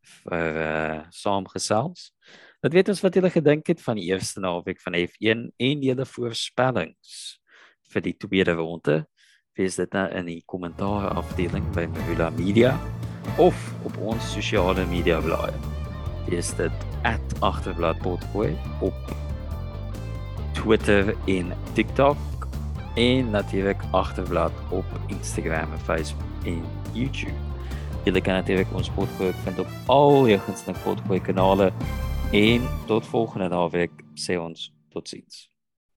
vir 0.00 0.56
uh, 0.56 1.00
saamgesels. 1.10 2.12
Wat 2.62 2.72
weet 2.72 2.88
ons 2.88 3.02
wat 3.02 3.14
julle 3.14 3.30
gedink 3.30 3.66
het 3.66 3.82
van 3.82 3.96
die 3.96 4.06
eerste 4.10 4.40
naweek 4.40 4.80
van 4.80 4.94
F1 4.94 5.50
en 5.56 5.82
julle 5.82 6.06
voorspellings 6.06 7.41
vir 7.92 8.04
die 8.04 8.16
tweede 8.16 8.56
ronde? 8.58 9.02
Wees 9.58 9.76
dit 9.76 9.92
nou 9.92 10.06
in 10.16 10.28
die 10.30 10.40
kommentaar 10.48 11.10
afdeling 11.12 11.66
by 11.76 11.84
Mula 11.92 12.30
Media 12.38 12.72
of 13.38 13.56
op 13.86 13.98
ons 14.00 14.32
sosiale 14.32 14.86
media 14.90 15.20
blaaie. 15.20 15.54
Wees 16.28 16.54
dit 16.56 16.86
@agterbladpodgooi 17.40 18.56
op 18.80 19.14
Twitter 20.52 21.14
en 21.26 21.52
TikTok 21.74 22.16
en 22.96 23.30
natuurlik 23.30 23.80
agterblad 23.90 24.52
op 24.70 24.84
Instagram 25.08 25.72
en 25.72 25.78
Facebook 25.78 26.44
en 26.44 26.64
YouTube. 26.92 27.38
Julle 28.04 28.20
kan 28.20 28.34
natuurlik 28.34 28.72
ons 28.74 28.90
podcast 28.90 29.38
vind 29.44 29.58
op 29.58 29.68
al 29.86 30.28
jou 30.28 30.38
gunsteling 30.38 30.78
podcast 30.82 31.22
kanale 31.22 31.72
En 32.32 32.62
tot 32.86 33.06
volgende 33.06 33.48
naweek 33.48 33.92
sê 34.14 34.38
ons 34.40 34.72
totsiens. 34.88 35.51